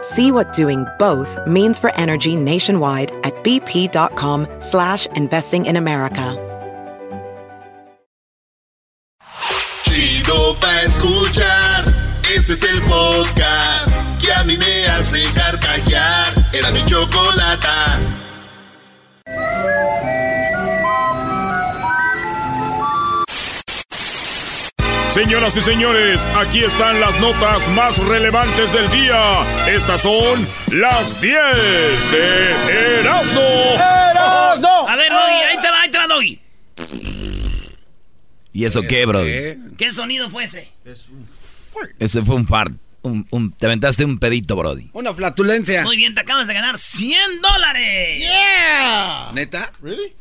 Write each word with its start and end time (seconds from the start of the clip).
See 0.00 0.30
what 0.30 0.52
doing 0.52 0.86
both 0.98 1.38
means 1.46 1.78
for 1.78 1.94
energy 1.94 2.36
nationwide 2.36 3.10
at 3.24 3.34
bp.com 3.42 4.46
slash 4.60 5.06
investing 5.16 5.66
in 5.66 5.76
America. 5.76 6.36
Chido 9.82 10.54
pa 10.60 10.82
escuchar. 10.82 11.94
Este 12.22 12.52
es 12.52 12.62
el 12.62 12.82
podcast 12.82 13.90
que 14.20 14.32
a 14.32 14.44
mí 14.44 14.56
me 14.56 14.86
hace 14.86 15.24
carcajear. 15.34 16.46
Era 16.52 16.70
mi 16.70 16.84
chocolata. 16.84 18.18
Señoras 25.18 25.56
y 25.56 25.60
señores, 25.62 26.28
aquí 26.36 26.60
están 26.62 27.00
las 27.00 27.18
notas 27.18 27.68
más 27.70 27.98
relevantes 27.98 28.72
del 28.72 28.88
día. 28.92 29.42
Estas 29.66 30.02
son 30.02 30.46
las 30.70 31.20
10 31.20 31.34
de 32.12 33.00
Erasmo. 33.00 33.40
A 33.40 34.94
ver, 34.94 35.10
Doggy, 35.10 35.42
ahí 35.50 35.56
te 35.60 35.70
va, 35.72 35.80
ahí 35.82 35.90
te 35.90 35.98
va, 35.98 36.06
Doggy. 36.06 36.40
¿Y 38.52 38.64
eso 38.64 38.80
qué, 38.82 39.04
bro? 39.06 39.24
¿Qué 39.76 39.90
sonido 39.90 40.30
fue 40.30 40.44
ese? 40.44 40.70
Ese 41.98 42.22
fue 42.24 42.36
un 42.36 42.46
fart. 42.46 42.74
Un, 43.02 43.26
un- 43.30 43.50
te 43.50 43.66
aventaste 43.66 44.04
un 44.04 44.20
pedito, 44.20 44.54
Brody. 44.54 44.88
Una 44.92 45.12
flatulencia. 45.14 45.82
Muy 45.82 45.96
bien, 45.96 46.14
te 46.14 46.20
acabas 46.20 46.46
de 46.46 46.54
ganar 46.54 46.78
100 46.78 47.42
dólares. 47.42 48.20
Yeah. 48.20 49.32
¿Neta? 49.34 49.72
¿Really? 49.82 50.14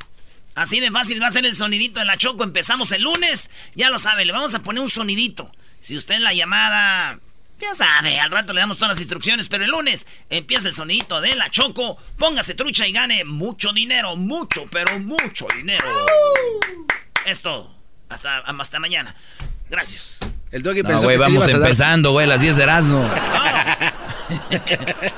Así 0.58 0.80
de 0.80 0.89
fácil 0.89 1.22
va 1.22 1.27
a 1.27 1.31
ser 1.31 1.45
el 1.45 1.55
sonidito 1.55 2.02
en 2.02 2.08
la 2.08 2.17
Choco. 2.17 2.44
Empezamos 2.44 2.91
el 2.91 3.03
lunes. 3.03 3.52
Ya 3.75 3.91
lo 3.91 4.00
sabe, 4.00 4.25
le 4.25 4.33
vamos 4.33 4.55
a 4.55 4.64
poner 4.64 4.81
un 4.81 4.89
sonidito. 4.89 5.52
Si 5.81 5.95
usted 5.95 6.16
en 6.16 6.23
la 6.23 6.33
llamada... 6.33 7.19
Ya 7.61 7.75
sabe, 7.75 8.19
al 8.19 8.31
rato 8.31 8.53
le 8.53 8.59
damos 8.59 8.77
todas 8.77 8.89
las 8.89 8.97
instrucciones, 8.99 9.49
pero 9.49 9.66
el 9.66 9.72
lunes 9.72 10.08
empieza 10.31 10.67
el 10.67 10.73
sonidito 10.73 11.22
de 11.22 11.36
la 11.36 11.52
Choco. 11.52 11.97
Póngase 12.17 12.55
trucha 12.55 12.88
y 12.88 12.91
gane 12.91 13.23
mucho 13.23 13.72
dinero, 13.72 14.16
mucho, 14.16 14.66
pero 14.72 14.99
mucho 14.99 15.47
dinero. 15.55 15.86
Es 17.25 17.44
todo. 17.44 17.71
Hasta, 18.09 18.39
hasta 18.39 18.80
mañana. 18.80 19.16
Gracias. 19.69 20.17
El 20.49 20.64
doggy 20.64 20.81
No, 20.81 20.89
pensó 20.89 21.08
que 21.08 21.17
vamos 21.17 21.47
empezando, 21.47 22.14
güey, 22.14 22.25
las 22.25 22.42
10 22.42 22.55
de 22.55 22.64
Erasmo. 22.64 23.09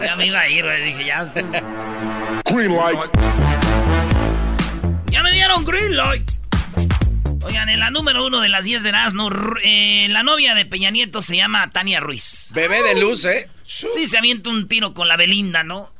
Ya 0.01 0.15
me 0.15 0.27
iba 0.27 0.39
a 0.41 0.47
ir, 0.47 0.63
güey. 0.63 0.83
Dije, 0.83 1.05
ya. 1.05 1.25
Green 2.45 2.75
light. 2.75 4.18
Ya 5.19 5.23
me 5.23 5.33
dieron 5.33 5.65
green 5.65 5.97
light. 5.97 6.31
Oigan, 7.41 7.67
en 7.67 7.81
la 7.81 7.89
número 7.89 8.25
uno 8.25 8.39
de 8.39 8.47
las 8.47 8.63
10 8.63 8.83
de 8.83 8.87
Erasmo, 8.87 9.29
eh, 9.61 10.07
la 10.11 10.23
novia 10.23 10.55
de 10.55 10.65
Peña 10.65 10.91
Nieto 10.91 11.21
se 11.21 11.35
llama 11.35 11.69
Tania 11.71 11.99
Ruiz. 11.99 12.51
Bebé 12.53 12.81
de 12.83 13.01
luz, 13.01 13.25
¿eh? 13.25 13.49
Sí, 13.65 14.07
se 14.07 14.17
avienta 14.17 14.49
un 14.49 14.69
tiro 14.69 14.93
con 14.93 15.09
la 15.09 15.17
Belinda, 15.17 15.65
¿no? 15.65 15.91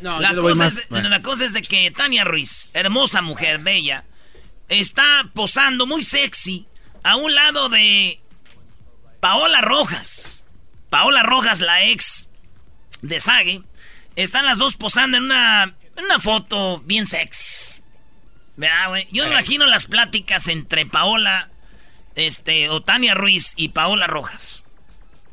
No, 0.00 0.18
la, 0.18 0.34
cosa 0.34 0.66
es, 0.66 0.86
la 0.90 1.22
cosa 1.22 1.44
es 1.44 1.52
de 1.52 1.60
que 1.60 1.92
Tania 1.92 2.24
Ruiz, 2.24 2.68
hermosa 2.72 3.22
mujer, 3.22 3.60
bella, 3.60 4.06
está 4.68 5.30
posando 5.32 5.86
muy 5.86 6.02
sexy 6.02 6.66
a 7.04 7.14
un 7.14 7.32
lado 7.32 7.68
de 7.68 8.18
Paola 9.20 9.60
Rojas. 9.60 10.44
Paola 10.90 11.22
Rojas, 11.22 11.60
la 11.60 11.84
ex 11.84 12.28
de 13.02 13.20
Sage. 13.20 13.62
Están 14.16 14.46
las 14.46 14.58
dos 14.58 14.74
posando 14.74 15.16
en 15.16 15.22
una, 15.22 15.76
una 15.96 16.18
foto 16.20 16.80
bien 16.84 17.06
sexy. 17.06 17.82
¿Verdad, 18.56 18.88
güey? 18.88 19.06
Yo 19.12 19.24
me 19.24 19.30
imagino 19.30 19.66
las 19.66 19.86
pláticas 19.86 20.48
entre 20.48 20.84
Paola, 20.86 21.50
este, 22.14 22.68
o 22.68 22.82
Tania 22.82 23.14
Ruiz 23.14 23.54
y 23.56 23.70
Paola 23.70 24.06
Rojas. 24.06 24.64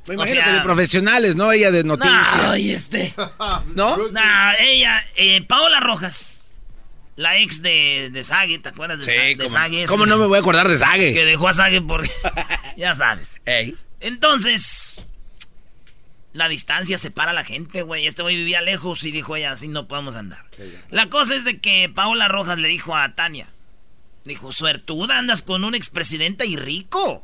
Me 0.07 0.11
o 0.11 0.13
imagino 0.15 0.37
sea- 0.41 0.45
que 0.45 0.51
de 0.53 0.61
profesionales, 0.61 1.35
¿no? 1.35 1.51
Ella 1.51 1.69
de 1.71 1.83
noticias. 1.83 2.35
Ay, 2.35 2.71
este. 2.71 3.13
¿No? 3.75 3.97
Nah, 4.11 4.53
ella, 4.59 5.05
eh, 5.15 5.41
Paola 5.47 5.79
Rojas, 5.81 6.53
la 7.15 7.37
ex 7.37 7.61
de, 7.61 8.09
de 8.11 8.23
Sage, 8.23 8.59
¿te 8.59 8.69
acuerdas 8.69 8.99
de, 8.99 9.05
Sí, 9.05 9.11
Sa- 9.11 9.23
de 9.23 9.37
cómo- 9.37 9.49
Sage? 9.49 9.85
¿Cómo 9.85 10.05
no 10.05 10.17
me 10.17 10.25
voy 10.25 10.37
a 10.37 10.39
acordar 10.39 10.67
de 10.69 10.77
Sage? 10.77 11.13
Que 11.13 11.25
dejó 11.25 11.49
a 11.49 11.53
Sage 11.53 11.81
porque, 11.81 12.09
ya 12.77 12.95
sabes. 12.95 13.39
Ey. 13.45 13.75
Entonces, 13.99 15.05
la 16.33 16.47
distancia 16.47 16.97
separa 16.97 17.31
a 17.31 17.33
la 17.33 17.43
gente, 17.43 17.81
güey. 17.81 18.07
Este 18.07 18.21
güey 18.21 18.35
vivía 18.35 18.61
lejos 18.61 19.03
y 19.03 19.11
dijo 19.11 19.35
ella, 19.35 19.51
así 19.51 19.67
no 19.67 19.87
podemos 19.87 20.15
andar. 20.15 20.45
La 20.89 21.07
cosa 21.09 21.35
es 21.35 21.43
de 21.43 21.59
que 21.59 21.89
Paola 21.93 22.27
Rojas 22.27 22.59
le 22.59 22.67
dijo 22.67 22.95
a 22.95 23.15
Tania, 23.15 23.49
dijo, 24.25 24.51
suertuda, 24.51 25.17
andas 25.17 25.41
con 25.41 25.63
un 25.63 25.75
expresidente 25.75 26.45
y 26.45 26.55
rico. 26.55 27.23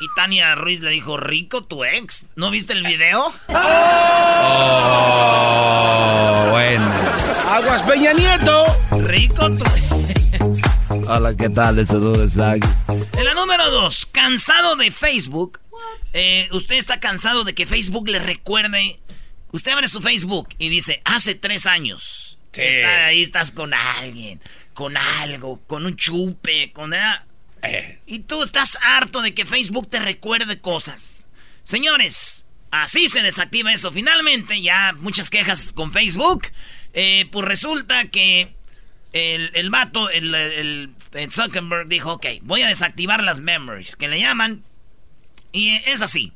Y 0.00 0.06
Tania 0.14 0.54
Ruiz 0.54 0.80
le 0.80 0.90
dijo, 0.90 1.16
rico 1.16 1.64
tu 1.64 1.82
ex. 1.84 2.26
¿No 2.36 2.50
viste 2.50 2.72
el 2.72 2.84
video? 2.84 3.32
Oh, 6.30 6.46
bueno. 6.50 6.84
Aguas 7.50 7.82
Peña 7.82 8.12
Nieto. 8.12 8.66
Rico 9.02 9.50
tu 9.50 9.64
Hola, 11.10 11.34
¿qué 11.34 11.48
tal? 11.48 11.76
De 11.76 11.86
Sag. 11.86 12.60
En 13.16 13.24
la 13.24 13.32
número 13.32 13.70
dos, 13.70 14.04
cansado 14.04 14.76
de 14.76 14.90
Facebook. 14.90 15.58
Eh, 16.12 16.50
usted 16.52 16.76
está 16.76 17.00
cansado 17.00 17.44
de 17.44 17.54
que 17.54 17.64
Facebook 17.64 18.10
le 18.10 18.18
recuerde. 18.18 19.00
Usted 19.50 19.72
abre 19.72 19.88
su 19.88 20.02
Facebook 20.02 20.50
y 20.58 20.68
dice, 20.68 21.00
hace 21.06 21.34
tres 21.34 21.64
años. 21.64 22.38
Sí. 22.52 22.60
Está 22.60 23.06
ahí 23.06 23.22
estás 23.22 23.52
con 23.52 23.72
alguien, 23.72 24.38
con 24.74 24.98
algo, 24.98 25.62
con 25.66 25.86
un 25.86 25.96
chupe, 25.96 26.72
con... 26.72 26.92
ah, 26.92 27.24
Eh. 27.62 28.00
Y 28.04 28.18
tú 28.18 28.42
estás 28.42 28.76
harto 28.82 29.22
de 29.22 29.32
que 29.32 29.46
Facebook 29.46 29.88
te 29.88 30.00
recuerde 30.00 30.60
cosas. 30.60 31.26
Señores, 31.64 32.44
así 32.70 33.08
se 33.08 33.22
desactiva 33.22 33.72
eso. 33.72 33.90
Finalmente, 33.92 34.60
ya 34.60 34.92
muchas 34.98 35.30
quejas 35.30 35.72
con 35.72 35.90
Facebook. 35.90 36.48
Eh, 36.92 37.26
pues 37.32 37.46
resulta 37.46 38.08
que 38.10 38.57
el, 39.18 39.50
el 39.54 39.70
vato, 39.70 40.10
el, 40.10 40.34
el- 40.34 40.90
el 41.12 41.32
Zuckerberg 41.32 41.88
dijo, 41.88 42.12
ok, 42.14 42.26
voy 42.42 42.62
a 42.62 42.68
desactivar 42.68 43.22
las 43.22 43.40
memories, 43.40 43.96
que 43.96 44.08
le 44.08 44.20
llaman. 44.20 44.62
Y 45.52 45.70
es 45.86 46.02
así. 46.02 46.32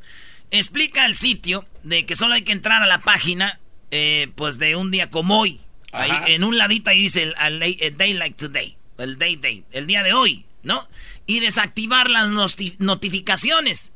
Explica 0.51 1.07
el 1.07 1.15
sitio 1.15 1.67
de 1.83 2.07
que 2.07 2.17
solo 2.17 2.35
hay 2.35 2.43
que 2.43 2.53
entrar 2.53 2.83
a 2.83 2.87
la 2.87 3.01
página, 3.01 3.61
eh, 3.91 4.29
pues 4.35 4.59
de 4.59 4.77
un 4.77 4.91
día 4.91 5.11
como 5.11 5.41
hoy. 5.41 5.61
Ahí, 5.93 6.11
en 6.35 6.45
un 6.45 6.57
ladito 6.57 6.89
ahí 6.91 6.99
dice 7.03 7.23
el, 7.23 7.35
el- 7.39 7.77
el 7.83 7.97
day 7.99 8.15
like 8.15 8.37
today, 8.37 8.77
el 8.99 9.19
day 9.19 9.37
day, 9.37 9.65
el 9.73 9.87
día 9.87 10.03
de 10.03 10.15
hoy, 10.15 10.47
¿no? 10.63 10.89
Y 11.27 11.41
desactivar 11.41 12.09
las 12.11 12.31
notificaciones. 12.79 13.93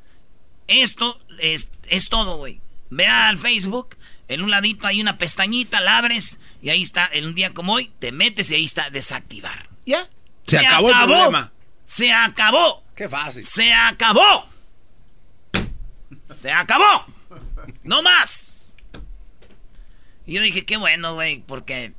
Esto 0.68 1.20
es, 1.38 1.70
es 1.88 2.08
todo, 2.08 2.36
güey. 2.38 2.60
Ve 2.90 3.06
al 3.06 3.38
Facebook, 3.38 3.96
en 4.28 4.42
un 4.42 4.50
ladito 4.50 4.86
hay 4.86 5.00
una 5.00 5.18
pestañita, 5.18 5.80
la 5.80 5.98
abres 5.98 6.40
y 6.62 6.70
ahí 6.70 6.82
está, 6.82 7.08
en 7.12 7.26
un 7.26 7.34
día 7.34 7.54
como 7.54 7.74
hoy, 7.74 7.92
te 7.98 8.12
metes 8.12 8.50
y 8.50 8.56
ahí 8.56 8.64
está 8.64 8.90
desactivar. 8.90 9.68
¿Ya? 9.84 10.08
Se 10.46 10.58
acabó 10.58 10.88
el 10.90 10.96
problema. 10.96 11.52
Se 11.84 12.12
acabó. 12.12 12.84
Qué 12.94 13.08
fácil. 13.08 13.46
Se 13.46 13.72
acabó. 13.72 14.48
Se 16.28 16.50
acabó. 16.50 17.06
No 17.84 18.02
más. 18.02 18.72
Y 20.26 20.34
yo 20.34 20.42
dije, 20.42 20.64
qué 20.66 20.76
bueno, 20.76 21.14
güey, 21.14 21.40
porque... 21.46 21.92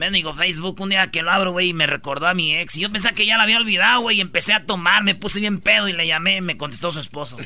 Me 0.00 0.10
digo, 0.10 0.32
Facebook, 0.32 0.80
un 0.80 0.88
día 0.88 1.10
que 1.10 1.20
lo 1.20 1.30
abro, 1.30 1.52
güey, 1.52 1.68
y 1.68 1.72
me 1.74 1.86
recordó 1.86 2.26
a 2.26 2.32
mi 2.32 2.56
ex. 2.56 2.74
Y 2.78 2.80
yo 2.80 2.90
pensé 2.90 3.12
que 3.12 3.26
ya 3.26 3.36
la 3.36 3.42
había 3.42 3.58
olvidado, 3.58 4.00
güey, 4.00 4.16
y 4.16 4.22
empecé 4.22 4.54
a 4.54 4.64
tomar, 4.64 5.04
me 5.04 5.14
puse 5.14 5.40
bien 5.40 5.60
pedo 5.60 5.88
y 5.88 5.92
le 5.92 6.06
llamé, 6.06 6.40
me 6.40 6.56
contestó 6.56 6.90
su 6.90 7.00
esposo. 7.00 7.36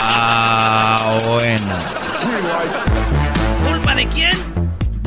Ah, 0.00 1.18
bueno. 1.26 1.74
¿Culpa 3.68 3.96
de 3.96 4.06
quién? 4.06 4.38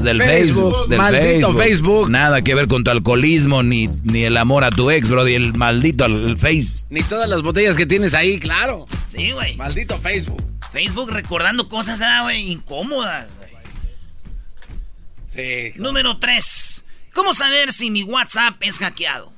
Del 0.03 0.21
Facebook, 0.21 0.73
Facebook. 0.73 0.89
del 0.89 0.97
maldito 0.97 1.55
Facebook. 1.55 2.09
Nada 2.09 2.41
que 2.41 2.53
ver 2.53 2.67
con 2.67 2.83
tu 2.83 2.91
alcoholismo, 2.91 3.63
ni, 3.63 3.87
ni 4.03 4.25
el 4.25 4.35
amor 4.35 4.65
a 4.65 4.71
tu 4.71 4.91
ex, 4.91 5.09
bro, 5.09 5.25
y 5.25 5.35
el 5.35 5.53
maldito 5.53 6.03
al 6.03 6.31
el 6.31 6.37
Face. 6.37 6.83
Ni 6.89 7.01
todas 7.01 7.29
las 7.29 7.43
botellas 7.43 7.77
que 7.77 7.85
tienes 7.85 8.13
ahí, 8.13 8.41
claro. 8.41 8.87
Sí, 9.07 9.31
güey. 9.31 9.55
Maldito 9.55 9.97
Facebook. 9.97 10.43
Facebook 10.73 11.11
recordando 11.11 11.69
cosas, 11.69 12.01
ah, 12.01 12.23
güey, 12.23 12.51
incómodas, 12.51 13.29
Número 15.75 16.17
3. 16.17 16.83
¿Cómo 17.13 17.33
saber 17.33 17.71
si 17.71 17.89
mi 17.89 18.03
WhatsApp 18.03 18.55
es 18.61 18.77
hackeado? 18.79 19.33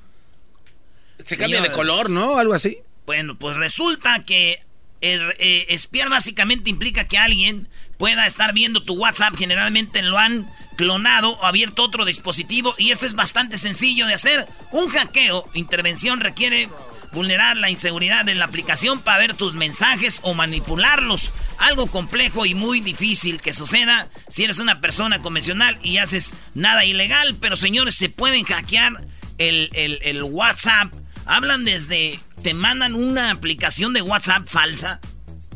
Se 1.23 1.37
cambia 1.37 1.61
de 1.61 1.71
color, 1.71 2.09
¿no? 2.09 2.37
Algo 2.37 2.53
así. 2.53 2.79
Bueno, 3.05 3.37
pues 3.37 3.57
resulta 3.57 4.23
que 4.25 4.59
el, 5.01 5.33
eh, 5.37 5.65
espiar 5.69 6.09
básicamente 6.09 6.69
implica 6.69 7.07
que 7.07 7.17
alguien 7.17 7.67
pueda 7.97 8.25
estar 8.25 8.53
viendo 8.53 8.83
tu 8.83 8.95
WhatsApp. 8.95 9.35
Generalmente 9.37 10.01
lo 10.01 10.17
han 10.17 10.49
clonado 10.75 11.31
o 11.31 11.45
abierto 11.45 11.83
otro 11.83 12.05
dispositivo 12.05 12.73
y 12.77 12.91
esto 12.91 13.05
es 13.05 13.13
bastante 13.13 13.57
sencillo 13.57 14.07
de 14.07 14.13
hacer. 14.13 14.47
Un 14.71 14.89
hackeo, 14.89 15.47
intervención 15.53 16.19
requiere 16.19 16.69
vulnerar 17.13 17.57
la 17.57 17.69
inseguridad 17.69 18.25
de 18.25 18.35
la 18.35 18.45
aplicación 18.45 18.99
para 19.01 19.19
ver 19.19 19.33
tus 19.35 19.53
mensajes 19.53 20.19
o 20.23 20.33
manipularlos. 20.33 21.31
Algo 21.57 21.87
complejo 21.87 22.45
y 22.45 22.53
muy 22.55 22.81
difícil 22.81 23.41
que 23.41 23.53
suceda 23.53 24.09
si 24.29 24.43
eres 24.43 24.59
una 24.59 24.81
persona 24.81 25.21
convencional 25.21 25.77
y 25.83 25.97
haces 25.97 26.33
nada 26.53 26.85
ilegal. 26.85 27.35
Pero 27.39 27.55
señores, 27.55 27.95
se 27.95 28.09
pueden 28.09 28.43
hackear 28.45 28.93
el, 29.37 29.69
el- 29.73 29.99
el 30.03 30.23
WhatsApp. 30.23 30.91
Hablan 31.25 31.65
desde... 31.65 32.19
Te 32.43 32.53
mandan 32.53 32.93
una 32.95 33.31
aplicación 33.31 33.93
de 33.93 34.01
WhatsApp 34.01 34.45
falsa. 34.47 34.99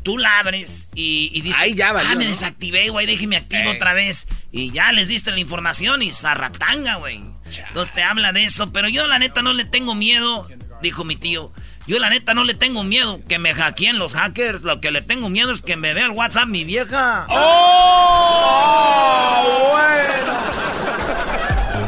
Tú 0.03 0.17
la 0.17 0.39
abres 0.39 0.87
y, 0.95 1.29
y 1.33 1.41
dices... 1.41 1.57
Ahí 1.59 1.75
ya 1.75 1.91
valió, 1.91 2.11
Ah, 2.11 2.15
me 2.15 2.23
¿no? 2.23 2.29
desactivé, 2.29 2.87
güey, 2.89 3.05
déjeme 3.05 3.35
activo 3.35 3.71
Ey. 3.71 3.75
otra 3.75 3.93
vez. 3.93 4.25
Y 4.53 4.71
ya 4.71 4.93
les 4.93 5.09
diste 5.09 5.31
la 5.31 5.39
información 5.39 6.01
y 6.01 6.13
zarratanga, 6.13 6.95
güey. 6.95 7.21
Entonces 7.67 7.93
te 7.93 8.03
habla 8.03 8.31
de 8.31 8.45
eso. 8.45 8.71
Pero 8.71 8.87
yo 8.87 9.05
la 9.07 9.19
neta 9.19 9.41
no 9.41 9.51
le 9.51 9.65
tengo 9.65 9.95
miedo, 9.95 10.47
dijo 10.81 11.03
mi 11.03 11.15
tío. 11.15 11.51
Yo 11.87 11.99
la 11.99 12.09
neta 12.09 12.33
no 12.33 12.43
le 12.43 12.53
tengo 12.53 12.83
miedo 12.83 13.21
que 13.27 13.39
me 13.39 13.53
hackeen 13.53 13.97
los 13.97 14.13
hackers. 14.13 14.63
Lo 14.63 14.81
que 14.81 14.91
le 14.91 15.01
tengo 15.01 15.29
miedo 15.29 15.51
es 15.51 15.61
que 15.61 15.77
me 15.77 15.93
vea 15.93 16.05
el 16.07 16.11
WhatsApp 16.11 16.47
mi 16.47 16.65
vieja. 16.65 17.25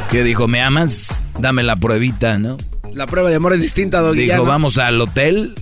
¿Qué 0.09 0.23
dijo? 0.23 0.47
¿Me 0.47 0.61
amas? 0.61 1.21
Dame 1.37 1.63
la 1.63 1.75
pruebita, 1.75 2.39
¿no? 2.39 2.57
La 2.93 3.05
prueba 3.07 3.29
de 3.29 3.35
amor 3.35 3.53
es 3.53 3.61
distinta, 3.61 3.99
Doggy. 3.99 4.21
Dijo, 4.23 4.43
vamos 4.45 4.77
al 4.77 4.99
hotel. 4.99 5.53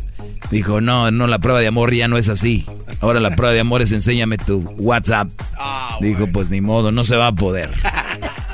Dijo, 0.52 0.80
no, 0.80 1.12
no, 1.12 1.28
la 1.28 1.40
prueba 1.40 1.60
de 1.60 1.68
amor 1.68 1.94
ya 1.94 2.08
no 2.08 2.18
es 2.18 2.30
así. 2.30 2.66
Ahora 3.02 3.20
la 3.20 3.36
prueba 3.36 3.54
de 3.54 3.60
amor 3.60 3.82
es 3.82 3.92
enséñame 3.92 4.38
tu 4.38 4.60
WhatsApp. 4.78 5.30
Ah, 5.58 5.98
Dijo, 6.00 6.28
pues 6.28 6.50
ni 6.50 6.62
modo, 6.62 6.92
no 6.92 7.04
se 7.04 7.18
va 7.18 7.28
a 7.28 7.32
poder. 7.34 7.70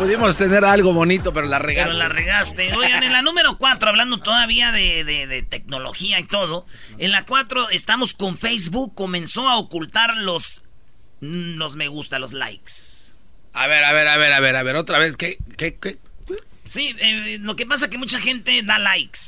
Pudimos 0.00 0.36
tener 0.38 0.64
algo 0.64 0.92
bonito, 0.94 1.32
pero 1.34 1.46
la 1.46 1.58
Pero 1.58 1.68
regaste. 1.68 1.94
la 1.94 2.08
regaste. 2.08 2.72
Oigan, 2.74 3.02
en 3.02 3.12
la 3.12 3.20
número 3.22 3.58
4, 3.58 3.90
hablando 3.90 4.18
todavía 4.18 4.72
de, 4.72 5.04
de- 5.04 5.26
de 5.26 5.42
tecnología 5.42 6.18
y 6.18 6.24
todo. 6.24 6.66
En 6.98 7.10
la 7.10 7.26
4 7.26 7.68
estamos 7.70 8.14
con 8.14 8.38
Facebook. 8.38 8.94
Comenzó 8.94 9.46
a 9.48 9.58
ocultar 9.58 10.16
los, 10.16 10.62
mm, 11.20 11.56
los 11.56 11.76
me 11.76 11.88
gusta, 11.88 12.18
los 12.18 12.32
likes. 12.32 12.72
A 13.52 13.66
ver, 13.66 13.84
a 13.84 13.92
ver, 13.92 14.08
a 14.08 14.16
ver, 14.16 14.32
a 14.32 14.40
ver, 14.40 14.56
a 14.56 14.62
ver, 14.62 14.76
otra 14.76 14.98
vez. 14.98 15.16
¿Qué? 15.18 15.36
¿Qué? 15.58 15.76
¿Qué? 15.76 15.98
Sí, 16.64 16.94
eh, 17.00 17.38
lo 17.42 17.54
que 17.56 17.66
pasa 17.66 17.84
es 17.86 17.90
que 17.90 17.98
mucha 17.98 18.20
gente 18.20 18.62
da 18.62 18.78
likes. 18.78 19.18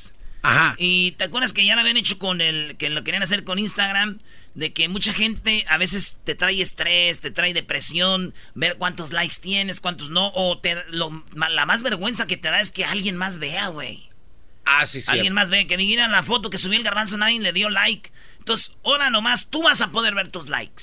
Ajá. 0.42 0.74
Y 0.78 1.12
te 1.12 1.24
acuerdas 1.24 1.52
que 1.52 1.66
ya 1.66 1.74
lo 1.74 1.82
habían 1.82 1.96
hecho 1.98 2.18
con 2.18 2.40
el. 2.40 2.76
que 2.78 2.88
lo 2.88 3.04
querían 3.04 3.22
hacer 3.22 3.44
con 3.44 3.58
Instagram. 3.58 4.20
De 4.54 4.72
que 4.74 4.88
mucha 4.88 5.12
gente 5.14 5.64
a 5.68 5.78
veces 5.78 6.18
te 6.24 6.34
trae 6.34 6.60
estrés, 6.60 7.20
te 7.20 7.30
trae 7.30 7.54
depresión, 7.54 8.34
ver 8.54 8.76
cuántos 8.76 9.12
likes 9.12 9.36
tienes, 9.40 9.80
cuántos 9.80 10.10
no. 10.10 10.30
O 10.34 10.58
te, 10.58 10.76
lo- 10.90 11.24
la 11.34 11.64
más 11.66 11.82
vergüenza 11.82 12.26
que 12.26 12.36
te 12.36 12.48
da 12.50 12.60
es 12.60 12.70
que 12.70 12.84
alguien 12.84 13.16
más 13.16 13.38
vea, 13.38 13.68
güey. 13.68 14.10
Ah, 14.64 14.86
sí, 14.86 15.00
sí. 15.00 15.10
Alguien 15.10 15.32
más 15.32 15.48
ve, 15.50 15.66
que 15.66 15.76
diga 15.76 16.06
la 16.08 16.22
foto 16.22 16.50
que 16.50 16.58
subió 16.58 16.78
el 16.78 16.84
garbanzo, 16.84 17.16
nadie 17.16 17.40
le 17.40 17.52
dio 17.52 17.70
like. 17.70 18.12
Entonces, 18.38 18.76
ahora 18.84 19.08
nomás 19.10 19.48
tú 19.48 19.62
vas 19.62 19.80
a 19.80 19.90
poder 19.90 20.14
ver 20.14 20.28
tus 20.28 20.48
likes. 20.48 20.82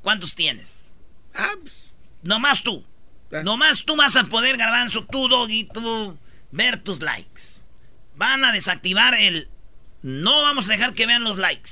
¿Cuántos 0.00 0.34
tienes? 0.34 0.92
Ah, 1.34 1.52
pues, 1.60 1.92
Nomás 2.22 2.62
tú. 2.62 2.84
Ah. 3.32 3.42
Nomás 3.42 3.84
tú 3.84 3.94
vas 3.96 4.16
a 4.16 4.24
poder, 4.24 4.56
garbanzo, 4.56 5.04
tú, 5.04 5.28
Doggy, 5.28 5.64
tú, 5.64 6.18
ver 6.50 6.82
tus 6.82 7.00
likes. 7.02 7.42
Van 8.16 8.44
a 8.44 8.52
desactivar 8.52 9.14
el... 9.14 9.48
No 10.02 10.42
vamos 10.42 10.68
a 10.68 10.72
dejar 10.72 10.94
que 10.94 11.06
vean 11.06 11.24
los 11.24 11.38
likes. 11.38 11.70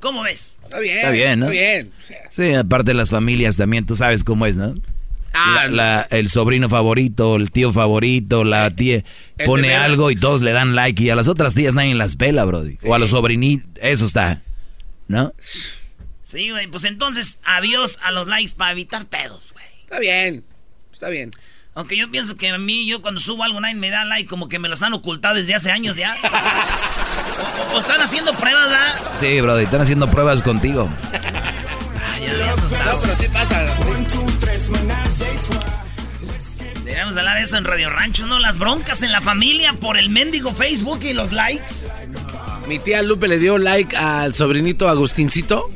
¿Cómo 0.00 0.22
ves? 0.22 0.56
está 0.64 0.78
bien. 0.80 0.96
Está 0.98 1.10
bien, 1.10 1.40
¿no? 1.40 1.46
Está 1.50 1.52
bien. 1.52 1.92
Sí, 2.30 2.54
aparte 2.54 2.90
de 2.90 2.94
las 2.94 3.10
familias 3.10 3.56
también, 3.56 3.86
tú 3.86 3.96
sabes 3.96 4.24
cómo 4.24 4.46
es, 4.46 4.56
¿no? 4.56 4.74
Ah, 5.32 5.66
La- 5.66 5.68
la- 5.68 6.06
el 6.10 6.28
sobrino 6.30 6.68
favorito, 6.68 7.36
el 7.36 7.50
tío 7.50 7.72
favorito, 7.72 8.42
la 8.44 8.70
tía 8.70 9.04
el 9.38 9.46
pone 9.46 9.74
algo 9.74 10.10
y 10.10 10.16
todos 10.16 10.40
le 10.40 10.52
dan 10.52 10.74
like 10.74 11.02
y 11.02 11.10
a 11.10 11.16
las 11.16 11.28
otras 11.28 11.54
tías 11.54 11.74
nadie 11.74 11.94
las 11.94 12.16
pela, 12.16 12.44
brody. 12.44 12.78
O 12.84 12.94
a 12.94 12.98
los 12.98 13.10
sobrinitos, 13.10 13.68
eso 13.82 14.06
está, 14.06 14.42
¿no? 15.08 15.32
Sí, 16.22 16.50
güey, 16.50 16.66
pues 16.68 16.84
entonces 16.84 17.38
adiós 17.44 17.98
a 18.02 18.10
los 18.12 18.26
likes 18.26 18.52
para 18.56 18.72
evitar 18.72 19.06
pedos, 19.06 19.52
güey. 19.52 19.64
Está 19.82 19.98
bien. 20.00 20.42
Está 20.92 21.08
bien. 21.10 21.30
Aunque 21.76 21.94
yo 21.94 22.10
pienso 22.10 22.38
que 22.38 22.48
a 22.48 22.56
mí, 22.56 22.86
yo 22.86 23.02
cuando 23.02 23.20
subo 23.20 23.44
algo, 23.44 23.60
nadie 23.60 23.74
me 23.74 23.90
da 23.90 24.06
like, 24.06 24.26
como 24.30 24.48
que 24.48 24.58
me 24.58 24.66
los 24.70 24.82
han 24.82 24.94
ocultado 24.94 25.34
desde 25.34 25.54
hace 25.54 25.70
años 25.70 25.96
ya. 25.96 26.16
o, 27.74 27.76
están 27.76 28.00
haciendo 28.00 28.32
pruebas, 28.32 28.70
¿verdad? 28.70 29.14
Sí, 29.14 29.40
brody, 29.42 29.64
están 29.64 29.82
haciendo 29.82 30.10
pruebas 30.10 30.40
contigo. 30.40 30.88
Ay, 32.14 32.28
ya 32.28 32.52
asustado. 32.54 32.94
No, 32.94 33.00
pero 33.02 33.16
sí 33.16 33.28
pasa. 33.28 33.66
Deberíamos 36.76 37.14
hablar 37.18 37.36
de 37.36 37.44
eso 37.44 37.58
en 37.58 37.64
Radio 37.64 37.90
Rancho, 37.90 38.26
¿no? 38.26 38.38
Las 38.38 38.56
broncas 38.56 39.02
en 39.02 39.12
la 39.12 39.20
familia 39.20 39.74
por 39.74 39.98
el 39.98 40.08
mendigo 40.08 40.54
Facebook 40.54 41.00
y 41.02 41.12
los 41.12 41.30
likes. 41.30 41.74
Mi 42.66 42.78
tía 42.78 43.02
Lupe 43.02 43.28
le 43.28 43.38
dio 43.38 43.58
like 43.58 43.94
al 43.94 44.32
sobrinito 44.32 44.88
Agustincito. 44.88 45.70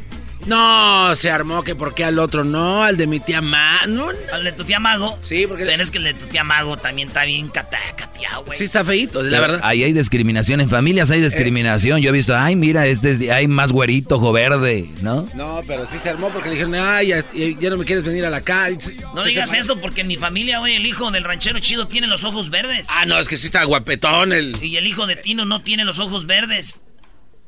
No, 0.46 1.14
se 1.16 1.31
armó 1.31 1.62
que 1.62 1.75
por 1.75 1.94
qué 1.94 2.04
al 2.04 2.19
otro 2.19 2.44
no, 2.44 2.82
al 2.82 2.96
de 2.96 3.06
mi 3.06 3.20
tía 3.20 3.40
Ma. 3.42 3.81
No, 3.87 4.12
no. 4.12 4.19
Al 4.32 4.44
de 4.44 4.52
tu 4.52 4.64
tía 4.64 4.81
Mago. 4.81 5.19
Sí, 5.22 5.46
porque- 5.46 5.64
Pero 5.66 5.82
es 5.82 5.90
que 5.90 5.98
el 5.98 6.04
de 6.04 6.14
tu 6.14 6.26
tía 6.26 6.44
Mago 6.44 6.76
también 6.76 7.08
está 7.08 7.25
bien 7.25 7.48
cateado, 7.48 8.44
güey. 8.44 8.56
Sí 8.58 8.64
está 8.64 8.84
feíto, 8.84 9.22
la 9.22 9.40
verdad. 9.40 9.60
Ahí 9.62 9.84
hay 9.84 9.92
discriminación, 9.92 10.60
en 10.60 10.70
familias 10.70 11.10
hay 11.10 11.20
discriminación. 11.20 12.00
Yo 12.00 12.08
he 12.10 12.12
visto, 12.12 12.37
ay, 12.37 12.56
mira, 12.56 12.87
este 12.87 13.10
es- 13.10 13.31
hay 13.31 13.46
más 13.48 13.72
güerito, 13.72 14.16
ojo 14.16 14.32
verde, 14.32 14.87
¿no? 15.02 15.28
No, 15.34 15.62
pero 15.66 15.87
sí 15.87 15.98
se 15.98 16.08
armó 16.10 16.31
porque 16.31 16.48
le 16.48 16.54
dijeron, 16.56 16.75
ay, 16.75 17.08
ya, 17.08 17.25
ya 17.58 17.70
no 17.70 17.76
me 17.76 17.84
quieres 17.84 18.04
venir 18.04 18.25
a 18.25 18.31
la 18.31 18.40
calle. 18.40 18.78
No 19.14 19.22
Se 19.22 19.28
digas 19.28 19.52
eso 19.52 19.78
porque 19.81 20.00
en 20.00 20.06
mi 20.08 20.16
familia, 20.16 20.58
güey, 20.60 20.75
el 20.76 20.86
hijo 20.86 21.10
del 21.10 21.25
ranchero 21.25 21.58
chido 21.60 21.86
tiene 21.86 22.06
los 22.06 22.25
ojos 22.25 22.50
verdes. 22.50 22.86
Ah, 22.90 23.04
no, 23.06 23.19
es 23.19 23.28
que 23.28 23.36
sí 23.36 23.46
está 23.46 23.64
guapetón 23.64 24.32
el... 24.32 24.56
Y 24.62 24.76
el 24.76 24.86
hijo 24.86 25.06
de 25.06 25.17
Tino 25.17 25.44
no 25.44 25.62
tiene 25.62 25.84
los 25.84 25.98
ojos 25.98 26.26
verdes. 26.26 26.81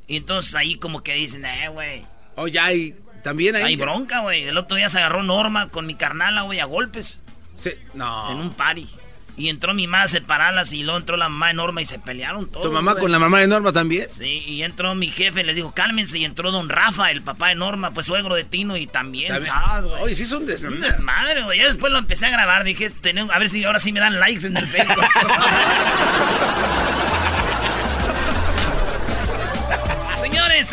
Y 0.06 0.16
entonces 0.18 0.54
ahí 0.54 0.74
como 0.76 1.02
que 1.02 1.14
dicen, 1.14 1.44
eh, 1.44 1.68
güey. 1.72 2.04
Oh, 2.36 2.48
ya 2.48 2.66
hay... 2.66 2.94
También 3.22 3.54
hay... 3.56 3.62
Hay 3.62 3.76
bronca, 3.76 4.20
güey. 4.20 4.44
El 4.44 4.58
otro 4.58 4.76
día 4.76 4.88
se 4.88 4.98
agarró 4.98 5.22
Norma 5.22 5.68
con 5.68 5.86
mi 5.86 5.94
carnala, 5.94 6.42
güey, 6.42 6.58
a 6.60 6.64
golpes. 6.64 7.20
Sí, 7.54 7.70
no. 7.94 8.30
En 8.32 8.38
un 8.38 8.52
party. 8.54 8.88
Y 9.34 9.48
entró 9.48 9.72
mi 9.72 9.86
mamá 9.86 10.02
a 10.04 10.08
separarlas 10.08 10.72
y 10.72 10.82
luego 10.82 10.98
entró 10.98 11.16
la 11.16 11.30
mamá 11.30 11.48
de 11.48 11.54
Norma 11.54 11.80
y 11.80 11.86
se 11.86 11.98
pelearon 11.98 12.50
todos. 12.50 12.66
¿Tu 12.66 12.72
mamá 12.72 12.92
güey. 12.92 13.02
con 13.02 13.12
la 13.12 13.18
mamá 13.18 13.38
de 13.40 13.46
Norma 13.46 13.72
también? 13.72 14.06
Sí, 14.10 14.42
y 14.46 14.62
entró 14.62 14.94
mi 14.94 15.10
jefe, 15.10 15.42
le 15.42 15.54
dijo, 15.54 15.72
cálmense. 15.72 16.18
Y 16.18 16.24
entró 16.26 16.50
don 16.52 16.68
Rafa, 16.68 17.10
el 17.10 17.22
papá 17.22 17.48
de 17.48 17.54
Norma, 17.54 17.92
pues 17.94 18.04
suegro 18.06 18.34
de 18.34 18.44
Tino, 18.44 18.76
y 18.76 18.86
también, 18.86 19.32
También. 19.32 19.54
¿sabes, 19.54 19.86
güey? 19.86 20.02
Oye, 20.02 20.14
sí 20.14 20.24
es 20.24 20.32
un 20.32 20.42
Un 20.42 20.80
desmadre. 20.80 21.42
güey. 21.44 21.58
Ya 21.60 21.66
después 21.66 21.90
lo 21.92 21.98
empecé 21.98 22.26
a 22.26 22.30
grabar. 22.30 22.64
Dije, 22.64 22.90
"Tené- 23.00 23.30
a 23.32 23.38
ver 23.38 23.48
si 23.48 23.64
ahora 23.64 23.78
sí 23.78 23.92
me 23.92 24.00
dan 24.00 24.20
likes 24.20 24.46
en 24.46 24.56
el 24.56 24.66
Facebook. 24.66 25.04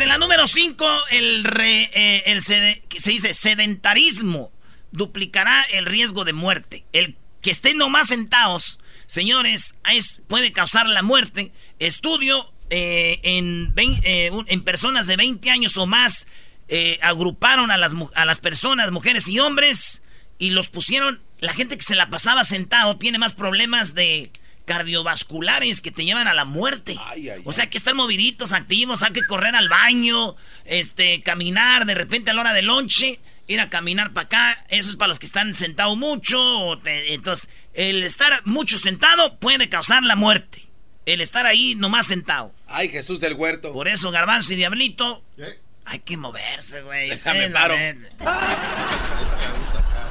en 0.00 0.08
la 0.08 0.18
número 0.18 0.46
5, 0.46 0.86
el, 1.10 1.44
re- 1.44 1.90
eh, 1.94 2.22
el 2.26 2.42
se 2.42 2.82
dice 3.10 3.34
sedentarismo 3.34 4.52
duplicará 4.92 5.62
el 5.72 5.86
riesgo 5.86 6.24
de 6.24 6.32
muerte. 6.32 6.84
El 6.92 7.16
que 7.42 7.50
estén 7.50 7.78
nomás 7.78 8.08
sentados, 8.08 8.80
señores, 9.06 9.76
es, 9.90 10.22
puede 10.28 10.52
causar 10.52 10.88
la 10.88 11.02
muerte. 11.02 11.52
Estudio 11.78 12.52
eh, 12.70 13.20
en, 13.22 13.72
eh, 13.76 14.30
en 14.46 14.60
personas 14.62 15.06
de 15.06 15.16
20 15.16 15.50
años 15.50 15.76
o 15.76 15.86
más 15.86 16.26
agruparon 17.02 17.72
a 17.72 17.76
las, 17.76 17.94
a 18.14 18.24
las 18.24 18.38
personas, 18.38 18.92
mujeres 18.92 19.26
y 19.26 19.40
hombres, 19.40 20.02
y 20.38 20.50
los 20.50 20.68
pusieron. 20.68 21.20
La 21.40 21.52
gente 21.52 21.76
que 21.76 21.82
se 21.82 21.96
la 21.96 22.10
pasaba 22.10 22.44
sentado 22.44 22.96
tiene 22.96 23.18
más 23.18 23.34
problemas 23.34 23.94
de 23.94 24.30
cardiovasculares 24.64 25.80
que 25.80 25.90
te 25.90 26.04
llevan 26.04 26.28
a 26.28 26.34
la 26.34 26.44
muerte. 26.44 26.96
o 27.44 27.52
sea, 27.52 27.68
que 27.68 27.78
estar 27.78 27.94
moviditos, 27.94 28.52
activos, 28.52 29.02
hay 29.02 29.12
que 29.12 29.22
correr 29.26 29.54
al 29.54 29.68
baño, 29.68 30.36
este, 30.64 31.22
caminar 31.22 31.86
de 31.86 31.94
repente 31.94 32.30
a 32.30 32.34
la 32.34 32.40
hora 32.42 32.52
del 32.52 32.66
lonche, 32.66 33.20
ir 33.46 33.60
a 33.60 33.68
caminar 33.70 34.12
para 34.12 34.26
acá. 34.26 34.64
Eso 34.68 34.90
es 34.90 34.96
para 34.96 35.08
los 35.08 35.18
que 35.18 35.26
están 35.26 35.54
sentados 35.54 35.96
mucho. 35.96 36.40
o 36.40 36.78
te- 36.78 37.14
entonces, 37.14 37.48
el 37.74 38.02
estar 38.02 38.42
mucho 38.46 38.78
sentado 38.78 39.38
puede 39.38 39.68
causar 39.68 40.02
la 40.04 40.16
muerte. 40.16 40.66
El 41.06 41.20
estar 41.20 41.46
ahí 41.46 41.74
nomás 41.74 42.06
sentado. 42.06 42.54
Ay, 42.68 42.88
Jesús 42.88 43.18
del 43.20 43.34
huerto. 43.34 43.72
Por 43.72 43.88
eso, 43.88 44.10
Garbanzo 44.12 44.52
y 44.52 44.56
Diablito, 44.56 45.24
hay 45.84 45.98
que 46.00 46.16
moverse, 46.16 46.82
güey. 46.82 47.08
Déjame 47.10 47.50
paro. 47.50 47.74
neta. 47.76 48.08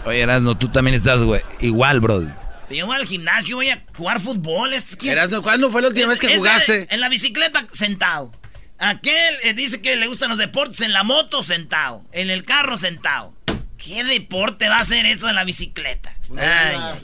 Oye, 0.06 0.22
Erasno, 0.22 0.58
tú 0.58 0.68
también 0.70 0.96
estás, 0.96 1.22
güey, 1.22 1.42
igual, 1.62 2.00
bro. 2.02 2.26
Yo 2.70 2.86
voy 2.86 2.96
al 2.96 3.08
gimnasio, 3.08 3.56
voy 3.56 3.70
a 3.70 3.84
jugar 3.96 4.20
fútbol. 4.20 4.74
Es, 4.74 4.98
Erasno, 5.02 5.42
¿cuándo 5.42 5.72
fue 5.72 5.82
la 5.82 5.88
última 5.88 6.10
vez 6.10 6.20
que 6.20 6.38
jugaste? 6.38 6.88
en 6.90 7.00
la 7.00 7.10
bicicleta, 7.10 7.66
sentado. 7.72 8.32
Aquel 8.78 9.36
eh, 9.44 9.54
dice 9.54 9.82
que 9.82 9.96
le 9.96 10.08
gustan 10.08 10.30
los 10.30 10.38
deportes 10.38 10.80
en 10.82 10.94
la 10.94 11.04
moto, 11.04 11.44
sentado. 11.44 12.06
En 12.12 12.30
el 12.30 12.46
carro, 12.46 12.78
sentado. 12.78 13.34
¿Qué 13.78 14.04
deporte 14.04 14.70
va 14.70 14.80
a 14.80 14.84
ser 14.84 15.06
eso 15.06 15.30
en 15.30 15.36
la 15.36 15.44
bicicleta? 15.44 16.14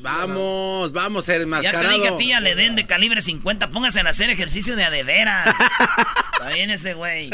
vamos, 0.01 0.91
vamos 0.91 1.23
a 1.23 1.33
ser 1.33 1.47
más 1.47 1.63
Ya 1.63 1.71
te 1.71 1.87
dije 1.87 2.09
a 2.09 2.17
ti, 2.17 2.33
le 2.41 2.53
den 2.53 2.75
de 2.75 2.85
calibre 2.85 3.21
50, 3.21 3.69
póngase 3.71 4.01
a 4.01 4.09
hacer 4.09 4.29
ejercicio 4.29 4.75
de 4.75 4.83
adevera. 4.83 5.45
Está 6.33 6.49
bien 6.49 6.69
ese 6.69 6.93
güey. 6.93 7.31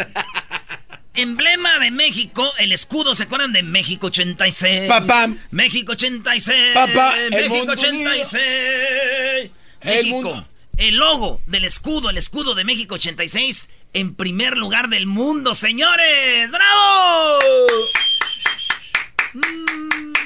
Emblema 1.14 1.78
de 1.80 1.92
México, 1.92 2.50
el 2.60 2.72
escudo, 2.72 3.16
¿se 3.16 3.24
acuerdan 3.24 3.52
de 3.52 3.64
México 3.64 4.08
86? 4.08 4.88
Papá. 4.88 5.28
México 5.52 5.92
86. 5.92 6.74
Papá. 6.74 7.16
México 7.32 7.72
86. 7.74 9.52
El 9.82 10.06
México. 10.06 10.48
El 10.78 10.96
logo 10.96 11.42
del 11.48 11.66
escudo, 11.66 12.10
el 12.10 12.18
escudo 12.18 12.56
de 12.56 12.64
México 12.64 12.96
86, 12.96 13.70
en 13.94 14.16
primer 14.16 14.58
lugar 14.58 14.88
del 14.88 15.06
mundo, 15.06 15.54
señores. 15.54 16.50
¡Bravo! 16.50 17.40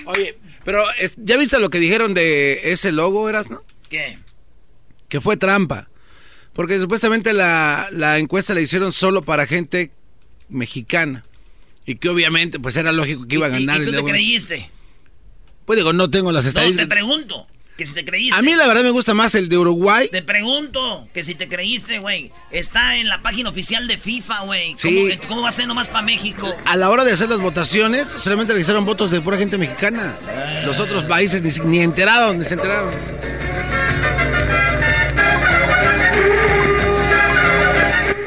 Oye, 0.05 0.37
pero 0.63 0.83
¿ya 1.17 1.37
viste 1.37 1.59
lo 1.59 1.71
que 1.71 1.79
dijeron 1.79 2.13
de 2.13 2.71
ese 2.71 2.91
logo, 2.91 3.27
Eras, 3.27 3.49
no? 3.49 3.63
¿Qué? 3.89 4.19
Que 5.09 5.19
fue 5.19 5.35
trampa. 5.35 5.89
Porque 6.53 6.79
supuestamente 6.79 7.33
la, 7.33 7.89
la 7.91 8.19
encuesta 8.19 8.53
la 8.53 8.61
hicieron 8.61 8.93
solo 8.93 9.23
para 9.23 9.47
gente 9.47 9.91
mexicana. 10.49 11.25
Y 11.85 11.95
que 11.95 12.09
obviamente, 12.09 12.59
pues 12.59 12.75
era 12.77 12.91
lógico 12.91 13.27
que 13.27 13.35
iba 13.35 13.45
a 13.47 13.49
ganar. 13.49 13.81
¿Y, 13.81 13.85
tú 13.85 13.91
te 13.91 14.03
creíste? 14.03 14.69
Pues 15.65 15.77
digo, 15.77 15.93
no 15.93 16.09
tengo 16.09 16.31
las 16.31 16.45
estadísticas. 16.45 16.87
No, 16.87 16.89
te 16.89 16.95
pregunto. 16.95 17.47
Que 17.77 17.85
si 17.85 17.93
te 17.93 18.05
creíste. 18.05 18.37
A 18.37 18.41
mí 18.41 18.55
la 18.55 18.67
verdad 18.67 18.83
me 18.83 18.89
gusta 18.91 19.13
más 19.13 19.35
el 19.35 19.49
de 19.49 19.57
Uruguay. 19.57 20.07
Te 20.09 20.21
pregunto 20.21 21.09
que 21.13 21.23
si 21.23 21.35
te 21.35 21.49
creíste, 21.49 21.99
güey. 21.99 22.31
Está 22.49 22.95
en 22.95 23.09
la 23.09 23.21
página 23.21 23.49
oficial 23.49 23.85
de 23.85 23.97
FIFA, 23.97 24.43
güey. 24.43 24.75
¿Cómo, 24.81 25.01
¿Cómo, 25.27 25.41
va 25.41 25.49
a 25.49 25.51
ser 25.51 25.67
nomás 25.67 25.89
para 25.89 26.01
México? 26.01 26.55
A 26.65 26.77
la 26.77 26.89
hora 26.89 27.03
de 27.03 27.11
hacer 27.11 27.27
las 27.27 27.41
votaciones, 27.41 28.07
solamente 28.07 28.53
registraron 28.53 28.85
votos 28.85 29.11
de 29.11 29.19
pura 29.19 29.37
gente 29.37 29.57
mexicana. 29.57 30.17
Los 30.65 30.79
otros 30.79 31.03
países 31.03 31.41
ni, 31.41 31.69
ni 31.69 31.79
enteraron, 31.81 32.37
ni 32.37 32.45
se 32.45 32.53
enteraron. 32.53 32.93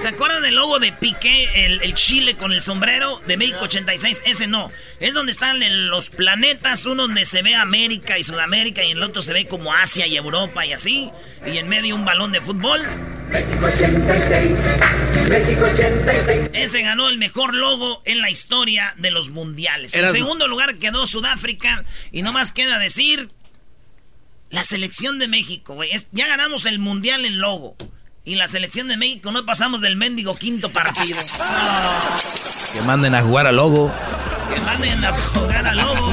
¿Se 0.09 0.15
acuerdan 0.15 0.41
del 0.41 0.55
logo 0.55 0.79
de 0.79 0.91
Piqué, 0.91 1.67
el, 1.67 1.93
Chile 1.93 2.35
con 2.35 2.51
el 2.55 2.63
sombrero 2.63 3.21
de 3.27 3.37
México 3.37 3.59
86? 3.65 4.23
Ese 4.25 4.47
no. 4.47 4.71
Es 5.01 5.13
donde 5.13 5.33
están 5.33 5.61
los 5.91 6.09
planetas, 6.09 6.87
uno 6.87 7.03
donde 7.03 7.27
se 7.27 7.43
ve 7.43 7.55
América 7.55 8.19
y 8.19 8.25
Sudamérica 8.25 8.83
y 8.83 8.93
en 8.93 8.97
el 8.97 9.03
otro 9.03 9.21
se 9.21 9.35
ve 9.35 9.47
como 9.47 9.75
Asia 9.75 10.07
y 10.07 10.17
Europa 10.17 10.65
y 10.65 10.73
así. 10.73 11.11
Y 11.45 11.59
en 11.59 11.69
medio 11.69 11.95
un 11.95 12.07
balón 12.07 12.33
de 12.33 12.41
fútbol. 12.41 12.81
México 13.29 13.67
86. 13.67 14.59
México 15.29 15.65
86. 15.75 16.51
Ese 16.55 16.81
ganó 16.81 17.11
el 17.11 17.19
mejor 17.19 17.55
logo 17.55 18.01
en 18.07 18.23
la 18.23 18.31
historia 18.31 18.95
de 18.97 19.11
los 19.11 19.29
mundiales. 19.29 19.95
En 19.95 20.09
segundo 20.09 20.49
lugar 20.49 20.79
quedó 20.79 21.07
Sudáfrica 21.07 21.85
y 22.13 22.23
no 22.23 22.33
más 22.33 22.53
queda 22.53 22.79
decir 22.79 23.29
la 24.49 24.65
selección 24.65 25.19
de 25.19 25.29
México, 25.29 25.75
güey. 25.75 25.91
Ya 26.13 26.27
ganamos 26.29 26.65
el 26.65 26.79
mundial 26.79 27.27
en 27.27 27.41
logo. 27.41 27.77
Y 28.29 28.35
la 28.35 28.47
selección 28.47 28.89
de 28.89 28.99
México 28.99 29.33
no 29.33 29.47
pasamos 29.47 29.81
del 29.81 29.97
mendigo 29.97 30.35
quinto 30.35 30.69
partido. 30.69 31.19
Que 32.75 32.83
manden 32.87 33.15
a 33.15 33.23
jugar 33.23 33.47
a 33.47 33.53
Logo. 33.53 33.91
Que 34.53 34.61
manden 34.61 35.03
a 35.03 35.13
jugar 35.19 35.67
a 35.67 35.75
Logo. 35.75 36.11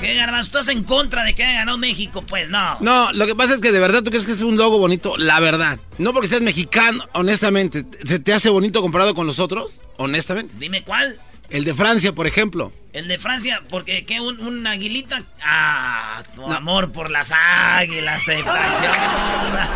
¿Qué 0.00 0.14
garbanzo? 0.16 0.58
¿Estás 0.58 0.74
en 0.74 0.82
contra 0.82 1.22
de 1.22 1.36
que 1.36 1.44
haya 1.44 1.58
ganado 1.60 1.78
México? 1.78 2.22
Pues 2.22 2.50
no. 2.50 2.76
No, 2.80 3.12
lo 3.12 3.26
que 3.26 3.36
pasa 3.36 3.54
es 3.54 3.60
que 3.60 3.70
de 3.70 3.78
verdad 3.78 4.02
tú 4.02 4.10
crees 4.10 4.26
que 4.26 4.32
es 4.32 4.42
un 4.42 4.56
logo 4.56 4.78
bonito, 4.78 5.16
la 5.16 5.38
verdad. 5.38 5.78
No 5.98 6.12
porque 6.12 6.26
seas 6.26 6.42
mexicano, 6.42 7.04
honestamente. 7.12 7.86
¿Se 8.04 8.18
te 8.18 8.34
hace 8.34 8.50
bonito 8.50 8.82
comparado 8.82 9.14
con 9.14 9.28
los 9.28 9.38
otros? 9.38 9.80
Honestamente. 9.98 10.52
Dime 10.58 10.82
cuál. 10.82 11.20
El 11.50 11.64
de 11.64 11.74
Francia, 11.74 12.12
por 12.12 12.26
ejemplo. 12.26 12.72
El 12.92 13.08
de 13.08 13.18
Francia, 13.18 13.62
porque 13.68 14.04
¿qué? 14.04 14.20
Un, 14.20 14.66
aguilita. 14.66 15.22
Ah, 15.42 16.22
tu 16.34 16.44
amor 16.46 16.92
por 16.92 17.10
las 17.10 17.32
águilas 17.32 18.24
te 18.24 18.42
traiciona. 18.42 19.70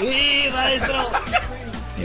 maestro. 0.52 1.10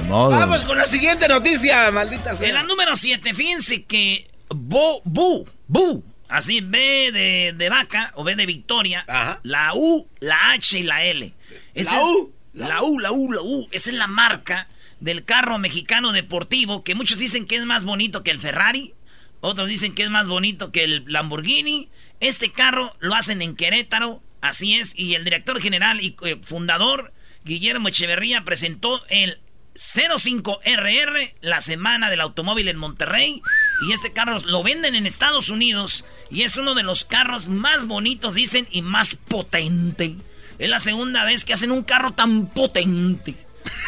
Vamos 0.08 0.64
con 0.64 0.78
la 0.78 0.88
siguiente 0.88 1.28
noticia, 1.28 1.92
maldita 1.92 2.36
sea. 2.36 2.48
En 2.48 2.56
la 2.56 2.64
número 2.64 2.96
7, 2.96 3.34
fíjense 3.34 3.84
que 3.84 4.26
Bo, 4.50 5.02
Bu, 5.04 5.48
Bu, 5.68 6.04
así 6.30 6.62
B 6.62 7.12
de, 7.12 7.54
de, 7.58 7.70
vaca 7.70 8.12
o 8.16 8.24
B 8.24 8.36
de 8.36 8.46
victoria, 8.46 9.06
la 9.44 9.74
U, 9.74 10.08
la 10.20 10.52
H 10.52 10.80
y 10.80 10.84
la 10.84 11.04
L. 11.04 11.34
la 11.74 12.04
U. 12.04 12.34
La 12.54 12.84
U, 12.84 13.00
la 13.00 13.12
U, 13.12 13.32
la 13.32 13.42
U. 13.42 13.68
Esa 13.72 13.92
es 13.92 13.96
la 13.96 14.08
marca 14.08 14.68
del 15.02 15.26
carro 15.26 15.58
mexicano 15.58 16.14
deportivo, 16.14 16.84
que 16.84 16.96
muchos 16.96 17.18
dicen 17.18 17.46
que 17.46 17.58
es 17.58 17.66
más 17.66 17.84
bonito 17.84 18.24
que 18.24 18.32
el 18.32 18.40
Ferrari, 18.40 18.94
otros 19.42 19.68
dicen 19.68 19.94
que 19.94 20.04
es 20.04 20.10
más 20.10 20.28
bonito 20.28 20.72
que 20.72 20.84
el 20.84 21.04
Lamborghini. 21.08 21.90
Este 22.20 22.52
carro 22.52 22.96
lo 23.00 23.16
hacen 23.16 23.42
en 23.42 23.56
Querétaro, 23.56 24.22
así 24.40 24.76
es, 24.76 24.94
y 24.98 25.16
el 25.16 25.26
director 25.26 25.60
general 25.60 26.00
y 26.00 26.16
eh, 26.24 26.40
fundador, 26.42 27.12
Guillermo 27.44 27.90
Echeverría, 27.90 28.44
presentó 28.44 29.04
el 29.10 29.40
05RR, 29.74 31.34
la 31.42 31.62
semana 31.62 32.12
del 32.12 32.22
automóvil 32.22 32.68
en 32.68 32.78
Monterrey, 32.78 33.42
y 33.88 33.94
este 33.94 34.14
carro 34.14 34.38
lo 34.46 34.62
venden 34.62 34.94
en 34.94 35.08
Estados 35.08 35.50
Unidos, 35.50 36.06
y 36.30 36.44
es 36.44 36.58
uno 36.58 36.76
de 36.76 36.84
los 36.84 37.04
carros 37.04 37.50
más 37.50 37.88
bonitos, 37.88 38.36
dicen, 38.36 38.68
y 38.70 38.84
más 38.84 39.16
potente. 39.16 40.16
Es 40.60 40.70
la 40.70 40.80
segunda 40.80 41.26
vez 41.26 41.46
que 41.46 41.54
hacen 41.54 41.72
un 41.72 41.82
carro 41.82 42.12
tan 42.12 42.46
potente. 42.46 43.36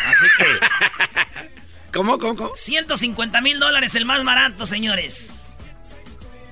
Así 0.07 0.25
que. 0.37 0.45
¿Cómo, 1.93 2.17
cómo, 2.17 2.35
cómo? 2.35 2.51
150 2.55 3.41
mil 3.41 3.59
dólares 3.59 3.93
el 3.95 4.05
más 4.05 4.23
barato, 4.23 4.65
señores. 4.65 5.35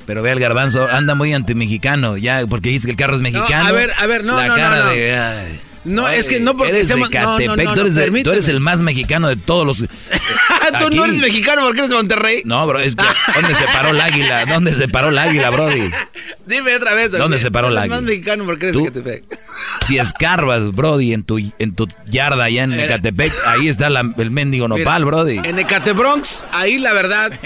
Pero 0.06 0.22
ve 0.22 0.32
el 0.32 0.40
garbanzo, 0.40 0.88
anda 0.88 1.16
muy 1.16 1.34
anti-mexicano, 1.34 2.18
ya, 2.18 2.46
porque 2.48 2.70
dice 2.70 2.86
que 2.88 2.92
el 2.92 2.98
carro 2.98 3.16
es 3.16 3.22
mexicano. 3.22 3.68
a 3.68 3.72
ver, 3.72 3.94
a 3.98 4.06
ver, 4.08 4.24
no, 4.24 4.36
la 4.36 4.48
no, 4.48 4.56
cara 4.56 4.86
no, 4.86 4.92
de. 4.92 5.60
No, 5.84 6.08
es 6.08 6.28
que 6.28 6.40
no 6.40 6.56
porque 6.56 6.72
eres 6.72 6.88
de 6.90 7.02
Catepec, 7.02 8.24
tú, 8.24 8.32
eres 8.32 8.48
el 8.48 8.60
más 8.60 8.82
mexicano 8.82 9.28
de 9.28 9.36
todos 9.36 9.66
los. 9.66 9.78
tú 10.80 10.96
no 10.96 11.06
eres 11.06 11.20
mexicano 11.20 11.64
porque 11.64 11.80
eres 11.80 11.90
de 11.90 11.96
Monterrey. 11.96 12.42
No, 12.46 12.66
bro, 12.68 12.80
es 12.80 12.96
que 12.96 13.04
¿dónde 13.34 13.56
se 13.56 13.66
paró 13.66 13.90
el 13.90 14.02
águila? 14.02 14.46
¿Dónde 14.46 14.76
se 14.76 14.88
paró 14.88 15.10
el 15.10 15.18
águila, 15.18 15.50
Brody? 15.50 15.92
Dime 16.46 16.76
otra 16.76 16.94
vez. 16.94 17.12
¿Dónde 17.12 17.40
se 17.40 17.50
paró 17.50 17.70
el 17.70 17.78
águila? 17.78 17.96
más 17.96 18.04
mexicano 18.04 18.46
porque 18.46 18.70
eres 18.70 18.78
de 18.78 18.86
Catepec. 18.86 19.40
Si 19.86 19.98
escarbas, 19.98 20.72
Brody, 20.72 21.14
en 21.14 21.24
tu, 21.24 21.40
en 21.40 21.76
tu 21.76 21.88
yarda 22.10 22.44
allá 22.44 22.64
en 22.64 22.74
Ecatepec, 22.74 23.34
ahí 23.48 23.68
está 23.68 23.88
el 23.88 24.32
mendigo 24.32 24.68
nopal, 24.68 25.06
Brody. 25.06 25.40
En 25.44 25.58
Ecatebronx, 25.60 26.46
ahí 26.52 26.78
la 26.80 26.94
verdad. 26.94 27.32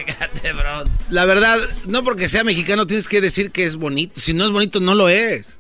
La 1.10 1.26
verdad, 1.26 1.60
no 1.86 2.04
porque 2.04 2.28
sea 2.28 2.44
mexicano 2.44 2.88
tienes 2.88 3.08
que 3.08 3.22
decir 3.22 3.52
que 3.52 3.64
es 3.64 3.76
bonito. 3.76 4.20
Si 4.20 4.34
no 4.34 4.46
es 4.46 4.52
bonito, 4.52 4.80
no 4.80 4.96
lo 4.96 5.08
es. 5.10 5.58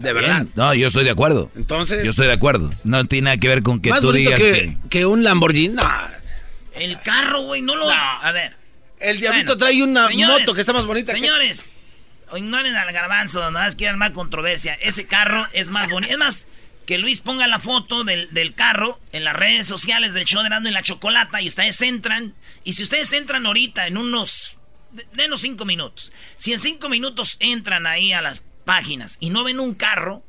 De 0.00 0.14
verdad. 0.14 0.46
No, 0.54 0.72
yo 0.74 0.86
estoy 0.86 1.04
de 1.04 1.10
acuerdo. 1.10 1.50
Entonces. 1.54 2.02
Yo 2.02 2.10
estoy 2.10 2.26
de 2.26 2.32
acuerdo. 2.32 2.72
No 2.84 3.04
tiene 3.04 3.26
nada 3.26 3.36
que 3.36 3.48
ver 3.48 3.62
con 3.62 3.80
que 3.80 3.92
tú 4.00 4.12
digas 4.12 4.40
que, 4.40 4.76
que, 4.88 5.04
un 5.04 5.22
Lamborghini. 5.22 5.76
El 6.74 7.00
carro, 7.02 7.42
güey, 7.42 7.60
no 7.60 7.76
lo. 7.76 7.88
A 7.90 8.32
ver. 8.32 8.56
El 8.98 9.20
diablito 9.20 9.56
trae 9.56 9.82
una 9.82 10.08
moto 10.08 10.54
que 10.54 10.60
está 10.60 10.72
más 10.72 10.86
bonita. 10.86 11.12
Señores, 11.12 11.72
ignoren 12.34 12.74
al 12.76 12.92
garbanzo, 12.92 13.40
nada 13.40 13.50
más 13.50 13.76
quieren 13.76 13.98
más 13.98 14.12
controversia. 14.12 14.74
Ese 14.74 15.06
carro 15.06 15.46
es 15.52 15.70
más 15.70 15.88
bonito. 15.90 16.12
Es 16.12 16.18
más, 16.18 16.46
que 16.86 16.96
Luis 16.98 17.20
ponga 17.20 17.46
la 17.46 17.60
foto 17.60 18.04
del, 18.04 18.54
carro 18.54 18.98
en 19.12 19.24
las 19.24 19.36
redes 19.36 19.66
sociales 19.66 20.14
del 20.14 20.24
show 20.24 20.42
de 20.42 20.48
Nando 20.48 20.70
y 20.70 20.72
la 20.72 20.82
Chocolata 20.82 21.42
y 21.42 21.48
ustedes 21.48 21.80
entran. 21.82 22.34
Y 22.64 22.72
si 22.72 22.82
ustedes 22.82 23.12
entran 23.12 23.46
ahorita 23.46 23.86
en 23.86 23.98
unos. 23.98 24.56
Denos 25.12 25.42
cinco 25.42 25.66
minutos. 25.66 26.10
Si 26.36 26.52
en 26.52 26.58
cinco 26.58 26.88
minutos 26.88 27.36
entran 27.38 27.86
ahí 27.86 28.12
a 28.12 28.22
las 28.22 28.42
páginas 28.70 29.16
y 29.18 29.30
no 29.30 29.42
ven 29.42 29.58
un 29.58 29.74
carro, 29.74 30.22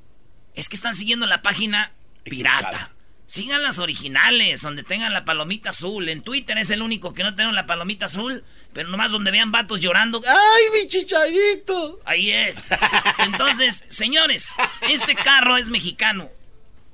es 0.55 0.67
que 0.67 0.75
están 0.75 0.95
siguiendo 0.95 1.27
la 1.27 1.43
página 1.43 1.93
pirata. 2.23 2.91
Sigan 3.27 3.61
las 3.61 3.77
originales, 3.77 4.63
donde 4.63 4.81
tengan 4.81 5.13
la 5.13 5.25
palomita 5.25 5.69
azul. 5.69 6.09
En 6.09 6.23
Twitter 6.23 6.57
es 6.57 6.71
el 6.71 6.81
único 6.81 7.13
que 7.13 7.21
no 7.21 7.35
tiene 7.35 7.51
la 7.51 7.67
palomita 7.67 8.07
azul, 8.07 8.43
pero 8.73 8.89
nomás 8.89 9.11
donde 9.11 9.29
vean 9.29 9.51
vatos 9.51 9.79
llorando. 9.79 10.19
¡Ay, 10.27 10.63
mi 10.73 10.89
chicharito! 10.89 11.99
Ahí 12.03 12.31
es. 12.31 12.67
Entonces, 13.19 13.85
señores, 13.91 14.55
este 14.89 15.13
carro 15.13 15.55
es 15.55 15.69
mexicano. 15.69 16.31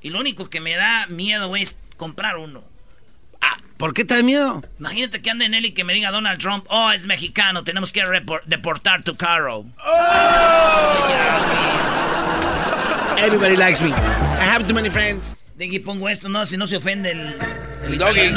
Y 0.02 0.10
lo 0.10 0.20
único 0.20 0.50
que 0.50 0.60
me 0.60 0.76
da 0.76 1.08
miedo 1.08 1.56
es 1.56 1.78
comprar 1.96 2.36
uno. 2.36 2.67
¿Por 3.78 3.94
qué 3.94 4.04
te 4.06 4.16
da 4.16 4.24
miedo? 4.24 4.64
Imagínate 4.80 5.22
que 5.22 5.30
ande 5.30 5.46
en 5.46 5.54
él 5.54 5.66
y 5.66 5.72
que 5.72 5.84
me 5.84 5.94
diga 5.94 6.10
Donald 6.10 6.40
Trump, 6.40 6.66
oh, 6.70 6.92
es 6.92 7.06
mexicano, 7.06 7.64
tenemos 7.64 7.92
que 7.92 8.04
deportar 8.46 9.04
tu 9.04 9.16
carro. 9.16 9.66
Everybody 13.18 13.56
likes 13.56 13.82
me. 13.82 13.90
I 13.90 14.46
have 14.46 14.68
too 14.68 14.74
many 14.74 14.90
friends. 14.90 15.36
De 15.56 15.80
pongo 15.80 16.10
esto, 16.10 16.30
no, 16.30 16.46
si 16.46 16.58
no 16.58 16.68
se 16.68 16.78
ofende 16.78 17.12
el... 17.12 17.36
El 17.86 17.98
doggy. 17.98 18.34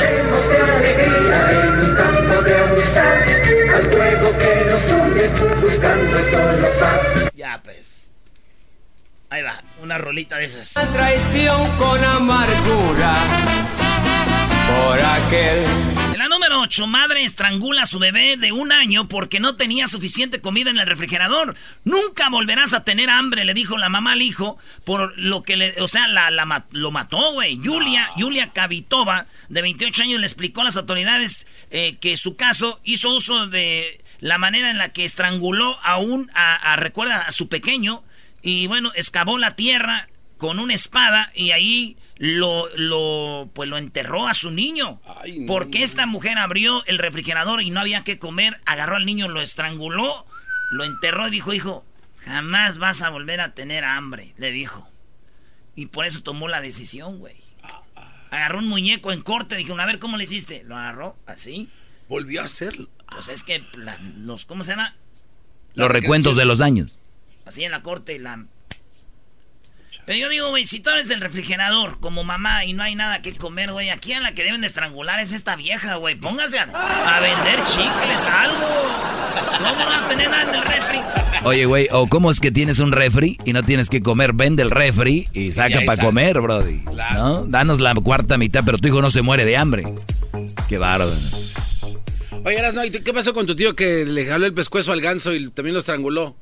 Ya, 7.34 7.60
pues. 7.62 8.10
Ahí 9.30 9.42
va, 9.42 9.62
una 9.82 9.98
rolita 9.98 10.36
de 10.36 10.44
esas. 10.44 10.72
traición 10.92 11.76
con 11.76 12.04
amargura 12.04 13.69
por 14.78 15.00
aquel. 15.00 15.64
La 16.16 16.28
número 16.28 16.60
8, 16.60 16.86
madre 16.86 17.24
estrangula 17.24 17.82
a 17.82 17.86
su 17.86 17.98
bebé 17.98 18.36
de 18.36 18.52
un 18.52 18.72
año 18.72 19.08
porque 19.08 19.40
no 19.40 19.56
tenía 19.56 19.88
suficiente 19.88 20.42
comida 20.42 20.68
en 20.68 20.78
el 20.78 20.86
refrigerador. 20.86 21.54
Nunca 21.84 22.28
volverás 22.28 22.74
a 22.74 22.84
tener 22.84 23.08
hambre, 23.08 23.46
le 23.46 23.54
dijo 23.54 23.78
la 23.78 23.88
mamá 23.88 24.12
al 24.12 24.20
hijo, 24.20 24.58
por 24.84 25.16
lo 25.18 25.42
que 25.42 25.56
le, 25.56 25.80
o 25.80 25.88
sea, 25.88 26.08
la, 26.08 26.30
la 26.30 26.66
lo 26.72 26.90
mató, 26.90 27.32
güey. 27.32 27.58
Julia, 27.64 28.10
Julia 28.16 28.52
Kavitova, 28.52 29.26
de 29.48 29.62
28 29.62 30.02
años, 30.02 30.20
le 30.20 30.26
explicó 30.26 30.60
a 30.60 30.64
las 30.64 30.76
autoridades 30.76 31.46
eh, 31.70 31.96
que 32.00 32.18
su 32.18 32.36
caso 32.36 32.80
hizo 32.84 33.14
uso 33.14 33.46
de 33.46 34.04
la 34.20 34.36
manera 34.36 34.70
en 34.70 34.76
la 34.78 34.90
que 34.90 35.04
estranguló 35.04 35.78
a 35.82 35.96
un, 35.96 36.30
a, 36.34 36.76
recuerda, 36.76 37.22
a 37.22 37.32
su 37.32 37.48
pequeño, 37.48 38.02
y 38.42 38.66
bueno, 38.66 38.92
excavó 38.94 39.38
la 39.38 39.56
tierra 39.56 40.08
con 40.36 40.58
una 40.58 40.74
espada 40.74 41.30
y 41.34 41.50
ahí 41.50 41.96
lo, 42.20 42.68
lo, 42.76 43.50
pues 43.54 43.70
lo 43.70 43.78
enterró 43.78 44.28
a 44.28 44.34
su 44.34 44.50
niño. 44.50 45.00
porque 45.46 45.82
esta 45.82 46.04
mujer 46.04 46.36
abrió 46.36 46.84
el 46.84 46.98
refrigerador 46.98 47.62
y 47.62 47.70
no 47.70 47.80
había 47.80 48.04
que 48.04 48.18
comer, 48.18 48.60
agarró 48.66 48.96
al 48.96 49.06
niño, 49.06 49.26
lo 49.28 49.40
estranguló, 49.40 50.26
lo 50.70 50.84
enterró 50.84 51.28
y 51.28 51.30
dijo, 51.30 51.54
hijo, 51.54 51.82
jamás 52.18 52.76
vas 52.76 53.00
a 53.00 53.08
volver 53.08 53.40
a 53.40 53.54
tener 53.54 53.84
hambre, 53.84 54.34
le 54.36 54.52
dijo. 54.52 54.86
Y 55.74 55.86
por 55.86 56.04
eso 56.04 56.22
tomó 56.22 56.46
la 56.46 56.60
decisión, 56.60 57.20
güey. 57.20 57.36
Agarró 58.30 58.58
un 58.58 58.68
muñeco 58.68 59.12
en 59.12 59.22
corte, 59.22 59.56
dijo, 59.56 59.74
a 59.80 59.86
ver, 59.86 59.98
¿cómo 59.98 60.18
le 60.18 60.24
hiciste? 60.24 60.62
Lo 60.64 60.76
agarró, 60.76 61.16
así. 61.24 61.70
Volvió 62.06 62.42
a 62.42 62.44
hacerlo. 62.44 62.90
Pues 63.10 63.28
es 63.28 63.44
que 63.44 63.64
los, 64.18 64.44
¿cómo 64.44 64.62
se 64.62 64.72
llama? 64.72 64.94
Los 65.74 65.90
recuentos 65.90 66.36
de 66.36 66.44
los 66.44 66.58
daños. 66.58 66.98
Así 67.46 67.64
en 67.64 67.70
la 67.70 67.82
corte, 67.82 68.18
la 68.18 68.44
pero 70.10 70.22
yo 70.22 70.28
digo, 70.28 70.48
güey, 70.48 70.66
si 70.66 70.80
tú 70.80 70.90
eres 70.90 71.08
el 71.10 71.20
refrigerador 71.20 72.00
como 72.00 72.24
mamá 72.24 72.64
y 72.64 72.72
no 72.72 72.82
hay 72.82 72.96
nada 72.96 73.22
que 73.22 73.32
comer, 73.36 73.70
güey, 73.70 73.90
aquí 73.90 74.12
a 74.12 74.18
la 74.18 74.34
que 74.34 74.42
deben 74.42 74.60
de 74.60 74.66
estrangular 74.66 75.20
es 75.20 75.30
esta 75.30 75.54
vieja, 75.54 75.94
güey. 75.94 76.16
Póngase 76.16 76.58
a, 76.58 76.66
vender 77.20 77.62
chicles, 77.62 78.28
algo. 78.28 78.56
No 79.62 79.86
van 79.86 80.04
a 80.04 80.08
tener 80.08 80.28
nada 80.28 80.42
en 80.42 80.54
el 80.56 80.62
refri. 80.62 80.98
Oye, 81.44 81.64
güey, 81.64 81.86
o 81.92 82.08
cómo 82.08 82.32
es 82.32 82.40
que 82.40 82.50
tienes 82.50 82.80
un 82.80 82.90
refri 82.90 83.38
y 83.44 83.52
no 83.52 83.62
tienes 83.62 83.88
que 83.88 84.02
comer, 84.02 84.32
vende 84.32 84.64
el 84.64 84.72
refri 84.72 85.28
y 85.32 85.52
saca 85.52 85.80
para 85.86 86.02
comer, 86.02 86.40
brody. 86.40 86.82
¿No? 87.14 87.44
Danos 87.44 87.78
la 87.78 87.94
cuarta 87.94 88.36
mitad, 88.36 88.64
pero 88.66 88.78
tu 88.78 88.88
hijo 88.88 89.00
no 89.02 89.12
se 89.12 89.22
muere 89.22 89.44
de 89.44 89.56
hambre. 89.56 89.84
Qué 90.68 90.76
bárbaro. 90.76 91.12
Oye, 92.44 92.72
no, 92.72 92.82
¿qué 92.82 93.12
pasó 93.12 93.32
con 93.32 93.46
tu 93.46 93.54
tío 93.54 93.76
que 93.76 94.04
le 94.04 94.26
jaló 94.26 94.46
el 94.46 94.54
pescuezo 94.54 94.90
al 94.90 95.00
ganso 95.00 95.32
y 95.32 95.48
también 95.50 95.74
lo 95.74 95.78
estranguló? 95.78 96.36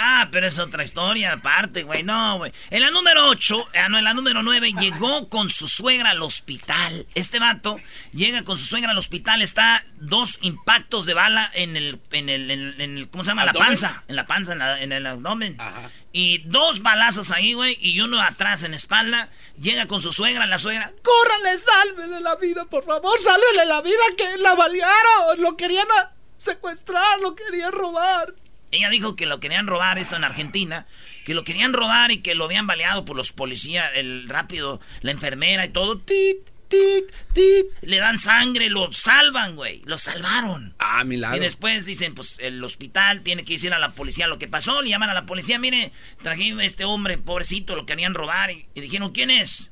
Ah, 0.00 0.28
pero 0.30 0.46
es 0.46 0.58
otra 0.60 0.84
historia 0.84 1.32
aparte, 1.32 1.82
güey. 1.82 2.04
No, 2.04 2.38
güey. 2.38 2.52
En 2.70 2.82
la 2.82 2.92
número 2.92 3.28
8, 3.28 3.68
ah, 3.74 3.88
no, 3.88 3.98
en 3.98 4.04
la 4.04 4.14
número 4.14 4.44
9, 4.44 4.74
llegó 4.78 5.28
con 5.28 5.50
su 5.50 5.66
suegra 5.66 6.10
al 6.10 6.22
hospital. 6.22 7.06
Este 7.16 7.40
vato 7.40 7.80
llega 8.12 8.44
con 8.44 8.56
su 8.56 8.64
suegra 8.64 8.92
al 8.92 8.98
hospital. 8.98 9.42
Está 9.42 9.84
dos 9.96 10.38
impactos 10.42 11.04
de 11.04 11.14
bala 11.14 11.50
en 11.52 11.76
el, 11.76 12.00
en 12.12 12.28
el, 12.28 12.50
en 12.50 12.98
el 12.98 13.08
¿cómo 13.10 13.24
se 13.24 13.30
llama? 13.30 13.44
La 13.44 13.52
panza. 13.52 14.04
En 14.06 14.14
la 14.14 14.26
panza, 14.26 14.52
en, 14.80 14.92
el 14.92 15.04
abdomen. 15.04 15.56
Ajá. 15.60 15.90
Y 16.12 16.38
dos 16.44 16.80
balazos 16.80 17.32
ahí, 17.32 17.54
güey. 17.54 17.76
Y 17.80 18.00
uno 18.00 18.22
atrás 18.22 18.62
en 18.62 18.74
espalda. 18.74 19.30
Llega 19.60 19.86
con 19.86 20.00
su 20.00 20.12
suegra, 20.12 20.46
la 20.46 20.58
suegra. 20.58 20.92
¡Córrale, 21.02 21.58
sálvele 21.58 22.20
la 22.20 22.36
vida, 22.36 22.64
por 22.66 22.84
favor! 22.84 23.18
¡Sálvele 23.20 23.66
la 23.66 23.82
vida 23.82 24.02
que 24.16 24.38
la 24.38 24.54
balearon! 24.54 25.40
Lo 25.40 25.56
querían 25.56 25.88
secuestrar, 26.36 27.20
lo 27.20 27.34
querían 27.34 27.72
robar. 27.72 28.34
Ella 28.70 28.90
dijo 28.90 29.16
que 29.16 29.26
lo 29.26 29.40
querían 29.40 29.66
robar, 29.66 29.98
esto 29.98 30.16
en 30.16 30.24
Argentina, 30.24 30.86
que 31.24 31.34
lo 31.34 31.44
querían 31.44 31.72
robar 31.72 32.10
y 32.10 32.18
que 32.18 32.34
lo 32.34 32.44
habían 32.44 32.66
baleado 32.66 33.04
por 33.04 33.16
los 33.16 33.32
policías, 33.32 33.90
el 33.94 34.28
rápido, 34.28 34.80
la 35.00 35.10
enfermera 35.10 35.64
y 35.64 35.70
todo. 35.70 35.98
Tit, 35.98 36.38
tit, 36.68 37.06
tit. 37.32 37.66
Le 37.80 37.96
dan 37.96 38.18
sangre, 38.18 38.68
lo 38.68 38.92
salvan, 38.92 39.56
güey. 39.56 39.82
Lo 39.86 39.96
salvaron. 39.96 40.74
Ah, 40.78 41.02
milagro. 41.04 41.38
Y 41.38 41.40
después 41.40 41.86
dicen, 41.86 42.14
pues 42.14 42.36
el 42.40 42.62
hospital 42.62 43.22
tiene 43.22 43.44
que 43.44 43.54
decir 43.54 43.72
a 43.72 43.78
la 43.78 43.92
policía 43.92 44.26
lo 44.26 44.38
que 44.38 44.48
pasó. 44.48 44.82
Le 44.82 44.90
llaman 44.90 45.10
a 45.10 45.14
la 45.14 45.24
policía, 45.24 45.58
mire, 45.58 45.92
traje 46.22 46.52
a 46.52 46.64
este 46.64 46.84
hombre, 46.84 47.16
pobrecito, 47.16 47.74
lo 47.74 47.86
querían 47.86 48.14
robar. 48.14 48.50
Y, 48.50 48.66
y 48.74 48.82
dijeron, 48.82 49.12
¿quién 49.12 49.30
es? 49.30 49.70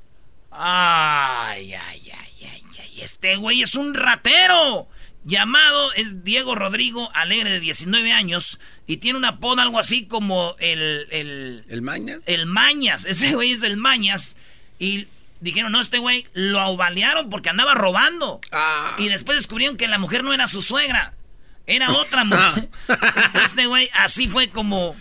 Ay, 0.50 1.74
ay, 1.74 2.10
ay, 2.10 2.42
ay, 2.42 2.62
ay. 2.80 3.00
Este 3.02 3.36
güey 3.36 3.60
es 3.60 3.74
un 3.74 3.92
ratero. 3.92 4.88
Llamado 5.26 5.92
es 5.94 6.22
Diego 6.22 6.54
Rodrigo 6.54 7.10
Alegre, 7.12 7.50
de 7.50 7.58
19 7.58 8.12
años 8.12 8.60
y 8.86 8.98
tiene 8.98 9.18
una 9.18 9.28
apodo 9.30 9.60
algo 9.60 9.80
así 9.80 10.06
como 10.06 10.54
el... 10.60 11.08
¿El, 11.10 11.64
¿El 11.68 11.82
Mañas? 11.82 12.20
El 12.26 12.46
Mañas. 12.46 13.04
Ese 13.04 13.34
güey 13.34 13.50
es 13.50 13.64
el 13.64 13.76
Mañas. 13.76 14.36
Y 14.78 15.08
dijeron, 15.40 15.72
no, 15.72 15.80
este 15.80 15.98
güey 15.98 16.28
lo 16.32 16.60
aubalearon 16.60 17.28
porque 17.28 17.48
andaba 17.48 17.74
robando. 17.74 18.40
Ah. 18.52 18.94
Y 18.98 19.08
después 19.08 19.36
descubrieron 19.36 19.76
que 19.76 19.88
la 19.88 19.98
mujer 19.98 20.22
no 20.22 20.32
era 20.32 20.46
su 20.46 20.62
suegra. 20.62 21.14
Era 21.66 21.90
otra 21.90 22.22
mujer. 22.24 22.68
este 23.44 23.66
güey 23.66 23.90
así 23.94 24.28
fue 24.28 24.50
como... 24.50 24.94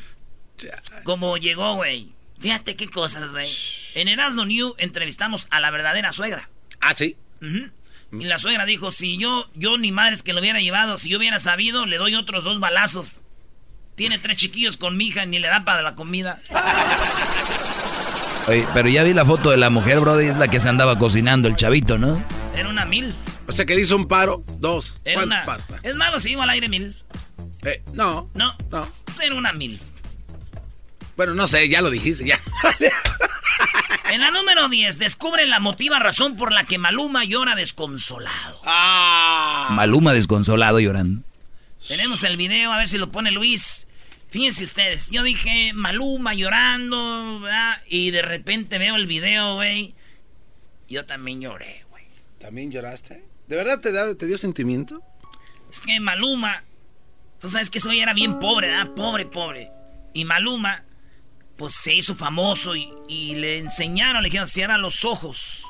Como 1.03 1.37
llegó, 1.37 1.75
güey. 1.75 2.13
Fíjate 2.39 2.75
qué 2.75 2.89
cosas, 2.89 3.31
güey. 3.31 3.51
En 3.93 4.07
Erasmo 4.07 4.43
New 4.45 4.73
entrevistamos 4.79 5.45
a 5.51 5.59
la 5.59 5.69
verdadera 5.69 6.13
suegra. 6.13 6.49
Ah, 6.81 6.95
sí. 6.95 7.15
Y 8.11 8.25
la 8.25 8.37
suegra 8.37 8.65
dijo, 8.65 8.91
si 8.91 9.17
yo, 9.17 9.49
yo 9.55 9.77
ni 9.77 9.91
madres 9.91 10.23
que 10.23 10.33
lo 10.33 10.39
hubiera 10.39 10.59
llevado, 10.61 10.97
si 10.97 11.09
yo 11.09 11.17
hubiera 11.17 11.39
sabido, 11.39 11.85
le 11.85 11.97
doy 11.97 12.15
otros 12.15 12.43
dos 12.43 12.59
balazos. 12.59 13.21
Tiene 13.95 14.19
tres 14.19 14.37
chiquillos 14.37 14.77
con 14.77 14.97
mi 14.97 15.07
hija, 15.07 15.25
ni 15.25 15.39
le 15.39 15.47
da 15.47 15.63
para 15.65 15.81
la 15.81 15.95
comida. 15.95 16.37
Oye, 18.47 18.65
pero 18.73 18.89
ya 18.89 19.03
vi 19.03 19.13
la 19.13 19.25
foto 19.25 19.49
de 19.49 19.57
la 19.57 19.69
mujer, 19.69 19.99
brody, 19.99 20.27
es 20.27 20.37
la 20.37 20.47
que 20.47 20.59
se 20.59 20.69
andaba 20.69 20.99
cocinando 20.99 21.47
el 21.47 21.55
chavito, 21.55 21.97
¿no? 21.97 22.23
Era 22.55 22.69
una 22.69 22.85
mil. 22.85 23.13
O 23.47 23.51
sea 23.51 23.65
que 23.65 23.75
le 23.75 23.81
hizo 23.81 23.95
un 23.95 24.07
paro, 24.07 24.43
dos. 24.59 24.99
¿Cuántos 25.13 25.39
paros? 25.41 25.65
Es 25.81 25.95
malo 25.95 26.19
si 26.19 26.35
al 26.35 26.49
aire 26.49 26.69
mil. 26.69 26.95
Eh, 27.63 27.83
no. 27.93 28.29
No. 28.35 28.55
No. 28.69 28.87
Era 29.21 29.35
una 29.35 29.53
mil. 29.53 29.79
Bueno, 31.15 31.33
no 31.33 31.47
sé, 31.47 31.67
ya 31.69 31.81
lo 31.81 31.89
dijiste, 31.89 32.25
ya. 32.25 32.39
En 34.11 34.21
la 34.21 34.31
número 34.31 34.69
10, 34.69 34.99
descubre 34.99 35.45
la 35.45 35.59
motiva 35.59 35.99
razón 35.99 36.35
por 36.37 36.51
la 36.51 36.63
que 36.63 36.77
Maluma 36.77 37.25
llora 37.25 37.55
desconsolado. 37.55 38.61
Ah. 38.65 39.69
Maluma 39.71 40.13
desconsolado 40.13 40.79
llorando. 40.79 41.23
Tenemos 41.87 42.23
el 42.23 42.37
video, 42.37 42.71
a 42.71 42.77
ver 42.77 42.87
si 42.87 42.97
lo 42.97 43.11
pone 43.11 43.31
Luis. 43.31 43.87
Fíjense 44.29 44.63
ustedes, 44.63 45.11
yo 45.11 45.23
dije 45.23 45.73
Maluma 45.73 46.33
llorando, 46.33 47.39
¿verdad? 47.41 47.81
Y 47.87 48.11
de 48.11 48.21
repente 48.21 48.77
veo 48.77 48.95
el 48.95 49.05
video, 49.05 49.55
güey. 49.55 49.95
Yo 50.87 51.05
también 51.05 51.41
lloré, 51.41 51.83
güey. 51.89 52.05
¿También 52.39 52.71
lloraste? 52.71 53.25
¿De 53.47 53.55
verdad 53.55 53.81
te, 53.81 54.15
te 54.15 54.25
dio 54.27 54.37
sentimiento? 54.37 55.01
Es 55.69 55.81
que 55.81 55.99
Maluma, 55.99 56.63
tú 57.39 57.49
sabes 57.49 57.69
que 57.69 57.79
ese 57.79 57.99
era 57.99 58.13
bien 58.13 58.39
pobre, 58.39 58.69
¿verdad? 58.69 58.91
Pobre, 58.95 59.25
pobre. 59.25 59.71
Y 60.13 60.25
Maluma, 60.25 60.84
pues 61.57 61.73
se 61.73 61.93
hizo 61.93 62.15
famoso 62.15 62.75
y, 62.75 62.93
y 63.07 63.35
le 63.35 63.59
enseñaron, 63.59 64.21
le 64.21 64.29
dijeron, 64.29 64.47
cierra 64.47 64.77
los 64.77 65.05
ojos. 65.05 65.63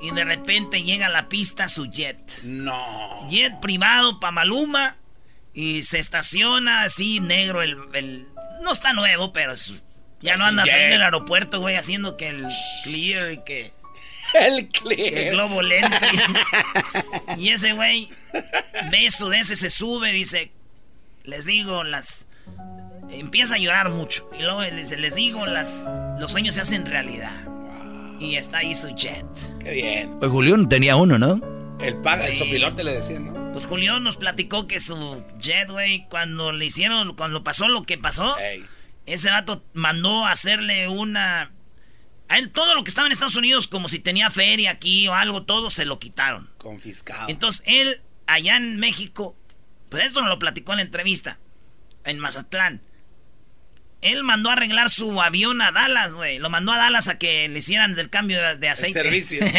Y 0.00 0.10
de 0.10 0.24
repente 0.24 0.82
llega 0.82 1.06
a 1.06 1.10
la 1.10 1.28
pista 1.28 1.68
su 1.68 1.86
jet. 1.86 2.42
No. 2.42 3.26
Jet 3.28 3.58
privado 3.60 4.20
para 4.20 4.32
Maluma. 4.32 4.96
Y 5.54 5.82
se 5.82 5.98
estaciona 5.98 6.82
así, 6.82 7.18
negro. 7.20 7.62
El, 7.62 8.26
no 8.62 8.72
está 8.72 8.92
nuevo, 8.92 9.32
pero 9.32 9.54
ya 10.20 10.36
no 10.36 10.44
anda 10.44 10.64
en 10.64 10.92
el 10.92 11.02
aeropuerto, 11.02 11.60
güey, 11.60 11.76
haciendo 11.76 12.16
que 12.16 12.28
el 12.28 12.46
clear 12.84 13.32
y 13.32 13.38
que. 13.44 13.72
El 14.34 14.68
clear. 14.68 15.14
el 15.14 15.30
globo 15.30 15.62
lente. 15.62 15.96
y 17.38 17.50
ese 17.50 17.72
güey, 17.72 18.10
beso 18.90 19.28
de 19.30 19.38
ese 19.38 19.54
se 19.56 19.70
sube, 19.70 20.12
dice. 20.12 20.50
Les 21.22 21.46
digo, 21.46 21.84
las. 21.84 22.26
Empieza 23.10 23.54
a 23.54 23.58
llorar 23.58 23.90
mucho. 23.90 24.28
Y 24.38 24.42
luego 24.42 24.62
les, 24.62 24.90
les 24.98 25.14
digo, 25.14 25.46
las, 25.46 25.86
los 26.18 26.30
sueños 26.30 26.54
se 26.54 26.60
hacen 26.60 26.86
realidad. 26.86 27.46
Y 28.18 28.36
está 28.36 28.58
ahí 28.58 28.74
su 28.74 28.88
jet. 28.94 29.26
Qué 29.60 29.70
bien. 29.72 30.18
Pues 30.18 30.30
Julián 30.30 30.68
tenía 30.68 30.96
uno, 30.96 31.18
¿no? 31.18 31.40
El 31.80 31.96
paga, 31.96 32.26
el 32.26 32.36
sopilote 32.36 32.82
le 32.82 32.92
decían, 32.92 33.26
¿no? 33.26 33.52
Pues 33.52 33.66
Julián 33.66 34.02
nos 34.02 34.16
platicó 34.16 34.66
que 34.66 34.80
su 34.80 35.22
jet, 35.38 35.70
güey, 35.70 36.06
cuando 36.08 36.52
le 36.52 36.66
hicieron, 36.66 37.14
cuando 37.14 37.44
pasó 37.44 37.68
lo 37.68 37.84
que 37.84 37.98
pasó, 37.98 38.34
ese 39.06 39.30
vato 39.30 39.62
mandó 39.72 40.26
a 40.26 40.32
hacerle 40.32 40.88
una. 40.88 41.52
A 42.28 42.38
él 42.38 42.50
todo 42.50 42.74
lo 42.74 42.82
que 42.82 42.88
estaba 42.88 43.06
en 43.06 43.12
Estados 43.12 43.36
Unidos, 43.36 43.68
como 43.68 43.88
si 43.88 43.98
tenía 43.98 44.30
feria 44.30 44.72
aquí 44.72 45.06
o 45.06 45.14
algo, 45.14 45.44
todo 45.44 45.70
se 45.70 45.84
lo 45.84 45.98
quitaron. 45.98 46.50
Confiscado. 46.58 47.28
Entonces 47.28 47.62
él, 47.66 48.00
allá 48.26 48.56
en 48.56 48.78
México, 48.78 49.36
pues 49.90 50.04
esto 50.06 50.20
nos 50.20 50.30
lo 50.30 50.38
platicó 50.38 50.72
en 50.72 50.78
la 50.78 50.82
entrevista, 50.82 51.38
en 52.04 52.18
Mazatlán. 52.18 52.80
Él 54.02 54.22
mandó 54.22 54.50
a 54.50 54.54
arreglar 54.54 54.90
su 54.90 55.20
avión 55.20 55.62
a 55.62 55.72
Dallas, 55.72 56.14
güey. 56.14 56.38
Lo 56.38 56.50
mandó 56.50 56.72
a 56.72 56.76
Dallas 56.76 57.08
a 57.08 57.18
que 57.18 57.48
le 57.48 57.58
hicieran 57.58 57.98
el 57.98 58.10
cambio 58.10 58.56
de, 58.56 58.68
aceite. 58.68 59.00
El 59.00 59.04
servicio. 59.04 59.40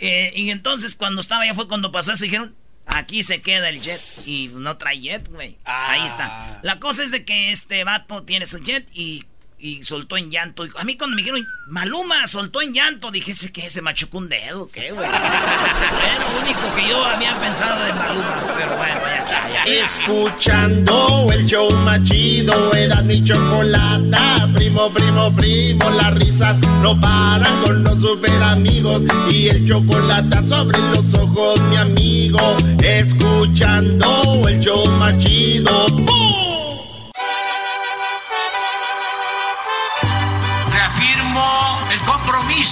Eh, 0.00 0.30
y 0.36 0.50
entonces 0.50 0.94
cuando 0.94 1.20
estaba 1.20 1.42
allá 1.42 1.54
fue 1.54 1.66
cuando 1.66 1.90
pasó 1.90 2.12
eso 2.12 2.22
dijeron, 2.22 2.54
aquí 2.86 3.24
se 3.24 3.42
queda 3.42 3.68
el 3.68 3.80
jet. 3.80 4.00
Y 4.26 4.48
no 4.54 4.76
trae 4.76 5.00
jet, 5.00 5.28
güey. 5.28 5.56
Ahí 5.64 6.06
está. 6.06 6.26
Ah. 6.30 6.60
La 6.62 6.78
cosa 6.78 7.02
es 7.02 7.10
de 7.10 7.24
que 7.24 7.50
este 7.50 7.82
vato 7.82 8.22
tiene 8.22 8.46
su 8.46 8.58
jet 8.60 8.88
y 8.94 9.24
y 9.60 9.82
soltó 9.82 10.16
en 10.16 10.30
llanto. 10.30 10.64
A 10.76 10.84
mí 10.84 10.96
cuando 10.96 11.16
me 11.16 11.22
dijeron, 11.22 11.48
Maluma 11.66 12.26
soltó 12.26 12.62
en 12.62 12.72
llanto, 12.72 13.10
dije, 13.10 13.32
¿ese 13.32 13.50
qué? 13.52 13.68
¿Se 13.70 13.82
machucó 13.82 14.18
un 14.18 14.28
dedo? 14.28 14.68
¿Qué, 14.70 14.92
güey? 14.92 15.06
es 16.10 16.18
lo 16.18 16.40
único 16.40 16.76
que 16.76 16.88
yo 16.88 17.04
había 17.04 17.32
pensado 17.32 17.84
de 17.84 17.92
Maluma. 17.92 18.54
Pero 18.56 18.76
bueno, 18.76 19.00
ya 19.00 19.16
está, 19.16 19.50
ya. 19.50 19.64
Escuchando 19.64 21.26
el 21.32 21.46
show 21.46 21.70
machido, 21.84 22.72
era 22.74 23.02
mi 23.02 23.24
chocolata. 23.24 24.48
Primo, 24.54 24.92
primo, 24.92 25.34
primo, 25.34 25.90
las 25.90 26.14
risas 26.14 26.58
no 26.82 26.98
paran 27.00 27.62
con 27.64 27.82
los 27.82 28.00
super 28.00 28.42
amigos. 28.42 29.02
Y 29.30 29.48
el 29.48 29.66
chocolate 29.66 30.46
sobre 30.46 30.78
los 30.78 31.14
ojos, 31.14 31.60
mi 31.62 31.76
amigo. 31.76 32.56
Escuchando 32.82 34.42
el 34.48 34.60
show 34.60 34.86
machido. 34.98 35.86
¡Bum! 35.88 36.47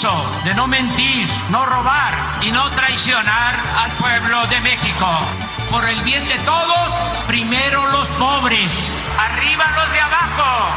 Compromiso 0.06 0.44
de 0.44 0.54
no 0.54 0.66
mentir, 0.66 1.26
no 1.50 1.64
robar 1.66 2.14
y 2.42 2.50
no 2.50 2.68
traicionar 2.70 3.56
al 3.78 3.90
pueblo 3.92 4.46
de 4.46 4.60
México. 4.60 5.06
Por 5.70 5.88
el 5.88 6.00
bien 6.02 6.26
de 6.28 6.38
todos, 6.40 6.92
primero 7.26 7.86
los 7.88 8.10
pobres, 8.12 9.10
arriba 9.18 9.64
los 9.76 9.92
de 9.92 10.00
abajo. 10.00 10.68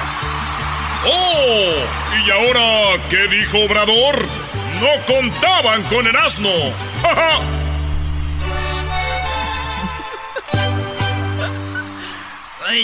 ¡Oh! 1.06 2.26
¿Y 2.26 2.32
ahora 2.32 3.02
qué 3.10 3.28
dijo 3.28 3.60
Obrador? 3.60 4.28
No 4.82 5.06
contaban 5.06 5.84
con 5.84 6.08
el 6.08 6.16
asno. 6.16 6.50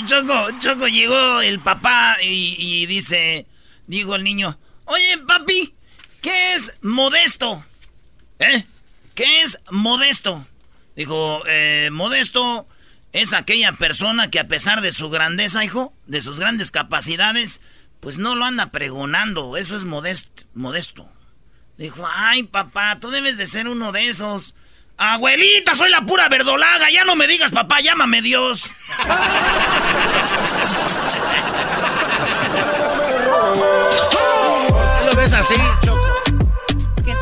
Choco, 0.06 0.48
Choco 0.60 0.88
llegó 0.88 1.42
el 1.42 1.60
papá 1.60 2.18
y, 2.22 2.56
y 2.60 2.86
dice, 2.86 3.48
digo 3.88 4.16
el 4.16 4.24
niño, 4.24 4.58
oye 4.86 5.18
papi, 5.26 5.75
¿Qué 6.26 6.56
es 6.56 6.76
modesto? 6.82 7.64
¿Eh? 8.40 8.66
¿Qué 9.14 9.44
es 9.44 9.60
modesto? 9.70 10.48
Dijo, 10.96 11.44
eh, 11.46 11.90
modesto 11.92 12.66
es 13.14 13.34
aquella 13.34 13.74
persona 13.74 14.32
que 14.32 14.40
a 14.40 14.48
pesar 14.48 14.82
de 14.82 14.92
su 14.92 15.12
grandeza, 15.12 15.64
hijo, 15.64 15.94
de 16.08 16.22
sus 16.22 16.40
grandes 16.40 16.72
capacidades, 16.72 17.62
pues 18.00 18.18
no 18.18 18.34
lo 18.34 18.44
anda 18.44 18.72
pregonando. 18.72 19.56
Eso 19.56 19.76
es 19.76 19.84
modesto. 19.84 20.42
modesto. 20.56 21.08
Dijo, 21.78 22.10
ay 22.12 22.42
papá, 22.42 22.98
tú 23.00 23.12
debes 23.12 23.38
de 23.38 23.46
ser 23.46 23.68
uno 23.68 23.92
de 23.92 24.10
esos. 24.10 24.56
Abuelita, 24.98 25.76
soy 25.76 25.92
la 25.92 26.02
pura 26.02 26.28
verdolaga. 26.28 26.90
Ya 26.90 27.06
no 27.06 27.16
me 27.16 27.28
digas 27.28 27.52
papá, 27.52 27.82
llámame 27.82 28.24
Dios. 28.24 28.64
¿Lo 35.06 35.16
ves 35.16 35.34
así, 35.34 35.54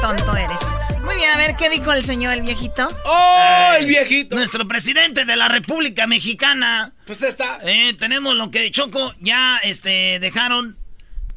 tonto 0.04 0.36
eres. 0.36 0.60
Muy 1.06 1.16
bien, 1.16 1.32
a 1.32 1.38
ver, 1.38 1.56
¿qué 1.56 1.70
dijo 1.70 1.94
el 1.94 2.04
señor, 2.04 2.34
el 2.34 2.42
viejito? 2.42 2.90
¡Oh, 3.06 3.74
el 3.80 3.86
viejito! 3.86 4.36
Nuestro 4.36 4.68
presidente 4.68 5.24
de 5.24 5.38
la 5.38 5.48
República 5.48 6.08
Mexicana. 6.08 6.92
Pues 7.06 7.22
está. 7.22 7.62
Eh, 7.64 7.96
tenemos 7.98 8.36
lo 8.36 8.52
que 8.52 8.70
Choco 8.70 9.16
ya 9.22 9.60
este, 9.64 10.20
dejaron 10.20 10.78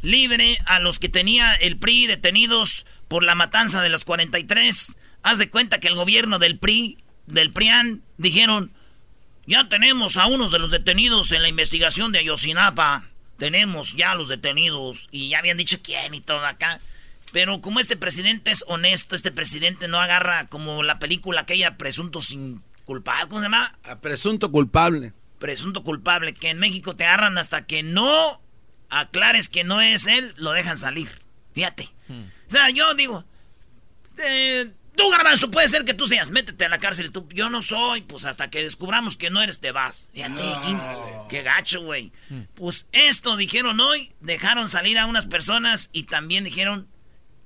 libre 0.02 0.58
a 0.66 0.80
los 0.80 0.98
que 0.98 1.08
tenía 1.08 1.54
el 1.54 1.78
PRI 1.78 2.08
detenidos 2.08 2.86
por 3.06 3.22
la 3.22 3.36
matanza 3.36 3.82
de 3.82 3.88
los 3.88 4.04
43. 4.04 4.96
Haz 5.22 5.38
de 5.38 5.48
cuenta 5.48 5.78
que 5.78 5.86
el 5.86 5.94
gobierno 5.94 6.40
del 6.40 6.58
PRI, 6.58 6.98
del 7.26 7.52
PRIAN, 7.52 8.02
dijeron, 8.16 8.72
ya 9.46 9.68
tenemos 9.68 10.16
a 10.16 10.26
unos 10.26 10.50
de 10.50 10.58
los 10.58 10.72
detenidos 10.72 11.30
en 11.30 11.42
la 11.42 11.48
investigación 11.48 12.10
de 12.10 12.18
Ayosinapa. 12.18 13.04
Tenemos 13.38 13.94
ya 13.94 14.16
los 14.16 14.26
detenidos 14.26 15.06
y 15.12 15.28
ya 15.28 15.38
habían 15.38 15.56
dicho 15.56 15.78
quién 15.84 16.14
y 16.14 16.20
todo 16.20 16.44
acá. 16.44 16.80
Pero 17.32 17.60
como 17.60 17.80
este 17.80 17.96
presidente 17.96 18.50
es 18.50 18.64
honesto, 18.68 19.14
este 19.14 19.32
presidente 19.32 19.88
no 19.88 20.00
agarra 20.00 20.48
como 20.48 20.82
la 20.82 20.98
película 20.98 21.42
aquella 21.42 21.76
presunto 21.76 22.20
sin 22.20 22.62
culpable, 22.84 23.28
¿cómo 23.28 23.40
se 23.40 23.46
llama? 23.46 23.76
presunto 24.00 24.50
culpable. 24.50 25.12
Presunto 25.38 25.82
culpable, 25.82 26.32
que 26.32 26.50
en 26.50 26.58
México 26.58 26.96
te 26.96 27.04
agarran 27.04 27.36
hasta 27.36 27.66
que 27.66 27.82
no 27.82 28.40
aclares 28.88 29.48
que 29.48 29.64
no 29.64 29.80
es 29.80 30.06
él, 30.06 30.32
lo 30.36 30.52
dejan 30.52 30.78
salir. 30.78 31.10
Fíjate. 31.52 31.90
Hmm. 32.08 32.24
O 32.46 32.50
sea, 32.50 32.70
yo 32.70 32.94
digo, 32.94 33.24
eh, 34.18 34.70
tú 34.94 35.10
garbanzo, 35.10 35.50
puede 35.50 35.68
ser 35.68 35.84
que 35.84 35.94
tú 35.94 36.06
seas, 36.06 36.30
métete 36.30 36.64
a 36.64 36.68
la 36.68 36.78
cárcel. 36.78 37.12
Tú, 37.12 37.28
yo 37.30 37.50
no 37.50 37.62
soy, 37.62 38.02
pues 38.02 38.24
hasta 38.24 38.50
que 38.50 38.62
descubramos 38.62 39.16
que 39.16 39.30
no 39.30 39.42
eres, 39.42 39.60
te 39.60 39.72
vas. 39.72 40.10
Fíjate, 40.14 40.40
15. 40.64 40.88
Qué 41.28 41.42
gacho, 41.42 41.82
güey. 41.82 42.12
Hmm. 42.30 42.42
Pues 42.54 42.88
esto 42.92 43.36
dijeron 43.36 43.80
hoy, 43.80 44.12
dejaron 44.20 44.68
salir 44.68 44.98
a 44.98 45.06
unas 45.06 45.26
personas 45.26 45.90
y 45.92 46.04
también 46.04 46.44
dijeron 46.44 46.88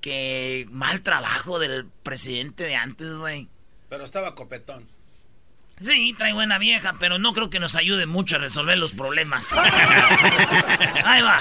que 0.01 0.67
mal 0.71 1.03
trabajo 1.03 1.59
del 1.59 1.87
presidente 2.03 2.65
de 2.65 2.75
antes, 2.77 3.15
güey. 3.17 3.49
Pero 3.89 4.05
estaba 4.05 4.35
copetón. 4.35 4.89
Sí, 5.81 6.15
trae 6.17 6.35
buena 6.35 6.59
vieja, 6.59 6.97
pero 7.01 7.19
no 7.19 7.33
creo 7.33 7.49
que 7.49 7.59
nos 7.59 7.75
ayude 7.75 8.05
mucho 8.05 8.37
a 8.37 8.39
resolver 8.39 8.77
los 8.77 8.93
problemas. 8.93 9.47
Ahí 11.07 11.23
va. 11.23 11.39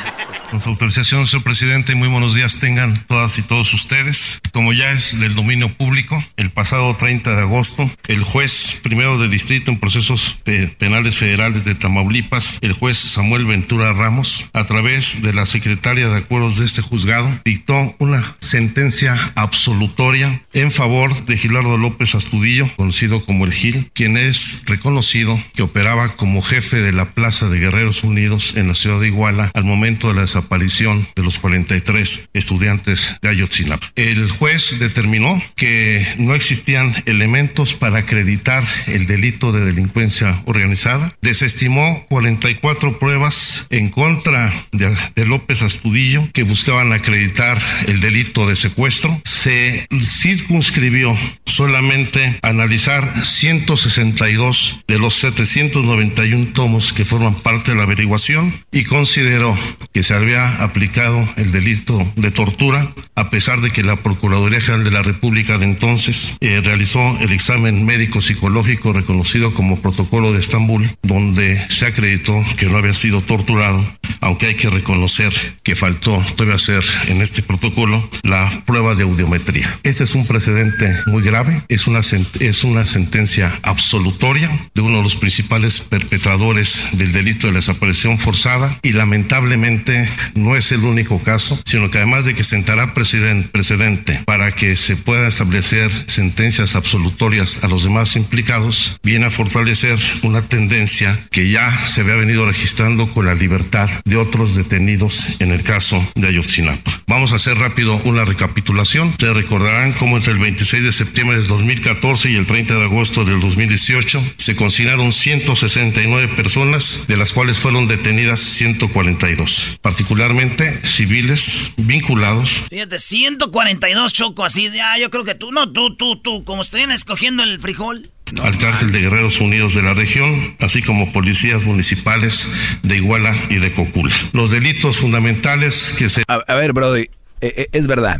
Con 0.49 0.62
su 0.62 0.69
autorización, 0.69 1.28
señor 1.28 1.43
presidente, 1.43 1.93
muy 1.93 2.08
buenos 2.08 2.34
días 2.34 2.58
tengan 2.58 3.04
todas 3.06 3.38
y 3.38 3.41
todos 3.41 3.73
ustedes. 3.73 4.39
Como 4.54 4.71
ya 4.71 4.91
es 4.91 5.19
del 5.19 5.36
dominio 5.36 5.73
público, 5.73 6.23
el 6.38 6.52
pasado 6.52 6.95
30 6.95 7.36
de 7.36 7.41
agosto, 7.41 7.91
el 8.08 8.23
juez 8.23 8.80
primero 8.82 9.17
de 9.19 9.28
distrito 9.28 9.71
en 9.71 9.80
procesos 9.80 10.39
penales 10.78 11.17
federales 11.17 11.65
de 11.65 11.75
Tamaulipas, 11.75 12.60
el 12.62 12.71
juez 12.71 12.97
Samuel 12.97 13.45
Ventura 13.45 13.91
Ramos, 13.91 14.49
a 14.54 14.63
través 14.65 15.21
de 15.21 15.34
la 15.34 15.45
secretaria 15.45 16.08
de 16.08 16.17
acuerdos 16.17 16.58
de 16.58 16.65
este 16.65 16.82
juzgado, 16.82 17.30
dictó 17.43 17.93
una 17.99 18.38
sentencia 18.39 19.19
absolutoria 19.36 20.43
en 20.54 20.71
favor 20.71 21.13
de 21.25 21.38
Gilardo 21.38 21.78
López 21.78 22.15
Astudillo, 22.15 22.69
conocido 22.78 23.23
como 23.25 23.43
el 23.43 23.52
Gil, 23.54 23.91
quien 23.93 24.15
es 24.15 24.29
es 24.30 24.62
reconocido 24.65 25.39
que 25.56 25.63
operaba 25.63 26.15
como 26.15 26.42
jefe 26.42 26.78
de 26.78 26.92
la 26.92 27.13
Plaza 27.13 27.50
de 27.50 27.60
Guerreros 27.60 28.04
Unidos 28.04 28.54
en 28.56 28.68
la 28.68 28.76
ciudad 28.76 29.00
de 29.00 29.08
Iguala 29.08 29.52
al 29.54 29.63
momento 29.63 30.10
de 30.10 30.13
la 30.13 30.22
desaparición 30.22 31.08
de 31.15 31.24
los 31.24 31.39
43 31.39 32.30
estudiantes 32.34 33.18
de 33.22 33.30
Ayotzinapa. 33.30 33.92
El 33.96 34.30
juez 34.30 34.80
determinó 34.80 35.42
que 35.56 36.08
no 36.18 36.36
existían 36.36 37.04
elementos 37.06 37.74
para 37.74 38.00
acreditar 38.00 38.63
el 38.88 39.08
delito 39.08 39.52
de 39.52 39.65
delincuencia 39.65 40.42
organizada, 40.46 41.12
desestimó 41.22 42.06
44 42.10 43.00
pruebas 43.00 43.65
en 43.70 43.89
contra 43.89 44.54
de, 44.72 44.96
de 45.15 45.26
López 45.26 45.62
Astudillo 45.62 46.30
que 46.34 46.44
buscaban 46.44 46.94
acreditar 46.94 47.60
el 47.88 48.00
delito 48.00 48.48
de 48.48 48.56
secuestro, 48.56 49.20
se 49.26 49.88
circunscribió 50.02 51.18
solamente 51.46 52.39
a 52.42 52.50
analizar 52.50 53.26
160 53.26 54.18
de 54.19 54.99
los 54.99 55.13
791 55.15 56.47
tomos 56.53 56.91
que 56.91 57.05
forman 57.05 57.36
parte 57.36 57.71
de 57.71 57.77
la 57.77 57.84
averiguación 57.84 58.53
y 58.69 58.84
consideró 58.84 59.58
que 59.93 60.03
se 60.03 60.13
había 60.13 60.62
aplicado 60.62 61.25
el 61.38 61.53
delito 61.53 62.05
de 62.17 62.29
tortura 62.29 62.91
a 63.15 63.29
pesar 63.29 63.62
de 63.62 63.71
que 63.71 63.82
la 63.82 63.95
Procuraduría 63.95 64.60
General 64.60 64.84
de 64.84 64.91
la 64.91 65.03
República 65.03 65.58
de 65.58 65.65
entonces 65.65 66.38
eh, 66.41 66.60
realizó 66.62 66.99
el 67.21 67.32
examen 67.32 67.86
médico 67.86 68.21
psicológico 68.21 68.91
reconocido 68.91 69.53
como 69.53 69.79
protocolo 69.79 70.34
de 70.34 70.39
Estambul 70.39 70.91
donde 71.01 71.65
se 71.69 71.86
acreditó 71.86 72.43
que 72.58 72.65
no 72.65 72.77
había 72.77 72.93
sido 72.93 73.21
torturado 73.21 73.86
aunque 74.19 74.47
hay 74.47 74.55
que 74.55 74.69
reconocer 74.69 75.32
que 75.63 75.77
faltó 75.77 76.21
todavía 76.36 76.55
hacer 76.55 76.84
en 77.08 77.21
este 77.21 77.41
protocolo 77.41 78.05
la 78.23 78.63
prueba 78.65 78.93
de 78.93 79.03
audiometría. 79.03 79.79
Este 79.84 80.03
es 80.03 80.13
un 80.13 80.27
precedente 80.27 80.93
muy 81.05 81.23
grave, 81.23 81.63
es 81.69 81.88
una, 81.88 82.01
es 82.01 82.63
una 82.65 82.86
sentencia 82.86 83.49
absoluta 83.63 84.09
de 84.19 84.82
uno 84.82 84.98
de 84.98 85.04
los 85.04 85.15
principales 85.15 85.82
perpetradores 85.82 86.89
del 86.93 87.12
delito 87.12 87.48
de 87.48 87.54
la 87.54 87.60
desaparición 87.60 88.17
forzada 88.17 88.78
y 88.82 88.91
lamentablemente 88.91 90.10
no 90.36 90.56
es 90.56 90.72
el 90.72 90.84
único 90.84 91.19
caso, 91.19 91.60
sino 91.65 91.89
que 91.89 91.98
además 91.98 92.26
de 92.26 92.34
que 92.34 92.43
sentará 92.43 92.93
precedente 92.93 94.22
para 94.26 94.52
que 94.52 94.76
se 94.76 94.95
pueda 94.95 95.28
establecer 95.28 95.91
sentencias 96.08 96.76
absolutorias 96.76 97.63
a 97.63 97.67
los 97.67 97.84
demás 97.84 98.15
implicados, 98.15 99.00
viene 99.04 99.26
a 99.26 99.30
fortalecer 99.30 100.00
una 100.24 100.41
tendencia 100.43 101.28
que 101.32 101.50
ya 101.50 101.86
se 101.86 102.02
había 102.02 102.15
venido 102.15 102.45
registrando 102.45 103.12
con 103.12 103.26
la 103.26 103.36
libertad 103.36 103.89
de 104.06 104.17
otros 104.17 104.56
detenidos 104.56 105.39
en 105.39 105.52
el 105.52 105.63
caso 105.63 106.06
de 106.15 106.28
Ayotzinapa. 106.28 107.02
Vamos 107.08 107.32
a 107.32 107.36
hacer 107.36 107.58
rápido 107.58 107.95
una 108.06 108.26
recapitulación. 108.26 109.10
Ustedes 109.10 109.36
recordarán 109.36 109.93
cómo 109.93 110.17
entre 110.17 110.34
el 110.34 110.39
26 110.39 110.84
de 110.84 110.91
septiembre 110.91 111.38
del 111.38 111.48
2014 111.48 112.32
y 112.32 112.36
el 112.36 112.45
30 112.45 112.76
de 112.76 112.84
agosto 112.84 113.26
del 113.26 113.41
2018 113.41 113.88
se 114.38 114.56
consignaron 114.56 115.12
169 115.12 116.36
personas, 116.36 117.08
de 117.08 117.17
las 117.17 117.34
cuales 117.34 117.58
fueron 117.58 117.88
detenidas 117.88 118.39
142, 118.39 119.80
particularmente 119.82 120.86
civiles 120.86 121.73
vinculados. 121.78 122.65
Fíjate, 122.69 122.99
142 122.99 124.13
choco 124.13 124.45
así 124.45 124.69
de, 124.69 124.82
ah, 124.82 124.99
yo 124.99 125.10
creo 125.10 125.23
que 125.23 125.34
tú, 125.34 125.52
no, 125.52 125.71
tú, 125.71 125.95
tú, 125.95 126.21
tú, 126.21 126.43
como 126.43 126.62
estén 126.62 126.91
escogiendo 126.91 127.41
el 127.43 127.60
frijol 127.60 128.12
al 128.43 128.60
cártel 128.60 128.91
de 128.91 129.02
Guerreros 129.02 129.41
Unidos 129.41 129.73
de 129.73 129.82
la 129.82 129.95
región, 129.95 130.56
así 130.60 130.84
como 130.84 131.12
policías 131.12 131.65
municipales 131.65 132.80
de 132.84 132.97
Iguala 132.97 133.36
y 133.49 133.58
de 133.58 133.71
Cocula. 133.71 134.13
Los 134.34 134.52
delitos 134.52 134.97
fundamentales 134.97 135.95
que 135.97 136.10
se... 136.10 136.21
A, 136.28 136.54
ver, 136.54 136.73
Brody, 136.73 137.02
eh, 137.02 137.10
eh, 137.41 137.67
es 137.71 137.88
verdad, 137.88 138.19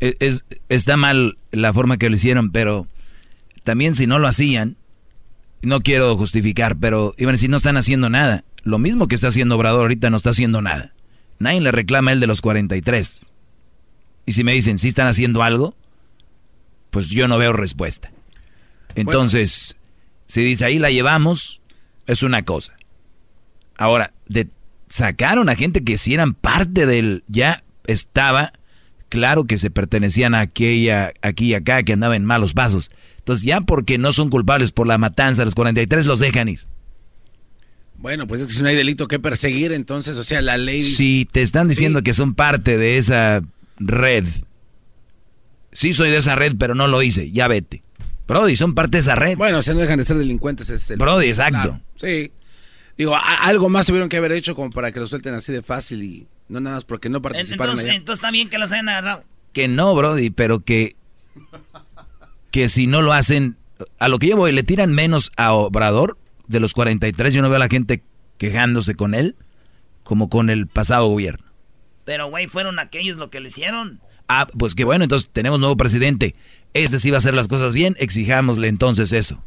e, 0.00 0.16
es, 0.20 0.44
está 0.68 0.98
mal 0.98 1.38
la 1.50 1.72
forma 1.72 1.96
que 1.96 2.10
lo 2.10 2.16
hicieron, 2.16 2.50
pero 2.50 2.86
también 3.64 3.94
si 3.94 4.06
no 4.06 4.18
lo 4.18 4.28
hacían, 4.28 4.76
no 5.62 5.80
quiero 5.80 6.16
justificar, 6.16 6.76
pero 6.78 7.14
iban 7.18 7.32
a 7.32 7.36
decir, 7.36 7.50
no 7.50 7.56
están 7.56 7.76
haciendo 7.76 8.10
nada. 8.10 8.44
Lo 8.62 8.78
mismo 8.78 9.08
que 9.08 9.14
está 9.14 9.28
haciendo 9.28 9.56
Obrador 9.56 9.82
ahorita 9.82 10.10
no 10.10 10.16
está 10.16 10.30
haciendo 10.30 10.62
nada. 10.62 10.94
Nadie 11.38 11.60
le 11.60 11.72
reclama 11.72 12.12
el 12.12 12.20
de 12.20 12.26
los 12.26 12.40
43. 12.40 13.26
Y 14.26 14.32
si 14.32 14.44
me 14.44 14.52
dicen, 14.52 14.78
si 14.78 14.88
están 14.88 15.06
haciendo 15.06 15.42
algo, 15.42 15.74
pues 16.90 17.10
yo 17.10 17.28
no 17.28 17.38
veo 17.38 17.52
respuesta. 17.52 18.10
Entonces, 18.94 19.76
si 20.26 20.42
dice 20.42 20.64
ahí 20.64 20.78
la 20.78 20.90
llevamos, 20.90 21.62
es 22.06 22.22
una 22.22 22.44
cosa. 22.44 22.74
Ahora, 23.76 24.12
de, 24.26 24.48
sacaron 24.88 25.48
a 25.48 25.54
gente 25.54 25.84
que 25.84 25.98
si 25.98 26.14
eran 26.14 26.34
parte 26.34 26.86
del, 26.86 27.24
ya 27.28 27.62
estaba 27.86 28.52
claro 29.08 29.44
que 29.44 29.58
se 29.58 29.70
pertenecían 29.70 30.34
a 30.34 30.40
aquella, 30.40 31.12
aquí 31.22 31.46
y 31.46 31.54
acá, 31.54 31.82
que 31.82 31.92
andaba 31.92 32.16
en 32.16 32.24
malos 32.24 32.54
pasos. 32.54 32.90
Entonces 33.18 33.44
ya 33.44 33.60
porque 33.60 33.98
no 33.98 34.12
son 34.12 34.30
culpables 34.30 34.72
por 34.72 34.86
la 34.86 34.98
matanza 34.98 35.42
de 35.42 35.46
los 35.46 35.54
43 35.54 36.06
los 36.06 36.20
dejan 36.20 36.48
ir. 36.48 36.60
Bueno, 37.96 38.26
pues 38.26 38.40
es 38.40 38.46
que 38.46 38.52
si 38.52 38.62
no 38.62 38.68
hay 38.68 38.76
delito 38.76 39.08
que 39.08 39.18
perseguir, 39.18 39.72
entonces, 39.72 40.16
o 40.18 40.24
sea, 40.24 40.40
la 40.40 40.56
ley... 40.56 40.82
Si 40.82 41.28
te 41.30 41.42
están 41.42 41.66
diciendo 41.66 42.02
que 42.02 42.14
son 42.14 42.34
parte 42.34 42.78
de 42.78 42.96
esa 42.96 43.42
red, 43.80 44.24
sí 45.72 45.92
soy 45.92 46.10
de 46.10 46.18
esa 46.18 46.36
red, 46.36 46.54
pero 46.58 46.76
no 46.76 46.86
lo 46.86 47.02
hice, 47.02 47.32
ya 47.32 47.48
vete. 47.48 47.82
Brody, 48.28 48.56
son 48.56 48.74
parte 48.74 48.98
de 48.98 49.00
esa 49.00 49.16
red. 49.16 49.36
Bueno, 49.36 49.62
se 49.62 49.74
no 49.74 49.80
dejan 49.80 49.98
de 49.98 50.04
ser 50.04 50.16
delincuentes. 50.16 50.70
Es 50.70 50.90
el... 50.90 50.98
Brody, 50.98 51.26
exacto. 51.26 51.80
sí. 51.96 52.30
Digo, 52.98 53.16
algo 53.16 53.68
más 53.68 53.86
tuvieron 53.86 54.08
que 54.08 54.16
haber 54.16 54.32
hecho 54.32 54.54
como 54.54 54.70
para 54.70 54.92
que 54.92 55.00
lo 55.00 55.06
suelten 55.06 55.32
así 55.32 55.52
de 55.52 55.62
fácil 55.62 56.02
y 56.02 56.26
no 56.48 56.60
nada 56.60 56.76
más 56.76 56.84
porque 56.84 57.08
no 57.08 57.22
participaron 57.22 57.74
entonces, 57.74 57.94
Entonces 57.94 58.18
está 58.18 58.30
bien 58.30 58.50
que 58.50 58.58
los 58.58 58.72
hayan 58.72 58.88
agarrado. 58.88 59.22
Que 59.52 59.68
no, 59.68 59.94
Brody, 59.94 60.30
pero 60.30 60.60
que, 60.60 60.96
que 62.50 62.68
si 62.68 62.86
no 62.86 63.00
lo 63.00 63.12
hacen, 63.12 63.56
a 63.98 64.08
lo 64.08 64.18
que 64.18 64.26
yo 64.26 64.36
voy, 64.36 64.52
le 64.52 64.64
tiran 64.64 64.92
menos 64.92 65.30
a 65.36 65.52
Obrador 65.52 66.18
de 66.48 66.60
los 66.60 66.74
43, 66.74 67.32
yo 67.32 67.40
no 67.40 67.48
veo 67.48 67.56
a 67.56 67.60
la 67.60 67.68
gente 67.68 68.02
quejándose 68.36 68.94
con 68.94 69.14
él 69.14 69.36
como 70.02 70.28
con 70.28 70.50
el 70.50 70.66
pasado 70.66 71.06
gobierno. 71.06 71.46
Pero, 72.04 72.28
güey, 72.28 72.48
fueron 72.48 72.78
aquellos 72.78 73.16
lo 73.18 73.30
que 73.30 73.40
lo 73.40 73.46
hicieron. 73.46 74.00
Ah, 74.26 74.48
pues 74.58 74.74
que 74.74 74.84
bueno, 74.84 75.04
entonces 75.04 75.30
tenemos 75.32 75.60
nuevo 75.60 75.76
presidente 75.76 76.34
este 76.74 76.98
sí 76.98 77.10
va 77.10 77.16
a 77.16 77.18
hacer 77.18 77.34
las 77.34 77.48
cosas 77.48 77.74
bien, 77.74 77.96
exijámosle 77.98 78.68
entonces 78.68 79.12
eso. 79.12 79.42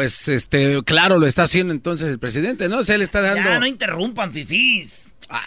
Pues, 0.00 0.28
este, 0.28 0.82
claro, 0.82 1.18
lo 1.18 1.26
está 1.26 1.42
haciendo 1.42 1.74
entonces 1.74 2.08
el 2.08 2.18
presidente, 2.18 2.70
¿no? 2.70 2.78
O 2.78 2.84
sea, 2.84 2.96
le 2.96 3.04
está 3.04 3.20
dando... 3.20 3.50
Ya, 3.50 3.58
no 3.58 3.66
interrumpan, 3.66 4.32
fifís. 4.32 5.12
Ah. 5.28 5.46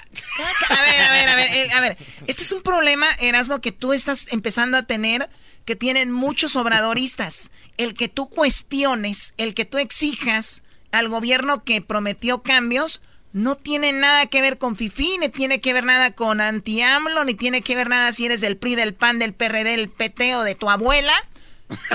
A 0.70 0.82
ver, 0.84 1.02
a 1.02 1.12
ver, 1.12 1.30
a 1.30 1.36
ver, 1.36 1.72
a 1.72 1.82
ver. 1.82 1.98
Este 2.28 2.44
es 2.44 2.52
un 2.52 2.62
problema, 2.62 3.08
Erasmo, 3.20 3.62
que 3.62 3.72
tú 3.72 3.94
estás 3.94 4.32
empezando 4.32 4.78
a 4.78 4.84
tener, 4.84 5.28
que 5.66 5.76
tienen 5.76 6.12
muchos 6.12 6.56
obradoristas. 6.56 7.50
El 7.78 7.96
que 7.96 8.10
tú 8.10 8.30
cuestiones, 8.30 9.34
el 9.38 9.56
que 9.56 9.66
tú 9.66 9.80
exijas 9.80 10.62
al 10.92 11.08
gobierno 11.08 11.64
que 11.64 11.82
prometió 11.82 12.44
cambios, 12.44 13.02
no 13.32 13.56
tiene 13.56 13.92
nada 13.92 14.28
que 14.28 14.44
ver 14.44 14.60
con 14.60 14.76
FIFI, 14.76 15.18
ni 15.18 15.30
tiene 15.30 15.62
que 15.62 15.74
ver 15.74 15.84
nada 15.84 16.12
con 16.12 16.42
anti-AMLO, 16.42 17.24
ni 17.24 17.34
tiene 17.34 17.64
que 17.64 17.76
ver 17.76 17.90
nada 17.90 18.14
si 18.14 18.26
eres 18.26 18.40
del 18.40 18.58
PRI, 18.58 18.76
del 18.76 18.94
PAN, 18.94 19.18
del 19.18 19.34
PRD, 19.34 19.78
del 19.78 19.90
PT 19.90 20.36
o 20.36 20.44
de 20.44 20.54
tu 20.54 20.70
abuela. 20.70 21.16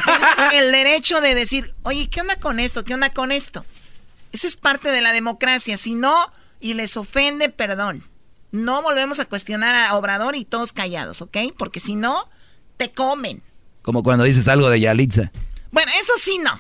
Tienes 0.05 0.55
el 0.55 0.73
derecho 0.73 1.21
de 1.21 1.35
decir, 1.35 1.75
oye, 1.83 2.09
¿qué 2.09 2.21
onda 2.21 2.37
con 2.37 2.61
esto? 2.61 2.85
¿Qué 2.85 2.95
onda 2.95 3.13
con 3.13 3.33
esto? 3.33 3.65
Esa 4.33 4.47
es 4.47 4.57
parte 4.57 4.91
de 4.91 5.01
la 5.01 5.13
democracia. 5.13 5.77
Si 5.77 5.95
no, 5.95 6.31
y 6.61 6.75
les 6.75 6.97
ofende, 6.97 7.49
perdón. 7.49 8.05
No 8.51 8.83
volvemos 8.83 9.19
a 9.19 9.27
cuestionar 9.27 9.75
a 9.75 9.95
Obrador 9.97 10.37
y 10.37 10.45
todos 10.45 10.73
callados, 10.73 11.21
¿ok? 11.23 11.37
Porque 11.57 11.81
si 11.81 11.95
no, 11.95 12.29
te 12.77 12.91
comen. 12.93 13.43
Como 13.83 14.03
cuando 14.03 14.25
dices 14.25 14.49
algo 14.49 14.71
de 14.71 14.81
Yalitza. 14.81 15.33
Bueno, 15.71 15.93
eso 16.01 16.13
sí 16.17 16.39
no. 16.39 16.59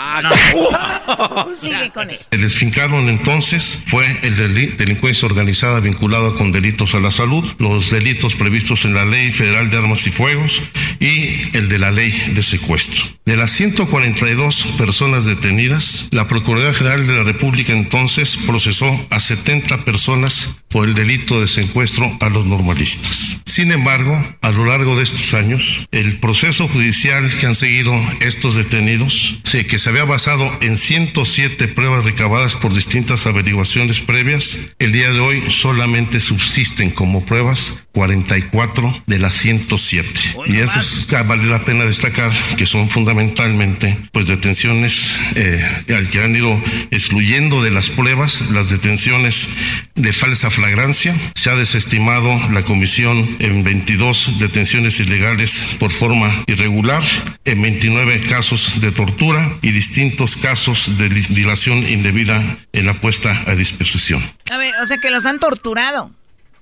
Ah, 0.00 0.22
no. 0.22 1.56
Sigue 1.56 1.90
con 1.90 2.08
eso. 2.08 2.22
El 2.30 2.42
desfincaron 2.42 3.08
entonces 3.08 3.82
fue 3.84 4.06
el 4.22 4.36
de 4.36 4.48
delincuencia 4.68 5.26
organizada 5.26 5.80
vinculada 5.80 6.34
con 6.34 6.52
delitos 6.52 6.94
a 6.94 7.00
la 7.00 7.10
salud, 7.10 7.44
los 7.58 7.90
delitos 7.90 8.36
previstos 8.36 8.84
en 8.84 8.94
la 8.94 9.04
Ley 9.04 9.32
Federal 9.32 9.70
de 9.70 9.76
Armas 9.76 10.06
y 10.06 10.12
Fuegos 10.12 10.62
y 11.00 11.56
el 11.56 11.68
de 11.68 11.80
la 11.80 11.90
Ley 11.90 12.12
de 12.34 12.44
Secuestro. 12.44 13.04
De 13.24 13.36
las 13.36 13.50
142 13.50 14.74
personas 14.78 15.24
detenidas, 15.24 16.08
la 16.12 16.28
Procuraduría 16.28 16.74
General 16.74 17.04
de 17.04 17.12
la 17.14 17.24
República 17.24 17.72
entonces 17.72 18.38
procesó 18.46 18.88
a 19.10 19.18
70 19.18 19.84
personas 19.84 20.62
por 20.68 20.86
el 20.86 20.94
delito 20.94 21.40
de 21.40 21.48
secuestro 21.48 22.10
a 22.20 22.28
los 22.28 22.46
normalistas. 22.46 23.40
Sin 23.46 23.72
embargo, 23.72 24.16
a 24.42 24.50
lo 24.50 24.66
largo 24.66 24.96
de 24.96 25.02
estos 25.02 25.34
años, 25.34 25.86
el 25.90 26.20
proceso 26.20 26.68
judicial 26.68 27.28
que 27.40 27.46
han 27.46 27.54
seguido 27.54 27.94
estos 28.20 28.54
detenidos 28.54 29.40
se 29.44 29.66
que 29.66 29.78
se 29.78 29.87
había 29.88 30.04
basado 30.04 30.50
en 30.60 30.76
107 30.76 31.68
pruebas 31.68 32.04
recabadas 32.04 32.54
por 32.54 32.74
distintas 32.74 33.26
averiguaciones 33.26 34.00
previas, 34.00 34.74
el 34.78 34.92
día 34.92 35.10
de 35.10 35.20
hoy 35.20 35.42
solamente 35.50 36.20
subsisten 36.20 36.90
como 36.90 37.24
pruebas 37.24 37.84
44 37.92 39.02
de 39.06 39.18
las 39.18 39.34
107. 39.34 40.08
y 40.46 40.58
eso 40.58 40.78
es, 40.78 41.06
vale 41.26 41.46
la 41.46 41.64
pena 41.64 41.84
destacar 41.84 42.30
que 42.56 42.66
son 42.66 42.88
fundamentalmente 42.88 43.96
pues 44.12 44.26
detenciones 44.26 45.18
eh, 45.34 45.66
que 45.86 46.22
han 46.22 46.36
ido 46.36 46.60
excluyendo 46.90 47.62
de 47.62 47.70
las 47.70 47.90
pruebas 47.90 48.50
las 48.50 48.70
detenciones 48.70 49.56
de 49.94 50.12
falsa 50.12 50.50
flagrancia. 50.50 51.14
Se 51.34 51.50
ha 51.50 51.56
desestimado 51.56 52.38
la 52.50 52.62
comisión 52.62 53.28
en 53.40 53.64
22 53.64 54.38
detenciones 54.38 55.00
ilegales 55.00 55.76
por 55.78 55.90
forma 55.90 56.30
irregular, 56.46 57.02
en 57.44 57.62
29 57.62 58.20
casos 58.28 58.80
de 58.80 58.92
tortura 58.92 59.58
y 59.62 59.72
distintos 59.78 60.34
casos 60.34 60.98
de 60.98 61.08
dilación 61.08 61.78
indebida 61.88 62.42
en 62.72 62.84
la 62.84 62.94
puesta 62.94 63.44
a 63.46 63.54
disposición. 63.54 64.20
A 64.50 64.56
ver, 64.56 64.74
o 64.82 64.86
sea 64.86 64.98
que 64.98 65.08
los 65.08 65.24
han 65.24 65.38
torturado. 65.38 66.10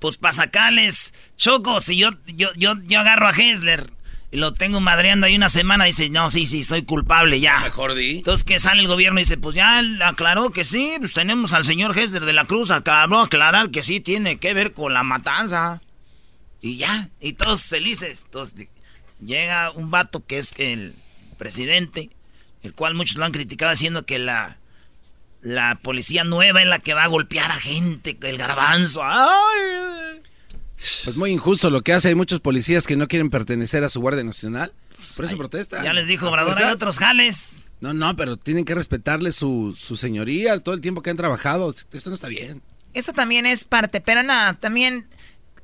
Pues 0.00 0.18
para 0.18 0.34
sacarles, 0.34 1.14
Choco, 1.38 1.80
si 1.80 1.96
yo, 1.96 2.10
yo, 2.26 2.50
yo, 2.58 2.74
yo 2.84 3.00
agarro 3.00 3.26
a 3.26 3.30
Hessler 3.30 3.90
y 4.30 4.36
lo 4.36 4.52
tengo 4.52 4.80
madreando 4.80 5.24
ahí 5.24 5.34
una 5.34 5.48
semana, 5.48 5.86
dice, 5.86 6.10
no, 6.10 6.28
sí, 6.28 6.44
sí, 6.44 6.62
soy 6.62 6.82
culpable, 6.82 7.40
ya. 7.40 7.60
Mejor 7.60 7.94
di. 7.94 8.18
Entonces 8.18 8.44
que 8.44 8.58
sale 8.58 8.82
el 8.82 8.86
gobierno 8.86 9.18
y 9.18 9.22
dice, 9.22 9.38
pues 9.38 9.56
ya 9.56 9.80
aclaró 10.02 10.50
que 10.50 10.66
sí, 10.66 10.96
pues 10.98 11.14
tenemos 11.14 11.54
al 11.54 11.64
señor 11.64 11.98
Hessler 11.98 12.26
de 12.26 12.34
la 12.34 12.44
Cruz, 12.44 12.70
acabó 12.70 13.20
aclarar 13.20 13.70
que 13.70 13.82
sí 13.82 14.00
tiene 14.00 14.36
que 14.36 14.52
ver 14.52 14.74
con 14.74 14.92
la 14.92 15.04
matanza. 15.04 15.80
Y 16.60 16.76
ya, 16.76 17.08
y 17.18 17.32
todos 17.32 17.62
felices. 17.62 18.24
Entonces 18.26 18.68
llega 19.24 19.70
un 19.70 19.90
vato 19.90 20.26
que 20.26 20.36
es 20.36 20.52
el 20.58 20.94
presidente 21.38 22.10
el 22.62 22.72
cual 22.74 22.94
muchos 22.94 23.16
lo 23.16 23.24
han 23.24 23.32
criticado 23.32 23.70
diciendo 23.70 24.04
que 24.04 24.18
la, 24.18 24.58
la 25.42 25.78
policía 25.82 26.24
nueva 26.24 26.60
es 26.60 26.66
la 26.66 26.78
que 26.78 26.94
va 26.94 27.04
a 27.04 27.08
golpear 27.08 27.50
a 27.50 27.56
gente, 27.56 28.16
el 28.20 28.38
garbanzo. 28.38 29.02
¡Ay! 29.04 30.20
Pues 31.04 31.16
muy 31.16 31.30
injusto 31.30 31.70
lo 31.70 31.82
que 31.82 31.92
hace. 31.92 32.08
Hay 32.08 32.14
muchos 32.14 32.40
policías 32.40 32.86
que 32.86 32.96
no 32.96 33.08
quieren 33.08 33.30
pertenecer 33.30 33.84
a 33.84 33.88
su 33.88 34.00
Guardia 34.00 34.24
Nacional. 34.24 34.72
Por 35.14 35.24
eso 35.24 35.36
protesta. 35.36 35.82
Ya 35.82 35.92
les 35.92 36.08
dijo 36.08 36.28
Obrador, 36.28 36.58
hay 36.58 36.72
otros 36.72 36.98
jales. 36.98 37.62
No, 37.80 37.94
no, 37.94 38.16
pero 38.16 38.36
tienen 38.36 38.64
que 38.64 38.74
respetarle 38.74 39.32
su, 39.32 39.76
su 39.78 39.96
señoría 39.96 40.58
todo 40.60 40.74
el 40.74 40.80
tiempo 40.80 41.02
que 41.02 41.10
han 41.10 41.16
trabajado. 41.16 41.70
Esto 41.70 42.10
no 42.10 42.14
está 42.14 42.28
bien. 42.28 42.62
Eso 42.94 43.12
también 43.12 43.46
es 43.46 43.64
parte, 43.64 44.00
pero 44.00 44.22
no, 44.22 44.56
también... 44.56 45.06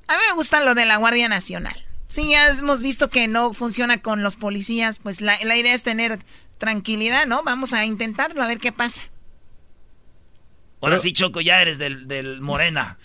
A 0.09 0.15
mí 0.15 0.23
me 0.29 0.35
gusta 0.35 0.63
lo 0.63 0.75
de 0.75 0.85
la 0.85 0.97
Guardia 0.97 1.29
Nacional. 1.29 1.75
Sí, 2.09 2.29
ya 2.29 2.49
hemos 2.49 2.83
visto 2.83 3.09
que 3.09 3.27
no 3.29 3.55
funciona 3.55 4.03
con 4.03 4.23
los 4.23 4.37
policías, 4.37 4.99
pues 4.99 5.23
la, 5.23 5.39
la 5.45 5.57
idea 5.57 5.73
es 5.73 5.83
tener 5.83 6.19
tranquilidad, 6.63 7.27
¿no? 7.27 7.43
Vamos 7.43 7.73
a 7.73 7.85
intentarlo, 7.85 8.41
a 8.41 8.47
ver 8.47 8.59
qué 8.59 8.71
pasa. 8.71 9.03
Ahora 10.81 11.01
sí, 11.01 11.13
Choco, 11.13 11.41
ya 11.41 11.61
eres 11.61 11.77
del, 11.77 12.07
del 12.07 12.41
Morena. 12.41 12.99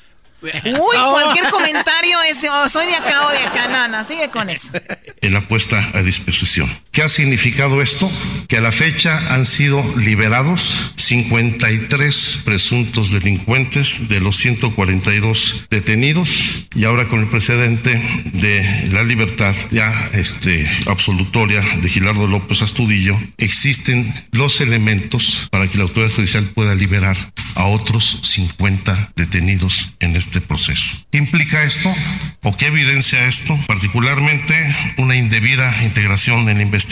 Uy, 0.44 0.52
cualquier 1.12 1.50
comentario 1.50 2.22
es, 2.30 2.46
oh, 2.48 2.70
soy 2.70 2.86
de 2.86 2.96
acá 2.96 3.26
o 3.26 3.32
de 3.32 3.40
acá, 3.40 3.68
nana, 3.68 4.04
sigue 4.04 4.30
con 4.30 4.52
eso. 4.52 4.70
En 5.22 5.34
la 5.34 5.42
puesta 5.42 5.84
a 5.96 6.04
disposición. 6.04 6.70
¿Qué 6.98 7.04
ha 7.04 7.10
significado 7.10 7.80
esto? 7.84 8.12
Que 8.48 8.58
a 8.58 8.62
la 8.62 8.72
fecha 8.72 9.36
han 9.36 9.46
sido 9.46 9.84
liberados 9.98 10.94
53 10.96 12.42
presuntos 12.44 13.12
delincuentes 13.12 14.10
de 14.10 14.20
los 14.20 14.36
142 14.38 15.68
detenidos 15.70 16.66
y 16.74 16.86
ahora 16.86 17.08
con 17.08 17.20
el 17.20 17.28
precedente 17.28 18.02
de 18.34 18.90
la 18.92 19.04
libertad 19.04 19.56
ya 19.70 20.10
este, 20.14 20.68
absolutoria 20.88 21.62
de 21.84 21.88
Gilardo 21.88 22.26
López 22.26 22.64
Astudillo, 22.64 23.16
existen 23.38 24.12
los 24.32 24.60
elementos 24.60 25.50
para 25.52 25.68
que 25.68 25.78
la 25.78 25.84
autoridad 25.84 26.16
judicial 26.16 26.46
pueda 26.46 26.74
liberar 26.74 27.16
a 27.54 27.66
otros 27.66 28.22
50 28.24 29.12
detenidos 29.16 29.94
en 30.00 30.16
este 30.16 30.42
proceso. 30.42 31.06
¿Qué 31.12 31.20
implica 31.20 31.64
esto 31.64 31.94
o 32.42 32.58
qué 32.58 32.68
evidencia 32.68 33.28
esto? 33.28 33.56
Particularmente 33.68 34.56
una 34.98 35.16
indebida 35.16 35.84
integración 35.84 36.50
en 36.50 36.58
la 36.58 36.64
investigación 36.64 36.87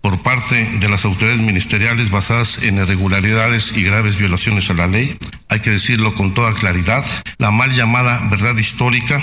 por 0.00 0.22
parte 0.22 0.64
de 0.80 0.88
las 0.88 1.04
autoridades 1.04 1.40
ministeriales 1.40 2.10
basadas 2.10 2.62
en 2.62 2.78
irregularidades 2.78 3.76
y 3.76 3.84
graves 3.84 4.16
violaciones 4.16 4.70
a 4.70 4.74
la 4.74 4.86
ley. 4.86 5.16
Hay 5.48 5.60
que 5.60 5.70
decirlo 5.70 6.14
con 6.14 6.34
toda 6.34 6.52
claridad, 6.52 7.04
la 7.38 7.50
mal 7.50 7.74
llamada 7.74 8.20
verdad 8.30 8.56
histórica 8.56 9.22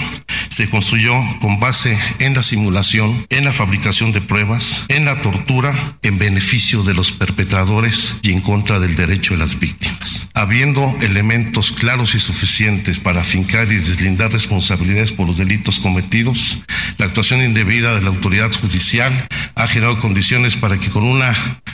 se 0.49 0.69
construyó 0.69 1.13
con 1.39 1.60
base 1.60 1.97
en 2.19 2.34
la 2.34 2.43
simulación, 2.43 3.25
en 3.30 3.45
la 3.45 3.54
fabricación 3.54 4.12
de 4.12 4.21
pruebas, 4.21 4.86
en 4.89 5.06
la 5.06 5.21
tortura, 5.21 5.73
en 6.04 6.19
beneficio 6.19 6.84
de 6.84 6.93
los 6.93 7.12
perpetradores 7.12 8.19
y 8.21 8.32
en 8.32 8.41
contra 8.41 8.80
del 8.80 8.95
derecho 8.95 9.34
de 9.34 9.39
las 9.39 9.60
víctimas. 9.60 10.30
Habiendo 10.34 10.93
elementos 11.01 11.71
claros 11.71 12.15
y 12.15 12.19
suficientes 12.19 12.99
para 12.99 13.23
fincar 13.23 13.71
y 13.71 13.77
deslindar 13.77 14.32
responsabilidades 14.32 15.12
por 15.12 15.27
los 15.27 15.38
delitos 15.38 15.80
cometidos, 15.80 16.60
la 16.97 17.06
actuación 17.06 17.41
indebida 17.41 17.95
de 17.95 18.01
la 18.01 18.10
autoridad 18.10 18.51
judicial 18.54 19.27
ha 19.56 19.67
generado 19.67 19.81
condiciones 20.00 20.56
para 20.56 20.78
que 20.78 20.89
con 20.89 21.04
una 21.04 21.34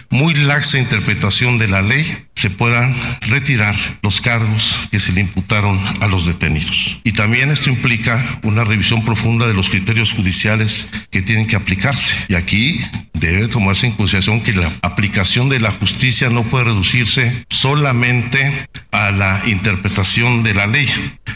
muy 0.10 0.34
laxa 0.34 0.80
interpretación 0.80 1.58
de 1.58 1.67
la 1.67 1.82
ley 1.82 2.06
se 2.36 2.50
puedan 2.50 2.96
retirar 3.22 3.76
los 4.02 4.22
cargos 4.22 4.76
que 4.91 5.00
se 5.00 5.12
le 5.12 5.22
imputaron 5.22 5.80
a 6.00 6.08
los 6.08 6.26
detenidos. 6.26 7.02
Y 7.04 7.12
también 7.12 7.52
esto 7.52 7.70
implica 7.70 8.24
una 8.43 8.63
revisión 8.63 9.04
profunda 9.04 9.48
de 9.48 9.54
los 9.54 9.70
criterios 9.70 10.13
judiciales 10.13 10.89
que 11.12 11.22
tienen 11.22 11.48
que 11.48 11.56
aplicarse. 11.56 12.13
Y 12.30 12.36
aquí 12.36 12.80
debe 13.13 13.48
tomarse 13.48 13.88
en 13.88 13.93
consideración 13.93 14.41
que 14.41 14.54
la 14.54 14.72
aplicación 14.82 15.50
de 15.50 15.60
la 15.60 15.72
justicia 15.72 16.30
no 16.30 16.43
puede 16.43 16.65
reducirse 16.65 17.46
solamente 17.50 18.67
a 18.91 19.12
la 19.12 19.41
interpretación 19.48 20.43
de 20.43 20.54
la 20.54 20.67
ley. 20.67 20.88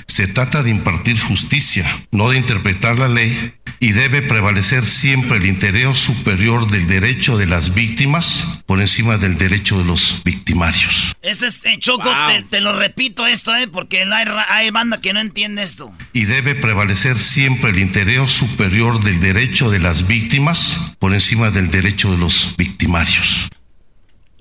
Se 0.07 0.27
trata 0.27 0.63
de 0.63 0.69
impartir 0.69 1.19
justicia, 1.19 1.85
no 2.11 2.29
de 2.29 2.37
interpretar 2.37 2.97
la 2.97 3.09
ley, 3.09 3.53
y 3.79 3.91
debe 3.91 4.21
prevalecer 4.21 4.85
siempre 4.85 5.37
el 5.37 5.45
interés 5.45 5.97
superior 5.97 6.69
del 6.69 6.87
derecho 6.87 7.37
de 7.37 7.47
las 7.47 7.73
víctimas 7.73 8.63
por 8.65 8.79
encima 8.79 9.17
del 9.17 9.37
derecho 9.37 9.77
de 9.77 9.85
los 9.85 10.21
victimarios. 10.23 11.15
Este 11.21 11.47
es, 11.47 11.65
eh, 11.65 11.77
Choco, 11.79 12.09
te, 12.27 12.43
te, 12.43 12.61
lo 12.61 12.77
repito 12.77 13.25
esto, 13.25 13.55
eh, 13.55 13.67
porque 13.67 14.03
hay, 14.03 14.25
hay 14.49 14.69
banda 14.71 15.01
que 15.01 15.13
no 15.13 15.19
entiende 15.19 15.63
esto. 15.63 15.93
Y 16.13 16.25
debe 16.25 16.55
prevalecer 16.55 17.17
siempre 17.17 17.71
el 17.71 17.79
interés 17.79 18.31
superior 18.31 19.03
del 19.03 19.19
derecho 19.19 19.69
de 19.69 19.79
las 19.79 20.07
víctimas 20.07 20.95
por 20.99 21.13
encima 21.13 21.51
del 21.51 21.71
derecho 21.71 22.11
de 22.11 22.17
los 22.17 22.55
victimarios. 22.57 23.49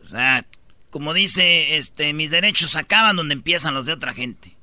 O 0.02 0.06
sea, 0.06 0.44
como 0.90 1.14
dice, 1.14 1.76
este, 1.76 2.12
mis 2.12 2.30
derechos 2.30 2.76
acaban 2.76 3.16
donde 3.16 3.34
empiezan 3.34 3.74
los 3.74 3.86
de 3.86 3.92
otra 3.92 4.12
gente. 4.12 4.56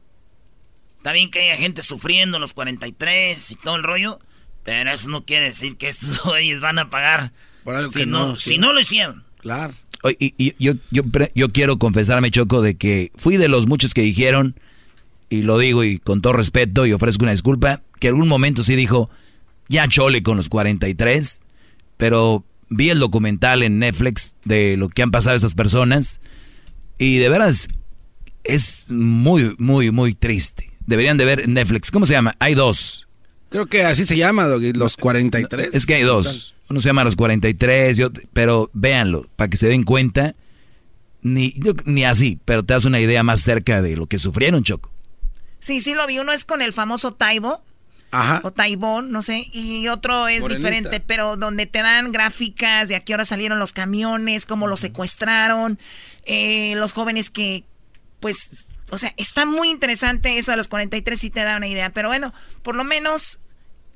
Está 0.98 1.14
bien 1.14 1.32
que 1.32 1.40
haya 1.40 1.58
gente 1.58 1.84
sufriendo 1.84 2.38
los 2.38 2.54
43 2.54 3.52
y 3.52 3.56
todo 3.56 3.78
el 3.78 3.84
rollo, 3.84 4.20
pero 4.68 4.92
eso 4.92 5.08
no 5.08 5.24
quiere 5.24 5.46
decir 5.46 5.78
que 5.78 5.88
estos 5.88 6.22
güeyes 6.26 6.60
van 6.60 6.78
a 6.78 6.90
pagar 6.90 7.32
si, 7.90 8.06
no, 8.06 8.36
si 8.36 8.58
no 8.58 8.74
lo 8.74 8.82
hicieron. 8.82 9.24
Claro. 9.38 9.74
Y, 10.20 10.34
y, 10.38 10.56
yo, 10.60 10.74
yo, 10.92 11.04
yo 11.34 11.54
quiero 11.54 11.80
confesarme, 11.80 12.32
Choco, 12.32 12.62
de 12.62 12.76
que 12.76 13.14
fui 13.16 13.38
de 13.38 13.48
los 13.48 13.66
muchos 13.66 13.94
que 13.94 14.02
dijeron, 14.02 14.60
y 15.30 15.44
lo 15.44 15.58
digo 15.58 15.86
y 15.86 16.00
con 16.00 16.22
todo 16.22 16.34
respeto 16.34 16.86
y 16.86 16.92
ofrezco 16.92 17.24
una 17.24 17.32
disculpa, 17.32 17.82
que 18.02 18.10
en 18.10 18.16
algún 18.16 18.28
momento 18.28 18.62
sí 18.62 18.76
dijo, 18.76 19.10
ya 19.70 19.88
chole 19.88 20.22
con 20.22 20.36
los 20.36 20.50
43, 20.50 21.40
pero 21.96 22.44
vi 22.68 22.90
el 22.90 23.00
documental 23.00 23.64
en 23.64 23.80
Netflix 23.80 24.36
de 24.44 24.76
lo 24.76 24.90
que 24.90 25.02
han 25.02 25.12
pasado 25.12 25.38
estas 25.38 25.56
personas 25.56 26.20
y 26.98 27.20
de 27.20 27.30
veras 27.30 27.70
es 28.44 28.92
muy, 28.92 29.56
muy, 29.60 29.92
muy 29.92 30.14
triste. 30.14 30.74
Deberían 30.86 31.16
de 31.16 31.24
ver 31.24 31.48
Netflix. 31.48 31.90
¿Cómo 31.90 32.06
se 32.06 32.14
llama? 32.14 32.34
Hay 32.40 32.54
dos. 32.54 33.07
Creo 33.50 33.66
que 33.68 33.84
así 33.84 34.06
se 34.06 34.18
llama, 34.18 34.48
los 34.48 34.98
43. 34.98 35.70
Es 35.74 35.86
que 35.86 35.96
hay 35.96 36.04
dos. 36.04 36.56
Uno 36.70 36.82
se 36.82 36.90
llama 36.90 37.06
Los 37.06 37.16
43, 37.16 37.98
pero 38.34 38.70
véanlo, 38.74 39.26
para 39.36 39.50
que 39.50 39.58
se 39.58 39.68
den 39.68 39.84
cuenta. 39.84 40.36
Ni, 41.22 41.56
ni 41.86 42.06
así, 42.06 42.40
pero 42.46 42.64
te 42.64 42.74
das 42.74 42.86
una 42.86 43.00
idea 43.00 43.24
más 43.24 43.42
cerca 43.42 43.82
de 43.82 43.96
lo 43.96 44.06
que 44.06 44.20
sufrieron, 44.20 44.64
Choco. 44.64 44.92
Sí, 45.60 45.82
sí 45.82 45.94
lo 45.94 46.06
vi. 46.08 46.20
Uno 46.20 46.32
es 46.32 46.46
con 46.46 46.62
el 46.62 46.74
famoso 46.74 47.14
Taibo. 47.14 47.62
Ajá. 48.12 48.42
O 48.44 48.52
Taibón, 48.52 49.12
no 49.12 49.22
sé. 49.22 49.46
Y 49.52 49.88
otro 49.90 50.28
es 50.28 50.42
Morenita. 50.42 50.70
diferente, 50.70 51.00
pero 51.06 51.36
donde 51.36 51.66
te 51.66 51.80
dan 51.82 52.12
gráficas 52.12 52.88
de 52.88 52.96
a 52.96 53.00
qué 53.02 53.14
hora 53.14 53.26
salieron 53.26 53.60
los 53.60 53.74
camiones, 53.74 54.46
cómo 54.46 54.68
los 54.68 54.80
secuestraron, 54.80 55.78
eh, 56.24 56.76
los 56.76 56.94
jóvenes 56.94 57.30
que, 57.30 57.66
pues, 58.20 58.68
o 58.90 58.98
sea, 58.98 59.14
está 59.18 59.46
muy 59.46 59.70
interesante 59.70 60.38
eso 60.38 60.52
de 60.52 60.58
los 60.58 60.68
43, 60.68 61.20
sí 61.20 61.30
te 61.30 61.42
da 61.44 61.58
una 61.58 61.68
idea. 61.68 61.90
Pero 61.92 62.08
bueno, 62.08 62.34
por 62.64 62.76
lo 62.76 62.84
menos 62.84 63.40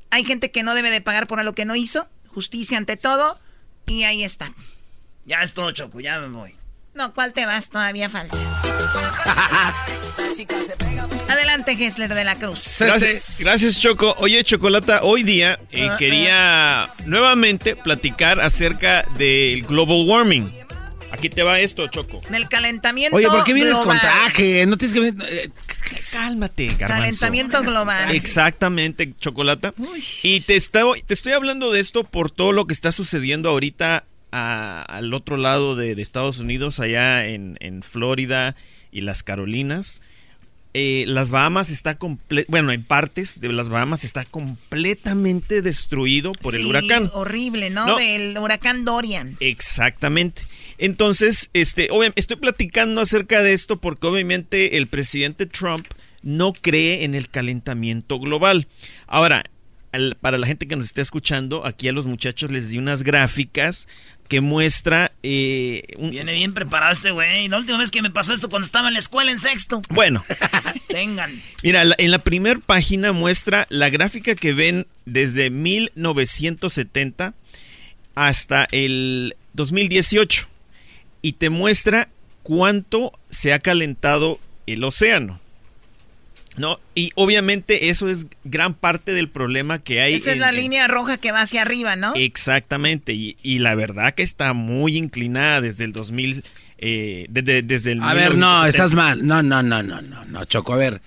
hay 0.09 0.25
gente 0.25 0.51
que 0.51 0.63
no 0.63 0.75
debe 0.75 0.91
de 0.91 1.01
pagar 1.01 1.27
por 1.27 1.43
lo 1.43 1.55
que 1.55 1.65
no 1.65 1.75
hizo. 1.75 2.07
Justicia 2.27 2.77
ante 2.77 2.97
todo. 2.97 3.39
Y 3.87 4.03
ahí 4.03 4.23
está. 4.23 4.53
Ya 5.25 5.41
es 5.43 5.53
todo, 5.53 5.71
Choco, 5.71 5.99
ya 5.99 6.19
me 6.19 6.27
voy. 6.27 6.55
No, 6.93 7.13
¿cuál 7.13 7.33
te 7.33 7.45
vas? 7.45 7.69
Todavía 7.69 8.09
falta. 8.09 8.37
Adelante, 11.29 11.75
Gessler 11.75 12.13
de 12.13 12.23
la 12.23 12.35
Cruz. 12.35 12.77
Gracias, 12.79 13.39
gracias, 13.41 13.79
Choco. 13.79 14.13
Oye, 14.17 14.43
Chocolata, 14.43 15.01
hoy 15.03 15.23
día 15.23 15.59
eh, 15.71 15.87
Ah, 15.89 15.95
quería 15.97 16.89
nuevamente 17.05 17.75
platicar 17.75 18.41
acerca 18.41 19.03
del 19.17 19.63
global 19.63 20.05
warming. 20.07 20.51
Aquí 21.11 21.29
te 21.29 21.43
va 21.43 21.59
esto, 21.59 21.87
Choco. 21.87 22.21
Del 22.29 22.47
calentamiento 22.47 23.15
Oye, 23.17 23.27
¿por 23.27 23.43
qué 23.43 23.53
vienes 23.53 23.77
con 23.77 23.99
traje? 23.99 24.65
No 24.65 24.77
tienes 24.77 24.93
que 24.93 24.99
venir... 25.01 25.23
eh, 25.29 25.49
Cálmate, 26.11 26.67
garbanzo. 26.67 26.87
Calentamiento 26.87 27.61
global. 27.63 28.11
Exactamente, 28.11 29.13
Chocolata. 29.19 29.73
Y 30.23 30.39
te, 30.41 30.55
estoy- 30.55 31.01
te 31.01 31.13
estoy 31.13 31.33
hablando 31.33 31.71
de 31.71 31.79
esto 31.81 32.03
por 32.05 32.31
todo 32.31 32.51
lo 32.53 32.65
que 32.65 32.73
está 32.73 32.91
sucediendo 32.91 33.49
ahorita 33.49 34.05
a- 34.31 34.83
al 34.83 35.13
otro 35.13 35.35
lado 35.37 35.75
de, 35.75 35.95
de 35.95 36.01
Estados 36.01 36.39
Unidos, 36.39 36.79
allá 36.79 37.25
en, 37.27 37.57
en 37.59 37.83
Florida 37.83 38.55
y 38.91 39.01
las 39.01 39.21
Carolinas. 39.23 40.01
Eh, 40.73 41.03
las 41.05 41.29
Bahamas 41.31 41.69
está 41.69 41.95
comple 41.97 42.45
bueno, 42.47 42.71
en 42.71 42.85
partes 42.85 43.41
de 43.41 43.49
las 43.49 43.67
Bahamas 43.67 44.05
está 44.05 44.23
completamente 44.23 45.61
destruido 45.61 46.31
por 46.31 46.55
el 46.55 46.65
huracán. 46.65 47.09
horrible, 47.13 47.69
¿no? 47.69 47.85
No. 47.85 47.97
Del 47.97 48.37
huracán 48.37 48.85
Dorian. 48.85 49.35
Exactamente. 49.41 50.43
Entonces, 50.81 51.51
este, 51.53 51.89
obvia- 51.91 52.11
estoy 52.15 52.37
platicando 52.37 53.01
acerca 53.01 53.43
de 53.43 53.53
esto 53.53 53.79
porque 53.79 54.07
obviamente 54.07 54.77
el 54.77 54.87
presidente 54.87 55.45
Trump 55.45 55.85
no 56.23 56.53
cree 56.53 57.03
en 57.03 57.13
el 57.13 57.29
calentamiento 57.29 58.19
global. 58.19 58.67
Ahora, 59.05 59.43
al- 59.91 60.17
para 60.19 60.39
la 60.39 60.47
gente 60.47 60.67
que 60.67 60.75
nos 60.75 60.85
está 60.85 61.01
escuchando, 61.01 61.67
aquí 61.67 61.87
a 61.87 61.91
los 61.91 62.07
muchachos 62.07 62.49
les 62.49 62.69
di 62.69 62.79
unas 62.79 63.03
gráficas 63.03 63.87
que 64.27 64.41
muestra 64.41 65.11
eh, 65.21 65.83
un- 65.97 66.09
Viene 66.09 66.33
bien 66.33 66.53
preparado 66.55 66.93
este 66.93 67.11
güey. 67.11 67.47
La 67.47 67.57
última 67.59 67.77
vez 67.77 67.91
que 67.91 68.01
me 68.01 68.09
pasó 68.09 68.33
esto 68.33 68.49
cuando 68.49 68.65
estaba 68.65 68.87
en 68.87 68.93
la 68.95 68.99
escuela 69.01 69.29
en 69.29 69.37
sexto. 69.37 69.83
Bueno, 69.89 70.23
Tengan. 70.87 71.39
Mira, 71.61 71.85
la- 71.85 71.95
en 71.99 72.09
la 72.09 72.19
primera 72.23 72.59
página 72.59 73.11
muestra 73.11 73.67
la 73.69 73.91
gráfica 73.91 74.33
que 74.33 74.53
ven 74.53 74.87
desde 75.05 75.51
1970 75.51 77.35
hasta 78.15 78.67
el 78.71 79.35
2018 79.53 80.47
y 81.21 81.33
te 81.33 81.49
muestra 81.49 82.09
cuánto 82.43 83.11
se 83.29 83.53
ha 83.53 83.59
calentado 83.59 84.39
el 84.67 84.83
océano. 84.83 85.39
¿No? 86.57 86.81
Y 86.95 87.11
obviamente 87.15 87.89
eso 87.89 88.09
es 88.09 88.27
gran 88.43 88.73
parte 88.73 89.13
del 89.13 89.29
problema 89.29 89.79
que 89.79 90.01
hay. 90.01 90.15
Esa 90.15 90.33
es 90.33 90.37
la 90.37 90.51
línea 90.51 90.85
roja 90.89 91.17
que 91.17 91.31
va 91.31 91.41
hacia 91.41 91.61
arriba, 91.61 91.95
¿no? 91.95 92.11
Exactamente, 92.13 93.13
y, 93.13 93.37
y 93.41 93.59
la 93.59 93.73
verdad 93.73 94.13
que 94.13 94.23
está 94.23 94.51
muy 94.51 94.97
inclinada 94.97 95.61
desde 95.61 95.85
el 95.85 95.93
2000, 95.93 96.43
eh, 96.77 97.25
desde, 97.29 97.61
desde 97.61 97.93
el 97.93 98.01
A 98.03 98.13
ver, 98.13 98.35
no, 98.35 98.63
1970. 98.63 98.67
estás 98.67 98.91
mal. 98.91 99.25
No, 99.25 99.41
no, 99.41 99.63
no, 99.63 99.81
no, 99.81 100.01
no, 100.01 100.25
no, 100.25 100.43
Choco. 100.43 100.73
A 100.73 100.77
ver. 100.77 101.01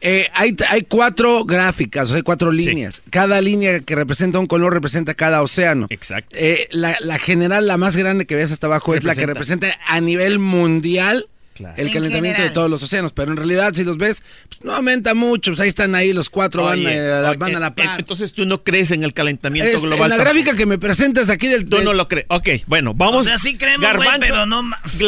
Eh, 0.00 0.28
hay, 0.32 0.54
hay 0.68 0.82
cuatro 0.82 1.44
gráficas, 1.44 2.10
o 2.10 2.14
sea, 2.14 2.22
cuatro 2.22 2.52
líneas. 2.52 3.02
Cada 3.10 3.40
línea 3.40 3.80
que 3.80 3.94
representa 3.94 4.38
un 4.38 4.46
color 4.46 4.72
representa 4.72 5.14
cada 5.14 5.42
océano. 5.42 5.86
Exacto. 5.90 6.36
Eh, 6.38 6.68
la, 6.70 6.96
la 7.00 7.18
general, 7.18 7.66
la 7.66 7.76
más 7.76 7.96
grande 7.96 8.26
que 8.26 8.36
ves 8.36 8.52
hasta 8.52 8.68
abajo, 8.68 8.94
es 8.94 9.04
la 9.04 9.14
que 9.14 9.26
representa 9.26 9.66
a 9.86 10.00
nivel 10.00 10.38
mundial 10.38 11.28
el 11.76 11.92
calentamiento 11.92 12.42
de 12.42 12.50
todos 12.50 12.70
los 12.70 12.82
océanos. 12.82 13.12
Pero 13.12 13.30
en 13.32 13.36
realidad, 13.36 13.72
si 13.74 13.84
los 13.84 13.96
ves, 13.98 14.22
pues, 14.48 14.62
no 14.64 14.72
aumenta 14.72 15.14
mucho. 15.14 15.50
Pues 15.52 15.60
ahí 15.60 15.68
están 15.68 15.94
ahí 15.94 16.12
los 16.12 16.30
cuatro, 16.30 16.64
van, 16.64 16.78
Oye, 16.80 16.94
eh, 16.96 17.12
a 17.12 17.20
la- 17.20 17.30
oye, 17.30 17.38
van 17.38 17.56
a 17.56 17.60
la 17.60 17.66
eh, 17.68 17.72
par. 17.76 17.98
Entonces 18.00 18.32
tú 18.32 18.46
no 18.46 18.62
crees 18.62 18.90
en 18.90 19.04
el 19.04 19.12
calentamiento 19.14 19.68
Este, 19.70 19.80
global. 19.86 20.04
en 20.04 20.08
la 20.10 20.16
tampoco. 20.16 20.34
gráfica 20.34 20.56
que 20.56 20.66
me 20.66 20.78
presentas 20.78 21.30
aquí 21.30 21.46
del... 21.48 21.68
Tú 21.68 21.76
del- 21.76 21.84
no 21.84 21.92
lo 21.94 22.08
crees. 22.08 22.26
Ok, 22.28 22.48
bueno, 22.66 22.94
vamos. 22.94 23.26
O 23.26 23.28
sea, 23.28 23.38
sí 23.38 23.56
creemos, 23.56 23.94
güey, 23.96 24.08
pero 24.20 24.46
no 24.46 24.62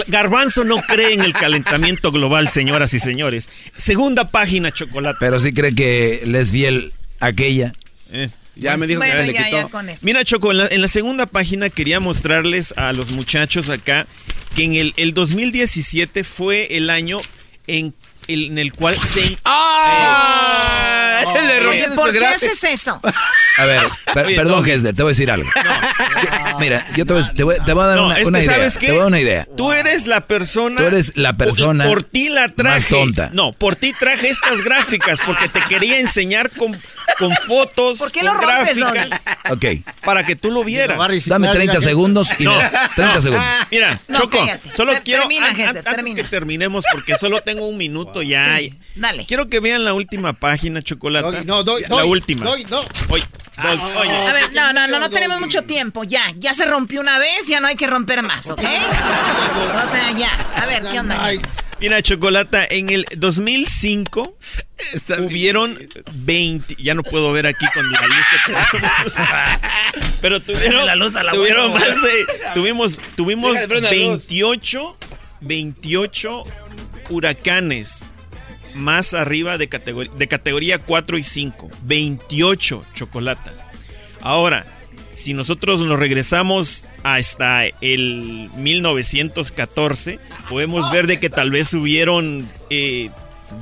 Garbanzo 0.07 0.65
no 0.65 0.77
cree 0.83 1.15
en 1.15 1.23
el 1.23 1.33
calentamiento 1.33 2.13
global, 2.13 2.49
señoras 2.49 2.95
y 2.95 3.01
señores. 3.01 3.49
Segunda 3.77 4.31
página, 4.31 4.73
chocolate. 4.73 5.17
Pero 5.21 5.41
sí 5.41 5.53
cree 5.53 5.75
que 5.75 6.23
le 6.25 6.41
es 6.41 6.51
fiel 6.51 6.93
aquella. 7.21 7.73
Eh. 8.13 8.29
Ya 8.57 8.77
me 8.77 8.87
dijo 8.87 9.01
que 9.01 9.07
Bueno, 9.09 9.23
se 9.23 9.27
le 9.29 9.33
ya, 9.33 9.45
quitó. 9.45 9.57
ya 9.57 9.69
con 9.69 9.89
eso. 9.89 10.05
Mira, 10.05 10.25
Choco, 10.25 10.51
en 10.51 10.59
la, 10.59 10.67
en 10.71 10.83
la 10.83 10.89
segunda 10.89 11.27
página 11.27 11.71
quería 11.71 12.01
mostrarles 12.01 12.75
a 12.77 12.93
los 12.93 13.13
muchachos 13.13 13.69
acá 13.71 14.07
que 14.55 14.65
en 14.65 14.75
el, 14.75 14.93
el 14.97 15.15
2017 15.15 16.25
fue 16.25 16.77
el 16.77 16.91
año 16.91 17.19
en, 17.67 17.95
en 18.33 18.59
el 18.59 18.73
cual 18.73 18.97
se... 18.99 19.39
¡Ah! 19.45 21.23
El 21.37 21.51
error 21.51 21.69
Oye, 21.71 21.89
de 21.89 21.95
¿por 21.95 22.13
qué 22.13 22.27
haces 22.27 22.65
eso? 22.65 23.01
A 23.59 23.65
ver, 23.65 23.83
per- 24.15 24.27
Oye, 24.27 24.37
perdón. 24.37 24.67
Hesler, 24.69 24.95
te 24.95 25.03
voy 25.03 25.11
a 25.11 25.13
decir 25.13 25.31
algo. 25.31 25.49
Mira, 26.59 26.87
yo 26.97 27.05
te 27.07 27.13
voy, 27.13 27.23
te 27.35 27.43
voy- 27.45 27.57
te 27.65 27.73
voy 27.73 27.85
a 27.85 27.87
dar 27.89 27.97
No, 27.97 28.07
una, 28.07 28.19
es 28.19 28.27
una 28.29 28.39
que 28.39 28.45
idea. 28.47 28.55
¿sabes 28.57 28.79
qué? 28.79 28.87
Te 28.87 28.93
voy 28.93 28.97
a 28.99 29.03
dar 29.03 29.09
una 29.09 29.21
idea. 29.21 29.47
Tú 29.57 29.73
eres 29.73 30.07
la 30.07 30.27
persona... 30.27 30.81
Tú 30.81 30.87
eres 30.87 31.13
la 31.17 31.35
persona 31.35 31.85
Por, 31.85 32.03
ti 32.03 32.29
la 32.31 32.49
traje. 32.49 32.77
más 32.81 32.87
tonta. 32.89 33.31
No, 33.33 33.53
por 33.53 33.77
ti 33.77 33.93
traje 33.99 34.31
estas 34.31 34.63
gráficas 34.63 35.21
porque 35.25 35.49
te 35.49 35.61
quería 35.69 35.99
enseñar 35.99 36.51
con, 36.51 36.77
con 37.19 37.35
fotos. 37.47 37.99
¿Por 37.99 38.11
qué 38.13 38.23
lo 38.23 38.35
rompes, 38.35 38.79
gráficas, 38.79 39.23
Ok, 39.51 39.65
Para 40.05 40.25
que 40.25 40.37
tú 40.37 40.51
lo 40.51 40.65
vieras. 40.65 40.99
dame 41.27 41.49
30 41.53 41.81
segundos 41.81 42.29
y 42.39 42.45
No. 42.45 42.57
me- 42.57 42.71
30 42.97 43.21
segundos. 43.21 43.47
Mira, 43.71 44.01
No, 44.09 44.19
Choco, 44.21 44.39
cállate. 44.39 44.71
solo 44.75 44.93
Ter- 44.95 45.03
quiero 45.03 45.21
termina, 45.23 45.47
an- 45.49 45.61
antes 45.61 45.85
termina. 45.85 46.17
que 46.23 46.25
terminemos 46.29 46.85
porque 46.93 47.17
solo 47.19 47.41
tengo 47.43 47.67
un 47.67 47.77
minuto 47.77 48.20
ya. 48.23 48.59
Sí, 48.59 48.75
dale. 48.95 49.27
Quiero 49.27 49.49
que 49.49 49.61
vean 49.61 49.85
la 49.85 49.93
última 49.93 50.33
página, 50.33 50.83
chocolate. 50.83 51.39
Doggy, 51.39 51.47
no, 51.47 51.63
Doggy, 51.63 51.83
la 51.83 51.89
Doggy, 51.89 52.09
última. 52.09 52.45
No. 52.45 52.53
Oye, 52.53 52.65
Doggy, 52.69 53.97
oye. 53.99 54.17
A 54.29 54.33
ver, 54.33 54.53
no, 54.53 54.73
no, 54.73 54.87
no, 54.87 54.99
no 54.99 55.11
tenemos 55.11 55.41
mucho 55.41 55.63
tiempo. 55.63 56.05
Ya, 56.05 56.23
ya 56.37 56.55
se 56.55 56.67
rompió 56.67 57.01
una 57.01 57.19
vez, 57.19 57.47
ya 57.47 57.61
no 57.61 57.67
hay 57.67 57.77
que 57.77 57.87
romper 57.87 58.23
más, 58.23 58.49
¿ok? 58.51 58.61
O 58.61 59.87
sea, 59.87 60.13
ya. 60.17 60.31
A 60.57 60.67
ver, 60.67 60.83
¿qué 60.91 61.01
onda? 61.01 61.31
Mira, 61.81 62.03
Chocolata, 62.03 62.67
en 62.69 62.91
el 62.91 63.07
2005 63.17 64.37
hubieron 65.21 65.79
20, 66.13 66.77
ya 66.79 66.93
no 66.93 67.03
puedo 67.03 67.33
ver 67.33 67.47
aquí 67.47 67.65
con 67.73 67.91
la 67.91 68.03
luz 68.07 68.17
que 68.45 68.53
tenemos. 68.53 69.15
pero 70.21 70.41
tuvieron, 70.43 70.85
la 70.85 70.95
luz 70.95 71.17
a 71.17 71.23
la 71.23 71.33
tuvieron 71.33 71.73
huevo. 71.73 71.79
más 71.79 72.03
de, 72.03 72.27
tuvimos, 72.53 73.01
tuvimos 73.17 73.53
Deja 73.53 73.63
de 73.63 73.69
prender 73.69 73.93
la 73.93 74.13
luz. 74.15 74.29
28, 74.29 74.97
28 75.41 76.45
huracanes 77.09 78.10
más 78.81 79.15
arriba 79.15 79.59
de, 79.59 79.69
categoría 79.69 80.13
de 80.13 80.29
categoría 80.29 80.79
4 80.79 81.19
y 81.19 81.23
5. 81.23 81.71
28, 81.83 82.85
Chocolata. 82.95 83.53
Ahora, 84.21 84.67
si 85.15 85.35
nosotros 85.35 85.81
nos 85.81 85.99
regresamos 85.99 86.85
hasta 87.03 87.67
el 87.81 88.51
1914, 88.57 90.19
podemos 90.49 90.91
ver 90.91 91.07
de 91.07 91.21
que 91.21 91.31
tal 91.31 91.51
vez 91.51 91.73
hubieron 91.75 92.49
eh, 92.71 93.11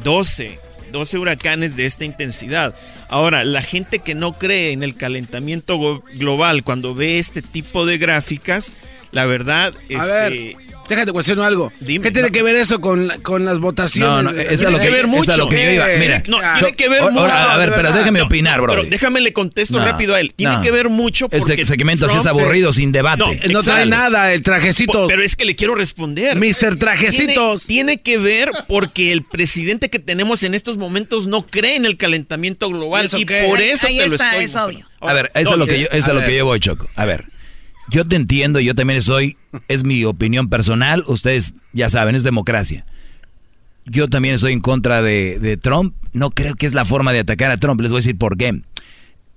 12, 0.04 0.58
12 0.92 1.18
huracanes 1.18 1.76
de 1.76 1.86
esta 1.86 2.04
intensidad. 2.04 2.74
Ahora, 3.08 3.44
la 3.44 3.62
gente 3.62 4.00
que 4.00 4.14
no 4.14 4.34
cree 4.34 4.72
en 4.72 4.82
el 4.82 4.94
calentamiento 4.94 6.02
global 6.14 6.62
cuando 6.62 6.94
ve 6.94 7.18
este 7.18 7.42
tipo 7.42 7.86
de 7.86 7.98
gráficas, 7.98 8.74
la 9.10 9.26
verdad 9.26 9.74
es 9.88 10.00
A 10.00 10.06
ver, 10.06 10.32
que... 10.32 10.56
déjate 10.89 11.12
cuestionar 11.12 11.47
algo. 11.47 11.72
Dime. 11.80 12.03
¿Qué 12.05 12.11
tiene 12.11 12.30
que 12.30 12.43
ver 12.43 12.57
eso 12.57 12.80
con, 12.80 13.09
con 13.22 13.45
las 13.45 13.59
votaciones? 13.59 14.11
No, 14.11 14.22
no, 14.22 14.30
es 14.30 14.59
Tiene 14.61 14.72
lo 14.72 14.78
que 14.78 14.84
que, 14.86 14.91
ver 14.91 15.01
esa 15.05 15.09
es 15.11 15.16
mucho. 15.16 15.36
lo 15.36 15.49
que 15.49 15.64
yo 15.64 15.70
iba. 15.72 15.86
Mira, 15.99 16.22
No, 16.26 16.39
yo- 16.41 16.59
tiene 16.59 16.72
que 16.76 16.89
ver 16.89 17.01
ahora, 17.03 17.12
mucho. 17.14 17.26
A 17.32 17.57
ver, 17.57 17.72
pero 17.74 17.93
déjame 17.93 18.22
opinar, 18.22 18.61
bro. 18.61 18.74
Pero 18.74 18.89
déjame 18.89 19.20
le 19.20 19.32
contesto 19.32 19.78
No, 19.78 19.84
rápido 19.84 20.14
a 20.14 20.20
él. 20.20 20.32
Tiene 20.34 20.55
no. 20.57 20.62
que 20.62 20.70
ver 20.70 20.89
mucho 20.89 21.28
porque 21.28 21.53
Este 21.53 21.64
segmento 21.64 22.07
así 22.07 22.16
es 22.18 22.26
aburrido, 22.26 22.72
sin 22.72 22.93
debate. 22.93 23.18
No, 23.18 23.32
No 23.53 23.62
trae 23.62 23.86
nada, 23.86 24.32
el 24.32 24.43
trajecitos. 24.43 25.09
Pero 25.09 25.22
es 25.22 25.36
que 25.36 25.45
le 25.45 25.57
quiero 25.57 25.74
responder. 25.74 26.36
Mister 26.36 26.76
Trajecitos. 26.76 27.66
Tiene, 27.66 27.97
tiene 27.97 28.03
que 28.03 28.18
ver 28.18 28.51
porque 28.66 29.12
el 29.12 29.22
presidente 29.24 29.89
que 29.91 29.99
tenemos 29.99 30.43
en 30.43 30.55
estos 30.55 30.76
momentos 30.76 31.26
no 31.26 31.47
cree 31.47 31.76
en 31.76 31.84
el 31.86 31.97
calentamiento 31.97 32.68
global 32.68 33.05
¿Y 33.05 33.07
eso 33.07 33.18
y 33.18 33.24
qué? 33.24 33.45
por 33.47 33.61
eso 33.61 33.86
ahí 33.86 33.99
te 33.99 34.07
lo 34.09 34.14
está, 34.14 34.30
estoy 34.30 34.45
es 34.45 34.57
obvio. 34.57 34.86
A 35.01 35.12
ver, 35.12 35.30
eso 35.34 35.53
es 35.53 35.59
lo 35.59 35.66
que 35.66 35.80
yo, 35.80 35.86
eso 35.86 35.97
es 35.97 36.07
a 36.09 36.11
a 36.11 36.14
lo 36.14 36.24
que 36.24 36.36
yo 36.36 36.45
voy, 36.45 36.61
Choco. 36.61 36.89
A 36.97 37.05
ver, 37.05 37.24
yo 37.91 38.05
te 38.05 38.16
entiendo, 38.16 38.61
yo 38.61 38.74
también 38.74 39.03
soy, 39.03 39.36
es 39.68 39.84
mi 39.84 40.05
opinión 40.05 40.49
personal, 40.49 41.05
ustedes 41.07 41.55
ya 41.72 41.91
saben, 41.91 42.14
es 42.14 42.22
democracia. 42.22 42.86
Yo 43.86 44.09
también 44.09 44.34
estoy 44.34 44.53
en 44.53 44.61
contra 44.61 45.01
de, 45.01 45.39
de 45.39 45.57
Trump, 45.57 45.95
no 46.12 46.30
creo 46.30 46.55
que 46.55 46.66
es 46.66 46.74
la 46.74 46.84
forma 46.84 47.12
de 47.12 47.20
atacar 47.20 47.51
a 47.51 47.57
Trump, 47.57 47.80
les 47.80 47.91
voy 47.91 47.99
a 47.99 48.01
decir 48.01 48.18
por 48.18 48.36
qué. 48.36 48.62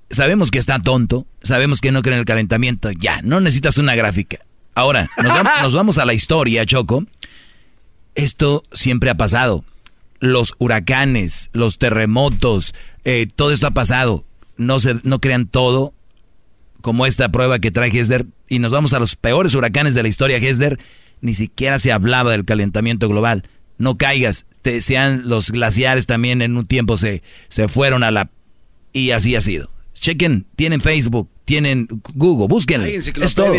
Sabemos 0.09 0.51
que 0.51 0.59
está 0.59 0.79
tonto, 0.79 1.25
sabemos 1.41 1.79
que 1.79 1.91
no 1.91 2.01
cree 2.01 2.15
en 2.15 2.19
el 2.19 2.25
calentamiento, 2.25 2.91
ya, 2.91 3.21
no 3.21 3.39
necesitas 3.39 3.77
una 3.77 3.95
gráfica. 3.95 4.39
Ahora, 4.75 5.09
nos 5.17 5.33
vamos, 5.33 5.53
nos 5.61 5.73
vamos 5.73 5.97
a 5.97 6.05
la 6.05 6.13
historia, 6.13 6.65
Choco. 6.65 7.05
Esto 8.15 8.63
siempre 8.71 9.09
ha 9.09 9.15
pasado. 9.15 9.63
Los 10.19 10.53
huracanes, 10.59 11.49
los 11.53 11.77
terremotos, 11.77 12.73
eh, 13.03 13.27
todo 13.35 13.51
esto 13.51 13.67
ha 13.67 13.71
pasado. 13.71 14.23
No, 14.57 14.79
se, 14.79 14.95
no 15.03 15.19
crean 15.19 15.47
todo 15.47 15.93
como 16.81 17.05
esta 17.05 17.31
prueba 17.31 17.59
que 17.59 17.71
trae 17.71 17.89
Hesder. 17.89 18.25
Y 18.47 18.59
nos 18.59 18.71
vamos 18.71 18.93
a 18.93 18.99
los 18.99 19.15
peores 19.15 19.55
huracanes 19.55 19.93
de 19.93 20.03
la 20.03 20.09
historia, 20.09 20.37
Hesder. 20.37 20.79
Ni 21.21 21.35
siquiera 21.35 21.79
se 21.79 21.91
hablaba 21.91 22.31
del 22.31 22.45
calentamiento 22.45 23.07
global. 23.07 23.43
No 23.77 23.97
caigas. 23.97 24.45
Te, 24.61 24.81
sean 24.81 25.23
los 25.27 25.51
glaciares 25.51 26.05
también 26.05 26.41
en 26.41 26.57
un 26.57 26.65
tiempo 26.65 26.97
se, 26.97 27.23
se 27.49 27.67
fueron 27.67 28.03
a 28.03 28.11
la... 28.11 28.29
Y 28.93 29.11
así 29.11 29.35
ha 29.35 29.41
sido. 29.41 29.71
Chequen, 29.93 30.45
tienen 30.55 30.81
Facebook, 30.81 31.29
tienen 31.51 31.85
Google, 32.13 32.47
búsquenle. 32.47 32.95
Es 32.95 33.35
todo. 33.35 33.51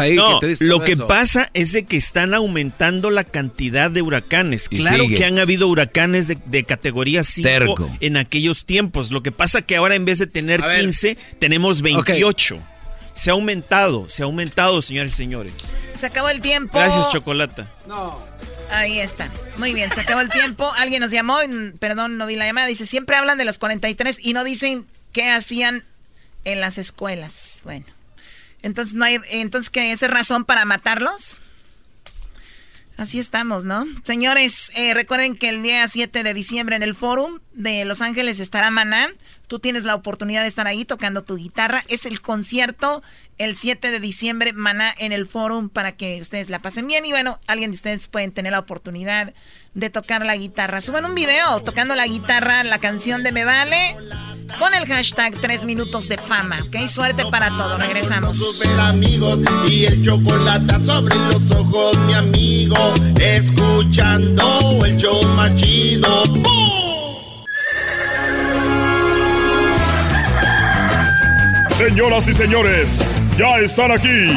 ahí 0.00 0.16
No, 0.16 0.40
que 0.40 0.46
te 0.46 0.48
dice 0.48 0.64
lo 0.64 0.76
todo 0.78 0.84
que 0.86 0.92
eso. 0.94 1.06
pasa 1.06 1.50
es 1.54 1.70
de 1.70 1.84
que 1.84 1.96
están 1.96 2.34
aumentando 2.34 3.10
la 3.10 3.22
cantidad 3.22 3.92
de 3.92 4.02
huracanes. 4.02 4.66
Y 4.70 4.78
Claro 4.78 5.04
sigues. 5.04 5.18
que 5.20 5.24
han 5.24 5.38
habido 5.38 5.68
huracanes 5.68 6.26
de, 6.26 6.36
de 6.46 6.64
categoría 6.64 7.22
5 7.22 7.48
Terco. 7.48 7.96
en 8.00 8.16
aquellos 8.16 8.64
tiempos. 8.64 9.12
Lo 9.12 9.22
que 9.22 9.30
pasa 9.30 9.62
que 9.62 9.76
ahora 9.76 9.94
en 9.94 10.04
vez 10.04 10.18
de 10.18 10.26
tener 10.26 10.64
A 10.64 10.66
ver. 10.66 10.80
15, 10.80 11.16
tenemos 11.38 11.80
28. 11.80 12.58
Se 13.14 13.30
ha 13.30 13.34
aumentado, 13.34 14.08
se 14.08 14.22
ha 14.22 14.26
aumentado, 14.26 14.82
señores 14.82 15.12
y 15.12 15.16
señores. 15.16 15.52
Se 15.94 16.06
acabó 16.06 16.30
el 16.30 16.40
tiempo. 16.40 16.76
Gracias, 16.76 17.08
Chocolata. 17.10 17.68
Ahí 18.72 18.98
está. 18.98 19.30
Muy 19.58 19.74
bien, 19.74 19.92
se 19.92 20.00
acabó 20.00 20.22
el 20.22 20.28
tiempo. 20.30 20.68
Alguien 20.78 21.00
nos 21.02 21.12
llamó, 21.12 21.38
perdón, 21.78 22.18
no 22.18 22.26
vi 22.26 22.34
la 22.34 22.46
llamada. 22.46 22.66
Dice, 22.66 22.84
siempre 22.84 23.14
hablan 23.14 23.38
de 23.38 23.44
los 23.44 23.58
43 23.58 24.18
y 24.20 24.32
no 24.32 24.42
dicen 24.42 24.86
qué 25.12 25.30
hacían 25.30 25.84
en 26.44 26.60
las 26.60 26.78
escuelas. 26.78 27.60
Bueno. 27.64 27.86
Entonces, 28.62 28.94
no 28.94 29.04
hay, 29.04 29.18
entonces 29.30 29.70
¿qué? 29.70 29.92
¿Esa 29.92 30.06
es 30.06 30.12
razón 30.12 30.44
para 30.44 30.64
matarlos? 30.64 31.40
Así 32.96 33.20
estamos, 33.20 33.64
¿no? 33.64 33.86
Señores, 34.02 34.72
eh, 34.74 34.92
recuerden 34.92 35.36
que 35.36 35.48
el 35.50 35.62
día 35.62 35.86
7 35.86 36.24
de 36.24 36.34
diciembre 36.34 36.74
en 36.74 36.82
el 36.82 36.96
Forum 36.96 37.38
de 37.52 37.84
Los 37.84 38.02
Ángeles 38.02 38.40
estará 38.40 38.72
Maná. 38.72 39.08
Tú 39.46 39.60
tienes 39.60 39.84
la 39.84 39.94
oportunidad 39.94 40.42
de 40.42 40.48
estar 40.48 40.66
ahí 40.66 40.84
tocando 40.84 41.22
tu 41.22 41.36
guitarra. 41.36 41.84
Es 41.86 42.06
el 42.06 42.20
concierto 42.20 43.04
el 43.38 43.56
7 43.56 43.90
de 43.90 44.00
diciembre, 44.00 44.52
Maná, 44.52 44.94
en 44.98 45.12
el 45.12 45.26
Forum 45.26 45.68
para 45.68 45.92
que 45.92 46.20
ustedes 46.20 46.50
la 46.50 46.60
pasen 46.60 46.86
bien. 46.86 47.06
Y 47.06 47.10
bueno, 47.10 47.38
alguien 47.46 47.70
de 47.70 47.76
ustedes 47.76 48.08
pueden 48.08 48.32
tener 48.32 48.52
la 48.52 48.58
oportunidad 48.58 49.32
de 49.74 49.90
tocar 49.90 50.26
la 50.26 50.36
guitarra. 50.36 50.80
Suban 50.80 51.04
un 51.04 51.14
video 51.14 51.60
tocando 51.60 51.94
la 51.94 52.06
guitarra, 52.06 52.64
la 52.64 52.78
canción 52.78 53.22
de 53.22 53.32
Me 53.32 53.44
Vale, 53.44 53.96
con 54.58 54.74
el 54.74 54.86
hashtag 54.86 55.34
3 55.40 55.64
minutos 55.64 56.08
de 56.08 56.18
fama. 56.18 56.58
¿Ok? 56.66 56.88
Suerte 56.88 57.24
para 57.30 57.48
todo. 57.48 57.78
Regresamos. 57.78 58.36
Super 58.36 58.80
amigos 58.80 59.40
y 59.70 59.84
el 59.84 60.04
chocolate 60.04 60.84
sobre 60.84 61.14
los 61.14 61.50
ojos, 61.52 61.96
mi 61.98 62.14
amigo. 62.14 62.94
Escuchando 63.20 64.78
el 64.84 64.96
show 64.96 65.22
más 65.36 65.54
chido. 65.56 66.24
¡Bum! 66.24 66.87
Señoras 71.78 72.26
y 72.26 72.34
señores, 72.34 73.14
ya 73.36 73.58
están 73.58 73.92
aquí 73.92 74.34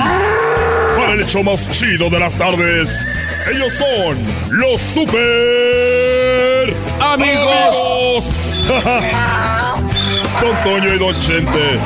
para 0.95 1.13
el 1.13 1.21
hecho 1.21 1.41
más 1.41 1.67
chido 1.71 2.07
de 2.07 2.19
las 2.19 2.35
tardes. 2.35 3.09
Ellos 3.51 3.73
son 3.73 4.15
los 4.51 4.79
super 4.79 6.71
amigos. 7.01 8.63
Don 10.39 10.55
Toño 10.63 10.93
y 10.93 10.99
Don 10.99 11.17
Chente. 11.19 11.79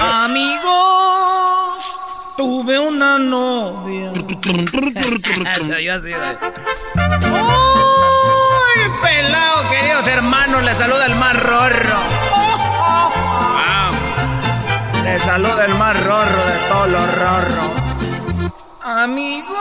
Amigos, 0.00 0.64
tuve 2.34 2.78
una 2.78 3.18
novia. 3.18 4.10
¡Uy, 4.16 4.24
pelado, 9.02 9.68
queridos 9.70 10.06
hermanos! 10.06 10.64
Le 10.64 10.74
saluda 10.74 11.04
el 11.04 11.14
más 11.16 11.42
rorro. 11.42 12.27
Le 15.08 15.18
saluda 15.20 15.64
el 15.64 15.74
más 15.76 16.04
rorro 16.04 16.42
de 16.52 16.58
todos 16.68 16.88
los 16.90 17.14
rorros. 17.14 17.70
Amigos, 18.82 19.56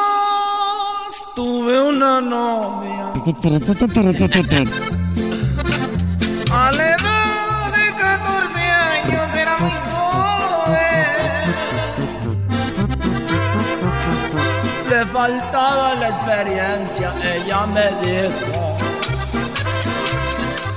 tuve 1.35 1.79
una 1.79 2.19
novia. 2.19 3.13
A 6.51 6.71
la 6.73 6.89
edad 6.95 7.71
de 7.77 7.85
14 7.95 8.59
años 8.59 9.35
era 9.35 9.57
muy 9.59 9.71
joven. 9.93 11.15
Le 14.89 15.05
faltaba 15.05 15.95
la 15.95 16.07
experiencia, 16.09 17.13
ella 17.23 17.65
me 17.67 17.87
dijo. 18.05 18.66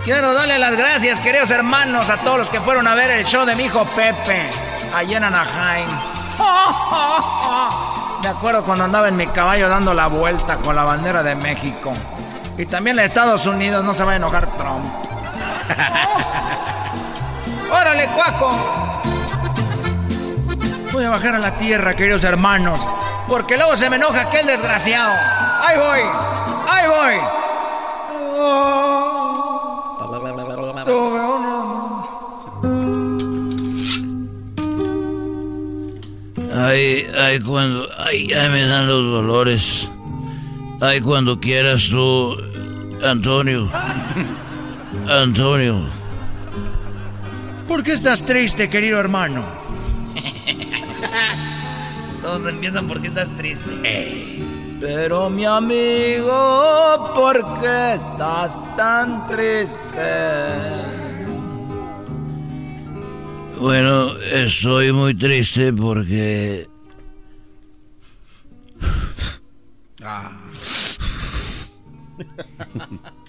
Quiero 0.04 0.32
darle 0.32 0.58
las 0.58 0.78
gracias, 0.78 1.20
queridos 1.20 1.50
hermanos, 1.50 2.08
a 2.08 2.16
todos 2.16 2.38
los 2.38 2.48
que 2.50 2.58
fueron 2.60 2.88
a 2.88 2.94
ver 2.94 3.10
el 3.10 3.26
show 3.26 3.44
de 3.44 3.54
mi 3.54 3.64
hijo 3.64 3.84
Pepe, 3.84 4.48
allá 4.94 5.18
en 5.18 5.24
Anaheim. 5.24 5.88
Me 8.22 8.28
acuerdo 8.28 8.64
cuando 8.64 8.84
andaba 8.84 9.08
en 9.08 9.16
mi 9.16 9.26
caballo 9.26 9.68
dando 9.68 9.92
la 9.92 10.06
vuelta 10.06 10.56
con 10.56 10.74
la 10.74 10.84
bandera 10.84 11.22
de 11.22 11.34
México. 11.34 11.92
Y 12.56 12.64
también 12.66 12.96
de 12.96 13.04
Estados 13.04 13.44
Unidos, 13.46 13.84
no 13.84 13.92
se 13.92 14.04
va 14.04 14.12
a 14.12 14.16
enojar 14.16 14.46
Trump. 14.56 14.84
¡Órale, 17.70 18.06
cuaco! 18.08 19.02
Voy 20.92 21.04
a 21.04 21.10
bajar 21.10 21.34
a 21.34 21.38
la 21.38 21.52
tierra, 21.52 21.94
queridos 21.94 22.24
hermanos, 22.24 22.80
porque 23.28 23.56
luego 23.56 23.76
se 23.76 23.88
me 23.90 23.96
enoja 23.96 24.22
aquel 24.22 24.46
desgraciado. 24.46 25.12
¡Ahí 25.62 25.78
voy! 25.78 26.00
¡Ahí 26.68 26.88
voy! 26.88 27.20
Ay, 36.52 37.06
ay, 37.18 37.40
cuando. 37.40 37.88
Ay, 37.98 38.28
ya 38.28 38.48
me 38.48 38.62
dan 38.62 38.86
los 38.86 39.04
dolores. 39.04 39.88
Ay, 40.80 41.00
cuando 41.00 41.40
quieras 41.40 41.88
tú, 41.90 42.36
Antonio. 43.04 43.68
Antonio. 45.08 45.80
¿Por 47.66 47.82
qué 47.82 47.92
estás 47.92 48.24
triste, 48.24 48.68
querido 48.68 48.98
hermano? 48.98 49.44
Todos 52.22 52.48
empiezan 52.48 52.88
porque 52.88 53.08
estás 53.08 53.28
triste. 53.36 54.39
Pero 54.80 55.28
mi 55.28 55.44
amigo, 55.44 57.12
¿por 57.14 57.36
qué 57.60 57.94
estás 57.94 58.58
tan 58.76 59.26
triste? 59.28 59.76
Bueno, 63.60 64.16
estoy 64.20 64.90
muy 64.90 65.14
triste 65.14 65.70
porque... 65.70 66.66
Ah. 70.02 70.30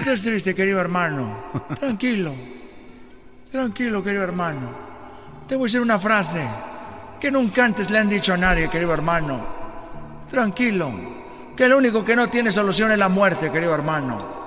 estés 0.00 0.22
triste, 0.22 0.54
querido 0.54 0.80
hermano. 0.80 1.36
Tranquilo. 1.78 2.34
Tranquilo, 3.50 4.02
querido 4.02 4.24
hermano. 4.24 4.70
Te 5.46 5.56
voy 5.56 5.64
a 5.64 5.66
decir 5.66 5.80
una 5.80 5.98
frase 5.98 6.46
que 7.20 7.30
nunca 7.30 7.64
antes 7.64 7.90
le 7.90 7.98
han 7.98 8.08
dicho 8.08 8.34
a 8.34 8.36
nadie, 8.36 8.68
querido 8.68 8.92
hermano. 8.92 9.46
Tranquilo. 10.30 10.92
Que 11.56 11.68
lo 11.68 11.78
único 11.78 12.04
que 12.04 12.16
no 12.16 12.28
tiene 12.28 12.52
solución 12.52 12.92
es 12.92 12.98
la 12.98 13.08
muerte, 13.08 13.50
querido 13.50 13.74
hermano. 13.74 14.40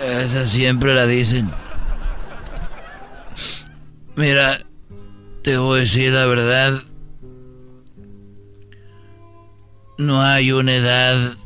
Esa 0.00 0.46
siempre 0.46 0.94
la 0.94 1.06
dicen. 1.06 1.50
Mira, 4.16 4.58
te 5.42 5.56
voy 5.56 5.78
a 5.78 5.80
decir 5.80 6.12
la 6.12 6.26
verdad. 6.26 6.82
No 9.98 10.22
hay 10.22 10.52
una 10.52 10.74
edad 10.74 11.36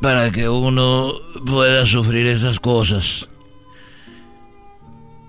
para 0.00 0.30
que 0.32 0.48
uno 0.48 1.12
pueda 1.44 1.84
sufrir 1.84 2.26
esas 2.26 2.58
cosas. 2.58 3.28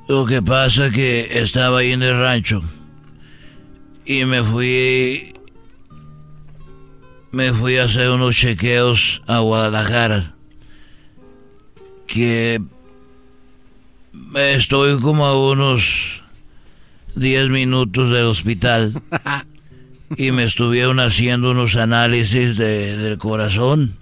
Lo 0.08 0.26
que 0.26 0.42
pasa 0.42 0.92
que 0.92 1.28
estaba 1.32 1.80
ahí 1.80 1.92
en 1.92 2.04
el 2.04 2.18
rancho 2.18 2.62
y 4.06 4.26
me 4.26 4.44
fui 4.44 5.34
me 7.32 7.54
fui 7.54 7.78
a 7.78 7.86
hacer 7.86 8.10
unos 8.10 8.36
chequeos 8.36 9.22
a 9.26 9.40
Guadalajara 9.40 10.36
que 12.08 12.62
estoy 14.36 15.00
como 15.00 15.26
a 15.26 15.52
unos 15.52 16.24
10 17.16 17.50
minutos 17.50 18.10
del 18.10 18.26
hospital 18.26 19.02
y 20.18 20.32
me 20.32 20.44
estuvieron 20.44 21.00
haciendo 21.00 21.52
unos 21.52 21.78
análisis 21.78 22.58
de, 22.58 22.98
del 22.98 23.18
corazón 23.18 24.01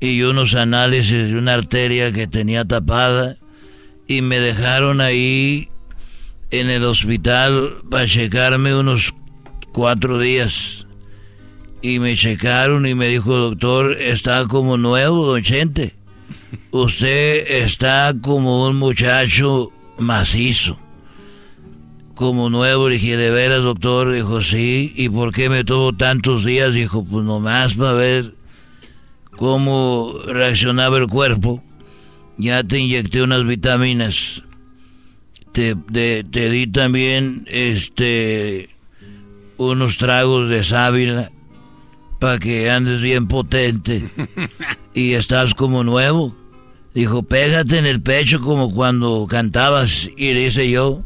y 0.00 0.22
unos 0.22 0.54
análisis 0.54 1.30
de 1.30 1.36
una 1.36 1.54
arteria 1.54 2.12
que 2.12 2.26
tenía 2.26 2.64
tapada 2.64 3.36
y 4.06 4.20
me 4.22 4.38
dejaron 4.38 5.00
ahí 5.00 5.68
en 6.50 6.70
el 6.70 6.84
hospital 6.84 7.78
para 7.90 8.06
checarme 8.06 8.74
unos 8.74 9.14
cuatro 9.72 10.18
días. 10.18 10.86
Y 11.82 11.98
me 11.98 12.16
checaron 12.16 12.86
y 12.86 12.94
me 12.94 13.08
dijo 13.08 13.36
doctor 13.36 13.92
está 14.00 14.46
como 14.46 14.76
nuevo 14.76 15.26
don 15.26 15.42
Chente. 15.42 15.94
Usted 16.70 17.46
está 17.48 18.14
como 18.20 18.66
un 18.66 18.76
muchacho 18.76 19.70
macizo. 19.98 20.78
Como 22.14 22.48
nuevo 22.48 22.88
le 22.88 22.94
dije 22.94 23.16
de 23.16 23.30
veras 23.30 23.64
doctor 23.64 24.12
dijo 24.12 24.40
sí 24.40 24.92
y 24.96 25.08
por 25.08 25.32
qué 25.32 25.48
me 25.48 25.64
tuvo 25.64 25.92
tantos 25.92 26.44
días 26.44 26.72
dijo 26.72 27.04
pues 27.04 27.24
nomás 27.24 27.74
para 27.74 27.92
ver 27.92 28.34
cómo 29.36 30.14
reaccionaba 30.26 30.98
el 30.98 31.06
cuerpo. 31.06 31.62
Ya 32.36 32.64
te 32.64 32.78
inyecté 32.78 33.22
unas 33.22 33.46
vitaminas. 33.46 34.42
Te, 35.52 35.76
te, 35.76 36.24
te 36.24 36.50
di 36.50 36.66
también 36.66 37.44
este 37.46 38.70
unos 39.56 39.98
tragos 39.98 40.48
de 40.48 40.64
sábila 40.64 41.30
para 42.18 42.38
que 42.38 42.70
andes 42.70 43.00
bien 43.00 43.28
potente 43.28 44.08
y 44.94 45.12
estás 45.12 45.54
como 45.54 45.84
nuevo. 45.84 46.34
Dijo, 46.94 47.22
pégate 47.24 47.78
en 47.78 47.86
el 47.86 48.00
pecho 48.00 48.40
como 48.40 48.72
cuando 48.72 49.26
cantabas 49.28 50.08
y 50.16 50.32
le 50.32 50.46
hice 50.46 50.70
yo. 50.70 51.02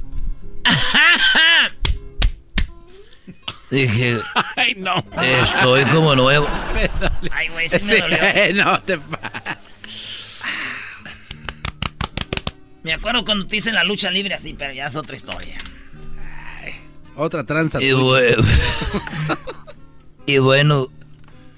Dije, 3.71 4.21
Ay, 4.57 4.75
no. 4.77 5.05
estoy 5.23 5.85
como 5.87 6.15
nuevo. 6.15 6.47
Ay, 7.31 7.49
güey, 7.49 7.69
sí 7.69 7.79
me 7.83 7.99
dolió. 7.99 8.19
no 8.65 8.81
te 8.83 8.99
Me 12.83 12.93
acuerdo 12.95 13.25
cuando 13.25 13.47
te 13.47 13.57
hice 13.57 13.73
la 13.73 13.85
lucha 13.85 14.11
libre 14.11 14.35
así, 14.35 14.55
pero 14.57 14.73
ya 14.73 14.87
es 14.87 14.97
otra 14.97 15.17
historia. 15.17 15.59
Otra 17.17 17.45
tranza. 17.45 17.83
Y, 17.83 17.91
tuya. 17.91 18.03
bue- 18.37 19.39
y 20.27 20.39
bueno, 20.39 20.89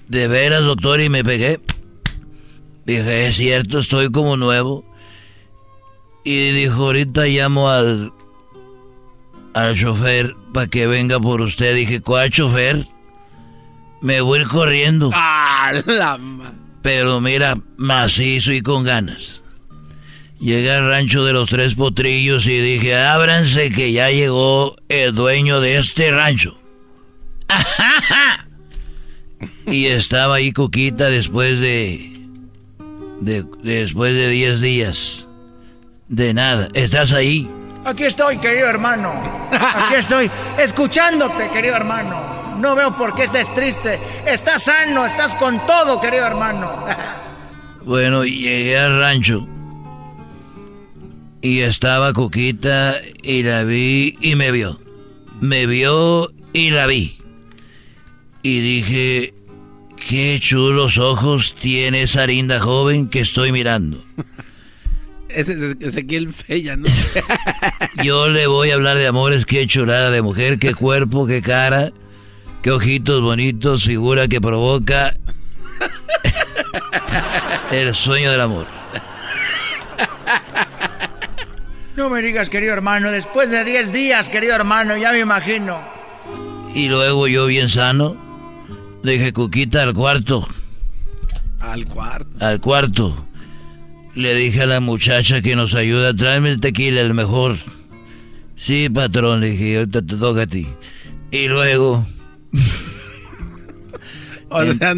de 0.07 0.27
veras, 0.27 0.63
doctor, 0.63 0.99
y 0.99 1.09
me 1.09 1.23
pegué. 1.23 1.59
Dije, 2.85 3.27
es 3.27 3.35
cierto, 3.37 3.79
estoy 3.79 4.11
como 4.11 4.35
nuevo. 4.37 4.83
Y 6.23 6.51
dijo, 6.51 6.83
ahorita 6.85 7.25
llamo 7.27 7.69
al, 7.69 8.11
al 9.53 9.77
chofer 9.77 10.35
para 10.53 10.67
que 10.67 10.87
venga 10.87 11.19
por 11.19 11.41
usted. 11.41 11.75
Dije, 11.75 12.01
¿cuál 12.01 12.29
chofer? 12.29 12.87
Me 14.01 14.21
voy 14.21 14.39
a 14.39 14.41
ir 14.43 14.47
corriendo. 14.47 15.11
Ah, 15.63 15.71
la 15.85 16.19
Pero 16.81 17.21
mira, 17.21 17.55
macizo 17.77 18.51
y 18.51 18.61
con 18.61 18.83
ganas. 18.83 19.43
Llegué 20.39 20.71
al 20.71 20.87
rancho 20.87 21.23
de 21.23 21.33
los 21.33 21.49
tres 21.49 21.75
potrillos 21.75 22.47
y 22.47 22.59
dije, 22.59 22.95
ábranse 22.97 23.69
que 23.69 23.91
ya 23.91 24.09
llegó 24.09 24.75
el 24.89 25.13
dueño 25.13 25.59
de 25.61 25.77
este 25.77 26.09
rancho. 26.11 26.57
y 29.67 29.85
estaba 29.85 30.35
ahí 30.35 30.51
Coquita 30.51 31.09
después 31.09 31.59
de, 31.59 32.11
de- 33.21 33.45
después 33.63 34.13
de 34.15 34.29
10 34.29 34.61
días. 34.61 35.27
De 36.07 36.33
nada. 36.33 36.67
¿Estás 36.73 37.13
ahí? 37.13 37.47
Aquí 37.83 38.03
estoy, 38.03 38.37
querido 38.37 38.67
hermano. 38.67 39.11
Aquí 39.51 39.95
estoy, 39.95 40.29
escuchándote, 40.59 41.49
querido 41.49 41.75
hermano. 41.75 42.41
No 42.59 42.75
veo 42.75 42.95
por 42.95 43.15
qué 43.15 43.23
estés 43.23 43.53
triste. 43.55 43.99
Estás 44.25 44.63
sano, 44.63 45.05
estás 45.05 45.33
con 45.35 45.59
todo, 45.65 45.99
querido 45.99 46.25
hermano. 46.25 46.85
Bueno, 47.83 48.23
llegué 48.23 48.77
al 48.77 48.99
rancho. 48.99 49.47
Y 51.41 51.61
estaba 51.61 52.13
Coquita 52.13 52.97
y 53.23 53.41
la 53.41 53.63
vi 53.63 54.15
y 54.21 54.35
me 54.35 54.51
vio. 54.51 54.79
Me 55.39 55.65
vio 55.65 56.29
y 56.53 56.69
la 56.69 56.85
vi. 56.85 57.17
Y 58.43 58.59
dije, 58.59 59.33
qué 60.07 60.37
chulos 60.39 60.99
ojos 60.99 61.55
tiene 61.55 62.03
esa 62.03 62.27
linda 62.27 62.59
joven 62.59 63.09
que 63.09 63.21
estoy 63.21 63.51
mirando. 63.51 64.03
Ese 65.33 65.53
es 65.53 65.77
Ezequiel 65.79 66.33
Fella, 66.33 66.75
¿no? 66.75 66.87
Yo 68.03 68.29
le 68.29 68.47
voy 68.47 68.71
a 68.71 68.75
hablar 68.75 68.97
de 68.97 69.07
amores, 69.07 69.45
qué 69.45 69.65
chulada 69.67 70.11
de 70.11 70.21
mujer, 70.21 70.59
qué 70.59 70.73
cuerpo, 70.73 71.27
qué 71.27 71.41
cara, 71.41 71.91
qué 72.61 72.71
ojitos 72.71 73.21
bonitos, 73.21 73.85
figura 73.85 74.27
que 74.27 74.41
provoca 74.41 75.13
el 77.71 77.93
sueño 77.95 78.31
del 78.31 78.41
amor. 78.41 78.67
No 81.95 82.09
me 82.09 82.21
digas, 82.21 82.49
querido 82.49 82.73
hermano, 82.73 83.11
después 83.11 83.51
de 83.51 83.63
10 83.63 83.91
días, 83.91 84.29
querido 84.29 84.55
hermano, 84.55 84.97
ya 84.97 85.11
me 85.11 85.19
imagino. 85.19 85.79
Y 86.73 86.87
luego 86.87 87.27
yo 87.27 87.45
bien 87.47 87.69
sano, 87.69 88.15
dije, 89.03 89.33
Cuquita, 89.33 89.83
al 89.83 89.93
cuarto. 89.93 90.47
Al 91.59 91.85
cuarto. 91.85 92.45
Al 92.45 92.59
cuarto. 92.59 93.27
Le 94.15 94.33
dije 94.35 94.63
a 94.63 94.65
la 94.65 94.79
muchacha 94.81 95.41
que 95.41 95.55
nos 95.55 95.73
ayuda, 95.73 96.13
tráeme 96.13 96.49
el 96.49 96.59
tequila, 96.59 97.01
el 97.01 97.13
mejor. 97.13 97.55
Sí, 98.57 98.89
patrón, 98.89 99.39
le 99.39 99.51
dije, 99.51 99.77
ahorita 99.77 100.01
te 100.01 100.15
toca 100.15 100.41
a 100.43 100.47
ti. 100.47 100.67
Y 101.31 101.47
luego... 101.47 102.05
o 104.49 104.65
sea, 104.65 104.95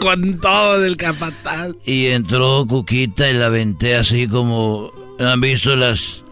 con 0.00 0.38
todo 0.38 0.80
del 0.80 0.96
capataz. 0.96 1.70
Y 1.86 2.06
entró 2.08 2.66
Cuquita 2.66 3.30
y 3.30 3.34
la 3.34 3.46
aventé 3.46 3.96
así 3.96 4.28
como... 4.28 4.92
¿Han 5.18 5.40
visto 5.40 5.74
las... 5.74 6.22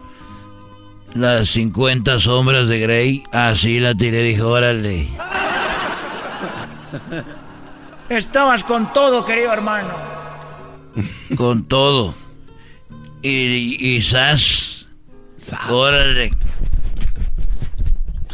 Las 1.15 1.49
50 1.49 2.19
sombras 2.21 2.67
de 2.69 2.79
Grey? 2.79 3.23
Así 3.33 3.79
la 3.79 3.95
tiré, 3.95 4.21
dije, 4.21 4.41
órale. 4.43 5.07
Estabas 8.09 8.63
con 8.63 8.93
todo, 8.93 9.25
querido 9.25 9.51
hermano. 9.51 10.20
Con 11.35 11.65
todo. 11.65 12.15
Y, 13.21 13.77
y 13.79 14.01
sas. 14.01 14.87
Órale. 15.69 16.31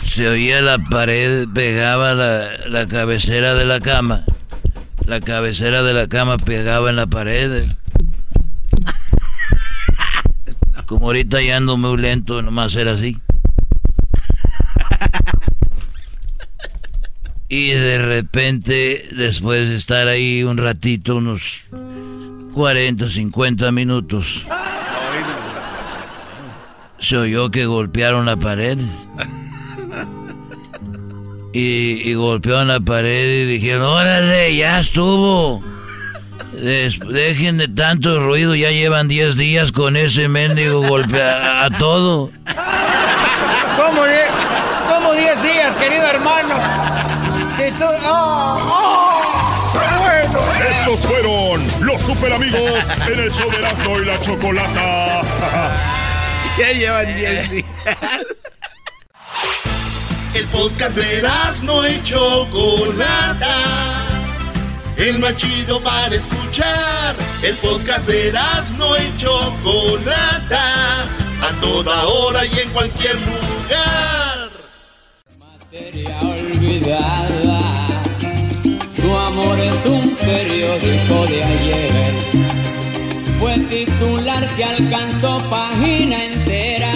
Se 0.03 0.27
oía 0.27 0.61
la 0.61 0.79
pared, 0.79 1.47
pegaba 1.53 2.13
la, 2.13 2.49
la 2.67 2.87
cabecera 2.87 3.53
de 3.53 3.65
la 3.65 3.79
cama. 3.79 4.25
La 5.05 5.21
cabecera 5.21 5.83
de 5.83 5.93
la 5.93 6.07
cama 6.07 6.37
pegaba 6.37 6.89
en 6.89 6.95
la 6.95 7.07
pared. 7.07 7.65
Como 10.85 11.07
ahorita 11.07 11.41
ya 11.41 11.57
ando 11.57 11.75
muy 11.77 11.97
lento, 11.97 12.41
nomás 12.41 12.75
era 12.75 12.93
así. 12.93 13.17
Y 17.49 17.69
de 17.69 17.97
repente, 17.99 19.03
después 19.15 19.69
de 19.69 19.75
estar 19.75 20.07
ahí 20.07 20.43
un 20.43 20.57
ratito, 20.57 21.15
unos 21.15 21.63
40, 22.57 23.07
50 23.07 23.71
minutos, 23.71 24.43
se 26.97 27.15
oyó 27.15 27.51
que 27.51 27.67
golpearon 27.67 28.25
la 28.25 28.35
pared. 28.35 28.79
Y, 31.53 32.01
y 32.03 32.13
golpearon 32.15 32.69
la 32.69 32.79
pared 32.79 33.43
y 33.43 33.45
dijeron, 33.45 33.83
órale, 33.83 34.55
ya 34.55 34.79
estuvo. 34.79 35.63
dejen 36.51 37.59
de 37.59 37.67
tanto 37.67 38.19
ruido, 38.25 38.55
ya 38.55 38.71
llevan 38.71 39.07
10 39.07 39.37
días 39.37 39.71
con 39.71 39.95
ese 39.95 40.27
mendigo 40.27 40.81
golpe 40.81 41.21
a, 41.21 41.69
todo. 41.77 42.31
¿Cómo, 43.77 44.01
¿Cómo 44.89 45.13
10 45.13 45.43
días, 45.43 45.77
querido 45.77 46.07
hermano? 46.07 46.55
Oh, 48.09 48.55
oh, 48.69 49.16
Estos 50.87 51.05
fueron 51.05 51.67
los 51.81 52.01
super 52.01 52.31
amigos 52.31 52.85
en 53.07 53.19
el 53.19 53.29
show 53.29 53.51
de 53.51 53.57
Erasmo 53.57 53.99
y 53.99 54.05
la 54.05 54.21
Chocolata. 54.21 55.21
ya 56.57 56.71
llevan 56.71 57.13
10 57.13 57.51
días. 57.51 57.65
El 60.33 60.45
podcast 60.45 60.95
de 60.95 61.17
Erasmo 61.17 61.85
y 61.85 62.01
Chocolata. 62.03 63.53
El 64.95 65.19
más 65.19 65.35
chido 65.35 65.81
para 65.83 66.15
escuchar. 66.15 67.17
El 67.41 67.55
podcast 67.55 68.07
de 68.07 68.29
Erasmo 68.29 68.95
y 68.95 69.17
Chocolata. 69.17 71.03
A 71.03 71.51
toda 71.59 72.05
hora 72.05 72.45
y 72.45 72.59
en 72.59 72.69
cualquier 72.69 73.15
lugar. 73.15 74.49
Materia 75.37 76.17
olvidada. 76.21 77.87
Tu 78.95 79.17
amor 79.17 79.59
es 79.59 79.85
un 79.85 80.06
periódico 80.27 81.25
de 81.25 81.41
ayer. 81.41 82.13
Fue 83.39 83.57
titular 83.69 84.55
que 84.57 84.63
alcanzó 84.63 85.49
página 85.49 86.25
entera. 86.25 86.91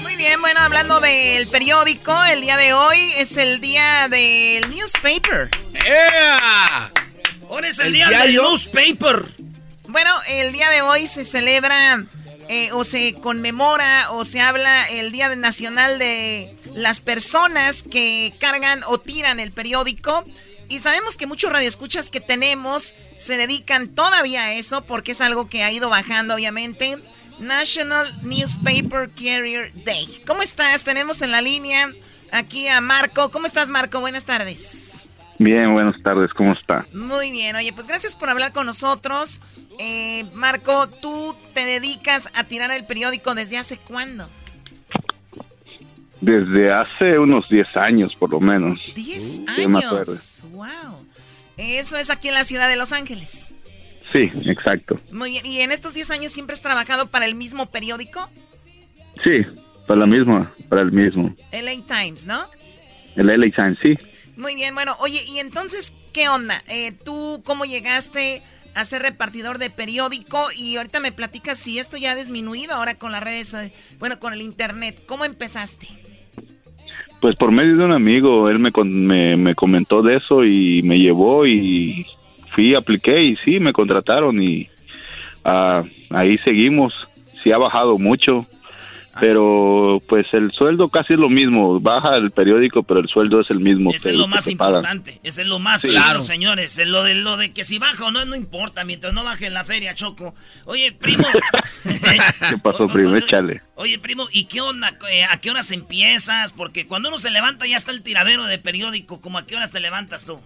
Muy 0.00 0.16
bien, 0.16 0.40
bueno, 0.40 0.60
hablando 0.60 0.98
del 1.00 1.48
periódico, 1.48 2.14
el 2.24 2.40
día 2.40 2.56
de 2.56 2.72
hoy 2.72 3.12
es 3.18 3.36
el 3.36 3.60
día 3.60 4.08
del 4.08 4.70
newspaper. 4.70 5.50
¡Yeah! 5.84 6.90
Hoy 7.46 7.66
es 7.66 7.78
el, 7.78 7.92
día 7.92 8.08
del 8.08 8.36
newspaper. 8.36 9.26
Bueno, 9.86 10.10
el 10.28 10.52
día 10.54 10.70
de 10.70 10.80
hoy 10.80 11.06
se 11.06 11.24
celebra 11.24 12.06
eh, 12.48 12.72
o 12.72 12.84
se 12.84 13.14
conmemora 13.14 14.12
o 14.12 14.24
se 14.24 14.40
habla 14.40 14.88
el 14.88 15.12
Día 15.12 15.34
Nacional 15.36 15.98
de 15.98 16.56
las 16.74 17.00
personas 17.00 17.82
que 17.82 18.32
cargan 18.40 18.80
o 18.86 18.98
tiran 18.98 19.40
el 19.40 19.52
periódico. 19.52 20.24
Y 20.72 20.78
sabemos 20.78 21.18
que 21.18 21.26
muchos 21.26 21.52
radioescuchas 21.52 22.08
que 22.08 22.22
tenemos 22.22 22.96
se 23.16 23.36
dedican 23.36 23.88
todavía 23.88 24.44
a 24.44 24.54
eso 24.54 24.86
porque 24.86 25.12
es 25.12 25.20
algo 25.20 25.46
que 25.46 25.62
ha 25.62 25.70
ido 25.70 25.90
bajando, 25.90 26.34
obviamente. 26.34 26.96
National 27.38 28.18
Newspaper 28.22 29.10
Carrier 29.10 29.70
Day. 29.84 30.22
¿Cómo 30.26 30.40
estás? 30.40 30.82
Tenemos 30.82 31.20
en 31.20 31.30
la 31.30 31.42
línea 31.42 31.92
aquí 32.30 32.68
a 32.68 32.80
Marco. 32.80 33.30
¿Cómo 33.30 33.46
estás, 33.46 33.68
Marco? 33.68 34.00
Buenas 34.00 34.24
tardes. 34.24 35.06
Bien, 35.38 35.74
buenas 35.74 36.02
tardes. 36.02 36.32
¿Cómo 36.32 36.54
está? 36.54 36.86
Muy 36.94 37.30
bien. 37.30 37.54
Oye, 37.54 37.74
pues 37.74 37.86
gracias 37.86 38.14
por 38.14 38.30
hablar 38.30 38.54
con 38.54 38.64
nosotros. 38.64 39.42
Eh, 39.78 40.24
Marco, 40.32 40.88
¿tú 40.88 41.36
te 41.52 41.66
dedicas 41.66 42.30
a 42.32 42.44
tirar 42.44 42.70
el 42.70 42.86
periódico 42.86 43.34
desde 43.34 43.58
hace 43.58 43.76
cuándo? 43.76 44.26
Desde 46.22 46.72
hace 46.72 47.18
unos 47.18 47.48
10 47.48 47.76
años, 47.76 48.14
por 48.14 48.30
lo 48.30 48.38
menos. 48.38 48.78
10 48.94 49.42
años. 49.58 50.42
Wow. 50.52 51.04
Eso 51.56 51.96
es 51.98 52.10
aquí 52.10 52.28
en 52.28 52.34
la 52.34 52.44
ciudad 52.44 52.68
de 52.68 52.76
Los 52.76 52.92
Ángeles. 52.92 53.50
Sí, 54.12 54.30
exacto. 54.46 55.00
Muy 55.10 55.30
bien. 55.30 55.44
¿Y 55.44 55.60
en 55.62 55.72
estos 55.72 55.94
10 55.94 56.12
años 56.12 56.30
siempre 56.30 56.54
has 56.54 56.62
trabajado 56.62 57.10
para 57.10 57.26
el 57.26 57.34
mismo 57.34 57.66
periódico? 57.72 58.30
Sí, 59.24 59.44
para 59.88 59.98
la 59.98 60.06
misma, 60.06 60.54
para 60.68 60.82
el 60.82 60.92
mismo. 60.92 61.34
LA 61.50 61.84
Times, 61.86 62.24
¿no? 62.24 62.46
El 63.16 63.26
LA 63.26 63.50
Times, 63.50 63.78
sí. 63.82 63.98
Muy 64.36 64.54
bien, 64.54 64.74
bueno, 64.76 64.94
oye, 65.00 65.24
¿y 65.24 65.40
entonces 65.40 65.96
qué 66.12 66.28
onda? 66.28 66.62
Eh, 66.68 66.92
¿Tú 66.92 67.42
cómo 67.44 67.64
llegaste 67.64 68.42
a 68.74 68.84
ser 68.84 69.02
repartidor 69.02 69.58
de 69.58 69.70
periódico? 69.70 70.50
Y 70.56 70.76
ahorita 70.76 71.00
me 71.00 71.10
platicas 71.12 71.58
si 71.58 71.80
esto 71.80 71.96
ya 71.96 72.12
ha 72.12 72.14
disminuido 72.14 72.74
ahora 72.74 72.94
con 72.94 73.10
las 73.12 73.22
redes, 73.22 73.52
eh, 73.54 73.72
bueno, 73.98 74.20
con 74.20 74.32
el 74.32 74.40
internet. 74.40 75.02
¿Cómo 75.06 75.24
empezaste? 75.24 76.01
Pues 77.22 77.36
por 77.36 77.52
medio 77.52 77.76
de 77.76 77.84
un 77.84 77.92
amigo, 77.92 78.50
él 78.50 78.58
me, 78.58 78.72
me, 78.84 79.36
me 79.36 79.54
comentó 79.54 80.02
de 80.02 80.16
eso 80.16 80.44
y 80.44 80.82
me 80.82 80.98
llevó 80.98 81.46
y 81.46 82.04
fui, 82.50 82.74
apliqué 82.74 83.22
y 83.22 83.36
sí, 83.44 83.60
me 83.60 83.72
contrataron 83.72 84.42
y 84.42 84.68
ah, 85.44 85.84
ahí 86.10 86.36
seguimos. 86.38 86.92
Sí 87.40 87.52
ha 87.52 87.58
bajado 87.58 87.96
mucho, 87.96 88.44
pero 89.20 90.02
pues 90.08 90.26
el 90.32 90.52
sueldo 90.52 90.88
casi 90.88 91.12
es 91.12 91.18
lo 91.18 91.28
mismo. 91.28 91.78
Baja 91.80 92.16
el 92.16 92.30
periódico, 92.30 92.82
pero 92.82 93.00
el 93.00 93.08
sueldo 93.08 93.40
es 93.40 93.50
el 93.50 93.60
mismo. 93.60 93.90
Ese 93.90 94.10
es 94.10 94.16
lo 94.16 94.26
más 94.26 94.46
importante. 94.48 95.20
Ese 95.22 95.42
es 95.42 95.48
lo 95.48 95.58
más 95.58 95.82
claro, 95.82 96.22
señores. 96.22 96.78
Es 96.78 96.88
lo 96.88 97.04
de 97.04 97.14
lo 97.14 97.36
de 97.36 97.52
que 97.52 97.64
si 97.64 97.78
baja 97.78 98.06
o 98.06 98.10
no, 98.10 98.24
no 98.24 98.36
importa. 98.36 98.84
Mientras 98.84 99.12
no 99.12 99.22
baje 99.24 99.46
en 99.46 99.54
la 99.54 99.64
feria, 99.64 99.94
Choco. 99.94 100.34
Oye, 100.64 100.92
primo. 100.92 101.24
¿Qué 101.84 102.58
pasó, 102.62 102.88
primo? 102.88 103.14
Échale. 103.16 103.60
Oye, 103.74 103.98
primo, 103.98 104.28
¿y 104.32 104.44
qué 104.44 104.60
onda? 104.60 104.96
Eh, 105.10 105.24
¿A 105.30 105.38
qué 105.40 105.50
horas 105.50 105.70
empiezas? 105.72 106.52
Porque 106.52 106.86
cuando 106.86 107.10
uno 107.10 107.18
se 107.18 107.30
levanta 107.30 107.66
ya 107.66 107.76
está 107.76 107.92
el 107.92 108.02
tiradero 108.02 108.44
de 108.44 108.58
periódico. 108.58 109.20
¿Cómo 109.20 109.38
a 109.38 109.46
qué 109.46 109.56
horas 109.56 109.72
te 109.72 109.80
levantas 109.80 110.24
tú? 110.24 110.38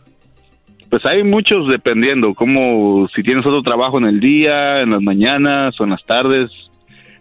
Pues 0.90 1.04
hay 1.04 1.24
muchos 1.24 1.68
dependiendo, 1.68 2.34
como 2.34 3.08
si 3.14 3.22
tienes 3.22 3.44
otro 3.44 3.62
trabajo 3.62 3.98
en 3.98 4.04
el 4.04 4.20
día, 4.20 4.82
en 4.82 4.90
las 4.90 5.02
mañanas 5.02 5.78
o 5.80 5.84
en 5.84 5.90
las 5.90 6.04
tardes, 6.04 6.50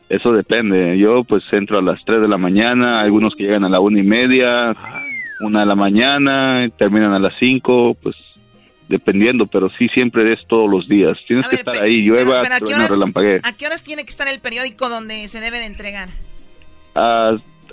eso 0.09 0.31
depende. 0.31 0.97
Yo 0.97 1.23
pues 1.23 1.43
entro 1.51 1.79
a 1.79 1.81
las 1.81 2.03
3 2.05 2.21
de 2.21 2.27
la 2.27 2.37
mañana, 2.37 3.01
algunos 3.01 3.35
que 3.35 3.43
llegan 3.43 3.63
a 3.63 3.69
la 3.69 3.79
una 3.79 3.99
y 3.99 4.03
media, 4.03 4.75
una 5.41 5.61
de 5.61 5.65
la 5.65 5.75
mañana, 5.75 6.69
terminan 6.77 7.13
a 7.13 7.19
las 7.19 7.33
5, 7.39 7.97
pues 8.01 8.15
dependiendo, 8.87 9.47
pero 9.47 9.69
sí 9.77 9.87
siempre 9.89 10.31
es 10.31 10.39
todos 10.47 10.69
los 10.69 10.87
días. 10.87 11.17
Tienes 11.27 11.47
que 11.47 11.55
estar 11.55 11.75
ahí, 11.77 12.03
llueva, 12.03 12.41
pero, 12.43 12.55
¿a, 12.55 12.59
qué 12.59 12.75
horas, 12.75 12.93
¿a 13.43 13.57
qué 13.57 13.65
horas 13.65 13.83
tiene 13.83 14.03
que 14.03 14.09
estar 14.09 14.27
el 14.27 14.39
periódico 14.39 14.89
donde 14.89 15.27
se 15.27 15.41
debe 15.41 15.59
de 15.59 15.65
entregar? 15.65 16.09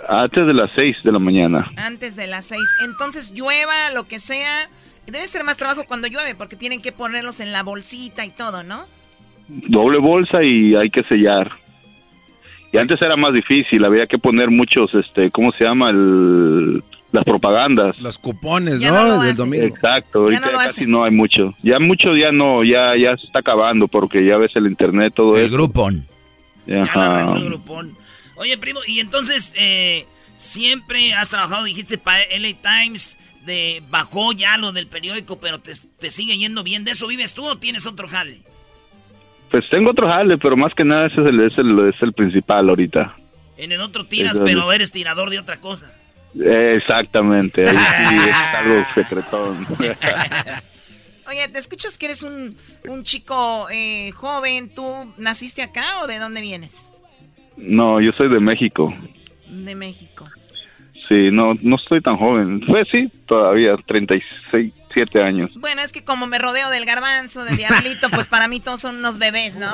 antes 0.09 0.45
de 0.45 0.53
las 0.53 0.69
6 0.75 0.97
de 1.03 1.11
la 1.13 1.19
mañana. 1.19 1.71
Antes 1.77 2.17
de 2.17 2.27
las 2.27 2.45
6. 2.45 2.59
Entonces 2.85 3.31
llueva, 3.31 3.91
lo 3.93 4.05
que 4.05 4.19
sea. 4.19 4.69
Debe 5.05 5.27
ser 5.27 5.43
más 5.43 5.57
trabajo 5.57 5.83
cuando 5.87 6.07
llueve 6.07 6.35
porque 6.35 6.55
tienen 6.55 6.81
que 6.81 6.91
ponerlos 6.91 7.39
en 7.39 7.51
la 7.53 7.63
bolsita 7.63 8.25
y 8.25 8.31
todo, 8.31 8.63
¿no? 8.63 8.85
Doble 9.47 9.99
bolsa 9.99 10.43
y 10.43 10.75
hay 10.75 10.89
que 10.89 11.03
sellar. 11.03 11.62
Y 12.73 12.77
antes 12.79 12.99
era 13.03 13.15
más 13.15 13.33
difícil, 13.33 13.85
había 13.85 14.07
que 14.07 14.17
poner 14.17 14.49
muchos, 14.49 14.91
este, 14.95 15.29
¿cómo 15.29 15.51
se 15.51 15.63
llama? 15.63 15.91
El, 15.91 16.83
las 17.11 17.23
propagandas. 17.23 17.95
Los 17.99 18.17
cupones, 18.17 18.79
Ya 18.79 18.89
¿no? 18.91 19.21
Del 19.21 19.35
domingo. 19.35 19.63
Exacto, 19.63 20.21
ahorita 20.21 20.51
no 20.51 20.57
casi 20.57 20.87
no 20.87 21.03
hay 21.03 21.11
mucho. 21.11 21.53
Ya 21.61 21.77
mucho 21.79 22.17
ya 22.17 22.31
no, 22.31 22.63
ya 22.63 22.97
ya 22.97 23.15
se 23.15 23.27
está 23.27 23.39
acabando 23.39 23.87
porque 23.87 24.25
ya 24.25 24.37
ves 24.37 24.51
el 24.55 24.65
internet, 24.65 25.13
todo 25.15 25.37
El 25.37 25.51
grupón. 25.51 26.07
Ajá. 26.67 27.35
El 27.37 27.45
grupón. 27.45 27.95
Oye, 28.37 28.57
primo, 28.57 28.79
y 28.87 28.99
entonces, 28.99 29.53
eh, 29.55 30.07
siempre 30.35 31.13
has 31.13 31.29
trabajado, 31.29 31.65
dijiste, 31.65 31.99
para 31.99 32.23
LA 32.35 32.55
Times, 32.59 33.19
de 33.45 33.83
bajó 33.91 34.31
ya 34.31 34.57
lo 34.57 34.71
del 34.71 34.87
periódico, 34.87 35.39
pero 35.39 35.59
te, 35.59 35.73
te 35.99 36.09
sigue 36.09 36.35
yendo 36.39 36.63
bien. 36.63 36.85
¿De 36.85 36.91
eso 36.91 37.05
vives 37.05 37.35
tú 37.35 37.45
o 37.45 37.57
tienes 37.59 37.85
otro 37.85 38.07
jale? 38.07 38.41
Pues 39.53 39.69
tengo 39.69 39.91
otro 39.91 40.07
jale, 40.07 40.39
pero 40.39 40.57
más 40.57 40.73
que 40.73 40.83
nada 40.83 41.05
ese 41.05 41.21
es 41.21 41.27
el, 41.27 41.39
es 41.41 41.55
el, 41.59 41.87
es 41.87 42.01
el 42.01 42.11
principal 42.13 42.67
ahorita. 42.69 43.15
En 43.55 43.71
el 43.71 43.81
otro 43.81 44.07
tiras, 44.07 44.33
Eso 44.33 44.43
pero 44.43 44.73
eres 44.73 44.91
tirador 44.91 45.29
de 45.29 45.37
otra 45.37 45.61
cosa. 45.61 45.95
Exactamente, 46.33 47.69
ahí 47.69 47.77
sí 47.77 48.15
es 48.29 48.35
algo 48.35 48.85
secretón. 48.95 49.67
Oye, 51.29 51.47
¿te 51.49 51.59
escuchas 51.59 51.99
que 51.99 52.07
eres 52.07 52.23
un, 52.23 52.55
un 52.89 53.03
chico 53.03 53.67
eh, 53.71 54.09
joven? 54.15 54.73
¿Tú 54.73 54.83
naciste 55.19 55.61
acá 55.61 55.83
o 56.03 56.07
de 56.07 56.17
dónde 56.17 56.41
vienes? 56.41 56.91
No, 57.55 58.01
yo 58.01 58.11
soy 58.13 58.29
de 58.29 58.39
México. 58.39 58.91
De 59.47 59.75
México. 59.75 60.27
Sí, 61.07 61.29
no, 61.31 61.53
no 61.61 61.75
estoy 61.75 62.01
tan 62.01 62.17
joven. 62.17 62.59
Pues 62.61 62.87
sí, 62.91 63.07
todavía, 63.27 63.75
36, 63.85 64.73
7 64.93 65.21
años. 65.21 65.51
Bueno, 65.55 65.81
es 65.81 65.91
que 65.91 66.03
como 66.03 66.27
me 66.27 66.37
rodeo 66.37 66.69
del 66.69 66.85
garbanzo, 66.85 67.43
del 67.45 67.57
diablito, 67.63 68.09
pues 68.09 68.27
para 68.27 68.47
mí 68.47 68.59
todos 68.59 68.81
son 68.81 68.97
unos 68.97 69.17
bebés, 69.17 69.55
¿no? 69.55 69.71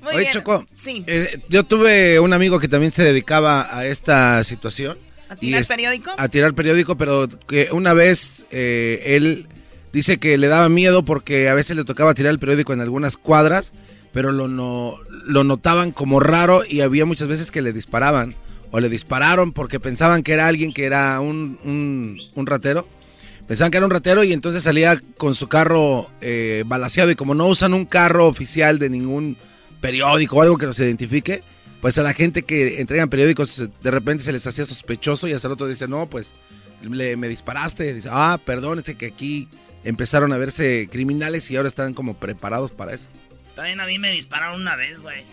Muy 0.00 0.14
Oye, 0.14 0.20
bien. 0.20 0.32
Choco, 0.32 0.64
Sí. 0.72 1.04
eh, 1.06 1.38
yo 1.48 1.64
tuve 1.64 2.20
un 2.20 2.32
amigo 2.32 2.60
que 2.60 2.68
también 2.68 2.92
se 2.92 3.02
dedicaba 3.02 3.68
a 3.76 3.86
esta 3.86 4.42
situación. 4.44 4.98
¿A 5.28 5.34
tirar 5.36 5.62
es- 5.62 5.68
periódico? 5.68 6.12
A 6.16 6.28
tirar 6.28 6.54
periódico, 6.54 6.96
pero 6.96 7.28
que 7.48 7.68
una 7.72 7.92
vez 7.92 8.46
eh, 8.52 9.02
él 9.06 9.48
dice 9.92 10.18
que 10.18 10.38
le 10.38 10.46
daba 10.46 10.68
miedo 10.68 11.04
porque 11.04 11.48
a 11.48 11.54
veces 11.54 11.76
le 11.76 11.84
tocaba 11.84 12.14
tirar 12.14 12.30
el 12.30 12.38
periódico 12.38 12.72
en 12.72 12.80
algunas 12.82 13.16
cuadras, 13.16 13.72
pero 14.12 14.30
lo, 14.30 14.46
no, 14.46 14.94
lo 15.26 15.42
notaban 15.42 15.90
como 15.90 16.20
raro 16.20 16.62
y 16.68 16.82
había 16.82 17.04
muchas 17.06 17.26
veces 17.26 17.50
que 17.50 17.62
le 17.62 17.72
disparaban 17.72 18.36
o 18.70 18.80
le 18.80 18.88
dispararon 18.88 19.52
porque 19.52 19.80
pensaban 19.80 20.22
que 20.22 20.32
era 20.32 20.48
alguien 20.48 20.72
que 20.72 20.84
era 20.84 21.20
un, 21.20 21.58
un, 21.64 22.20
un 22.34 22.46
ratero. 22.46 22.88
Pensaban 23.46 23.70
que 23.70 23.76
era 23.76 23.86
un 23.86 23.92
ratero 23.92 24.24
y 24.24 24.32
entonces 24.32 24.64
salía 24.64 25.00
con 25.16 25.34
su 25.34 25.48
carro 25.48 26.10
eh, 26.20 26.64
balaseado 26.66 27.10
y 27.10 27.14
como 27.14 27.34
no 27.34 27.46
usan 27.46 27.74
un 27.74 27.86
carro 27.86 28.26
oficial 28.26 28.78
de 28.78 28.90
ningún 28.90 29.36
periódico 29.80 30.36
o 30.36 30.42
algo 30.42 30.58
que 30.58 30.66
los 30.66 30.80
identifique, 30.80 31.44
pues 31.80 31.96
a 31.98 32.02
la 32.02 32.12
gente 32.12 32.42
que 32.42 32.80
entregan 32.80 33.08
periódicos 33.08 33.68
de 33.80 33.90
repente 33.90 34.24
se 34.24 34.32
les 34.32 34.44
hacía 34.46 34.64
sospechoso 34.64 35.28
y 35.28 35.32
hasta 35.32 35.46
el 35.46 35.52
otro 35.52 35.68
dice, 35.68 35.86
no, 35.86 36.10
pues 36.10 36.32
le, 36.82 37.16
me 37.16 37.28
disparaste. 37.28 37.94
Dice, 37.94 38.08
ah, 38.10 38.40
perdón, 38.44 38.80
es 38.80 38.84
que 38.96 39.06
aquí 39.06 39.48
empezaron 39.84 40.32
a 40.32 40.38
verse 40.38 40.88
criminales 40.90 41.48
y 41.50 41.56
ahora 41.56 41.68
están 41.68 41.94
como 41.94 42.14
preparados 42.14 42.72
para 42.72 42.94
eso. 42.94 43.08
También 43.54 43.80
a 43.80 43.86
mí 43.86 43.98
me 43.98 44.10
dispararon 44.10 44.60
una 44.60 44.74
vez, 44.74 45.00
güey. 45.00 45.24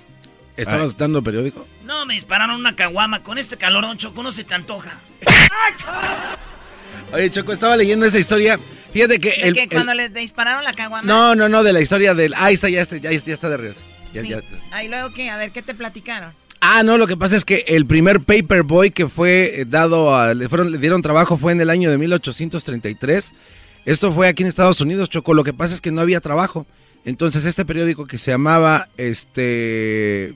¿Estabas 0.58 0.96
dando 0.98 1.24
periódico? 1.24 1.68
No, 1.84 2.06
me 2.06 2.14
dispararon 2.14 2.56
una 2.58 2.76
caguama. 2.76 3.24
Con 3.24 3.38
este 3.38 3.58
calorón, 3.58 3.98
Choco, 3.98 4.22
no 4.24 4.32
se 4.32 4.44
te 4.44 4.54
antoja. 4.54 5.00
Oye, 7.12 7.30
Choco, 7.32 7.54
estaba 7.54 7.76
leyendo 7.76 8.06
esa 8.06 8.20
historia. 8.20 8.60
Fíjate 8.92 9.20
que... 9.20 9.30
¿De 9.30 9.48
el- 9.48 9.54
que 9.56 9.64
el- 9.64 9.70
cuando 9.70 9.94
le 9.94 10.10
dispararon 10.10 10.64
la 10.64 10.74
caguama? 10.74 11.08
No, 11.08 11.36
no, 11.36 11.50
no, 11.50 11.64
de 11.64 11.74
la 11.74 11.82
historia 11.82 12.14
del... 12.14 12.34
Ahí 12.36 12.54
está, 12.56 12.70
ya 12.70 12.82
está, 12.82 12.98
ya, 12.98 13.10
está- 13.12 13.28
ya 13.28 13.34
está 13.34 13.50
de 13.50 13.58
regreso. 13.58 13.82
Ya- 14.14 14.22
Sí. 14.22 14.30
ya- 14.30 14.42
Ahí 14.72 14.88
luego 14.88 15.12
qué, 15.14 15.30
a 15.30 15.38
ver, 15.38 15.52
¿qué 15.52 15.62
te 15.62 15.74
platicaron? 15.74 16.34
Ah, 16.62 16.82
no, 16.84 16.98
lo 16.98 17.08
que 17.08 17.18
pasa 17.18 17.36
es 17.36 17.44
que 17.46 17.66
el 17.68 17.86
primer 17.86 18.22
Paperboy 18.22 18.92
que 18.92 19.08
fue 19.10 19.62
eh, 19.62 19.66
dado 19.66 20.16
a, 20.16 20.34
le, 20.34 20.48
fueron, 20.48 20.72
le 20.72 20.78
dieron 20.78 21.02
trabajo 21.02 21.38
fue 21.38 21.52
en 21.52 21.60
el 21.62 21.70
año 21.70 21.90
de 21.92 21.98
1833. 21.98 23.34
Esto 23.86 24.14
fue 24.14 24.28
aquí 24.30 24.44
en 24.44 24.50
Estados 24.50 24.80
Unidos, 24.80 25.10
Choco. 25.10 25.34
Lo 25.34 25.44
que 25.44 25.52
pasa 25.54 25.74
es 25.76 25.82
que 25.82 25.92
no 25.92 26.00
había 26.02 26.22
trabajo. 26.22 26.66
Entonces 27.06 27.46
este 27.46 27.66
periódico 27.66 28.08
que 28.08 28.18
se 28.18 28.32
llamaba 28.32 28.90
este 28.98 30.34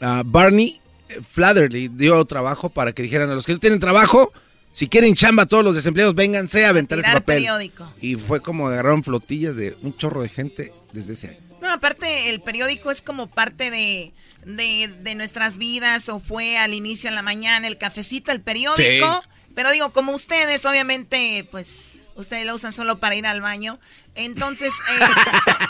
ah, 0.00 0.22
Barney 0.24 0.80
Flatherly 1.28 1.88
dio 1.88 2.24
trabajo 2.24 2.70
para 2.70 2.92
que 2.92 3.02
dijeran 3.02 3.30
a 3.30 3.34
los 3.34 3.46
que 3.46 3.52
no 3.52 3.58
tienen 3.58 3.80
trabajo, 3.80 4.32
si 4.70 4.88
quieren 4.88 5.14
chamba 5.14 5.46
todos 5.46 5.64
los 5.64 5.74
desempleados, 5.74 6.14
vénganse 6.14 6.64
a 6.64 6.68
aventar 6.68 7.00
ese 7.00 7.08
papel. 7.10 7.38
periódico. 7.38 7.92
Y 8.00 8.14
fue 8.14 8.40
como 8.40 8.68
agarraron 8.68 9.02
flotillas 9.02 9.56
de 9.56 9.76
un 9.82 9.96
chorro 9.96 10.22
de 10.22 10.28
gente 10.28 10.72
desde 10.92 11.14
ese 11.14 11.28
año. 11.28 11.40
No, 11.60 11.72
aparte 11.72 12.30
el 12.30 12.40
periódico 12.40 12.90
es 12.90 13.02
como 13.02 13.28
parte 13.28 13.70
de, 13.70 14.12
de, 14.44 14.88
de 15.02 15.14
nuestras 15.14 15.56
vidas 15.56 16.08
o 16.08 16.20
fue 16.20 16.56
al 16.56 16.72
inicio 16.72 17.08
en 17.08 17.16
la 17.16 17.22
mañana 17.22 17.66
el 17.66 17.78
cafecito, 17.78 18.32
el 18.32 18.40
periódico. 18.40 19.22
Pero 19.54 19.70
digo, 19.72 19.92
como 19.92 20.12
ustedes, 20.12 20.64
obviamente, 20.64 21.46
pues 21.50 22.06
ustedes 22.14 22.46
lo 22.46 22.54
usan 22.54 22.72
solo 22.72 23.00
para 23.00 23.16
ir 23.16 23.26
al 23.26 23.40
baño. 23.40 23.80
Entonces, 24.14 24.72
eh, 24.72 25.04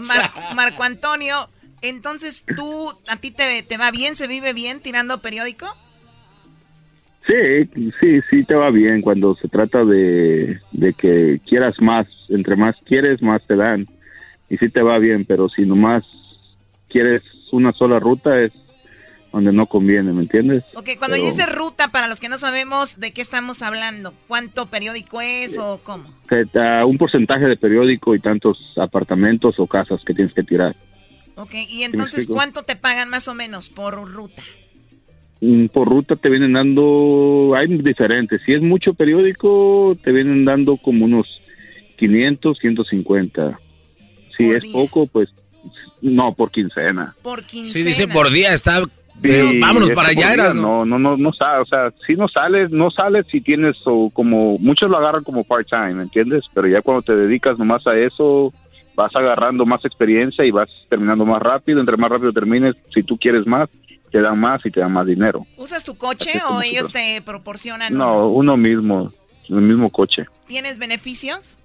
Mar- 0.00 0.30
Marco 0.54 0.82
Antonio, 0.82 1.48
entonces 1.82 2.44
tú, 2.56 2.90
¿a 3.08 3.16
ti 3.16 3.30
te, 3.30 3.62
te 3.62 3.76
va 3.76 3.90
bien? 3.90 4.16
¿Se 4.16 4.26
vive 4.26 4.52
bien 4.52 4.80
tirando 4.80 5.20
periódico? 5.22 5.66
Sí, 7.26 7.90
sí, 8.00 8.20
sí 8.30 8.44
te 8.44 8.54
va 8.54 8.70
bien 8.70 9.02
cuando 9.02 9.36
se 9.36 9.48
trata 9.48 9.84
de, 9.84 10.60
de 10.72 10.94
que 10.94 11.40
quieras 11.46 11.74
más. 11.80 12.06
Entre 12.30 12.56
más 12.56 12.74
quieres, 12.86 13.20
más 13.22 13.46
te 13.46 13.54
dan. 13.56 13.86
Y 14.48 14.56
sí 14.56 14.68
te 14.70 14.80
va 14.82 14.98
bien, 14.98 15.26
pero 15.26 15.48
si 15.50 15.66
nomás 15.66 16.04
quieres 16.88 17.22
una 17.52 17.72
sola 17.72 17.98
ruta 17.98 18.40
es 18.40 18.52
donde 19.32 19.52
no 19.52 19.66
conviene, 19.66 20.12
¿me 20.12 20.22
entiendes? 20.22 20.64
Ok, 20.74 20.90
cuando 20.98 21.16
Pero- 21.16 21.26
dice 21.26 21.46
ruta, 21.46 21.88
para 21.88 22.08
los 22.08 22.18
que 22.20 22.28
no 22.28 22.38
sabemos 22.38 22.98
de 22.98 23.12
qué 23.12 23.20
estamos 23.20 23.62
hablando, 23.62 24.14
¿cuánto 24.26 24.66
periódico 24.66 25.20
es 25.20 25.58
o 25.58 25.80
cómo? 25.82 26.04
Te 26.28 26.44
da 26.46 26.84
un 26.86 26.96
porcentaje 26.98 27.44
de 27.46 27.56
periódico 27.56 28.14
y 28.14 28.20
tantos 28.20 28.58
apartamentos 28.76 29.56
o 29.58 29.66
casas 29.66 30.00
que 30.06 30.14
tienes 30.14 30.32
que 30.34 30.42
tirar. 30.42 30.74
Ok, 31.36 31.54
y 31.68 31.82
entonces? 31.84 32.26
¿cuánto 32.26 32.62
te 32.62 32.74
pagan 32.74 33.10
más 33.10 33.28
o 33.28 33.34
menos 33.34 33.68
por 33.68 33.94
ruta? 34.10 34.42
Mm, 35.40 35.66
Por 35.66 35.88
ruta 35.88 36.16
te 36.16 36.28
vienen 36.28 36.54
dando, 36.54 37.52
hay 37.56 37.68
diferentes. 37.68 38.40
Si 38.44 38.52
es 38.54 38.60
mucho 38.60 38.94
periódico, 38.94 39.96
te 40.02 40.10
vienen 40.10 40.44
dando 40.44 40.76
como 40.78 41.04
unos 41.04 41.26
500, 41.98 42.58
150. 42.58 43.60
Si 44.36 44.50
es 44.50 44.66
poco, 44.66 45.06
pues 45.06 45.28
no, 46.00 46.34
por 46.34 46.50
quincena. 46.50 47.14
Por 47.22 47.44
quincena. 47.44 47.72
Sí, 47.72 47.86
dice 47.88 48.08
por 48.08 48.30
día, 48.32 48.52
está... 48.52 48.82
Sí, 49.22 49.58
vámonos 49.60 49.90
para 49.90 50.08
allá, 50.10 50.32
eras, 50.32 50.54
¿no? 50.54 50.84
No, 50.84 50.98
no, 50.98 50.98
no, 50.98 51.16
no 51.16 51.32
sale, 51.32 51.60
o 51.60 51.66
sea, 51.66 51.92
si 52.06 52.14
no 52.14 52.28
sales, 52.28 52.70
no 52.70 52.90
sales 52.90 53.26
si 53.30 53.40
tienes 53.40 53.76
o 53.84 54.10
como, 54.10 54.58
muchos 54.58 54.88
lo 54.88 54.96
agarran 54.96 55.24
como 55.24 55.44
part-time, 55.44 55.94
¿me 55.94 56.02
entiendes? 56.04 56.44
Pero 56.54 56.68
ya 56.68 56.82
cuando 56.82 57.02
te 57.02 57.16
dedicas 57.16 57.58
nomás 57.58 57.86
a 57.86 57.96
eso, 57.96 58.52
vas 58.94 59.14
agarrando 59.14 59.66
más 59.66 59.84
experiencia 59.84 60.44
y 60.44 60.50
vas 60.50 60.68
terminando 60.88 61.24
más 61.24 61.42
rápido, 61.42 61.80
entre 61.80 61.96
más 61.96 62.10
rápido 62.10 62.32
termines, 62.32 62.76
si 62.94 63.02
tú 63.02 63.16
quieres 63.16 63.46
más, 63.46 63.68
te 64.10 64.20
dan 64.20 64.38
más 64.38 64.64
y 64.64 64.70
te 64.70 64.80
dan 64.80 64.92
más 64.92 65.06
dinero. 65.06 65.46
¿Usas 65.56 65.84
tu 65.84 65.96
coche 65.96 66.32
o 66.50 66.62
ellos 66.62 66.90
te 66.90 67.20
proporcionan? 67.22 67.94
No, 67.94 68.26
uno? 68.28 68.56
mismo, 68.56 69.12
el 69.48 69.62
mismo 69.62 69.90
coche. 69.90 70.26
¿Tienes 70.46 70.78
beneficios? 70.78 71.58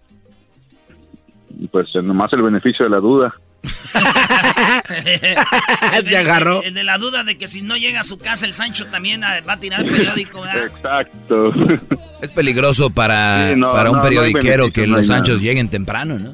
Pues 1.72 1.88
nomás 1.96 2.34
el 2.34 2.42
beneficio 2.42 2.86
de 2.86 2.92
la 2.92 3.00
duda. 3.00 3.34
Te 6.04 6.18
agarró. 6.18 6.64
El 6.64 6.74
de 6.74 6.84
la 6.84 6.98
duda 6.98 7.24
de 7.24 7.38
que 7.38 7.48
si 7.48 7.62
no 7.62 7.78
llega 7.78 8.02
a 8.02 8.04
su 8.04 8.18
casa 8.18 8.46
el 8.46 8.54
Sancho 8.54 8.88
también 8.88 9.22
va 9.22 9.54
a 9.54 9.60
tirar 9.60 9.82
el 9.86 9.92
periódico, 9.92 10.42
¿verdad? 10.42 10.66
Exacto. 10.66 11.54
Es 12.22 12.32
peligroso 12.32 12.90
para, 12.90 13.52
Sí, 13.54 13.60
no, 13.60 13.72
para 13.72 13.90
un 13.92 13.98
no, 13.98 14.04
periodiquero 14.04 14.72
que 14.72 14.88
los 14.88 15.08
nada. 15.08 15.20
anchos 15.20 15.42
lleguen 15.42 15.70
temprano, 15.70 16.18
¿no? 16.20 16.32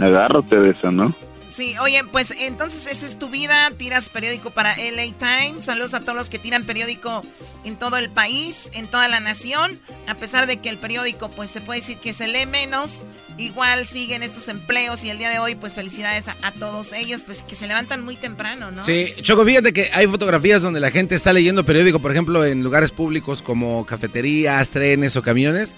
Agárrate 0.04 0.60
de 0.60 0.70
eso, 0.70 0.90
¿no? 0.92 1.14
Sí, 1.48 1.74
oye, 1.78 2.02
pues 2.04 2.34
entonces 2.36 2.86
esa 2.86 3.06
es 3.06 3.18
tu 3.18 3.28
vida, 3.28 3.70
tiras 3.76 4.08
periódico 4.08 4.50
para 4.50 4.76
LA 4.76 5.12
Times. 5.16 5.64
Saludos 5.64 5.94
a 5.94 6.00
todos 6.00 6.16
los 6.16 6.28
que 6.28 6.38
tiran 6.38 6.66
periódico 6.66 7.22
en 7.64 7.76
todo 7.76 7.98
el 7.98 8.10
país, 8.10 8.70
en 8.74 8.88
toda 8.88 9.08
la 9.08 9.20
nación. 9.20 9.80
A 10.08 10.16
pesar 10.16 10.46
de 10.46 10.58
que 10.58 10.68
el 10.68 10.78
periódico, 10.78 11.30
pues 11.30 11.50
se 11.50 11.60
puede 11.60 11.80
decir 11.80 11.98
que 11.98 12.12
se 12.12 12.26
lee 12.26 12.46
menos, 12.46 13.04
igual 13.38 13.86
siguen 13.86 14.22
estos 14.22 14.48
empleos 14.48 15.04
y 15.04 15.10
el 15.10 15.18
día 15.18 15.30
de 15.30 15.38
hoy, 15.38 15.54
pues 15.54 15.74
felicidades 15.74 16.26
a, 16.28 16.52
todos 16.58 16.92
ellos, 16.92 17.22
pues 17.22 17.42
que 17.42 17.54
se 17.54 17.66
levantan 17.66 18.04
muy 18.04 18.16
temprano, 18.16 18.70
¿no? 18.70 18.82
Sí, 18.82 19.14
Choco, 19.20 19.44
fíjate 19.44 19.72
que 19.72 19.90
hay 19.92 20.06
fotografías 20.06 20.62
donde 20.62 20.80
la 20.80 20.90
gente 20.90 21.14
está 21.14 21.32
leyendo 21.32 21.64
periódico, 21.64 22.00
por 22.00 22.12
ejemplo, 22.12 22.44
en 22.44 22.62
lugares 22.62 22.92
públicos 22.92 23.42
como 23.42 23.84
cafeterías, 23.84 24.70
trenes 24.70 25.16
o 25.16 25.22
camiones. 25.22 25.76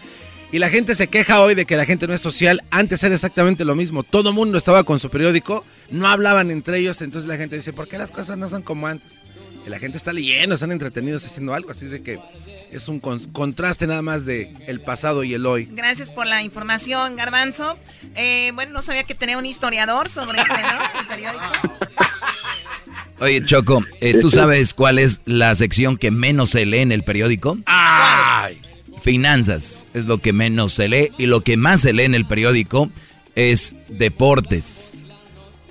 Y 0.51 0.59
la 0.59 0.71
gente 0.71 0.95
se 0.95 1.09
queja 1.09 1.43
hoy 1.43 1.55
de 1.55 1.67
que 1.67 1.77
la 1.77 1.85
gente 1.85 2.07
no 2.07 2.15
es 2.15 2.21
social. 2.21 2.63
Antes 2.71 3.03
era 3.03 3.15
exactamente 3.15 3.65
lo 3.65 3.75
mismo. 3.75 4.03
Todo 4.03 4.33
mundo 4.33 4.57
estaba 4.57 4.85
con 4.85 4.99
su 4.99 5.11
periódico, 5.11 5.65
no 5.91 6.09
hablaban 6.09 6.51
entre 6.51 6.79
ellos. 6.79 7.03
Entonces 7.03 7.29
la 7.29 7.37
gente 7.37 7.57
dice, 7.57 7.73
¿por 7.73 7.87
qué 7.87 7.99
las 7.99 8.11
cosas 8.11 8.39
no 8.39 8.49
son 8.49 8.63
como 8.63 8.87
antes? 8.87 9.21
y 9.67 9.71
la 9.71 9.79
gente 9.79 9.99
está 9.99 10.13
leyendo, 10.13 10.55
están 10.55 10.73
entretenidos 10.73 11.25
haciendo 11.25 11.55
algo, 11.55 11.71
así 11.71 11.85
es 11.87 11.91
de 11.91 12.03
que 12.03 12.19
es 12.71 12.89
un 12.89 13.01
contraste 13.01 13.87
nada 13.87 14.03
más 14.03 14.25
de 14.25 14.55
el 14.67 14.81
pasado 14.81 15.25
y 15.25 15.35
el 15.35 15.47
hoy. 15.47 15.69
Gracias 15.71 16.11
por 16.11 16.27
la 16.27 16.43
información, 16.43 17.17
Garbanzo. 17.17 17.79
Eh, 18.15 18.53
bueno, 18.55 18.73
no 18.73 18.83
sabía 18.83 19.05
que 19.05 19.15
tenía 19.15 19.39
un 19.39 19.47
historiador 19.47 20.09
sobre 20.09 20.41
el 20.41 20.47
periódico. 21.09 21.45
Oye, 23.21 23.45
Choco, 23.45 23.85
eh, 24.01 24.15
¿tú 24.21 24.31
sabes 24.31 24.75
cuál 24.75 24.99
es 24.99 25.19
la 25.25 25.55
sección 25.55 25.97
que 25.97 26.11
menos 26.11 26.51
se 26.51 26.65
lee 26.65 26.79
en 26.79 26.93
el 26.93 27.03
periódico? 27.03 27.59
¡Ay! 27.67 28.61
Finanzas 28.99 29.87
es 29.95 30.07
lo 30.07 30.19
que 30.19 30.33
menos 30.33 30.73
se 30.73 30.89
lee 30.89 31.13
y 31.19 31.27
lo 31.27 31.43
que 31.43 31.57
más 31.57 31.81
se 31.81 31.93
lee 31.93 32.05
en 32.05 32.15
el 32.15 32.27
periódico 32.27 32.91
es 33.35 33.77
deportes 33.89 35.09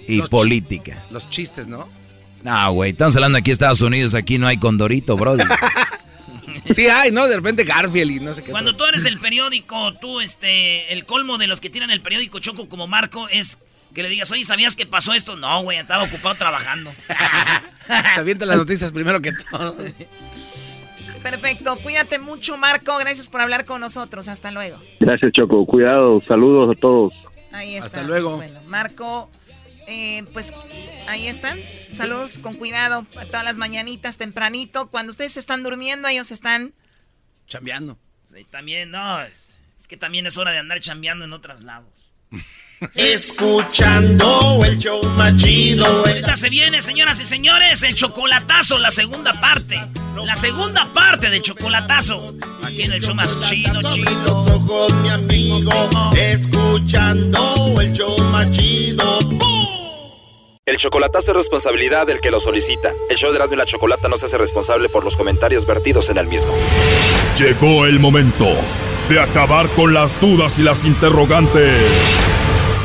y 0.07 0.21
política. 0.23 1.05
los 1.09 1.29
chistes, 1.29 1.67
¿no? 1.67 1.89
No, 2.43 2.71
güey, 2.73 2.91
estamos 2.91 3.15
hablando 3.15 3.37
aquí 3.37 3.49
de 3.49 3.53
Estados 3.53 3.81
Unidos, 3.81 4.15
aquí 4.15 4.37
no 4.37 4.47
hay 4.47 4.57
condorito, 4.57 5.17
brody. 5.17 5.43
sí 6.71 6.87
hay, 6.87 7.11
¿no? 7.11 7.27
De 7.27 7.35
repente 7.35 7.63
Garfield 7.63 8.11
y 8.11 8.19
no 8.19 8.33
sé 8.33 8.43
qué. 8.43 8.51
Cuando 8.51 8.75
tú 8.75 8.85
eres 8.85 9.05
el 9.05 9.19
periódico, 9.19 9.93
tú, 9.95 10.21
este, 10.21 10.93
el 10.93 11.05
colmo 11.05 11.37
de 11.37 11.47
los 11.47 11.59
que 11.59 11.69
tiran 11.69 11.91
el 11.91 12.01
periódico 12.01 12.39
Choco 12.39 12.69
como 12.69 12.87
Marco 12.87 13.27
es 13.29 13.59
que 13.93 14.03
le 14.03 14.09
digas, 14.09 14.29
oye, 14.31 14.45
¿sabías 14.45 14.75
que 14.75 14.85
pasó 14.85 15.13
esto? 15.13 15.35
No, 15.35 15.63
güey, 15.63 15.79
estaba 15.79 16.03
ocupado 16.03 16.35
trabajando. 16.35 16.93
Te 17.87 18.19
avientan 18.19 18.47
las 18.47 18.57
noticias 18.57 18.91
primero 18.91 19.21
que 19.21 19.33
todo. 19.33 19.75
Perfecto, 21.21 21.77
cuídate 21.81 22.19
mucho, 22.19 22.57
Marco. 22.57 22.97
Gracias 22.97 23.29
por 23.29 23.41
hablar 23.41 23.65
con 23.65 23.81
nosotros. 23.81 24.27
Hasta 24.27 24.51
luego. 24.51 24.81
Gracias, 24.99 25.31
Choco. 25.33 25.65
Cuidado, 25.65 26.21
saludos 26.27 26.75
a 26.75 26.79
todos. 26.79 27.13
Ahí 27.51 27.75
está. 27.75 27.87
Hasta 27.87 28.03
luego. 28.03 28.37
Bueno, 28.37 28.61
Marco, 28.67 29.29
eh, 29.87 30.23
pues 30.33 30.53
ahí 31.07 31.27
están. 31.27 31.59
Saludos 31.93 32.39
con 32.39 32.55
cuidado 32.55 33.05
a 33.17 33.25
todas 33.25 33.43
las 33.43 33.57
mañanitas 33.57 34.17
tempranito. 34.17 34.89
Cuando 34.89 35.11
ustedes 35.11 35.37
están 35.37 35.63
durmiendo, 35.63 36.07
ellos 36.07 36.31
están 36.31 36.73
chambeando. 37.47 37.97
Sí, 38.33 38.45
también, 38.49 38.91
no, 38.91 39.21
es, 39.21 39.57
es 39.77 39.87
que 39.87 39.97
también 39.97 40.27
es 40.27 40.37
hora 40.37 40.51
de 40.51 40.59
andar 40.59 40.79
chambeando 40.79 41.25
en 41.25 41.33
otros 41.33 41.63
lados. 41.63 41.89
Escuchando 42.95 44.59
el 44.63 44.77
show 44.77 45.01
machido. 45.15 45.85
Ahorita 45.85 46.35
se 46.35 46.49
viene, 46.49 46.81
señoras 46.81 47.19
y 47.19 47.25
señores, 47.25 47.81
el 47.81 47.95
chocolatazo, 47.95 48.77
la 48.77 48.91
segunda 48.91 49.33
parte. 49.39 49.79
La 50.23 50.35
segunda 50.35 50.87
parte 50.93 51.29
del 51.29 51.41
chocolatazo. 51.41 52.35
Aquí 52.63 52.83
en 52.83 52.91
el 52.91 53.01
show 53.01 53.15
más 53.15 53.39
chido, 53.41 53.81
chido. 53.91 54.11
Los 54.25 54.51
ojos, 54.51 54.93
mi 55.01 55.09
amigo. 55.09 55.71
Escuchando 56.15 57.75
el 57.81 57.93
show 57.93 58.15
machido. 58.31 59.19
El 60.65 60.77
chocolatazo 60.77 61.31
es 61.31 61.37
responsabilidad 61.37 62.05
del 62.05 62.19
que 62.19 62.29
lo 62.29 62.39
solicita. 62.39 62.91
El 63.09 63.17
show 63.17 63.31
de 63.31 63.37
Erasmo 63.37 63.55
y 63.55 63.57
la 63.57 63.65
Chocolata 63.65 64.07
no 64.09 64.17
se 64.17 64.25
hace 64.25 64.37
responsable 64.37 64.89
por 64.89 65.03
los 65.03 65.15
comentarios 65.15 65.65
vertidos 65.65 66.09
en 66.09 66.17
el 66.17 66.27
mismo. 66.27 66.53
Llegó 67.39 67.85
el 67.85 67.99
momento 67.99 68.47
de 69.09 69.19
acabar 69.19 69.69
con 69.69 69.93
las 69.93 70.19
dudas 70.19 70.59
y 70.59 70.63
las 70.63 70.83
interrogantes 70.83 71.81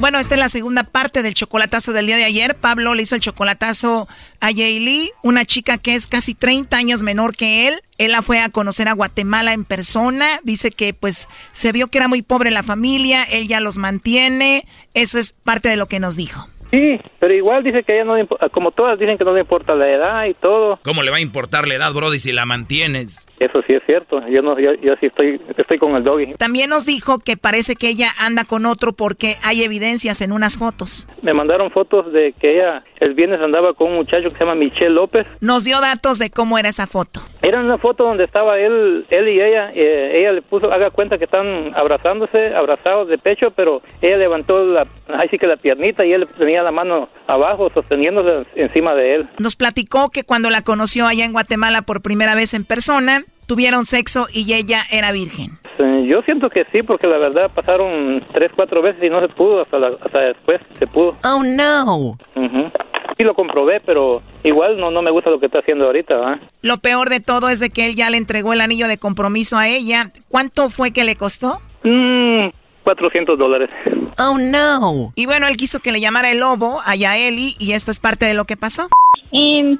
Bueno, 0.00 0.18
esta 0.18 0.34
es 0.34 0.38
la 0.38 0.48
segunda 0.48 0.84
parte 0.84 1.22
del 1.22 1.34
chocolatazo 1.34 1.92
del 1.92 2.06
día 2.06 2.16
de 2.16 2.24
ayer. 2.24 2.54
Pablo 2.54 2.94
le 2.94 3.02
hizo 3.02 3.14
el 3.16 3.20
chocolatazo 3.20 4.08
a 4.40 4.50
Lee, 4.50 5.10
una 5.22 5.44
chica 5.44 5.76
que 5.76 5.94
es 5.94 6.06
casi 6.06 6.34
30 6.34 6.74
años 6.74 7.02
menor 7.02 7.36
que 7.36 7.68
él. 7.68 7.74
Él 7.98 8.12
la 8.12 8.22
fue 8.22 8.40
a 8.40 8.48
conocer 8.48 8.88
a 8.88 8.94
Guatemala 8.94 9.52
en 9.52 9.66
persona. 9.66 10.40
Dice 10.42 10.70
que 10.70 10.94
pues 10.94 11.28
se 11.52 11.72
vio 11.72 11.88
que 11.88 11.98
era 11.98 12.08
muy 12.08 12.22
pobre 12.22 12.50
la 12.50 12.62
familia, 12.62 13.24
él 13.24 13.46
ya 13.46 13.60
los 13.60 13.76
mantiene. 13.76 14.64
Eso 14.94 15.18
es 15.18 15.34
parte 15.34 15.68
de 15.68 15.76
lo 15.76 15.84
que 15.84 16.00
nos 16.00 16.16
dijo. 16.16 16.48
Sí, 16.70 16.98
pero 17.18 17.34
igual 17.34 17.62
dice 17.62 17.82
que 17.82 18.00
ella 18.00 18.04
no, 18.04 18.14
como 18.52 18.70
todas 18.70 18.98
dicen 18.98 19.18
que 19.18 19.24
no 19.24 19.34
le 19.34 19.40
importa 19.40 19.74
la 19.74 19.86
edad 19.86 20.24
y 20.24 20.32
todo. 20.32 20.78
¿Cómo 20.82 21.02
le 21.02 21.10
va 21.10 21.18
a 21.18 21.20
importar 21.20 21.68
la 21.68 21.74
edad, 21.74 21.92
Brody, 21.92 22.20
si 22.20 22.32
la 22.32 22.46
mantienes? 22.46 23.26
Eso 23.40 23.62
sí 23.66 23.72
es 23.72 23.82
cierto. 23.86 24.20
Yo 24.28 24.42
no, 24.42 24.58
yo, 24.58 24.72
sí 25.00 25.06
estoy, 25.06 25.40
estoy 25.56 25.78
con 25.78 25.96
el 25.96 26.04
doggy. 26.04 26.34
También 26.34 26.68
nos 26.68 26.84
dijo 26.84 27.18
que 27.18 27.38
parece 27.38 27.74
que 27.74 27.88
ella 27.88 28.10
anda 28.18 28.44
con 28.44 28.66
otro 28.66 28.92
porque 28.92 29.36
hay 29.42 29.64
evidencias 29.64 30.20
en 30.20 30.32
unas 30.32 30.58
fotos. 30.58 31.08
Me 31.22 31.32
mandaron 31.32 31.70
fotos 31.70 32.12
de 32.12 32.34
que 32.38 32.56
ella 32.56 32.82
el 33.00 33.14
viernes 33.14 33.40
andaba 33.40 33.72
con 33.72 33.88
un 33.88 33.96
muchacho 33.96 34.30
que 34.30 34.36
se 34.36 34.44
llama 34.44 34.54
Michelle 34.54 34.90
López. 34.90 35.26
Nos 35.40 35.64
dio 35.64 35.80
datos 35.80 36.18
de 36.18 36.28
cómo 36.28 36.58
era 36.58 36.68
esa 36.68 36.86
foto. 36.86 37.22
Era 37.40 37.60
una 37.60 37.78
foto 37.78 38.04
donde 38.04 38.24
estaba 38.24 38.58
él, 38.58 39.06
él 39.08 39.28
y 39.28 39.40
ella. 39.40 39.70
Eh, 39.74 40.18
ella 40.20 40.32
le 40.32 40.42
puso, 40.42 40.70
haga 40.70 40.90
cuenta 40.90 41.16
que 41.16 41.24
están 41.24 41.72
abrazándose, 41.74 42.54
abrazados 42.54 43.08
de 43.08 43.16
pecho, 43.16 43.46
pero 43.56 43.80
ella 44.02 44.18
levantó 44.18 44.66
la, 44.66 44.86
ahí 45.08 45.28
sí 45.30 45.38
que 45.38 45.46
la 45.46 45.56
piernita 45.56 46.04
y 46.04 46.12
él 46.12 46.28
tenía 46.36 46.62
la 46.62 46.72
mano 46.72 47.08
abajo 47.26 47.70
sosteniéndose 47.72 48.46
encima 48.54 48.94
de 48.94 49.14
él. 49.14 49.28
Nos 49.38 49.56
platicó 49.56 50.10
que 50.10 50.24
cuando 50.24 50.50
la 50.50 50.62
conoció 50.62 51.06
allá 51.06 51.24
en 51.24 51.32
Guatemala 51.32 51.80
por 51.82 52.02
primera 52.02 52.34
vez 52.34 52.52
en 52.52 52.66
persona, 52.66 53.22
tuvieron 53.50 53.84
sexo 53.84 54.28
y 54.32 54.54
ella 54.54 54.84
era 54.92 55.10
virgen. 55.10 55.58
Yo 56.06 56.22
siento 56.22 56.48
que 56.50 56.64
sí, 56.70 56.84
porque 56.84 57.08
la 57.08 57.18
verdad 57.18 57.50
pasaron 57.52 58.24
tres, 58.32 58.52
cuatro 58.54 58.80
veces 58.80 59.02
y 59.02 59.10
no 59.10 59.20
se 59.20 59.26
pudo, 59.26 59.62
hasta, 59.62 59.76
hasta 60.04 60.20
después 60.20 60.60
se 60.78 60.86
pudo. 60.86 61.16
Oh, 61.24 61.42
no. 61.42 62.16
Sí 63.16 63.24
lo 63.24 63.34
comprobé, 63.34 63.80
pero 63.80 64.22
igual 64.44 64.78
no, 64.78 64.92
no 64.92 65.02
me 65.02 65.10
gusta 65.10 65.30
lo 65.30 65.40
que 65.40 65.46
está 65.46 65.58
haciendo 65.58 65.86
ahorita. 65.86 66.38
Lo 66.62 66.78
peor 66.78 67.10
de 67.10 67.18
todo 67.18 67.48
es 67.48 67.58
de 67.58 67.70
que 67.70 67.86
él 67.86 67.96
ya 67.96 68.08
le 68.08 68.18
entregó 68.18 68.52
el 68.52 68.60
anillo 68.60 68.86
de 68.86 68.98
compromiso 68.98 69.58
a 69.58 69.66
ella. 69.66 70.12
¿Cuánto 70.28 70.70
fue 70.70 70.92
que 70.92 71.02
le 71.02 71.16
costó? 71.16 71.60
Mmm, 71.82 72.50
400 72.94 73.38
dólares. 73.38 73.70
Oh, 74.18 74.36
no. 74.36 75.12
Y 75.14 75.26
bueno, 75.26 75.46
él 75.46 75.56
quiso 75.56 75.78
que 75.80 75.92
le 75.92 76.00
llamara 76.00 76.30
el 76.32 76.40
lobo 76.40 76.80
a 76.84 76.96
Yaeli 76.96 77.54
y 77.58 77.72
esto 77.72 77.90
es 77.90 78.00
parte 78.00 78.26
de 78.26 78.34
lo 78.34 78.44
que 78.44 78.56
pasó. 78.56 78.88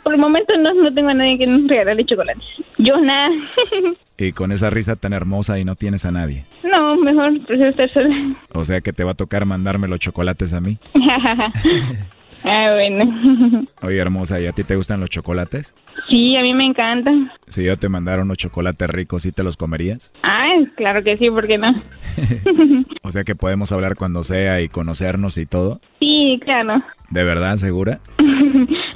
por 0.02 0.14
el 0.14 0.20
momento 0.20 0.56
no, 0.56 0.72
no 0.74 0.92
tengo 0.92 1.08
a 1.08 1.14
nadie 1.14 1.38
que 1.38 1.46
nos 1.46 1.66
regale 1.66 2.04
chocolates. 2.04 2.44
Yo 2.78 3.00
nada. 3.00 3.30
y 4.18 4.32
con 4.32 4.52
esa 4.52 4.70
risa 4.70 4.96
tan 4.96 5.12
hermosa 5.12 5.58
y 5.58 5.64
no 5.64 5.74
tienes 5.74 6.04
a 6.04 6.12
nadie. 6.12 6.44
No, 6.62 6.96
mejor 6.96 7.40
prefiero 7.46 7.70
estar 7.70 7.90
sola. 7.90 8.34
O 8.52 8.64
sea 8.64 8.80
que 8.80 8.92
te 8.92 9.02
va 9.02 9.12
a 9.12 9.14
tocar 9.14 9.44
mandarme 9.44 9.88
los 9.88 9.98
chocolates 9.98 10.52
a 10.54 10.60
mí. 10.60 10.78
Ah, 12.44 12.72
bueno. 12.74 13.66
Oye, 13.82 13.98
hermosa, 13.98 14.40
¿y 14.40 14.46
a 14.46 14.52
ti 14.52 14.64
te 14.64 14.76
gustan 14.76 15.00
los 15.00 15.10
chocolates? 15.10 15.74
Sí, 16.08 16.36
a 16.36 16.42
mí 16.42 16.54
me 16.54 16.64
encantan. 16.66 17.30
Si 17.48 17.64
yo 17.64 17.76
te 17.76 17.88
mandara 17.88 18.22
unos 18.22 18.38
chocolates 18.38 18.88
ricos, 18.88 19.22
¿sí 19.22 19.32
te 19.32 19.42
los 19.42 19.56
comerías? 19.56 20.12
Ah, 20.22 20.50
claro 20.76 21.02
que 21.02 21.16
sí, 21.18 21.30
¿por 21.30 21.46
qué 21.46 21.58
no? 21.58 21.74
o 23.02 23.10
sea 23.10 23.24
que 23.24 23.34
podemos 23.34 23.72
hablar 23.72 23.96
cuando 23.96 24.24
sea 24.24 24.60
y 24.60 24.68
conocernos 24.68 25.38
y 25.38 25.46
todo. 25.46 25.80
Sí, 25.98 26.40
claro. 26.42 26.76
¿De 27.10 27.24
verdad, 27.24 27.56
segura? 27.56 28.00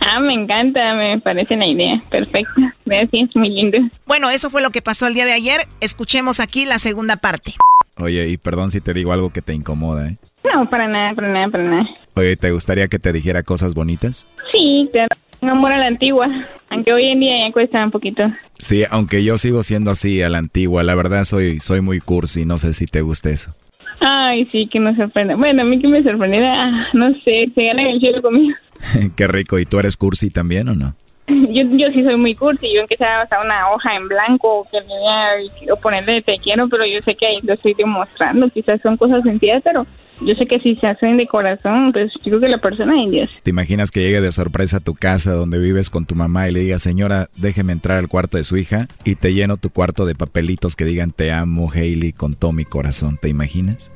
ah, 0.00 0.20
me 0.20 0.34
encanta, 0.34 0.94
me 0.94 1.18
parece 1.20 1.54
una 1.54 1.66
idea. 1.66 2.00
Perfecta. 2.10 2.74
Gracias, 2.86 3.30
muy 3.34 3.50
lindo. 3.50 3.78
Bueno, 4.06 4.30
eso 4.30 4.50
fue 4.50 4.62
lo 4.62 4.70
que 4.70 4.82
pasó 4.82 5.06
el 5.06 5.14
día 5.14 5.26
de 5.26 5.32
ayer. 5.32 5.62
Escuchemos 5.80 6.40
aquí 6.40 6.64
la 6.64 6.78
segunda 6.78 7.16
parte. 7.16 7.54
Oye, 7.96 8.28
y 8.28 8.36
perdón 8.36 8.70
si 8.70 8.80
te 8.80 8.94
digo 8.94 9.12
algo 9.12 9.30
que 9.30 9.42
te 9.42 9.54
incomoda, 9.54 10.08
¿eh? 10.08 10.16
No, 10.52 10.66
para 10.68 10.86
nada, 10.86 11.14
para 11.14 11.28
nada, 11.28 11.48
para 11.48 11.64
nada. 11.64 11.88
Oye, 12.14 12.36
¿te 12.36 12.50
gustaría 12.52 12.88
que 12.88 12.98
te 12.98 13.12
dijera 13.12 13.42
cosas 13.42 13.74
bonitas? 13.74 14.26
Sí, 14.52 14.88
claro. 14.92 15.16
Un 15.40 15.50
amor 15.50 15.72
a 15.72 15.78
la 15.78 15.86
antigua, 15.86 16.26
aunque 16.70 16.92
hoy 16.92 17.04
en 17.04 17.20
día 17.20 17.46
ya 17.46 17.52
cuesta 17.52 17.84
un 17.84 17.90
poquito. 17.90 18.22
Sí, 18.58 18.84
aunque 18.90 19.24
yo 19.24 19.36
sigo 19.36 19.62
siendo 19.62 19.90
así 19.90 20.22
a 20.22 20.30
la 20.30 20.38
antigua, 20.38 20.82
la 20.82 20.94
verdad 20.94 21.24
soy 21.24 21.60
soy 21.60 21.82
muy 21.82 22.00
cursi, 22.00 22.46
no 22.46 22.56
sé 22.56 22.72
si 22.72 22.86
te 22.86 23.02
gusta 23.02 23.30
eso. 23.30 23.54
Ay, 24.00 24.48
sí, 24.50 24.68
que 24.70 24.80
me 24.80 24.94
sorprende. 24.96 25.34
Bueno, 25.34 25.62
a 25.62 25.64
mí 25.64 25.80
que 25.80 25.88
me 25.88 26.02
sorprende, 26.02 26.46
ah, 26.46 26.88
no 26.94 27.10
sé, 27.10 27.50
se 27.54 27.64
gana 27.64 27.90
el 27.90 28.00
cielo 28.00 28.22
conmigo. 28.22 28.54
Qué 29.16 29.26
rico, 29.26 29.58
¿y 29.58 29.66
tú 29.66 29.78
eres 29.78 29.96
cursi 29.96 30.30
también 30.30 30.68
o 30.68 30.74
no? 30.74 30.94
Yo, 31.26 31.62
yo 31.72 31.90
sí 31.90 32.04
soy 32.04 32.16
muy 32.16 32.34
cursi, 32.34 32.72
yo 32.74 32.80
aunque 32.80 32.96
sea 32.96 33.26
una 33.42 33.70
hoja 33.70 33.96
en 33.96 34.08
blanco 34.08 34.66
que 34.70 34.78
me 34.82 35.72
o 35.72 35.76
ponerle 35.76 36.20
te 36.20 36.38
quiero, 36.38 36.68
pero 36.68 36.84
yo 36.84 37.00
sé 37.00 37.14
que 37.14 37.26
ahí 37.26 37.38
lo 37.42 37.54
estoy 37.54 37.74
demostrando, 37.74 38.48
quizás 38.50 38.80
son 38.82 38.96
cosas 38.98 39.22
sentidas, 39.22 39.62
pero 39.64 39.86
yo 40.20 40.34
sé 40.34 40.46
que 40.46 40.58
si 40.58 40.76
se 40.76 40.86
hacen 40.86 41.16
de 41.16 41.26
corazón, 41.26 41.92
pues 41.92 42.12
yo 42.16 42.22
creo 42.24 42.40
que 42.40 42.48
la 42.48 42.58
persona 42.58 43.02
es 43.02 43.10
Dios. 43.10 43.30
¿Te 43.42 43.50
imaginas 43.50 43.90
que 43.90 44.00
llegue 44.00 44.20
de 44.20 44.32
sorpresa 44.32 44.78
a 44.78 44.80
tu 44.80 44.94
casa 44.94 45.32
donde 45.32 45.58
vives 45.58 45.90
con 45.90 46.06
tu 46.06 46.14
mamá 46.14 46.48
y 46.48 46.52
le 46.52 46.60
diga, 46.60 46.78
señora, 46.78 47.28
déjeme 47.36 47.72
entrar 47.72 47.98
al 47.98 48.08
cuarto 48.08 48.36
de 48.36 48.44
su 48.44 48.56
hija 48.56 48.88
y 49.04 49.16
te 49.16 49.32
lleno 49.32 49.56
tu 49.56 49.70
cuarto 49.70 50.06
de 50.06 50.14
papelitos 50.14 50.76
que 50.76 50.84
digan 50.84 51.10
te 51.10 51.32
amo, 51.32 51.70
Hailey, 51.72 52.12
con 52.12 52.34
todo 52.34 52.52
mi 52.52 52.64
corazón? 52.64 53.18
¿Te 53.20 53.28
imaginas? 53.28 53.92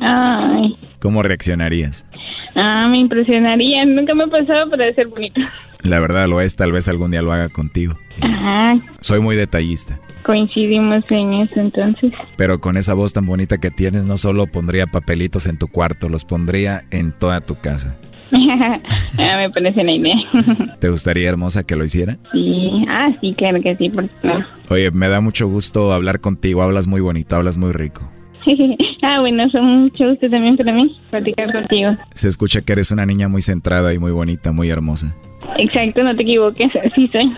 Ay. 0.00 0.76
¿Cómo 1.00 1.22
reaccionarías? 1.22 2.06
Ah, 2.54 2.86
me 2.88 2.98
impresionaría. 2.98 3.84
Nunca 3.84 4.14
me 4.14 4.24
ha 4.24 4.28
pasado, 4.28 4.70
debe 4.76 4.94
ser 4.94 5.08
bonito. 5.08 5.40
La 5.84 6.00
verdad 6.00 6.28
lo 6.28 6.40
es, 6.40 6.56
tal 6.56 6.72
vez 6.72 6.88
algún 6.88 7.10
día 7.10 7.22
lo 7.22 7.32
haga 7.32 7.50
contigo. 7.50 7.94
Ajá. 8.20 8.74
Soy 9.00 9.20
muy 9.20 9.36
detallista. 9.36 10.00
Coincidimos 10.24 11.04
en 11.10 11.34
eso 11.34 11.60
entonces. 11.60 12.10
Pero 12.36 12.58
con 12.60 12.78
esa 12.78 12.94
voz 12.94 13.12
tan 13.12 13.26
bonita 13.26 13.58
que 13.58 13.70
tienes, 13.70 14.06
no 14.06 14.16
solo 14.16 14.46
pondría 14.46 14.86
papelitos 14.86 15.46
en 15.46 15.58
tu 15.58 15.68
cuarto, 15.68 16.08
los 16.08 16.24
pondría 16.24 16.84
en 16.90 17.12
toda 17.12 17.42
tu 17.42 17.56
casa. 17.56 17.96
ah, 18.32 19.34
me 19.36 19.50
parece 19.50 19.84
la 19.84 19.92
idea. 19.92 20.16
¿Te 20.80 20.88
gustaría, 20.88 21.28
hermosa, 21.28 21.64
que 21.64 21.76
lo 21.76 21.84
hiciera? 21.84 22.16
Sí, 22.32 22.84
ah, 22.88 23.10
sí, 23.20 23.34
claro 23.34 23.60
que 23.60 23.76
sí, 23.76 23.90
por 23.90 24.08
Oye, 24.70 24.90
me 24.90 25.08
da 25.08 25.20
mucho 25.20 25.46
gusto 25.46 25.92
hablar 25.92 26.20
contigo, 26.20 26.62
hablas 26.62 26.86
muy 26.86 27.02
bonito, 27.02 27.36
hablas 27.36 27.58
muy 27.58 27.72
rico. 27.72 28.10
ah, 29.02 29.20
bueno, 29.20 29.48
son 29.50 29.82
mucho 29.82 30.08
gusto 30.08 30.30
también 30.30 30.56
para 30.56 30.72
mí 30.72 30.96
platicar 31.10 31.52
contigo. 31.52 31.90
Se 32.14 32.28
escucha 32.28 32.62
que 32.62 32.72
eres 32.72 32.90
una 32.90 33.04
niña 33.06 33.28
muy 33.28 33.42
centrada 33.42 33.92
y 33.92 33.98
muy 33.98 34.12
bonita, 34.12 34.52
muy 34.52 34.70
hermosa. 34.70 35.14
Exacto, 35.58 36.02
no 36.02 36.14
te 36.16 36.22
equivoques, 36.22 36.70
así 36.84 37.08
soy. 37.08 37.32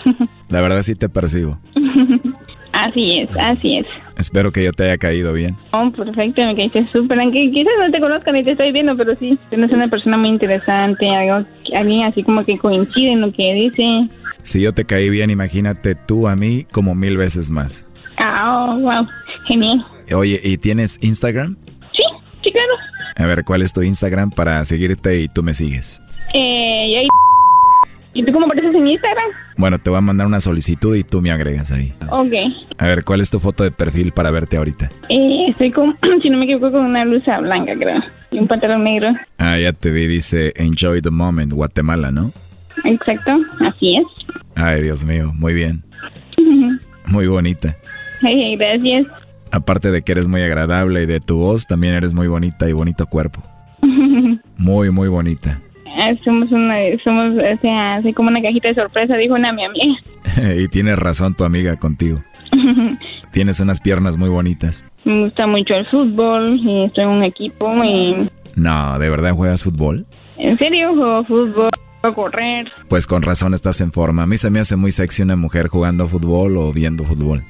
La 0.48 0.60
verdad 0.60 0.82
sí 0.82 0.94
te 0.94 1.08
percibo. 1.08 1.58
así 2.72 3.20
es, 3.20 3.28
así 3.38 3.78
es. 3.78 3.86
Espero 4.16 4.50
que 4.50 4.64
yo 4.64 4.72
te 4.72 4.84
haya 4.84 4.96
caído 4.96 5.32
bien. 5.32 5.54
Oh, 5.72 5.90
perfecto, 5.90 6.42
me 6.42 6.56
caíste 6.56 6.86
súper. 6.90 7.20
Aunque 7.20 7.50
quizás 7.50 7.72
no 7.78 7.90
te 7.90 8.00
conozca 8.00 8.32
ni 8.32 8.42
te 8.42 8.52
estoy 8.52 8.72
viendo, 8.72 8.96
pero 8.96 9.14
sí, 9.16 9.38
tienes 9.50 9.70
una 9.70 9.88
persona 9.88 10.16
muy 10.16 10.30
interesante, 10.30 11.08
algo, 11.08 11.46
alguien 11.74 12.04
así 12.04 12.22
como 12.22 12.42
que 12.42 12.56
coincide 12.58 13.12
en 13.12 13.20
lo 13.20 13.32
que 13.32 13.52
dice. 13.52 14.08
Si 14.42 14.60
yo 14.60 14.72
te 14.72 14.84
caí 14.84 15.10
bien, 15.10 15.28
imagínate 15.28 15.94
tú 15.94 16.28
a 16.28 16.36
mí 16.36 16.64
como 16.72 16.94
mil 16.94 17.16
veces 17.16 17.50
más. 17.50 17.84
Ah, 18.18 18.68
oh, 18.68 18.78
wow, 18.78 19.06
genial. 19.46 19.84
Oye, 20.14 20.40
¿y 20.42 20.56
tienes 20.56 20.98
Instagram? 21.02 21.56
Sí, 21.92 22.02
sí, 22.42 22.52
claro. 22.52 22.72
A 23.16 23.26
ver, 23.26 23.44
¿cuál 23.44 23.62
es 23.62 23.72
tu 23.72 23.82
Instagram 23.82 24.30
para 24.30 24.64
seguirte 24.64 25.20
y 25.20 25.28
tú 25.28 25.42
me 25.42 25.52
sigues? 25.52 26.00
Eh, 26.32 27.06
¿Y 28.16 28.24
tú 28.24 28.32
cómo 28.32 28.46
apareces 28.46 28.74
en 28.74 28.88
Instagram? 28.88 29.26
Bueno, 29.58 29.78
te 29.78 29.90
voy 29.90 29.98
a 29.98 30.00
mandar 30.00 30.26
una 30.26 30.40
solicitud 30.40 30.96
y 30.96 31.04
tú 31.04 31.20
me 31.20 31.30
agregas 31.30 31.70
ahí. 31.70 31.92
Ok. 32.08 32.32
A 32.78 32.86
ver, 32.86 33.04
¿cuál 33.04 33.20
es 33.20 33.28
tu 33.28 33.40
foto 33.40 33.62
de 33.62 33.70
perfil 33.70 34.12
para 34.12 34.30
verte 34.30 34.56
ahorita? 34.56 34.88
Eh, 35.10 35.48
estoy 35.50 35.70
con, 35.70 35.94
si 36.22 36.30
no 36.30 36.38
me 36.38 36.44
equivoco, 36.44 36.72
con 36.72 36.86
una 36.86 37.04
blusa 37.04 37.40
blanca, 37.40 37.74
creo. 37.76 38.00
Y 38.30 38.38
un 38.38 38.48
pantalón 38.48 38.84
negro. 38.84 39.08
Ah, 39.36 39.58
ya 39.58 39.74
te 39.74 39.90
vi, 39.90 40.06
dice 40.06 40.54
Enjoy 40.56 41.02
the 41.02 41.10
Moment, 41.10 41.52
Guatemala, 41.52 42.10
¿no? 42.10 42.32
Exacto, 42.84 43.32
así 43.60 43.96
es. 43.96 44.06
Ay, 44.54 44.80
Dios 44.80 45.04
mío, 45.04 45.32
muy 45.34 45.52
bien. 45.52 45.84
muy 47.06 47.26
bonita. 47.26 47.76
Ay, 48.22 48.56
gracias. 48.56 49.04
Aparte 49.50 49.90
de 49.90 50.00
que 50.00 50.12
eres 50.12 50.26
muy 50.26 50.40
agradable 50.40 51.02
y 51.02 51.06
de 51.06 51.20
tu 51.20 51.36
voz, 51.36 51.66
también 51.66 51.94
eres 51.94 52.14
muy 52.14 52.28
bonita 52.28 52.66
y 52.66 52.72
bonito 52.72 53.04
cuerpo. 53.04 53.42
muy, 54.56 54.90
muy 54.90 55.08
bonita. 55.08 55.60
Ah, 55.96 56.12
somos 56.24 56.50
una, 56.52 56.76
somos, 57.02 57.42
o 57.42 57.60
sea, 57.60 57.96
así 57.96 58.12
como 58.12 58.28
una 58.28 58.42
cajita 58.42 58.68
de 58.68 58.74
sorpresa, 58.74 59.16
dijo 59.16 59.34
una 59.34 59.52
mi 59.52 59.64
amiga. 59.64 59.96
y 60.58 60.68
tienes 60.68 60.98
razón 60.98 61.34
tu 61.34 61.44
amiga 61.44 61.76
contigo. 61.76 62.18
Tienes 63.32 63.60
unas 63.60 63.80
piernas 63.80 64.16
muy 64.16 64.28
bonitas. 64.28 64.84
Me 65.04 65.24
gusta 65.24 65.46
mucho 65.46 65.74
el 65.74 65.84
fútbol 65.84 66.58
y 66.62 66.84
estoy 66.84 67.04
en 67.04 67.10
un 67.10 67.24
equipo 67.24 67.84
y... 67.84 68.30
No, 68.54 68.98
¿de 68.98 69.10
verdad 69.10 69.32
juegas 69.32 69.62
fútbol? 69.62 70.06
¿En 70.38 70.56
serio 70.56 70.94
juego 70.94 71.24
fútbol? 71.24 71.70
a 72.02 72.14
correr. 72.14 72.70
Pues 72.88 73.06
con 73.06 73.22
razón 73.22 73.54
estás 73.54 73.80
en 73.80 73.92
forma. 73.92 74.22
A 74.22 74.26
mí 74.26 74.36
se 74.36 74.50
me 74.50 74.60
hace 74.60 74.76
muy 74.76 74.92
sexy 74.92 75.22
una 75.22 75.36
mujer 75.36 75.68
jugando 75.68 76.08
fútbol 76.08 76.56
o 76.56 76.72
viendo 76.72 77.04
fútbol. 77.04 77.42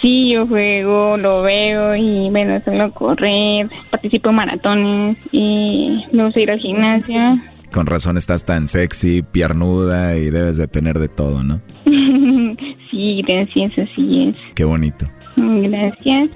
Sí, 0.00 0.32
yo 0.32 0.46
juego, 0.46 1.16
lo 1.16 1.42
veo 1.42 1.96
y 1.96 2.30
bueno, 2.30 2.60
suelo 2.62 2.92
correr, 2.92 3.68
participo 3.90 4.28
en 4.30 4.34
maratones 4.36 5.16
y 5.32 6.04
me 6.12 6.24
gusta 6.24 6.40
ir 6.40 6.50
al 6.52 6.60
gimnasio. 6.60 7.38
Con 7.72 7.86
razón 7.86 8.16
estás 8.18 8.44
tan 8.44 8.68
sexy, 8.68 9.22
piernuda 9.22 10.16
y 10.16 10.30
debes 10.30 10.58
de 10.58 10.68
tener 10.68 10.98
de 10.98 11.08
todo, 11.08 11.42
¿no? 11.42 11.60
sí, 12.90 13.22
gracias, 13.26 13.72
así 13.78 14.28
es. 14.28 14.36
Qué 14.54 14.64
bonito. 14.64 15.08
Gracias. 15.36 16.30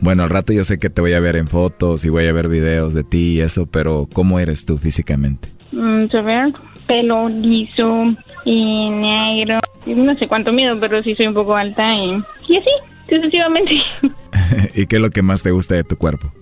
Bueno, 0.00 0.22
al 0.22 0.30
rato 0.30 0.52
yo 0.52 0.64
sé 0.64 0.78
que 0.78 0.88
te 0.88 1.02
voy 1.02 1.12
a 1.12 1.20
ver 1.20 1.36
en 1.36 1.46
fotos 1.46 2.04
y 2.04 2.08
voy 2.08 2.26
a 2.26 2.32
ver 2.32 2.48
videos 2.48 2.94
de 2.94 3.04
ti 3.04 3.34
y 3.34 3.40
eso, 3.40 3.66
pero 3.66 4.08
¿cómo 4.12 4.40
eres 4.40 4.64
tú 4.64 4.78
físicamente? 4.78 5.50
Mm, 5.72 6.06
ver, 6.24 6.52
pelo 6.86 7.28
liso 7.28 8.06
y 8.46 8.88
negro. 8.88 9.60
No 9.86 10.14
sé 10.14 10.26
cuánto 10.26 10.52
miedo, 10.52 10.78
pero 10.80 11.02
sí 11.02 11.14
soy 11.14 11.26
un 11.26 11.34
poco 11.34 11.54
alta 11.54 11.94
y, 11.94 12.12
y 12.48 12.56
así, 12.56 12.70
sucesivamente. 13.10 13.72
¿Y 14.74 14.86
qué 14.86 14.96
es 14.96 15.02
lo 15.02 15.10
que 15.10 15.22
más 15.22 15.42
te 15.42 15.50
gusta 15.50 15.74
de 15.74 15.84
tu 15.84 15.96
cuerpo? 15.96 16.32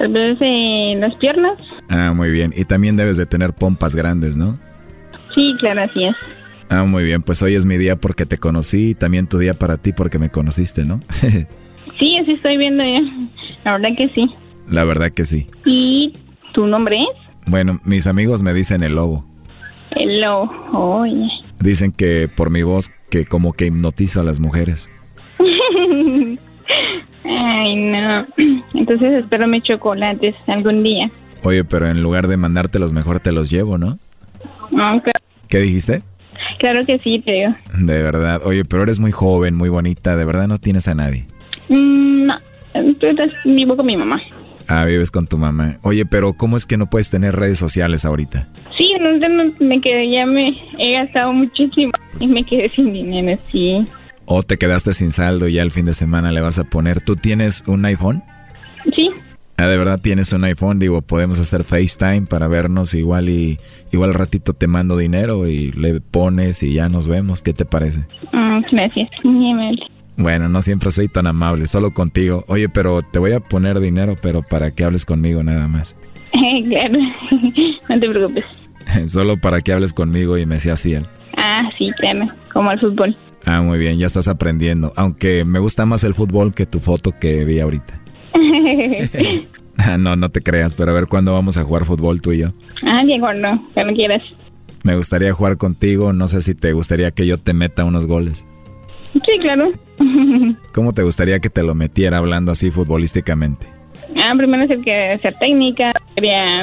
Tal 0.00 0.12
vez 0.14 0.38
eh, 0.40 0.94
las 0.96 1.14
piernas. 1.16 1.62
Ah, 1.90 2.14
muy 2.16 2.30
bien. 2.30 2.54
Y 2.56 2.64
también 2.64 2.96
debes 2.96 3.18
de 3.18 3.26
tener 3.26 3.52
pompas 3.52 3.94
grandes, 3.94 4.34
¿no? 4.34 4.58
Sí, 5.34 5.52
claro, 5.58 5.82
así 5.82 6.04
es. 6.04 6.16
Ah, 6.70 6.84
muy 6.84 7.04
bien. 7.04 7.20
Pues 7.20 7.42
hoy 7.42 7.54
es 7.54 7.66
mi 7.66 7.76
día 7.76 7.96
porque 7.96 8.24
te 8.24 8.38
conocí 8.38 8.90
y 8.90 8.94
también 8.94 9.26
tu 9.26 9.36
día 9.36 9.52
para 9.52 9.76
ti 9.76 9.92
porque 9.92 10.18
me 10.18 10.30
conociste, 10.30 10.86
¿no? 10.86 11.00
sí, 11.98 12.16
así 12.16 12.30
estoy 12.30 12.56
viendo 12.56 12.82
ya. 12.82 13.02
La 13.64 13.72
verdad 13.72 13.90
que 13.94 14.08
sí. 14.14 14.26
La 14.70 14.84
verdad 14.84 15.12
que 15.12 15.26
sí. 15.26 15.48
¿Y 15.66 16.14
tu 16.54 16.66
nombre 16.66 16.96
es? 17.02 17.50
Bueno, 17.50 17.78
mis 17.84 18.06
amigos 18.06 18.42
me 18.42 18.54
dicen 18.54 18.82
el 18.82 18.94
lobo. 18.94 19.26
El 19.96 20.22
lobo, 20.22 20.50
oye. 20.72 21.28
Dicen 21.58 21.92
que 21.92 22.26
por 22.34 22.48
mi 22.48 22.62
voz 22.62 22.90
que 23.10 23.26
como 23.26 23.52
que 23.52 23.66
hipnotizo 23.66 24.22
a 24.22 24.24
las 24.24 24.40
mujeres. 24.40 24.88
Ay, 27.40 27.74
no. 27.74 28.26
Entonces 28.74 29.24
espero 29.24 29.46
mis 29.48 29.62
chocolates 29.62 30.34
algún 30.46 30.82
día. 30.82 31.10
Oye, 31.42 31.64
pero 31.64 31.88
en 31.88 32.02
lugar 32.02 32.28
de 32.28 32.36
mandártelos, 32.36 32.92
mejor 32.92 33.20
te 33.20 33.32
los 33.32 33.50
llevo, 33.50 33.78
¿no? 33.78 33.98
No, 34.70 35.02
¿Qué 35.48 35.58
dijiste? 35.58 36.02
Claro 36.58 36.84
que 36.84 36.98
sí, 36.98 37.18
te 37.20 37.32
digo. 37.32 37.54
De 37.78 38.02
verdad. 38.02 38.42
Oye, 38.44 38.64
pero 38.64 38.82
eres 38.82 39.00
muy 39.00 39.10
joven, 39.10 39.56
muy 39.56 39.68
bonita. 39.68 40.16
¿De 40.16 40.24
verdad 40.24 40.48
no 40.48 40.58
tienes 40.58 40.86
a 40.86 40.94
nadie? 40.94 41.26
Mm, 41.68 42.26
no. 42.26 42.34
Vivo 43.44 43.76
con 43.76 43.86
mi 43.86 43.96
mamá. 43.96 44.20
Ah, 44.68 44.84
vives 44.84 45.10
con 45.10 45.26
tu 45.26 45.38
mamá. 45.38 45.78
Oye, 45.82 46.04
pero 46.06 46.34
¿cómo 46.34 46.56
es 46.56 46.66
que 46.66 46.76
no 46.76 46.88
puedes 46.88 47.10
tener 47.10 47.34
redes 47.34 47.58
sociales 47.58 48.04
ahorita? 48.04 48.46
Sí, 48.76 48.92
no, 49.00 49.52
me 49.58 49.80
quedé, 49.80 50.10
ya 50.10 50.26
me 50.26 50.54
he 50.78 50.92
gastado 50.92 51.32
muchísimo 51.32 51.92
y 52.20 52.28
me 52.28 52.44
quedé 52.44 52.68
sin 52.70 52.92
dinero, 52.92 53.36
sí. 53.50 53.84
O 54.32 54.44
te 54.44 54.58
quedaste 54.58 54.92
sin 54.92 55.10
saldo 55.10 55.48
y 55.48 55.54
ya 55.54 55.62
el 55.62 55.72
fin 55.72 55.86
de 55.86 55.92
semana 55.92 56.30
le 56.30 56.40
vas 56.40 56.60
a 56.60 56.62
poner. 56.62 57.00
¿Tú 57.00 57.16
tienes 57.16 57.64
un 57.66 57.84
iPhone? 57.84 58.22
Sí. 58.94 59.10
Ah, 59.56 59.66
de 59.66 59.76
verdad 59.76 59.98
tienes 60.00 60.32
un 60.32 60.44
iPhone, 60.44 60.78
digo, 60.78 61.02
podemos 61.02 61.40
hacer 61.40 61.64
FaceTime 61.64 62.28
para 62.28 62.46
vernos 62.46 62.94
igual 62.94 63.28
y 63.28 63.58
igual 63.90 64.10
al 64.10 64.14
ratito 64.14 64.52
te 64.52 64.68
mando 64.68 64.96
dinero 64.96 65.48
y 65.48 65.72
le 65.72 66.00
pones 66.00 66.62
y 66.62 66.74
ya 66.74 66.88
nos 66.88 67.08
vemos. 67.08 67.42
¿Qué 67.42 67.52
te 67.52 67.64
parece? 67.64 68.04
Mm, 68.32 68.60
gracias, 68.70 69.10
muy 69.24 69.50
amable. 69.50 69.82
Bueno, 70.16 70.48
no 70.48 70.62
siempre 70.62 70.92
soy 70.92 71.08
tan 71.08 71.26
amable, 71.26 71.66
solo 71.66 71.92
contigo. 71.92 72.44
Oye, 72.46 72.68
pero 72.68 73.02
te 73.02 73.18
voy 73.18 73.32
a 73.32 73.40
poner 73.40 73.80
dinero, 73.80 74.14
pero 74.22 74.42
para 74.42 74.70
que 74.70 74.84
hables 74.84 75.04
conmigo 75.04 75.42
nada 75.42 75.66
más. 75.66 75.96
claro, 76.68 76.98
no 77.88 77.98
te 77.98 78.08
preocupes. 78.08 78.44
solo 79.06 79.38
para 79.38 79.60
que 79.60 79.72
hables 79.72 79.92
conmigo 79.92 80.38
y 80.38 80.46
me 80.46 80.60
seas 80.60 80.84
fiel. 80.84 81.04
Ah, 81.36 81.68
sí, 81.76 81.90
claro, 81.98 82.28
como 82.52 82.70
el 82.70 82.78
fútbol. 82.78 83.16
Ah, 83.46 83.62
muy 83.62 83.78
bien, 83.78 83.98
ya 83.98 84.06
estás 84.06 84.28
aprendiendo. 84.28 84.92
Aunque 84.96 85.44
me 85.44 85.58
gusta 85.58 85.86
más 85.86 86.04
el 86.04 86.14
fútbol 86.14 86.54
que 86.54 86.66
tu 86.66 86.78
foto 86.78 87.12
que 87.18 87.44
vi 87.44 87.60
ahorita. 87.60 88.00
Ah, 89.76 89.96
no, 89.98 90.16
no 90.16 90.28
te 90.28 90.40
creas, 90.42 90.74
pero 90.74 90.90
a 90.90 90.94
ver 90.94 91.06
cuándo 91.06 91.32
vamos 91.32 91.56
a 91.56 91.64
jugar 91.64 91.84
fútbol 91.84 92.20
tú 92.20 92.32
y 92.32 92.38
yo. 92.38 92.48
Ah, 92.84 93.02
Diego, 93.04 93.32
no, 93.34 93.68
cuando 93.74 93.94
quieras. 93.94 94.22
Me 94.82 94.96
gustaría 94.96 95.32
jugar 95.32 95.56
contigo, 95.56 96.12
no 96.12 96.28
sé 96.28 96.40
si 96.42 96.54
te 96.54 96.72
gustaría 96.72 97.10
que 97.10 97.26
yo 97.26 97.38
te 97.38 97.52
meta 97.52 97.84
unos 97.84 98.06
goles. 98.06 98.46
Sí, 99.12 99.38
claro. 99.40 99.72
¿Cómo 100.74 100.92
te 100.92 101.02
gustaría 101.02 101.40
que 101.40 101.50
te 101.50 101.62
lo 101.62 101.74
metiera 101.74 102.18
hablando 102.18 102.52
así 102.52 102.70
futbolísticamente? 102.70 103.66
Ah, 104.16 104.32
primero 104.36 104.64
es 104.64 104.70
el 104.70 104.82
que 104.82 105.12
hacer 105.12 105.34
técnica, 105.38 105.92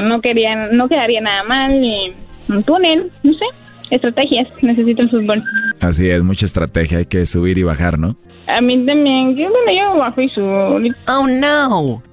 no 0.03 0.21
quería, 0.21 0.67
no 0.67 0.89
quedaría 0.89 1.21
nada 1.21 1.43
mal, 1.43 1.83
y 1.83 2.13
un 2.49 2.63
túnel, 2.63 3.11
no 3.23 3.33
sé. 3.33 3.45
Estrategias, 3.89 4.47
necesito 4.61 5.01
el 5.03 5.09
fútbol. 5.09 5.43
Así 5.79 6.09
es, 6.09 6.23
mucha 6.23 6.45
estrategia, 6.45 6.99
hay 6.99 7.05
que 7.05 7.25
subir 7.25 7.57
y 7.57 7.63
bajar, 7.63 7.97
¿no? 7.97 8.17
A 8.47 8.61
mí 8.61 8.85
también, 8.85 9.35
yo, 9.35 9.49
bueno, 9.49 9.71
yo 9.71 9.97
bajo 9.97 10.21
y 10.21 10.29
subo. 10.29 10.79
Oh, 11.07 11.27
no. 11.27 12.03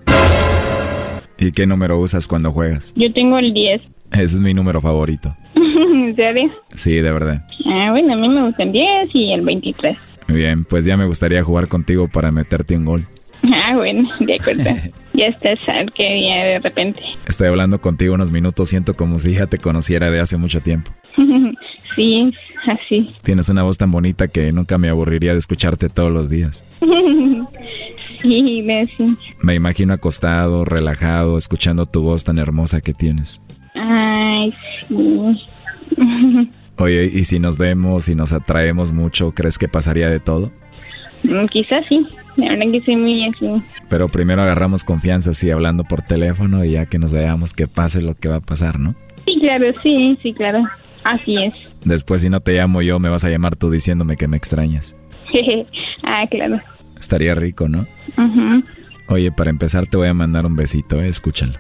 ¿Y 1.38 1.52
qué 1.52 1.66
número 1.66 1.98
usas 1.98 2.26
cuando 2.26 2.52
juegas? 2.52 2.92
Yo 2.96 3.12
tengo 3.12 3.38
el 3.38 3.52
10. 3.52 3.82
Ese 4.12 4.22
es 4.22 4.40
mi 4.40 4.54
número 4.54 4.80
favorito. 4.80 5.34
¿En 5.54 6.14
serio? 6.14 6.50
Sí, 6.74 6.94
de 6.94 7.12
verdad. 7.12 7.44
Ah, 7.66 7.90
bueno, 7.90 8.14
a 8.14 8.16
mí 8.16 8.28
me 8.28 8.46
gusta 8.46 8.62
el 8.62 8.72
10 8.72 8.86
y 9.14 9.32
el 9.32 9.42
23. 9.42 9.96
Muy 10.28 10.38
bien, 10.38 10.64
pues 10.64 10.84
ya 10.84 10.96
me 10.96 11.04
gustaría 11.04 11.42
jugar 11.42 11.68
contigo 11.68 12.08
para 12.08 12.32
meterte 12.32 12.76
un 12.76 12.84
gol. 12.84 13.06
Ah, 13.52 13.74
bueno, 13.76 14.08
de 14.20 14.34
acuerdo. 14.34 14.62
ya 15.14 15.26
estás 15.26 15.68
al 15.68 15.92
que 15.92 16.02
día 16.02 16.44
de 16.44 16.58
repente. 16.60 17.02
Estoy 17.26 17.48
hablando 17.48 17.80
contigo 17.80 18.14
unos 18.14 18.30
minutos, 18.30 18.68
siento 18.68 18.94
como 18.94 19.18
si 19.18 19.34
ya 19.34 19.46
te 19.46 19.58
conociera 19.58 20.10
de 20.10 20.20
hace 20.20 20.36
mucho 20.36 20.60
tiempo. 20.60 20.92
sí, 21.97 22.32
así. 22.66 23.07
Tienes 23.22 23.49
una 23.49 23.62
voz 23.62 23.78
tan 23.78 23.90
bonita 23.90 24.28
que 24.28 24.53
nunca 24.53 24.78
me 24.78 24.88
aburriría 24.88 25.32
de 25.32 25.38
escucharte 25.38 25.88
todos 25.88 26.11
los 26.11 26.28
días. 26.30 26.64
sí, 28.22 28.62
gracias. 28.62 29.18
Me 29.42 29.55
imagino 29.55 29.95
acostado, 29.95 30.64
relajado, 30.64 31.38
escuchando 31.38 31.86
tu 31.86 32.03
voz 32.03 32.24
tan 32.24 32.38
hermosa 32.38 32.80
que 32.80 32.95
tienes. 32.95 33.40
Ay, 33.74 34.53
sí. 34.88 35.20
Oye, 36.76 37.11
¿y 37.12 37.24
si 37.24 37.38
nos 37.38 37.57
vemos 37.57 38.09
y 38.09 38.14
nos 38.14 38.32
atraemos 38.32 38.92
mucho, 38.92 39.32
crees 39.32 39.59
que 39.59 39.68
pasaría 39.68 40.09
de 40.09 40.18
todo? 40.18 40.51
Mm, 41.22 41.47
quizás 41.47 41.84
sí, 41.88 42.05
la 42.36 42.51
verdad 42.51 42.72
que 42.72 42.80
soy 42.80 42.97
muy 42.97 43.24
así. 43.26 43.47
Pero 43.88 44.09
primero 44.09 44.42
agarramos 44.42 44.82
confianza 44.82 45.30
así 45.30 45.51
hablando 45.51 45.84
por 45.84 46.03
teléfono 46.03 46.64
y 46.64 46.72
ya 46.72 46.86
que 46.86 46.99
nos 46.99 47.12
veamos 47.12 47.53
que 47.53 47.68
pase 47.68 48.03
lo 48.03 48.14
que 48.14 48.28
va 48.28 48.36
a 48.36 48.40
pasar, 48.40 48.80
¿no? 48.80 48.95
Sí, 49.24 49.38
claro, 49.40 49.66
sí, 49.82 50.18
sí, 50.22 50.32
claro. 50.32 50.64
Así 51.05 51.36
es. 51.36 51.55
Después, 51.85 52.22
si 52.22 52.30
no 52.30 52.41
te 52.41 52.55
llamo 52.55 52.82
yo, 52.82 52.99
me 52.99 53.09
vas 53.09 53.24
a 53.24 53.30
llamar 53.30 53.57
tú 53.57 53.70
diciéndome 53.70 54.16
que 54.16 54.28
me 54.28 54.37
extrañas. 54.37 54.97
ah, 56.03 56.26
claro. 56.30 56.61
Estaría 56.99 57.35
rico, 57.35 57.68
¿no? 57.68 57.87
Oye, 59.09 59.30
para 59.30 59.51
empezar 59.51 59.87
te 59.87 59.97
voy 59.97 60.09
a 60.09 60.14
mandar 60.14 60.47
un 60.47 60.57
besito, 60.57 61.01
¿eh? 61.01 61.07
escúchalo. 61.07 61.55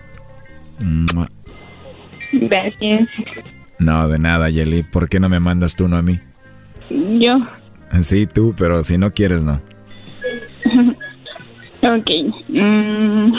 Gracias. 2.32 3.08
No, 3.78 4.08
de 4.08 4.18
nada, 4.18 4.48
Yeli. 4.48 4.82
¿Por 4.82 5.08
qué 5.08 5.20
no 5.20 5.28
me 5.28 5.40
mandas 5.40 5.76
tú 5.76 5.84
uno 5.84 5.96
a 5.96 6.02
mí? 6.02 6.18
Yo. 6.90 7.40
Sí, 8.00 8.26
tú, 8.26 8.54
pero 8.56 8.82
si 8.82 8.98
no 8.98 9.12
quieres, 9.12 9.44
no. 9.44 9.60
ok. 11.82 12.10
Mm. 12.48 13.32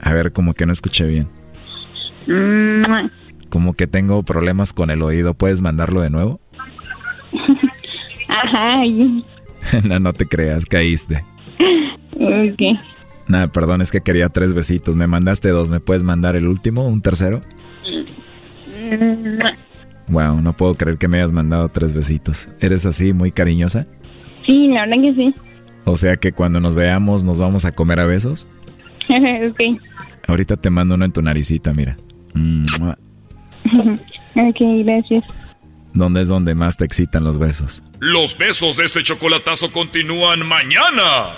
A 0.00 0.12
ver, 0.12 0.32
como 0.32 0.54
que 0.54 0.66
no 0.66 0.72
escuché 0.72 1.06
bien. 1.06 1.28
Como 3.54 3.74
que 3.74 3.86
tengo 3.86 4.20
problemas 4.24 4.72
con 4.72 4.90
el 4.90 5.00
oído. 5.00 5.34
¿Puedes 5.34 5.62
mandarlo 5.62 6.00
de 6.00 6.10
nuevo? 6.10 6.40
Ajá. 8.28 8.80
no, 9.88 10.00
no 10.00 10.12
te 10.12 10.26
creas, 10.26 10.66
caíste. 10.66 11.22
Ok. 12.14 12.80
Nada, 13.28 13.46
perdón, 13.46 13.80
es 13.80 13.92
que 13.92 14.00
quería 14.00 14.28
tres 14.28 14.54
besitos. 14.54 14.96
Me 14.96 15.06
mandaste 15.06 15.50
dos. 15.50 15.70
¿Me 15.70 15.78
puedes 15.78 16.02
mandar 16.02 16.34
el 16.34 16.48
último, 16.48 16.84
un 16.84 17.00
tercero? 17.00 17.42
Wow, 20.08 20.40
no 20.40 20.52
puedo 20.54 20.74
creer 20.74 20.98
que 20.98 21.06
me 21.06 21.18
hayas 21.18 21.32
mandado 21.32 21.68
tres 21.68 21.94
besitos. 21.94 22.48
¿Eres 22.58 22.84
así, 22.86 23.12
muy 23.12 23.30
cariñosa? 23.30 23.86
Sí, 24.46 24.66
la 24.70 24.80
verdad 24.80 25.00
que 25.00 25.14
sí. 25.14 25.34
O 25.84 25.96
sea 25.96 26.16
que 26.16 26.32
cuando 26.32 26.58
nos 26.58 26.74
veamos 26.74 27.24
nos 27.24 27.38
vamos 27.38 27.64
a 27.66 27.70
comer 27.70 28.00
a 28.00 28.04
besos. 28.04 28.48
ok. 29.08 29.80
Ahorita 30.26 30.56
te 30.56 30.70
mando 30.70 30.96
uno 30.96 31.04
en 31.04 31.12
tu 31.12 31.22
naricita, 31.22 31.72
mira. 31.72 31.96
ok, 34.34 34.84
gracias. 34.84 35.24
¿Dónde 35.92 36.22
es 36.22 36.28
donde 36.28 36.54
más 36.54 36.76
te 36.76 36.84
excitan 36.84 37.22
los 37.22 37.38
besos? 37.38 37.82
Los 38.00 38.36
besos 38.36 38.76
de 38.76 38.84
este 38.84 39.02
chocolatazo 39.02 39.70
continúan 39.70 40.44
mañana. 40.44 41.30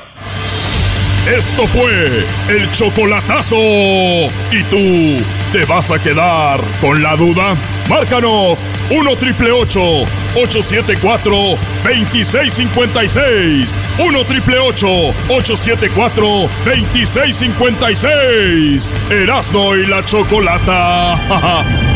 Esto 1.27 1.66
fue 1.66 2.24
el 2.49 2.70
chocolatazo. 2.70 3.57
¿Y 3.57 4.62
tú 4.70 5.16
te 5.53 5.64
vas 5.64 5.91
a 5.91 6.01
quedar 6.01 6.61
con 6.81 7.03
la 7.03 7.16
duda? 7.16 7.57
Márcanos 7.91 8.64
1 8.91 9.16
triple 9.16 9.51
874 9.51 11.59
2656. 11.83 13.77
1 13.99 14.24
triple 14.24 14.59
874 14.59 16.49
2656. 16.64 18.93
Erasno 19.11 19.77
y 19.77 19.87
la 19.87 20.05
chocolata. 20.05 21.16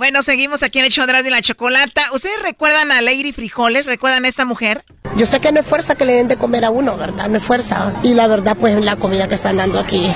Bueno, 0.00 0.22
seguimos 0.22 0.62
aquí 0.62 0.78
en 0.78 0.86
el 0.86 0.90
show 0.90 1.04
de 1.04 1.30
la 1.30 1.42
chocolata. 1.42 2.00
¿Ustedes 2.14 2.40
recuerdan 2.40 2.90
a 2.90 3.02
Lady 3.02 3.32
Frijoles? 3.32 3.84
¿Recuerdan 3.84 4.24
a 4.24 4.28
esta 4.28 4.46
mujer? 4.46 4.82
Yo 5.16 5.26
sé 5.26 5.40
que 5.40 5.52
no 5.52 5.60
es 5.60 5.66
fuerza 5.66 5.96
que 5.96 6.06
le 6.06 6.14
den 6.14 6.28
de 6.28 6.38
comer 6.38 6.64
a 6.64 6.70
uno, 6.70 6.96
¿verdad? 6.96 7.28
No 7.28 7.36
es 7.36 7.44
fuerza. 7.44 7.92
Y 8.02 8.14
la 8.14 8.26
verdad, 8.26 8.56
pues 8.58 8.82
la 8.82 8.96
comida 8.96 9.28
que 9.28 9.34
están 9.34 9.58
dando 9.58 9.78
aquí, 9.78 10.10